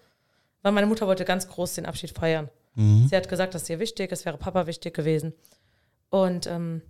Weil 0.61 0.71
meine 0.71 0.87
Mutter 0.87 1.07
wollte 1.07 1.25
ganz 1.25 1.47
groß 1.47 1.75
den 1.75 1.85
Abschied 1.85 2.11
feiern. 2.11 2.49
Mhm. 2.75 3.07
Sie 3.07 3.15
hat 3.15 3.29
gesagt, 3.29 3.53
das 3.53 3.63
ist 3.63 3.69
ihr 3.69 3.79
wichtig, 3.79 4.11
es 4.11 4.25
wäre 4.25 4.37
Papa 4.37 4.65
wichtig 4.67 4.93
gewesen. 4.93 5.33
Und 6.09 6.47
ähm, 6.47 6.81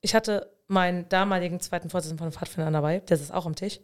ich 0.00 0.14
hatte 0.14 0.52
meinen 0.74 1.08
damaligen 1.08 1.60
zweiten 1.60 1.88
Vorsitzenden 1.88 2.30
von 2.30 2.32
Pfadfindern 2.32 2.74
dabei, 2.74 3.00
der 3.00 3.16
ist 3.16 3.32
auch 3.32 3.46
am 3.46 3.54
Tisch. 3.54 3.80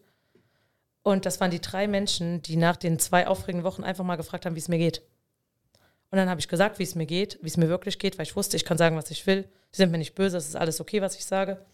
Und 1.03 1.25
das 1.25 1.41
waren 1.41 1.51
die 1.51 1.61
drei 1.61 1.89
Menschen, 1.89 2.43
die 2.43 2.57
nach 2.57 2.77
den 2.77 2.99
zwei 2.99 3.27
aufregenden 3.27 3.65
Wochen 3.65 3.83
einfach 3.83 4.05
mal 4.05 4.17
gefragt 4.17 4.45
haben, 4.45 4.55
wie 4.55 4.61
es 4.61 4.69
mir 4.69 4.79
geht. 4.79 5.01
Und 6.11 6.19
dann 6.19 6.29
habe 6.29 6.41
ich 6.41 6.49
gesagt, 6.49 6.79
wie 6.79 6.83
es 6.83 6.95
mir 6.95 7.07
geht, 7.07 7.39
wie 7.41 7.49
es 7.49 7.57
mir 7.57 7.69
wirklich 7.69 7.99
geht, 7.99 8.19
weil 8.19 8.27
ich 8.27 8.37
wusste, 8.37 8.57
ich 8.57 8.65
kann 8.65 8.77
sagen, 8.77 8.97
was 8.97 9.11
ich 9.11 9.27
will. 9.27 9.49
Sie 9.71 9.79
sind 9.79 9.93
mir 9.93 9.99
nicht 9.99 10.15
böse, 10.15 10.37
es 10.37 10.49
ist 10.49 10.57
alles 10.57 10.81
okay, 10.81 11.01
was 11.01 11.15
ich 11.15 11.25
sage. 11.25 11.65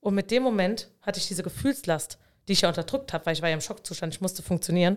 Und 0.00 0.14
mit 0.14 0.30
dem 0.30 0.42
Moment 0.42 0.88
hatte 1.02 1.20
ich 1.20 1.28
diese 1.28 1.42
Gefühlslast, 1.42 2.18
die 2.48 2.54
ich 2.54 2.62
ja 2.62 2.68
unterdrückt 2.68 3.12
habe, 3.12 3.26
weil 3.26 3.34
ich 3.34 3.42
war 3.42 3.50
ja 3.50 3.54
im 3.54 3.60
Schockzustand, 3.60 4.14
ich 4.14 4.22
musste 4.22 4.42
funktionieren, 4.42 4.96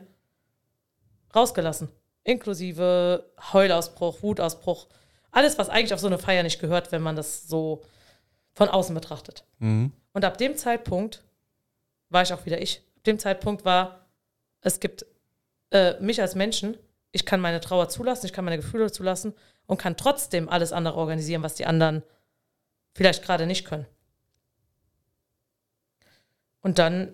rausgelassen. 1.35 1.89
Inklusive 2.23 3.29
Heulausbruch, 3.51 4.23
Wutausbruch. 4.23 4.87
Alles, 5.31 5.57
was 5.57 5.67
eigentlich 5.67 5.93
auf 5.93 5.99
so 5.99 6.07
eine 6.07 6.17
Feier 6.17 6.43
nicht 6.43 6.61
gehört, 6.61 6.93
wenn 6.93 7.01
man 7.01 7.17
das 7.17 7.47
so 7.47 7.83
von 8.53 8.69
außen 8.69 8.93
betrachtet. 8.93 9.45
Mhm. 9.59 9.91
Und 10.13 10.25
ab 10.25 10.37
dem 10.37 10.55
Zeitpunkt 10.57 11.23
war 12.09 12.21
ich 12.21 12.33
auch 12.33 12.45
wieder 12.45 12.61
ich. 12.61 12.81
Ab 12.97 13.03
dem 13.05 13.19
Zeitpunkt 13.19 13.65
war, 13.65 14.05
es 14.61 14.79
gibt 14.79 15.05
äh, 15.71 15.99
mich 15.99 16.21
als 16.21 16.35
Menschen, 16.35 16.77
ich 17.11 17.25
kann 17.25 17.41
meine 17.41 17.59
Trauer 17.59 17.89
zulassen, 17.89 18.25
ich 18.27 18.33
kann 18.33 18.45
meine 18.45 18.57
Gefühle 18.57 18.91
zulassen 18.91 19.33
und 19.65 19.77
kann 19.79 19.97
trotzdem 19.97 20.49
alles 20.49 20.71
andere 20.71 20.95
organisieren, 20.95 21.43
was 21.43 21.55
die 21.55 21.65
anderen 21.65 22.03
vielleicht 22.93 23.23
gerade 23.23 23.45
nicht 23.47 23.65
können. 23.65 23.85
Und 26.61 26.79
dann 26.79 27.13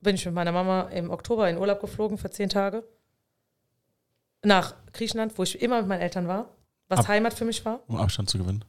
bin 0.00 0.16
ich 0.16 0.24
mit 0.26 0.34
meiner 0.34 0.52
Mama 0.52 0.82
im 0.90 1.10
Oktober 1.10 1.48
in 1.48 1.56
Urlaub 1.58 1.80
geflogen 1.80 2.18
für 2.18 2.30
zehn 2.30 2.48
Tage 2.48 2.84
nach 4.44 4.74
Griechenland, 4.92 5.38
wo 5.38 5.42
ich 5.42 5.60
immer 5.62 5.78
mit 5.80 5.88
meinen 5.88 6.02
Eltern 6.02 6.28
war, 6.28 6.54
was 6.88 7.00
Ab- 7.00 7.08
Heimat 7.08 7.34
für 7.34 7.44
mich 7.44 7.64
war. 7.64 7.80
um 7.88 7.96
Abstand 7.96 8.28
zu 8.30 8.38
gewinnen. 8.38 8.64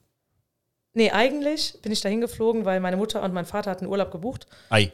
Nee, 0.98 1.12
eigentlich 1.12 1.80
bin 1.84 1.91
ich 1.91 2.02
dahin 2.02 2.22
geflogen, 2.22 2.66
weil 2.66 2.80
meine 2.80 2.98
Mutter 2.98 3.22
und 3.22 3.32
mein 3.32 3.45
Vater 3.45 3.70
hatten 3.70 3.86
Urlaub 3.86 4.10
gebucht. 4.10 4.48
Ei. 4.72 4.91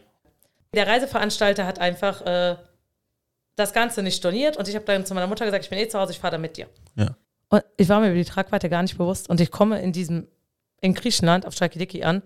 Der 0.74 0.86
Reiseveranstalter 0.86 1.66
hat 1.66 1.80
einfach 1.80 2.22
äh, 2.26 2.58
das 3.56 3.72
Ganze 3.72 4.04
nicht 4.04 4.18
storniert 4.18 4.58
und 4.58 4.68
ich 4.68 4.76
habe 4.76 4.84
dann 4.84 5.06
zu 5.06 5.14
meiner 5.14 5.28
Mutter 5.28 5.46
gesagt, 5.46 5.64
ich 5.64 5.70
bin 5.70 5.80
eh 5.80 5.88
zu 5.88 5.98
Hause, 5.98 6.12
ich 6.12 6.20
fahre 6.20 6.34
da 6.34 6.38
mit 6.40 6.58
dir. 6.58 6.68
Ja. 6.96 7.16
Und 7.48 7.64
ich 7.78 7.88
war 7.88 8.02
mir 8.02 8.08
über 8.08 8.18
die 8.18 8.26
Tragweite 8.26 8.68
gar 8.68 8.82
nicht 8.82 8.98
bewusst 8.98 9.30
und 9.30 9.40
ich 9.40 9.50
komme 9.50 9.82
in 9.82 9.94
diesem, 9.94 10.28
in 10.82 10.94
Griechenland 10.94 11.46
auf 11.46 11.56
Chalkidiki 11.56 12.04
an, 12.04 12.22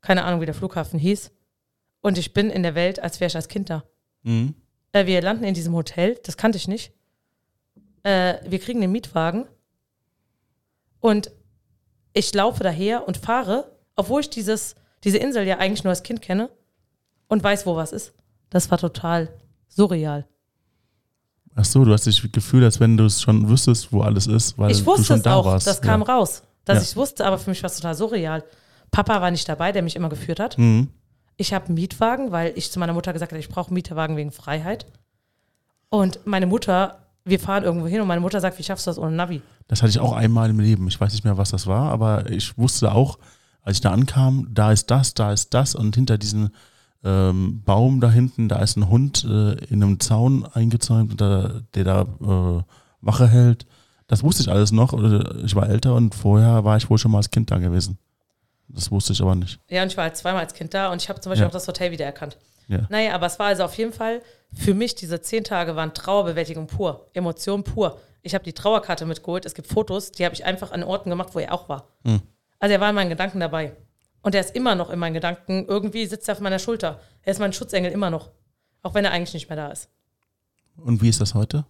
keine 0.00 0.24
Ahnung, 0.24 0.40
wie 0.40 0.46
der 0.46 0.54
Flughafen 0.56 0.98
hieß, 0.98 1.30
und 2.00 2.18
ich 2.18 2.32
bin 2.32 2.50
in 2.50 2.64
der 2.64 2.74
Welt, 2.74 2.98
als 2.98 3.20
wäre 3.20 3.28
ich 3.28 3.36
als 3.36 3.46
Kind 3.46 3.70
da. 3.70 3.84
Mhm. 4.24 4.56
Äh, 4.90 5.06
wir 5.06 5.22
landen 5.22 5.44
in 5.44 5.54
diesem 5.54 5.76
Hotel, 5.76 6.18
das 6.24 6.36
kannte 6.36 6.58
ich 6.58 6.66
nicht. 6.66 6.92
Äh, 8.02 8.38
wir 8.50 8.58
kriegen 8.58 8.80
den 8.80 8.90
Mietwagen 8.90 9.46
und 10.98 11.30
ich 12.12 12.32
laufe 12.34 12.62
daher 12.62 13.06
und 13.06 13.16
fahre, 13.16 13.70
obwohl 13.96 14.20
ich 14.22 14.30
dieses, 14.30 14.74
diese 15.04 15.18
Insel 15.18 15.46
ja 15.46 15.58
eigentlich 15.58 15.84
nur 15.84 15.90
als 15.90 16.02
Kind 16.02 16.22
kenne 16.22 16.50
und 17.28 17.42
weiß, 17.42 17.66
wo 17.66 17.76
was 17.76 17.92
ist. 17.92 18.12
Das 18.50 18.70
war 18.70 18.78
total 18.78 19.28
surreal. 19.68 20.26
Ach 21.54 21.64
so, 21.64 21.84
du 21.84 21.92
hast 21.92 22.06
dich 22.06 22.32
gefühlt, 22.32 22.64
als 22.64 22.80
wenn 22.80 22.96
du 22.96 23.04
es 23.04 23.20
schon 23.20 23.48
wüsstest, 23.48 23.92
wo 23.92 24.02
alles 24.02 24.26
ist, 24.26 24.56
weil 24.58 24.70
ich 24.70 24.80
du 24.80 24.86
wusste 24.86 25.04
schon 25.04 25.16
es 25.18 25.22
da 25.22 25.34
auch, 25.36 25.44
warst. 25.44 25.66
das 25.66 25.80
kam 25.82 26.02
ja. 26.02 26.14
raus. 26.14 26.42
Dass 26.64 26.76
Ja. 26.76 26.82
ich 26.82 26.96
wusste, 26.96 27.24
aber 27.24 27.38
für 27.38 27.50
mich 27.50 27.62
war 27.62 27.70
es 27.70 27.76
total 27.76 27.94
surreal. 27.94 28.44
Papa 28.90 29.20
war 29.20 29.30
nicht 29.30 29.48
dabei, 29.48 29.72
der 29.72 29.82
mich 29.82 29.96
immer 29.96 30.08
geführt 30.08 30.40
hat. 30.40 30.58
Mhm. 30.58 30.88
Ich 31.36 31.52
habe 31.54 31.66
einen 31.66 31.74
Mietwagen, 31.74 32.32
weil 32.32 32.52
ich 32.56 32.70
zu 32.70 32.78
meiner 32.78 32.92
Mutter 32.92 33.12
gesagt 33.12 33.32
habe, 33.32 33.40
ich 33.40 33.48
brauche 33.48 33.68
einen 33.68 33.74
Mietwagen 33.74 34.16
wegen 34.16 34.30
Freiheit. 34.30 34.86
Und 35.88 36.20
meine 36.26 36.46
Mutter, 36.46 37.06
wir 37.24 37.38
fahren 37.40 37.64
irgendwo 37.64 37.86
hin 37.86 38.00
und 38.00 38.08
meine 38.08 38.20
Mutter 38.20 38.40
sagt, 38.40 38.58
wie 38.58 38.62
schaffst 38.62 38.86
du 38.86 38.90
das 38.90 38.98
ohne 38.98 39.12
Navi? 39.12 39.42
Das 39.68 39.82
hatte 39.82 39.90
ich 39.90 40.00
auch 40.00 40.12
einmal 40.12 40.50
im 40.50 40.58
Leben. 40.60 40.88
Ich 40.88 41.00
weiß 41.00 41.12
nicht 41.12 41.24
mehr, 41.24 41.36
was 41.38 41.50
das 41.50 41.66
war, 41.66 41.90
aber 41.90 42.30
ich 42.30 42.56
wusste 42.58 42.92
auch, 42.92 43.18
als 43.62 43.76
ich 43.76 43.80
da 43.82 43.90
ankam, 43.92 44.48
da 44.50 44.72
ist 44.72 44.90
das, 44.90 45.14
da 45.14 45.32
ist 45.32 45.52
das 45.54 45.74
und 45.74 45.94
hinter 45.94 46.16
diesem 46.18 46.50
ähm, 47.04 47.62
Baum 47.64 48.00
da 48.00 48.10
hinten, 48.10 48.48
da 48.48 48.58
ist 48.60 48.76
ein 48.76 48.88
Hund 48.88 49.24
äh, 49.24 49.52
in 49.66 49.82
einem 49.82 50.00
Zaun 50.00 50.46
eingezäunt, 50.46 51.20
der, 51.20 51.62
der 51.74 51.84
da 51.84 52.02
äh, 52.02 52.62
Wache 53.00 53.28
hält. 53.28 53.66
Das 54.06 54.22
wusste 54.22 54.42
ich 54.42 54.50
alles 54.50 54.72
noch. 54.72 54.92
Oder 54.92 55.36
Ich 55.44 55.54
war 55.54 55.68
älter 55.68 55.94
und 55.94 56.14
vorher 56.14 56.64
war 56.64 56.76
ich 56.76 56.90
wohl 56.90 56.98
schon 56.98 57.10
mal 57.12 57.18
als 57.18 57.30
Kind 57.30 57.50
da 57.50 57.58
gewesen. 57.58 57.96
Das 58.68 58.90
wusste 58.90 59.12
ich 59.12 59.22
aber 59.22 59.34
nicht. 59.34 59.58
Ja, 59.68 59.82
und 59.82 59.88
ich 59.88 59.96
war 59.96 60.04
halt 60.04 60.16
zweimal 60.16 60.42
als 60.42 60.54
Kind 60.54 60.74
da 60.74 60.90
und 60.92 61.00
ich 61.02 61.08
habe 61.08 61.20
zum 61.20 61.30
Beispiel 61.30 61.42
Ja. 61.44 61.48
auch 61.48 61.52
das 61.52 61.66
Hotel 61.68 61.90
wiedererkannt. 61.90 62.36
Ja. 62.68 62.86
Naja, 62.88 63.14
aber 63.14 63.26
es 63.26 63.38
war 63.38 63.46
also 63.46 63.64
auf 63.64 63.74
jeden 63.78 63.92
Fall, 63.92 64.20
für 64.52 64.74
mich 64.74 64.94
diese 64.94 65.20
zehn 65.20 65.44
Tage 65.44 65.76
waren 65.76 65.94
Trauerbewältigung 65.94 66.66
pur, 66.66 67.08
Emotion 67.12 67.64
pur. 67.64 67.98
Ich 68.22 68.34
habe 68.34 68.44
die 68.44 68.52
Trauerkarte 68.52 69.06
mitgeholt, 69.06 69.46
es 69.46 69.54
gibt 69.54 69.68
Fotos, 69.68 70.12
die 70.12 70.24
habe 70.24 70.34
ich 70.34 70.44
einfach 70.44 70.72
an 70.72 70.82
Orten 70.82 71.10
gemacht, 71.10 71.30
wo 71.34 71.38
er 71.38 71.52
auch 71.52 71.68
war. 71.68 71.88
Hm. 72.04 72.20
Also 72.58 72.74
er 72.74 72.80
war 72.80 72.90
in 72.90 72.94
meinen 72.94 73.08
Gedanken 73.08 73.40
dabei. 73.40 73.76
Und 74.22 74.34
er 74.34 74.42
ist 74.42 74.54
immer 74.54 74.74
noch 74.74 74.90
in 74.90 74.98
meinen 74.98 75.14
Gedanken, 75.14 75.64
irgendwie 75.66 76.04
sitzt 76.06 76.28
er 76.28 76.34
auf 76.34 76.40
meiner 76.40 76.58
Schulter. 76.58 77.00
Er 77.22 77.32
ist 77.32 77.38
mein 77.38 77.52
Schutzengel 77.52 77.90
immer 77.90 78.10
noch. 78.10 78.30
Auch 78.82 78.94
wenn 78.94 79.04
er 79.04 79.12
eigentlich 79.12 79.34
nicht 79.34 79.48
mehr 79.48 79.56
da 79.56 79.68
ist. 79.70 79.88
Und 80.76 81.00
wie 81.00 81.08
ist 81.08 81.20
das 81.20 81.34
heute? 81.34 81.64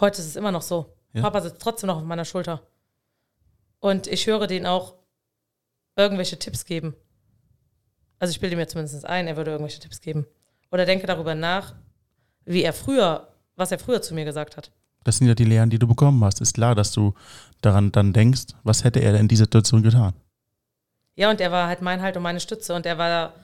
Heute 0.00 0.20
ist 0.20 0.28
es 0.28 0.36
immer 0.36 0.52
noch 0.52 0.62
so. 0.62 0.94
Ja. 1.12 1.22
Papa 1.22 1.40
sitzt 1.40 1.60
trotzdem 1.62 1.88
noch 1.88 1.98
auf 1.98 2.04
meiner 2.04 2.24
Schulter. 2.24 2.62
Und 3.80 4.06
ich 4.06 4.26
höre 4.26 4.46
den 4.46 4.66
auch 4.66 4.94
irgendwelche 5.96 6.38
Tipps 6.38 6.64
geben. 6.64 6.94
Also 8.18 8.32
ich 8.32 8.40
bilde 8.40 8.56
mir 8.56 8.66
zumindest 8.66 9.04
ein, 9.04 9.26
er 9.26 9.36
würde 9.36 9.52
irgendwelche 9.52 9.80
Tipps 9.80 10.00
geben. 10.00 10.26
Oder 10.70 10.86
denke 10.86 11.06
darüber 11.06 11.34
nach, 11.34 11.74
wie 12.44 12.62
er 12.62 12.72
früher, 12.72 13.28
was 13.56 13.72
er 13.72 13.78
früher 13.78 14.02
zu 14.02 14.14
mir 14.14 14.24
gesagt 14.24 14.56
hat. 14.56 14.72
Das 15.04 15.18
sind 15.18 15.28
ja 15.28 15.34
die 15.34 15.44
Lehren, 15.44 15.70
die 15.70 15.78
du 15.78 15.86
bekommen 15.86 16.22
hast. 16.24 16.40
Ist 16.40 16.54
klar, 16.54 16.74
dass 16.74 16.92
du 16.92 17.14
daran 17.60 17.92
dann 17.92 18.12
denkst, 18.12 18.46
was 18.62 18.84
hätte 18.84 19.00
er 19.00 19.14
in 19.18 19.28
dieser 19.28 19.44
Situation 19.44 19.82
getan? 19.82 20.14
Ja, 21.14 21.30
und 21.30 21.40
er 21.40 21.50
war 21.50 21.68
halt 21.68 21.80
mein 21.82 22.02
Halt 22.02 22.16
und 22.16 22.22
meine 22.22 22.40
Stütze 22.40 22.74
und 22.74 22.86
er 22.86 22.98
war, 22.98 23.34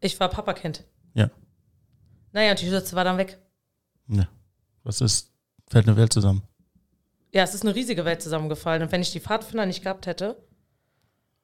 ich 0.00 0.18
war 0.20 0.28
Papakind. 0.28 0.84
Ja. 1.14 1.30
Naja, 2.32 2.50
und 2.50 2.60
die 2.60 2.66
Stütze 2.66 2.94
war 2.94 3.04
dann 3.04 3.18
weg. 3.18 3.38
Ja. 4.08 4.28
Was 4.82 5.00
ist, 5.00 5.32
fällt 5.68 5.88
eine 5.88 5.96
Welt 5.96 6.12
zusammen. 6.12 6.42
Ja, 7.32 7.42
es 7.42 7.54
ist 7.54 7.62
eine 7.64 7.74
riesige 7.74 8.04
Welt 8.04 8.22
zusammengefallen. 8.22 8.82
Und 8.82 8.92
wenn 8.92 9.02
ich 9.02 9.12
die 9.12 9.20
Pfadfinder 9.20 9.66
nicht 9.66 9.82
gehabt 9.82 10.06
hätte 10.06 10.36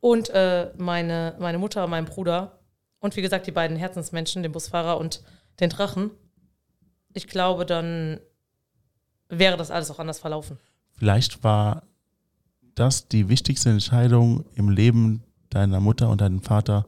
und 0.02 0.30
äh, 0.30 0.72
meine, 0.78 1.36
meine 1.38 1.58
Mutter, 1.58 1.86
mein 1.86 2.06
Bruder 2.06 2.58
und 2.98 3.14
wie 3.14 3.22
gesagt 3.22 3.46
die 3.46 3.52
beiden 3.52 3.76
Herzensmenschen, 3.76 4.42
den 4.42 4.50
Busfahrer 4.50 4.98
und 4.98 5.22
den 5.60 5.70
Drachen, 5.70 6.10
ich 7.14 7.28
glaube, 7.28 7.64
dann 7.64 8.18
wäre 9.28 9.56
das 9.56 9.70
alles 9.70 9.92
auch 9.92 10.00
anders 10.00 10.18
verlaufen. 10.18 10.58
Vielleicht 10.90 11.44
war 11.44 11.84
das 12.74 13.06
die 13.06 13.28
wichtigste 13.28 13.70
Entscheidung 13.70 14.44
im 14.56 14.70
Leben 14.70 15.22
deiner 15.50 15.78
Mutter 15.78 16.10
und 16.10 16.20
deinem 16.20 16.42
Vater, 16.42 16.84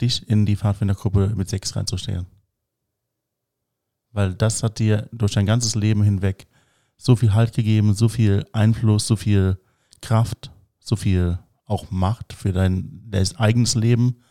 dich 0.00 0.26
in 0.26 0.46
die 0.46 0.56
Pfadfindergruppe 0.56 1.34
mit 1.36 1.50
sechs 1.50 1.76
reinzustellen. 1.76 2.26
Weil 4.12 4.32
das 4.32 4.62
hat 4.62 4.78
dir 4.78 5.06
durch 5.12 5.32
dein 5.32 5.44
ganzes 5.44 5.74
Leben 5.74 6.02
hinweg 6.02 6.46
so 6.96 7.14
viel 7.14 7.34
Halt 7.34 7.52
gegeben, 7.52 7.92
so 7.92 8.08
viel 8.08 8.46
Einfluss, 8.52 9.06
so 9.06 9.16
viel 9.16 9.58
Kraft, 10.00 10.50
so 10.80 10.96
viel 10.96 11.38
auch 11.66 11.90
Macht 11.90 12.32
für 12.32 12.52
dein, 12.52 13.02
dein 13.10 13.36
eigenes 13.36 13.74
Leben, 13.74 14.22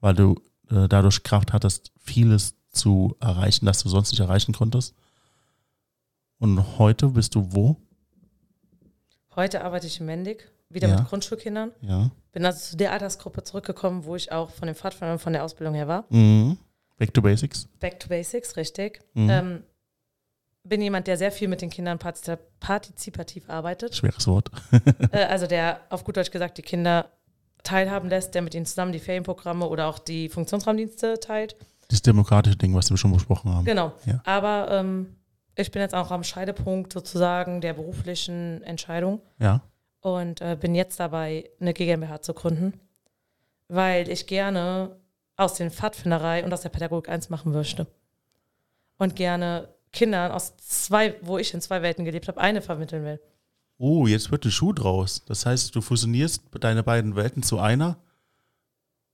weil 0.00 0.14
du 0.14 0.34
äh, 0.70 0.88
dadurch 0.88 1.22
Kraft 1.22 1.52
hattest, 1.52 1.92
vieles 1.98 2.54
zu 2.70 3.16
erreichen, 3.20 3.66
das 3.66 3.82
du 3.82 3.88
sonst 3.88 4.10
nicht 4.12 4.20
erreichen 4.20 4.52
konntest. 4.52 4.94
Und 6.38 6.78
heute 6.78 7.08
bist 7.08 7.34
du 7.34 7.52
wo? 7.52 7.76
Heute 9.34 9.64
arbeite 9.64 9.86
ich 9.86 10.00
in 10.00 10.06
Mendig, 10.06 10.50
wieder 10.68 10.88
Ja. 10.88 10.96
mit 11.00 11.08
Grundschulkindern. 11.08 11.72
Ja. 11.82 12.10
Bin 12.32 12.44
also 12.44 12.70
zu 12.70 12.76
der 12.76 12.92
Altersgruppe 12.92 13.42
zurückgekommen, 13.42 14.04
wo 14.04 14.16
ich 14.16 14.32
auch 14.32 14.50
von 14.50 14.66
den 14.66 14.74
Pfadfindern 14.74 15.18
von 15.18 15.32
der 15.32 15.44
Ausbildung 15.44 15.74
her 15.74 15.88
war. 15.88 16.04
Mhm. 16.10 16.58
Back 16.96 17.14
to 17.14 17.22
Basics. 17.22 17.66
Back 17.78 18.00
to 18.00 18.08
Basics, 18.08 18.56
richtig. 18.56 19.00
Mhm. 19.14 19.30
Ähm, 19.30 19.62
bin 20.68 20.80
jemand, 20.82 21.06
der 21.06 21.16
sehr 21.16 21.32
viel 21.32 21.48
mit 21.48 21.60
den 21.62 21.70
Kindern 21.70 21.98
partizip- 21.98 22.38
partizipativ 22.60 23.48
arbeitet. 23.48 23.94
Schweres 23.94 24.26
Wort. 24.26 24.50
Äh, 25.12 25.24
also 25.24 25.46
der 25.46 25.80
auf 25.90 26.04
gut 26.04 26.16
Deutsch 26.16 26.30
gesagt 26.30 26.58
die 26.58 26.62
Kinder 26.62 27.06
teilhaben 27.64 28.08
lässt, 28.08 28.34
der 28.34 28.42
mit 28.42 28.54
ihnen 28.54 28.66
zusammen 28.66 28.92
die 28.92 28.98
Ferienprogramme 28.98 29.66
oder 29.68 29.86
auch 29.86 29.98
die 29.98 30.28
Funktionsraumdienste 30.28 31.18
teilt. 31.20 31.56
Das 31.88 32.02
demokratische 32.02 32.56
Ding, 32.56 32.74
was 32.74 32.90
wir 32.90 32.96
schon 32.96 33.12
besprochen 33.12 33.52
haben. 33.54 33.64
Genau. 33.64 33.92
Ja. 34.06 34.20
Aber 34.24 34.68
ähm, 34.70 35.16
ich 35.56 35.70
bin 35.70 35.80
jetzt 35.82 35.94
auch 35.94 36.10
am 36.10 36.22
Scheidepunkt 36.22 36.92
sozusagen 36.92 37.60
der 37.60 37.72
beruflichen 37.72 38.62
Entscheidung 38.62 39.20
Ja. 39.38 39.62
und 40.00 40.40
äh, 40.40 40.56
bin 40.60 40.74
jetzt 40.74 41.00
dabei, 41.00 41.50
eine 41.60 41.72
GmbH 41.72 42.20
zu 42.22 42.34
gründen, 42.34 42.74
weil 43.68 44.08
ich 44.08 44.26
gerne 44.26 44.96
aus 45.36 45.54
den 45.54 45.70
Pfadfinderei 45.70 46.44
und 46.44 46.52
aus 46.52 46.60
der 46.62 46.68
Pädagogik 46.68 47.08
eins 47.08 47.30
machen 47.30 47.52
möchte. 47.52 47.86
Und 48.98 49.16
gerne 49.16 49.68
Kindern 49.92 50.30
aus 50.32 50.56
zwei, 50.56 51.16
wo 51.22 51.38
ich 51.38 51.54
in 51.54 51.60
zwei 51.60 51.82
Welten 51.82 52.04
gelebt 52.04 52.28
habe, 52.28 52.40
eine 52.40 52.62
vermitteln 52.62 53.04
will. 53.04 53.20
Oh, 53.78 54.06
jetzt 54.06 54.30
wird 54.30 54.44
ein 54.44 54.50
Schuh 54.50 54.72
draus. 54.72 55.24
Das 55.26 55.46
heißt, 55.46 55.74
du 55.74 55.80
fusionierst 55.80 56.42
deine 56.60 56.82
beiden 56.82 57.14
Welten 57.16 57.42
zu 57.42 57.58
einer. 57.58 57.96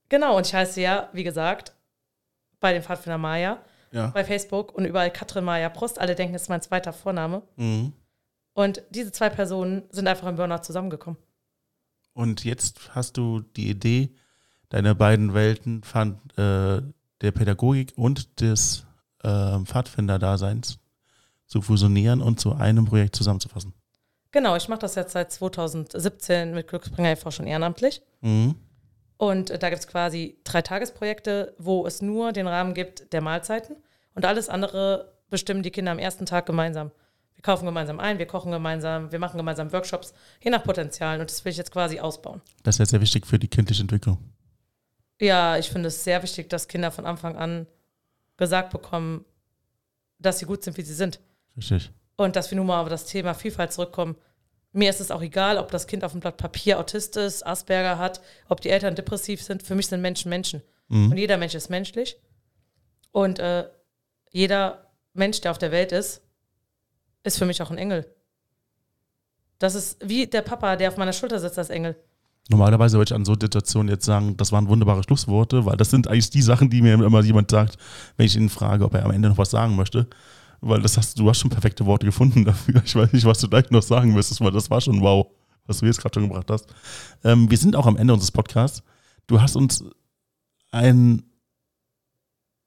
Genau, 0.09 0.37
und 0.37 0.45
ich 0.47 0.53
heiße 0.53 0.81
ja, 0.81 1.09
wie 1.13 1.23
gesagt, 1.23 1.73
bei 2.59 2.73
den 2.73 2.81
Pfadfinder 2.81 3.17
Maya, 3.17 3.59
Ja. 3.91 4.07
bei 4.07 4.23
Facebook 4.23 4.73
und 4.73 4.85
überall 4.85 5.11
Katrin 5.11 5.43
Maya 5.45 5.69
Prost. 5.69 5.99
Alle 5.99 6.15
denken, 6.15 6.35
es 6.35 6.43
ist 6.43 6.49
mein 6.49 6.61
zweiter 6.61 6.93
Vorname. 6.93 7.43
Mhm. 7.57 7.93
Und 8.53 8.83
diese 8.89 9.11
zwei 9.11 9.29
Personen 9.29 9.83
sind 9.91 10.07
einfach 10.07 10.27
im 10.27 10.35
Burnout 10.35 10.63
zusammengekommen. 10.63 11.19
Und 12.13 12.43
jetzt 12.45 12.95
hast 12.95 13.17
du 13.17 13.41
die 13.41 13.69
Idee, 13.69 14.09
deine 14.69 14.95
beiden 14.95 15.33
Welten 15.33 15.83
fand, 15.83 16.17
äh, 16.39 16.81
der 17.21 17.31
Pädagogik 17.31 17.93
und 17.97 18.39
des 18.41 18.85
äh, 19.25 19.59
Pfadfinder-Daseins 19.65 20.77
zu 21.47 21.61
fusionieren 21.61 22.21
und 22.21 22.39
zu 22.39 22.53
einem 22.53 22.85
Projekt 22.85 23.15
zusammenzufassen. 23.15 23.73
Genau, 24.31 24.55
ich 24.55 24.67
mache 24.67 24.79
das 24.79 24.95
jetzt 24.95 25.13
seit 25.13 25.31
2017 25.31 26.53
mit 26.53 26.67
Glücksbringer 26.67 27.11
e.V. 27.11 27.31
schon 27.31 27.47
ehrenamtlich. 27.47 28.01
Mhm. 28.21 28.55
Und 29.17 29.49
äh, 29.49 29.57
da 29.57 29.69
gibt 29.69 29.79
es 29.79 29.87
quasi 29.87 30.37
drei 30.43 30.61
Tagesprojekte, 30.61 31.55
wo 31.57 31.85
es 31.85 32.01
nur 32.01 32.33
den 32.33 32.47
Rahmen 32.47 32.73
gibt 32.73 33.13
der 33.13 33.21
Mahlzeiten 33.21 33.77
und 34.13 34.25
alles 34.25 34.49
andere 34.49 35.13
bestimmen 35.29 35.63
die 35.63 35.71
Kinder 35.71 35.91
am 35.91 35.99
ersten 35.99 36.25
Tag 36.25 36.45
gemeinsam. 36.45 36.91
Wir 37.35 37.41
kaufen 37.41 37.65
gemeinsam 37.65 37.99
ein, 37.99 38.19
wir 38.19 38.25
kochen 38.25 38.51
gemeinsam, 38.51 39.11
wir 39.11 39.19
machen 39.19 39.37
gemeinsam 39.37 39.71
Workshops, 39.71 40.13
je 40.41 40.51
nach 40.51 40.63
Potenzialen. 40.63 41.21
Und 41.21 41.29
das 41.29 41.43
will 41.45 41.51
ich 41.51 41.57
jetzt 41.57 41.71
quasi 41.71 41.99
ausbauen. 41.99 42.41
Das 42.63 42.75
ist 42.75 42.79
ja 42.79 42.85
sehr 42.85 43.01
wichtig 43.01 43.25
für 43.25 43.39
die 43.39 43.47
kindliche 43.47 43.81
Entwicklung. 43.81 44.17
Ja, 45.19 45.57
ich 45.57 45.69
finde 45.69 45.87
es 45.87 46.03
sehr 46.03 46.21
wichtig, 46.23 46.49
dass 46.49 46.67
Kinder 46.67 46.91
von 46.91 47.05
Anfang 47.05 47.37
an 47.37 47.67
gesagt 48.37 48.71
bekommen, 48.71 49.25
dass 50.19 50.39
sie 50.39 50.45
gut 50.45 50.63
sind, 50.63 50.77
wie 50.77 50.81
sie 50.81 50.93
sind. 50.93 51.19
Richtig. 51.57 51.91
Und 52.17 52.35
dass 52.35 52.51
wir 52.51 52.57
nun 52.57 52.67
mal 52.67 52.81
auf 52.81 52.89
das 52.89 53.05
Thema 53.05 53.33
Vielfalt 53.33 53.73
zurückkommen. 53.73 54.15
Mir 54.71 54.89
ist 54.89 55.01
es 55.01 55.11
auch 55.11 55.21
egal, 55.21 55.57
ob 55.57 55.71
das 55.71 55.87
Kind 55.87 56.03
auf 56.03 56.11
dem 56.11 56.21
Blatt 56.21 56.37
Papier 56.37 56.79
Autist 56.79 57.15
ist, 57.17 57.45
Asperger 57.45 57.97
hat, 57.97 58.21
ob 58.49 58.61
die 58.61 58.69
Eltern 58.69 58.95
depressiv 58.95 59.41
sind. 59.41 59.63
Für 59.63 59.75
mich 59.75 59.87
sind 59.87 60.01
Menschen 60.01 60.29
Menschen. 60.29 60.61
Mhm. 60.87 61.11
Und 61.11 61.17
jeder 61.17 61.37
Mensch 61.37 61.55
ist 61.55 61.69
menschlich. 61.69 62.17
Und 63.11 63.39
äh, 63.39 63.69
jeder 64.31 64.91
Mensch, 65.13 65.39
der 65.41 65.51
auf 65.51 65.57
der 65.57 65.71
Welt 65.71 65.91
ist, 65.91 66.21
ist 67.23 67.37
für 67.37 67.45
mich 67.45 67.61
auch 67.61 67.71
ein 67.71 67.77
Engel. 67.77 68.13
Das 69.59 69.75
ist 69.75 69.97
wie 70.07 70.27
der 70.27 70.41
Papa, 70.41 70.75
der 70.75 70.89
auf 70.89 70.97
meiner 70.97 71.13
Schulter 71.13 71.39
sitzt, 71.39 71.57
als 71.57 71.69
Engel. 71.69 71.95
Normalerweise 72.49 72.97
würde 72.97 73.09
ich 73.09 73.15
an 73.15 73.25
so 73.25 73.33
Situationen 73.33 73.89
jetzt 73.89 74.05
sagen, 74.05 74.37
das 74.37 74.51
waren 74.51 74.67
wunderbare 74.67 75.01
Schlussworte, 75.03 75.65
weil 75.65 75.77
das 75.77 75.89
sind 75.89 76.07
eigentlich 76.07 76.29
die 76.29 76.43
Sachen, 76.43 76.69
die 76.69 76.81
mir 76.81 76.93
immer 76.93 77.21
jemand 77.21 77.49
sagt, 77.49 77.77
wenn 78.17 78.27
ich 78.27 78.35
ihn 78.35 78.49
frage, 78.49 78.85
ob 78.85 78.93
er 78.93 79.05
am 79.05 79.11
Ende 79.11 79.29
noch 79.29 79.37
was 79.37 79.49
sagen 79.49 79.75
möchte. 79.75 80.07
Weil 80.61 80.81
das 80.81 80.97
hast, 80.97 81.17
du 81.17 81.27
hast 81.27 81.39
schon 81.39 81.49
perfekte 81.49 81.85
Worte 81.85 82.05
gefunden 82.05 82.45
dafür. 82.45 82.81
Ich 82.85 82.95
weiß 82.95 83.13
nicht, 83.13 83.25
was 83.25 83.39
du 83.39 83.49
gleich 83.49 83.71
noch 83.71 83.81
sagen 83.81 84.13
müsstest, 84.13 84.41
weil 84.41 84.51
das 84.51 84.69
war 84.69 84.79
schon 84.79 85.01
wow, 85.01 85.27
was 85.65 85.79
du 85.79 85.87
jetzt 85.87 85.99
gerade 85.99 86.13
schon 86.13 86.29
gebracht 86.29 86.49
hast. 86.51 86.67
Ähm, 87.23 87.49
wir 87.49 87.57
sind 87.57 87.75
auch 87.75 87.87
am 87.87 87.97
Ende 87.97 88.13
unseres 88.13 88.31
Podcasts. 88.31 88.83
Du 89.25 89.41
hast 89.41 89.55
uns 89.55 89.83
einen 90.71 91.23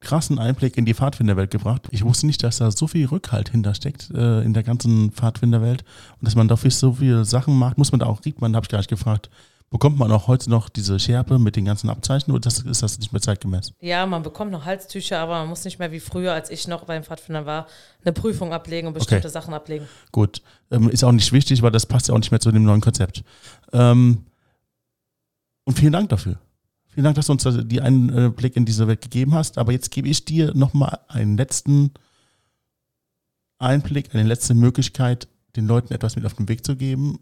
krassen 0.00 0.38
Einblick 0.38 0.76
in 0.76 0.86
die 0.86 0.94
Pfadfinderwelt 0.94 1.50
gebracht. 1.50 1.88
Ich 1.90 2.04
wusste 2.04 2.26
nicht, 2.26 2.42
dass 2.42 2.58
da 2.58 2.70
so 2.70 2.86
viel 2.86 3.06
Rückhalt 3.06 3.50
hintersteckt 3.50 4.10
äh, 4.10 4.42
in 4.42 4.54
der 4.54 4.62
ganzen 4.62 5.12
Pfadfinderwelt 5.12 5.84
und 6.20 6.26
dass 6.26 6.36
man 6.36 6.48
dafür 6.48 6.70
so 6.70 6.94
viele 6.94 7.24
Sachen 7.24 7.58
macht. 7.58 7.78
Muss 7.78 7.92
man 7.92 8.00
da 8.00 8.06
auch, 8.06 8.20
kriegt 8.20 8.40
man, 8.40 8.54
habe 8.54 8.64
ich 8.64 8.70
gar 8.70 8.78
nicht 8.78 8.90
gefragt, 8.90 9.30
Bekommt 9.70 9.98
man 9.98 10.10
auch 10.12 10.28
heute 10.28 10.48
noch 10.48 10.70
diese 10.70 10.98
Schärpe 10.98 11.38
mit 11.38 11.54
den 11.54 11.66
ganzen 11.66 11.90
Abzeichen 11.90 12.30
oder 12.30 12.40
das, 12.40 12.60
ist 12.60 12.82
das 12.82 12.98
nicht 12.98 13.12
mehr 13.12 13.20
zeitgemäß? 13.20 13.72
Ja, 13.80 14.06
man 14.06 14.22
bekommt 14.22 14.50
noch 14.50 14.64
Halstücher, 14.64 15.18
aber 15.18 15.40
man 15.40 15.48
muss 15.48 15.64
nicht 15.64 15.78
mehr 15.78 15.92
wie 15.92 16.00
früher, 16.00 16.32
als 16.32 16.48
ich 16.48 16.66
noch 16.66 16.84
beim 16.84 17.04
Pfadfinder 17.04 17.44
war, 17.44 17.66
eine 18.02 18.14
Prüfung 18.14 18.54
ablegen 18.54 18.88
und 18.88 18.94
bestimmte 18.94 19.26
Okay. 19.26 19.32
Sachen 19.32 19.52
ablegen. 19.52 19.86
Gut, 20.10 20.40
ähm, 20.70 20.88
ist 20.88 21.04
auch 21.04 21.12
nicht 21.12 21.32
wichtig, 21.32 21.60
weil 21.60 21.70
das 21.70 21.84
passt 21.84 22.08
ja 22.08 22.14
auch 22.14 22.18
nicht 22.18 22.30
mehr 22.30 22.40
zu 22.40 22.50
dem 22.50 22.64
neuen 22.64 22.80
Konzept. 22.80 23.22
Ähm, 23.72 24.24
und 25.64 25.78
vielen 25.78 25.92
Dank 25.92 26.08
dafür. 26.08 26.38
Vielen 26.86 27.04
Dank, 27.04 27.16
dass 27.16 27.26
du 27.26 27.32
uns 27.32 27.46
die 27.68 27.82
einen 27.82 28.34
Blick 28.34 28.56
in 28.56 28.64
diese 28.64 28.88
Welt 28.88 29.02
gegeben 29.02 29.34
hast. 29.34 29.58
Aber 29.58 29.70
jetzt 29.72 29.90
gebe 29.90 30.08
ich 30.08 30.24
dir 30.24 30.54
nochmal 30.54 30.98
einen 31.08 31.36
letzten 31.36 31.92
Einblick, 33.58 34.14
eine 34.14 34.24
letzte 34.24 34.54
Möglichkeit, 34.54 35.28
den 35.56 35.66
Leuten 35.66 35.92
etwas 35.92 36.16
mit 36.16 36.24
auf 36.24 36.34
den 36.34 36.48
Weg 36.48 36.64
zu 36.64 36.74
geben. 36.74 37.18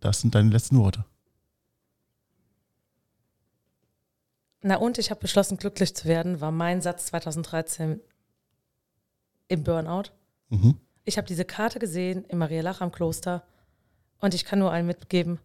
Das 0.00 0.20
sind 0.20 0.34
deine 0.36 0.50
letzten 0.50 0.78
Worte. 0.78 1.04
Na 4.68 4.78
und 4.78 4.98
ich 4.98 5.10
habe 5.10 5.20
beschlossen, 5.20 5.58
glücklich 5.58 5.94
zu 5.94 6.06
werden, 6.06 6.40
war 6.40 6.50
mein 6.50 6.82
Satz 6.82 7.06
2013 7.06 8.00
im 9.46 9.62
Burnout. 9.62 10.10
Mhm. 10.48 10.80
Ich 11.04 11.18
habe 11.18 11.28
diese 11.28 11.44
Karte 11.44 11.78
gesehen 11.78 12.24
in 12.24 12.38
Marielach 12.38 12.80
am 12.80 12.90
Kloster 12.90 13.46
und 14.18 14.34
ich 14.34 14.44
kann 14.44 14.58
nur 14.58 14.72
allen 14.72 14.88
mitgeben, 14.88 15.38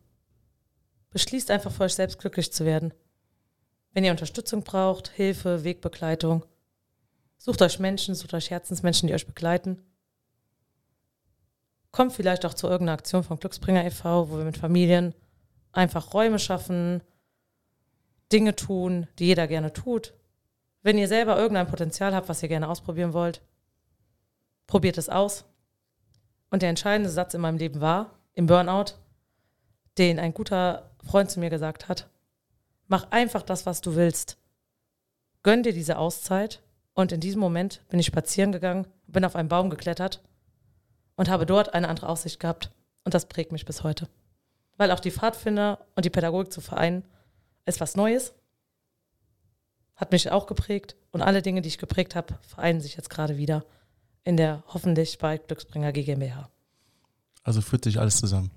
beschließt 1.11 1.51
einfach 1.51 1.72
für 1.72 1.84
euch 1.84 1.93
selbst 1.93 2.17
glücklich 2.17 2.51
zu 2.51 2.65
werden. 2.65 2.95
Wenn 3.93 4.03
ihr 4.03 4.09
Unterstützung 4.09 4.63
braucht, 4.63 5.09
Hilfe, 5.09 5.63
Wegbegleitung, 5.63 6.43
sucht 7.38 7.61
euch 7.61 7.78
Menschen, 7.78 8.15
sucht 8.15 8.34
euch 8.34 8.49
Herzensmenschen, 8.49 9.05
die 9.05 9.13
euch 9.13 9.28
begleiten. 9.28 9.84
Kommt 11.91 12.13
vielleicht 12.13 12.43
auch 12.43 12.55
zu 12.55 12.65
irgendeiner 12.65 12.97
Aktion 12.97 13.24
von 13.24 13.38
Glücksbringer 13.38 13.86
e.V., 13.86 14.32
wo 14.32 14.38
wir 14.38 14.45
mit 14.45 14.57
Familien 14.57 15.13
einfach 15.74 16.15
Räume 16.15 16.39
schaffen, 16.39 17.03
Dinge 18.32 18.55
tun, 18.55 19.07
die 19.19 19.25
jeder 19.25 19.47
gerne 19.47 19.73
tut. 19.73 20.13
Wenn 20.84 20.97
ihr 20.97 21.07
selber 21.07 21.38
irgendein 21.38 21.67
Potenzial 21.67 22.15
habt, 22.15 22.29
was 22.29 22.41
ihr 22.41 22.49
gerne 22.49 22.67
ausprobieren 22.67 23.13
wollt, 23.13 23.41
probiert 24.67 24.97
es 24.97 25.09
aus. 25.09 25.45
Und 26.49 26.61
der 26.61 26.69
entscheidende 26.69 27.09
Satz 27.09 27.34
in 27.34 27.41
meinem 27.41 27.57
Leben 27.57 27.82
war, 27.82 28.17
im 28.34 28.45
Burnout, 28.45 28.95
den 29.97 30.19
ein 30.19 30.34
guter 30.34 30.91
Freund 31.03 31.29
zu 31.29 31.39
mir 31.39 31.49
gesagt 31.49 31.88
hat, 31.88 32.09
mach 32.88 33.11
einfach 33.11 33.41
das, 33.41 33.65
was 33.65 33.82
du 33.82 33.95
willst. 33.95 34.38
Gönn 35.43 35.63
dir 35.63 35.73
diese 35.73 35.97
Auszeit. 35.97 36.61
Und 36.93 37.13
in 37.13 37.21
diesem 37.21 37.39
Moment 37.39 37.82
bin 37.88 37.99
ich 37.99 38.05
spazieren 38.05 38.51
gegangen, 38.51 38.86
bin 39.07 39.23
auf 39.23 39.36
einen 39.36 39.47
Baum 39.47 39.69
geklettert 39.69 40.21
und 41.15 41.29
habe 41.29 41.45
dort 41.45 41.73
eine 41.73 41.88
andere 41.88 42.09
Aussicht 42.09 42.39
gehabt. 42.39 42.69
Und 43.05 43.13
das 43.13 43.27
prägt 43.27 43.51
mich 43.53 43.65
bis 43.65 43.84
heute. 43.84 44.09
Weil 44.77 44.91
auch 44.91 44.99
die 44.99 45.11
Pfadfinder 45.11 45.79
und 45.95 46.03
die 46.03 46.09
Pädagogik 46.09 46.51
zu 46.51 46.59
vereinen, 46.59 47.03
ist 47.66 47.80
was 47.80 47.95
Neues. 47.95 48.34
Hat 49.95 50.12
mich 50.12 50.32
auch 50.32 50.47
geprägt. 50.47 50.95
Und 51.12 51.22
alle 51.22 51.41
Dinge, 51.41 51.62
die 51.62 51.70
ich 51.70 51.78
geprägt 51.78 52.16
habe, 52.16 52.38
vereinen 52.41 52.82
sich 52.82 52.95
jetzt 52.95 53.09
gerade 53.09 53.38
wieder 53.38 53.66
in 54.24 54.38
der 54.38 54.64
hoffentlich 54.68 55.18
bald 55.18 55.47
Glücksbringer 55.47 55.91
GmbH. 55.91 56.49
Also 57.43 57.62
führt 57.62 57.84
sich 57.84 57.99
alles 57.99 58.18
zusammen. 58.18 58.51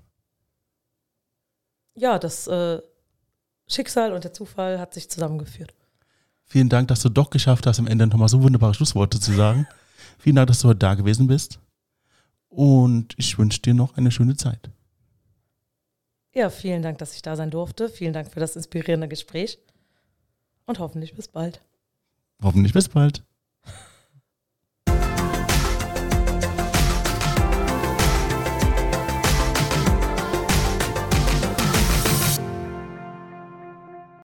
Ja, 1.95 2.19
das 2.19 2.47
äh, 2.47 2.81
Schicksal 3.67 4.13
und 4.13 4.23
der 4.23 4.33
Zufall 4.33 4.79
hat 4.79 4.93
sich 4.93 5.09
zusammengeführt. 5.09 5.73
Vielen 6.43 6.69
Dank, 6.69 6.87
dass 6.89 7.01
du 7.01 7.09
doch 7.09 7.31
geschafft 7.31 7.65
hast, 7.65 7.79
am 7.79 7.87
Ende 7.87 8.05
nochmal 8.05 8.29
so 8.29 8.43
wunderbare 8.43 8.73
Schlussworte 8.73 9.19
zu 9.19 9.33
sagen. 9.33 9.67
Vielen 10.19 10.35
Dank, 10.35 10.47
dass 10.47 10.59
du 10.59 10.67
heute 10.67 10.79
da 10.79 10.93
gewesen 10.93 11.27
bist. 11.27 11.59
Und 12.49 13.13
ich 13.17 13.37
wünsche 13.37 13.61
dir 13.61 13.73
noch 13.73 13.97
eine 13.97 14.11
schöne 14.11 14.37
Zeit. 14.37 14.69
Ja, 16.35 16.49
vielen 16.49 16.81
Dank, 16.81 16.97
dass 16.97 17.15
ich 17.15 17.21
da 17.21 17.37
sein 17.37 17.49
durfte. 17.49 17.87
Vielen 17.87 18.11
Dank 18.11 18.29
für 18.29 18.41
das 18.41 18.57
inspirierende 18.57 19.07
Gespräch. 19.07 19.57
Und 20.65 20.79
hoffentlich 20.79 21.15
bis 21.15 21.29
bald. 21.29 21.61
Hoffentlich 22.43 22.73
bis 22.73 22.89
bald. 22.89 23.23